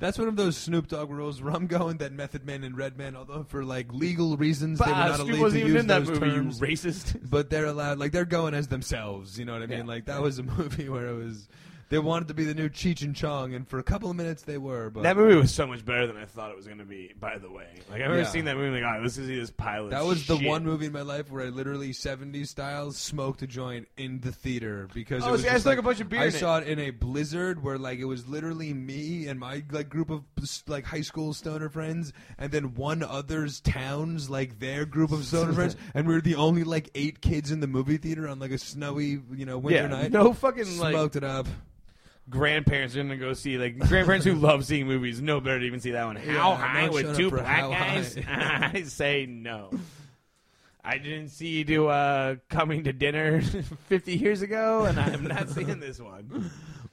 That's 0.00 0.16
one 0.16 0.28
of 0.28 0.36
those 0.36 0.56
Snoop 0.56 0.86
Dogg 0.86 1.10
rules 1.10 1.42
where 1.42 1.52
I'm 1.52 1.66
going 1.66 1.96
that 1.98 2.12
Method 2.12 2.46
Man 2.46 2.62
and 2.62 2.76
Redman, 2.76 3.16
although 3.16 3.42
for 3.42 3.64
like 3.64 3.92
legal 3.92 4.36
reasons 4.36 4.78
they 4.78 4.84
were 4.86 4.92
not 4.92 5.16
Snoop 5.16 5.28
allowed 5.30 5.40
wasn't 5.40 5.52
to 5.52 5.58
even 5.68 5.72
use 5.74 5.80
in 5.80 5.86
that 5.88 6.04
those 6.06 6.20
movie. 6.20 6.32
terms. 6.34 6.60
You 6.60 6.66
racist. 6.68 7.30
but 7.30 7.50
they're 7.50 7.66
allowed 7.66 7.98
like 7.98 8.12
they're 8.12 8.24
going 8.24 8.54
as 8.54 8.68
themselves 8.68 9.38
you 9.38 9.44
know 9.44 9.54
what 9.54 9.62
i 9.62 9.66
mean 9.66 9.78
Yeah. 9.80 9.84
like 9.84 10.04
that 10.04 10.22
was 10.22 10.38
a 10.38 10.42
movie 10.58 10.88
where 10.88 11.08
it 11.08 11.14
was 11.16 11.48
they 11.90 11.98
wanted 11.98 12.28
to 12.28 12.34
be 12.34 12.44
the 12.44 12.54
new 12.54 12.68
cheech 12.68 13.02
and 13.02 13.16
chong 13.16 13.54
and 13.54 13.66
for 13.68 13.78
a 13.78 13.82
couple 13.82 14.10
of 14.10 14.16
minutes 14.16 14.42
they 14.42 14.58
were 14.58 14.90
but 14.90 15.02
That 15.04 15.16
movie 15.16 15.34
was 15.36 15.52
so 15.54 15.66
much 15.66 15.84
better 15.84 16.06
than 16.06 16.16
I 16.16 16.24
thought 16.26 16.50
it 16.50 16.56
was 16.56 16.66
going 16.66 16.78
to 16.78 16.84
be. 16.84 17.12
By 17.18 17.38
the 17.38 17.50
way, 17.50 17.66
like 17.90 18.02
I've 18.02 18.08
never 18.10 18.18
Yeah. 18.18 18.24
seen 18.24 18.44
that 18.44 18.56
movie. 18.56 18.80
Like, 18.82 18.94
oh, 18.98 19.02
let's 19.02 19.16
just 19.16 19.26
see 19.28 19.38
this 19.38 19.50
pilot. 19.50 19.90
that 19.90 20.04
was 20.04 20.26
the 20.26 20.36
shit. 20.36 20.46
one 20.46 20.64
movie 20.64 20.86
in 20.86 20.92
my 20.92 21.02
life 21.02 21.30
where 21.30 21.46
I 21.46 21.48
literally 21.48 21.90
70s 21.90 22.48
style 22.48 22.92
smoked 22.92 23.42
a 23.42 23.46
joint 23.46 23.88
in 23.96 24.20
the 24.20 24.32
theater 24.32 24.88
because 24.92 25.22
oh, 25.22 25.26
it 25.26 25.28
Oh, 25.28 25.32
was 25.32 25.42
see, 25.42 25.48
I 25.48 25.52
just 25.54 25.66
like, 25.66 25.78
a 25.78 25.82
bunch 25.82 26.00
of 26.00 26.08
beer 26.08 26.20
I 26.20 26.24
in 26.24 26.28
it. 26.28 26.32
saw 26.38 26.58
it 26.58 26.68
in 26.68 26.78
a 26.78 26.90
blizzard 26.90 27.62
where 27.62 27.78
like 27.78 27.98
it 27.98 28.04
was 28.04 28.26
literally 28.28 28.72
me 28.74 29.26
and 29.28 29.38
my 29.40 29.62
like 29.70 29.88
group 29.88 30.10
of 30.10 30.22
like 30.66 30.84
high 30.84 31.00
school 31.00 31.32
stoner 31.32 31.68
friends 31.68 32.12
and 32.38 32.52
then 32.52 32.74
one 32.74 33.02
other's 33.02 33.60
towns 33.60 34.28
like 34.30 34.58
their 34.58 34.84
group 34.84 35.10
of 35.12 35.24
stoner 35.24 35.52
friends 35.52 35.76
and 35.94 36.06
we 36.06 36.14
were 36.14 36.20
the 36.20 36.34
only 36.34 36.64
like 36.64 36.90
eight 36.94 37.20
kids 37.20 37.50
in 37.50 37.60
the 37.60 37.66
movie 37.66 37.96
theater 37.96 38.28
on 38.28 38.38
like 38.38 38.50
a 38.50 38.58
snowy 38.58 39.20
you 39.32 39.46
know 39.46 39.58
winter 39.58 39.82
Yeah, 39.82 39.86
night 39.88 40.12
no 40.12 40.32
fucking 40.32 40.78
like 40.78 40.92
smoked 40.92 41.16
it 41.16 41.24
up 41.24 41.46
grandparents 42.28 42.94
are 42.96 43.02
gonna 43.02 43.16
go 43.16 43.32
see 43.32 43.58
like 43.58 43.78
grandparents 43.78 44.24
who 44.26 44.34
love 44.34 44.64
seeing 44.64 44.86
movies 44.86 45.20
no 45.20 45.40
better 45.40 45.60
to 45.60 45.64
even 45.64 45.80
see 45.80 45.92
that 45.92 46.04
one. 46.04 46.16
How 46.16 46.50
no 46.50 46.54
high 46.54 46.88
with 46.88 47.16
two 47.16 47.30
black 47.30 47.62
guys? 47.62 48.18
I 48.28 48.82
say 48.82 49.26
no. 49.26 49.70
I 50.84 50.98
didn't 50.98 51.28
see 51.28 51.48
you 51.48 51.64
do 51.64 51.88
uh, 51.88 52.36
coming 52.48 52.84
to 52.84 52.92
dinner 52.92 53.42
50 53.88 54.16
years 54.16 54.42
ago, 54.42 54.84
and 54.84 54.98
I'm 54.98 55.24
not 55.24 55.50
seeing 55.50 55.80
this 55.80 56.00
one. 56.00 56.50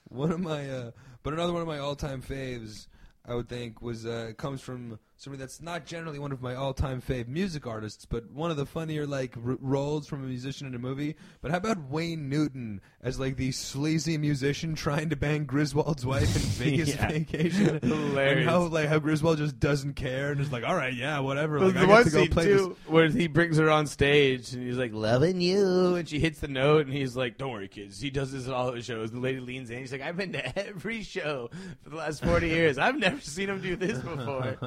One 0.09 0.31
of 0.31 0.41
my, 0.41 0.69
uh, 0.69 0.91
but 1.23 1.33
another 1.33 1.53
one 1.53 1.61
of 1.61 1.67
my 1.67 1.77
all-time 1.77 2.21
faves, 2.21 2.87
I 3.25 3.35
would 3.35 3.47
think, 3.47 3.81
was 3.81 4.05
uh, 4.05 4.33
comes 4.37 4.59
from 4.59 4.99
somebody 5.25 5.41
that's 5.41 5.59
not 5.61 5.85
generally 5.85 6.19
one 6.19 6.31
of 6.31 6.41
my 6.41 6.53
all-time 6.55 7.01
fave 7.01 7.27
music 7.27 7.65
artists, 7.65 8.05
but 8.05 8.29
one 8.31 8.51
of 8.51 8.57
the 8.57 8.65
funnier 8.65 9.05
like 9.07 9.35
r- 9.37 9.57
roles 9.59 10.07
from 10.07 10.23
a 10.23 10.27
musician 10.27 10.67
in 10.67 10.75
a 10.75 10.79
movie. 10.79 11.15
But 11.41 11.49
how 11.51 11.57
about 11.57 11.89
Wayne 11.89 12.29
Newton 12.29 12.79
as 13.01 13.19
like 13.19 13.35
the 13.35 13.51
sleazy 13.51 14.17
musician 14.19 14.75
trying 14.75 15.09
to 15.09 15.15
bang 15.15 15.45
Griswold's 15.45 16.05
wife 16.05 16.35
in 16.35 16.41
Vegas 16.43 16.89
Yeah. 16.95 17.07
Vacation? 17.09 17.79
Hilarious. 17.83 18.41
And 18.41 18.49
how 18.49 18.61
like 18.67 18.87
how 18.87 18.99
Griswold 18.99 19.39
just 19.39 19.59
doesn't 19.59 19.95
care 19.95 20.31
and 20.31 20.39
is 20.39 20.51
like, 20.51 20.63
all 20.63 20.75
right, 20.75 20.93
yeah, 20.93 21.19
whatever. 21.19 21.57
But 21.59 21.65
Like, 21.65 21.73
the 21.73 21.81
I 21.81 21.85
one 21.85 22.03
to 22.03 22.09
go 22.11 22.27
play 22.27 22.45
too, 22.45 22.77
where 22.85 23.09
he 23.09 23.27
brings 23.27 23.57
her 23.57 23.69
on 23.71 23.87
stage 23.87 24.53
and 24.53 24.63
he's 24.63 24.77
like 24.77 24.93
loving 24.93 25.41
you, 25.41 25.95
and 25.95 26.07
she 26.07 26.19
hits 26.19 26.39
the 26.39 26.47
note, 26.47 26.85
and 26.85 26.93
he's 26.93 27.17
like, 27.17 27.39
"Don't 27.39 27.51
worry, 27.51 27.67
kids." 27.67 27.99
He 27.99 28.11
does 28.11 28.31
this 28.31 28.47
at 28.47 28.53
all 28.53 28.73
his 28.73 28.85
shows. 28.85 29.11
The 29.11 29.19
lady 29.19 29.39
leans 29.39 29.71
in. 29.71 29.79
He's 29.79 29.91
like, 29.91 30.01
"I've 30.01 30.17
been 30.17 30.33
to 30.33 30.59
every 30.67 31.01
show 31.01 31.49
for 31.83 31.89
the 31.89 31.95
last 31.95 32.23
forty 32.23 32.49
years. 32.49 32.77
I've 32.77 32.97
never 32.99 33.19
seen 33.21 33.49
him 33.49 33.59
do 33.61 33.75
this 33.75 33.97
before." 33.97 34.57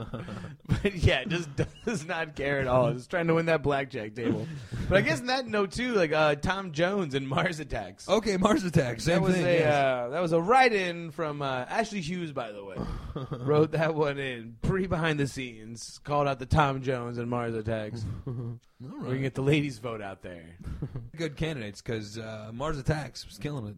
but 0.67 0.95
yeah, 0.95 1.25
just 1.25 1.49
does 1.85 2.07
not 2.07 2.35
care 2.37 2.61
at 2.61 2.67
all. 2.67 2.93
Just 2.93 3.11
trying 3.11 3.27
to 3.29 3.35
win 3.35 3.47
that 3.47 3.63
blackjack 3.63 4.15
table. 4.15 4.47
But 4.89 4.99
I 4.99 5.01
guess 5.03 5.21
in 5.21 5.27
that 5.27 5.47
note 5.47 5.73
too, 5.73 5.93
like 5.95 6.13
uh, 6.13 6.35
Tom 6.37 6.73
Jones 6.73 7.15
and 7.15 7.29
Mars 7.29 7.61
Attacks. 7.61 8.09
Okay, 8.09 8.37
Mars 8.37 8.65
Attacks. 8.65 9.05
Same 9.05 9.17
that 9.17 9.23
was 9.23 9.35
thing. 9.35 9.47
a 9.47 9.53
yes. 9.53 9.75
uh, 9.75 10.09
that 10.11 10.21
was 10.21 10.33
a 10.33 10.41
write-in 10.41 11.11
from 11.11 11.43
uh, 11.43 11.65
Ashley 11.69 12.01
Hughes, 12.01 12.33
by 12.33 12.53
the 12.53 12.65
way. 12.65 12.77
Wrote 13.31 13.73
that 13.73 13.95
one 13.95 14.19
in 14.19 14.57
pre 14.63 14.87
behind 14.87 15.19
the 15.19 15.27
scenes. 15.27 15.99
Called 16.05 16.29
out 16.29 16.39
the 16.39 16.47
Tom 16.47 16.83
Jones 16.83 17.19
and 17.19 17.29
Mars 17.29 17.55
Attacks. 17.55 18.05
All 18.27 18.59
We 18.81 19.15
can 19.15 19.23
get 19.23 19.35
the 19.35 19.43
ladies 19.43 19.79
vote 19.79 20.01
out 20.03 20.23
there. 20.23 20.45
good 21.17 21.37
candidates 21.37 21.83
because 21.83 22.19
uh, 22.19 22.51
Mars 22.53 22.79
Attacks 22.79 23.27
was 23.27 23.39
killing 23.39 23.67
it. 23.67 23.77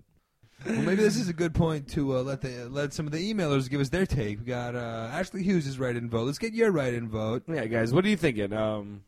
Well, 0.66 0.82
maybe 0.82 0.96
this 1.02 1.16
is 1.16 1.28
a 1.28 1.32
good 1.32 1.54
point 1.54 1.88
to 1.92 2.16
uh, 2.18 2.22
let 2.22 2.40
the 2.40 2.68
let 2.70 2.92
some 2.92 3.06
of 3.06 3.12
the 3.12 3.32
emailers 3.32 3.68
give 3.70 3.80
us 3.80 3.88
their 3.88 4.06
take. 4.06 4.40
We 4.40 4.44
got 4.46 4.74
uh, 4.74 5.08
Ashley 5.12 5.42
Hughes' 5.42 5.66
is 5.66 5.78
write-in 5.78 6.10
vote. 6.10 6.24
Let's 6.26 6.38
get 6.38 6.52
your 6.52 6.70
write-in 6.70 7.08
vote. 7.08 7.44
Yeah, 7.48 7.66
guys, 7.66 7.92
what 7.92 8.04
are 8.04 8.08
you 8.08 8.16
thinking? 8.16 8.52
Um, 8.52 9.02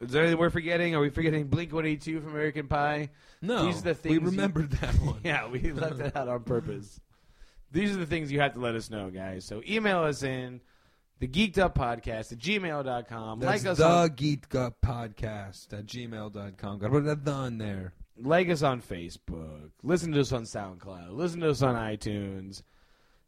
is 0.00 0.10
there 0.10 0.22
anything 0.22 0.38
we're 0.38 0.50
forgetting? 0.50 0.94
Are 0.94 1.00
we 1.00 1.10
forgetting 1.10 1.46
Blink 1.48 1.72
One 1.72 1.86
Eighty 1.86 1.96
Two 2.12 2.20
from 2.20 2.30
American 2.32 2.68
Pie? 2.68 3.08
No, 3.40 3.66
These 3.66 3.78
are 3.78 3.82
the 3.82 3.88
we 3.90 3.94
things 3.94 4.14
you- 4.14 4.20
remembered 4.30 4.70
that 4.72 4.94
one. 5.02 5.20
yeah, 5.24 5.48
we 5.48 5.72
left 5.72 6.00
it 6.00 6.14
out 6.16 6.28
on 6.28 6.42
purpose. 6.44 7.00
These 7.72 7.94
are 7.94 7.98
the 7.98 8.06
things 8.06 8.30
you 8.32 8.40
have 8.40 8.54
to 8.54 8.60
let 8.60 8.74
us 8.74 8.90
know, 8.90 9.10
guys. 9.10 9.44
So 9.44 9.62
email 9.68 9.98
us 10.00 10.22
in 10.22 10.60
the 11.20 11.28
geeked 11.28 11.58
up 11.58 11.76
podcast 11.76 12.32
at 12.32 12.38
gmail.com. 12.38 13.40
That's 13.40 13.64
like 13.64 13.70
us 13.72 13.78
the 13.78 13.86
on 13.86 14.08
Geek 14.14 14.54
Up 14.54 14.76
Podcast 14.80 15.72
at 15.72 15.84
gmail.com. 15.86 16.78
Got 16.78 16.86
to 16.86 16.88
put 16.92 17.04
that 17.04 17.24
the 17.24 17.32
on 17.32 17.58
there. 17.58 17.92
Like 18.20 18.48
us 18.48 18.62
on 18.62 18.82
Facebook, 18.82 19.70
listen 19.82 20.12
to 20.12 20.20
us 20.20 20.32
on 20.32 20.42
SoundCloud, 20.42 21.12
listen 21.12 21.40
to 21.40 21.50
us 21.50 21.62
on 21.62 21.74
iTunes. 21.74 22.62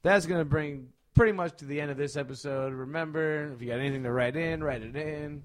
That's 0.03 0.27
going 0.27 0.41
to 0.41 0.45
bring 0.45 0.89
pretty 1.15 1.33
much 1.33 1.59
to 1.59 1.65
the 1.65 1.81
end 1.81 1.91
of 1.91 1.97
this 1.97 2.17
episode. 2.17 2.73
Remember, 2.73 3.53
if 3.53 3.61
you 3.61 3.69
got 3.69 3.79
anything 3.79 4.03
to 4.05 4.13
write 4.13 4.37
in, 4.37 4.63
write 4.63 4.83
it 4.83 4.97
in. 4.97 5.43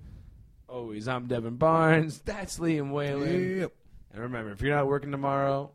Always, 0.68 1.08
I'm 1.08 1.28
Devin 1.28 1.58
Barnes. 1.58 2.20
That's 2.26 2.58
Liam 2.60 2.92
Whalen. 2.92 3.60
Yep. 3.60 3.72
And 4.14 4.22
remember, 4.24 4.52
if 4.52 4.62
you're 4.62 4.76
not 4.76 4.88
working 4.88 5.12
tomorrow, 5.12 5.72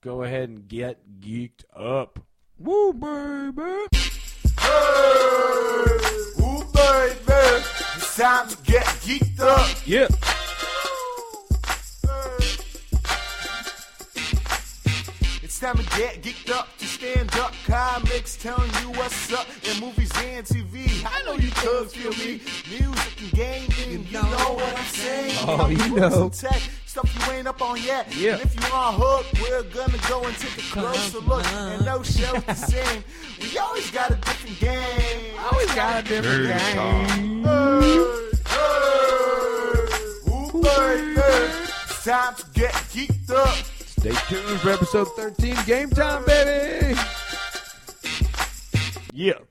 go 0.00 0.22
ahead 0.22 0.48
and 0.48 0.68
get 0.68 0.98
geeked 1.20 1.64
up. 1.74 2.20
Woo, 2.58 2.92
baby. 2.92 3.86
Hey, 4.60 5.88
ooh, 6.40 6.64
baby, 6.72 7.64
it's 7.96 8.16
time 8.16 8.48
to 8.48 8.56
get 8.62 8.84
geeked 8.84 9.40
up. 9.40 9.68
Yeah. 9.86 10.08
Time 15.62 15.76
to 15.76 15.84
get 15.96 16.20
geeked 16.22 16.50
up 16.50 16.76
to 16.76 16.84
stand 16.84 17.32
up. 17.36 17.54
Comics 17.66 18.36
telling 18.36 18.68
you 18.80 18.90
what's 18.98 19.32
up 19.32 19.46
in 19.62 19.78
movies 19.80 20.10
and 20.24 20.44
TV. 20.44 20.90
I 21.06 21.22
know 21.22 21.34
you 21.34 21.52
could 21.52 21.88
feel 21.88 22.10
me. 22.10 22.40
Music 22.68 23.22
and 23.22 23.30
gaming, 23.30 24.04
you 24.06 24.12
know, 24.12 24.54
what 24.54 24.76
I'm 24.76 24.84
saying. 24.86 25.36
Oh, 25.46 25.68
you 25.68 26.00
know. 26.00 26.28
Tech, 26.30 26.60
stuff 26.84 27.14
you 27.14 27.32
ain't 27.32 27.46
up 27.46 27.62
on 27.62 27.80
yet. 27.80 28.12
Yeah. 28.16 28.32
And 28.32 28.42
if 28.42 28.56
you 28.56 28.74
are 28.74 28.92
hooked, 28.92 29.40
we're 29.40 29.62
gonna 29.62 29.98
go 30.08 30.24
and 30.24 30.36
take 30.36 30.58
a 30.58 30.62
closer 30.72 31.20
look. 31.20 31.46
And 31.46 31.84
no 31.86 32.02
show's 32.02 32.42
the 32.42 32.54
same. 32.54 33.04
We 33.40 33.56
always 33.56 33.88
got 33.92 34.10
a 34.10 34.16
different 34.16 34.58
game. 34.58 35.38
Always 35.38 35.72
got 35.76 36.04
a 36.04 36.08
different 36.08 36.46
game. 36.48 37.44
Hey, 37.44 38.02
hey, 38.48 38.72
ooh, 40.28 40.50
baby, 40.60 41.20
it's 41.84 42.04
time 42.04 42.34
to 42.34 42.44
get 42.52 42.72
geeked 42.90 43.30
up. 43.30 43.71
Stay 44.02 44.10
tuned 44.34 44.58
for 44.58 44.70
episode 44.70 45.06
13 45.14 45.54
Game 45.64 45.88
Time, 45.88 46.24
baby. 46.24 46.98
Yeah. 49.12 49.34